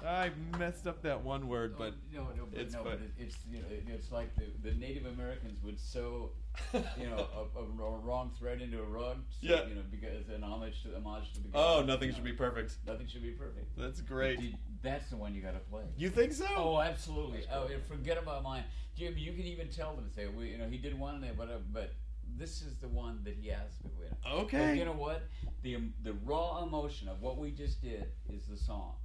I 0.05 0.31
messed 0.57 0.87
up 0.87 1.01
that 1.03 1.23
one 1.23 1.47
word, 1.47 1.75
but 1.77 1.93
no, 2.13 2.27
no, 2.35 2.47
but 2.51 2.59
it's 2.59 2.73
no, 2.73 2.83
but 2.83 2.99
it's 3.17 3.37
you 3.49 3.59
know, 3.59 3.65
it's 3.87 4.11
like 4.11 4.33
the, 4.35 4.45
the 4.69 4.75
Native 4.75 5.05
Americans 5.05 5.63
would 5.63 5.79
sew, 5.79 6.31
you 6.73 7.07
know, 7.07 7.27
a, 7.55 7.59
a, 7.59 7.63
a 7.63 7.99
wrong 7.99 8.31
thread 8.37 8.61
into 8.61 8.79
a 8.79 8.85
rug. 8.85 9.17
So, 9.29 9.37
Yeah. 9.41 9.67
You 9.67 9.75
know, 9.75 9.81
because 9.89 10.29
an 10.29 10.43
homage 10.43 10.83
to 10.83 10.95
homage 10.95 11.33
to 11.33 11.41
the. 11.41 11.49
oh, 11.53 11.83
nothing 11.85 12.09
should 12.09 12.23
know. 12.23 12.31
be 12.31 12.37
perfect. 12.37 12.77
Nothing 12.85 13.07
should 13.07 13.23
be 13.23 13.31
perfect. 13.31 13.77
That's 13.77 14.01
great. 14.01 14.39
Dude, 14.39 14.57
that's 14.81 15.09
the 15.09 15.17
one 15.17 15.35
you 15.35 15.41
got 15.41 15.53
to 15.53 15.59
play. 15.59 15.83
You 15.97 16.09
think 16.09 16.33
so? 16.33 16.45
Oh, 16.55 16.79
absolutely. 16.79 17.43
Oh, 17.53 17.67
forget 17.87 18.17
about 18.17 18.43
mine. 18.43 18.63
Jim, 18.97 19.15
you 19.17 19.33
can 19.33 19.45
even 19.45 19.69
tell 19.69 19.95
them 19.95 20.05
to 20.07 20.13
say, 20.13 20.27
we, 20.27 20.49
you 20.49 20.57
know, 20.57 20.67
he 20.67 20.77
did 20.77 20.97
one, 20.97 21.21
there, 21.21 21.33
but 21.37 21.49
uh, 21.49 21.57
but 21.71 21.93
this 22.37 22.61
is 22.61 22.75
the 22.77 22.87
one 22.87 23.21
that 23.23 23.35
he 23.35 23.51
asked 23.51 23.83
me. 23.83 23.91
with. 23.97 24.13
Okay. 24.43 24.57
But 24.57 24.77
you 24.77 24.85
know 24.85 24.93
what? 24.93 25.23
The 25.63 25.75
um, 25.75 25.93
the 26.03 26.13
raw 26.25 26.63
emotion 26.63 27.07
of 27.07 27.21
what 27.21 27.37
we 27.37 27.51
just 27.51 27.81
did 27.81 28.05
is 28.29 28.45
the 28.47 28.57
song. 28.57 28.95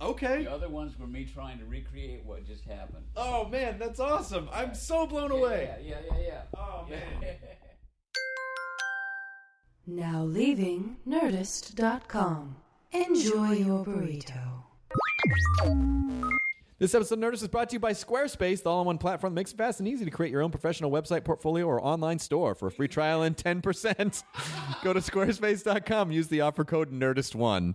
Okay. 0.00 0.44
The 0.44 0.52
other 0.52 0.68
ones 0.68 0.98
were 0.98 1.06
me 1.06 1.24
trying 1.24 1.58
to 1.58 1.64
recreate 1.64 2.24
what 2.24 2.46
just 2.46 2.64
happened. 2.64 3.04
Oh 3.16 3.46
man, 3.48 3.78
that's 3.78 4.00
awesome! 4.00 4.48
I'm 4.52 4.74
so 4.74 5.06
blown 5.06 5.30
Yeah, 5.32 5.36
away. 5.38 5.74
Yeah, 5.82 5.96
yeah, 6.10 6.16
yeah, 6.18 6.26
yeah. 6.26 6.42
Oh 6.56 6.86
man. 6.88 7.36
Now 9.86 10.22
leaving 10.22 10.98
Nerdist.com. 11.08 12.54
Enjoy 12.92 13.52
your 13.52 13.84
burrito. 13.84 14.62
This 16.78 16.94
episode 16.94 17.22
of 17.22 17.24
Nerdist 17.32 17.42
is 17.42 17.48
brought 17.48 17.68
to 17.70 17.74
you 17.74 17.80
by 17.80 17.92
Squarespace, 17.92 18.62
the 18.62 18.70
all-in-one 18.70 18.98
platform 18.98 19.34
that 19.34 19.40
makes 19.40 19.52
it 19.52 19.56
fast 19.58 19.80
and 19.80 19.88
easy 19.88 20.04
to 20.04 20.10
create 20.10 20.30
your 20.30 20.42
own 20.42 20.50
professional 20.50 20.90
website, 20.90 21.24
portfolio, 21.24 21.66
or 21.66 21.78
online 21.84 22.18
store. 22.18 22.54
For 22.54 22.68
a 22.68 22.70
free 22.70 22.88
trial 22.88 23.22
and 23.22 23.36
10%, 23.36 24.22
go 24.84 24.92
to 24.92 25.00
squarespace.com. 25.00 26.10
Use 26.12 26.28
the 26.28 26.40
offer 26.40 26.64
code 26.64 26.90
NERDIST1. 26.92 27.74